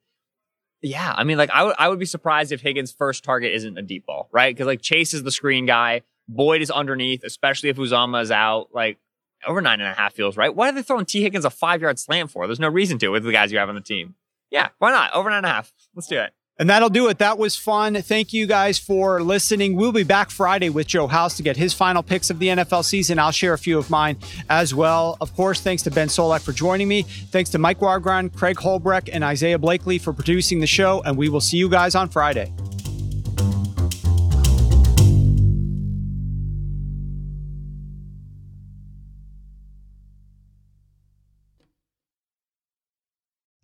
Yeah, 0.84 1.14
I 1.16 1.24
mean, 1.24 1.38
like 1.38 1.48
I 1.48 1.64
would, 1.64 1.74
I 1.78 1.88
would 1.88 1.98
be 1.98 2.04
surprised 2.04 2.52
if 2.52 2.60
Higgins' 2.60 2.92
first 2.92 3.24
target 3.24 3.54
isn't 3.54 3.78
a 3.78 3.80
deep 3.80 4.04
ball, 4.04 4.28
right? 4.30 4.54
Because 4.54 4.66
like 4.66 4.82
Chase 4.82 5.14
is 5.14 5.22
the 5.22 5.30
screen 5.30 5.64
guy, 5.64 6.02
Boyd 6.28 6.60
is 6.60 6.70
underneath, 6.70 7.24
especially 7.24 7.70
if 7.70 7.78
Uzomah 7.78 8.20
is 8.20 8.30
out. 8.30 8.68
Like 8.74 8.98
over 9.46 9.62
nine 9.62 9.80
and 9.80 9.88
a 9.88 9.94
half 9.94 10.12
feels 10.12 10.36
right. 10.36 10.54
Why 10.54 10.68
are 10.68 10.72
they 10.72 10.82
throwing 10.82 11.06
Tee 11.06 11.22
Higgins 11.22 11.46
a 11.46 11.50
five 11.50 11.80
yard 11.80 11.98
slant 11.98 12.30
for? 12.30 12.46
There's 12.46 12.60
no 12.60 12.68
reason 12.68 12.98
to 12.98 13.08
with 13.08 13.24
the 13.24 13.32
guys 13.32 13.50
you 13.50 13.56
have 13.58 13.70
on 13.70 13.74
the 13.74 13.80
team. 13.80 14.14
Yeah, 14.50 14.68
why 14.78 14.90
not? 14.90 15.14
Over 15.14 15.30
nine 15.30 15.38
and 15.38 15.46
a 15.46 15.48
half. 15.48 15.72
Let's 15.94 16.06
do 16.06 16.18
it. 16.20 16.34
And 16.56 16.70
that'll 16.70 16.88
do 16.88 17.08
it. 17.08 17.18
That 17.18 17.36
was 17.36 17.56
fun. 17.56 17.94
Thank 18.00 18.32
you 18.32 18.46
guys 18.46 18.78
for 18.78 19.20
listening. 19.20 19.74
We'll 19.74 19.90
be 19.90 20.04
back 20.04 20.30
Friday 20.30 20.68
with 20.68 20.86
Joe 20.86 21.08
House 21.08 21.36
to 21.38 21.42
get 21.42 21.56
his 21.56 21.74
final 21.74 22.00
picks 22.00 22.30
of 22.30 22.38
the 22.38 22.46
NFL 22.46 22.84
season. 22.84 23.18
I'll 23.18 23.32
share 23.32 23.54
a 23.54 23.58
few 23.58 23.76
of 23.76 23.90
mine 23.90 24.16
as 24.48 24.72
well. 24.72 25.16
Of 25.20 25.34
course, 25.34 25.60
thanks 25.60 25.82
to 25.82 25.90
Ben 25.90 26.06
Solak 26.06 26.42
for 26.42 26.52
joining 26.52 26.86
me. 26.86 27.02
Thanks 27.02 27.50
to 27.50 27.58
Mike 27.58 27.80
Wargon, 27.80 28.32
Craig 28.32 28.56
Horlbeck, 28.56 29.10
and 29.12 29.24
Isaiah 29.24 29.58
Blakely 29.58 29.98
for 29.98 30.12
producing 30.12 30.60
the 30.60 30.66
show. 30.66 31.02
And 31.04 31.16
we 31.16 31.28
will 31.28 31.40
see 31.40 31.56
you 31.56 31.68
guys 31.68 31.96
on 31.96 32.08
Friday. 32.08 32.52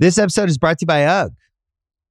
This 0.01 0.19
episode 0.19 0.49
is 0.49 0.59
brought 0.59 0.79
to 0.79 0.85
you 0.85 0.87
by 0.87 1.05
UGG. 1.05 1.35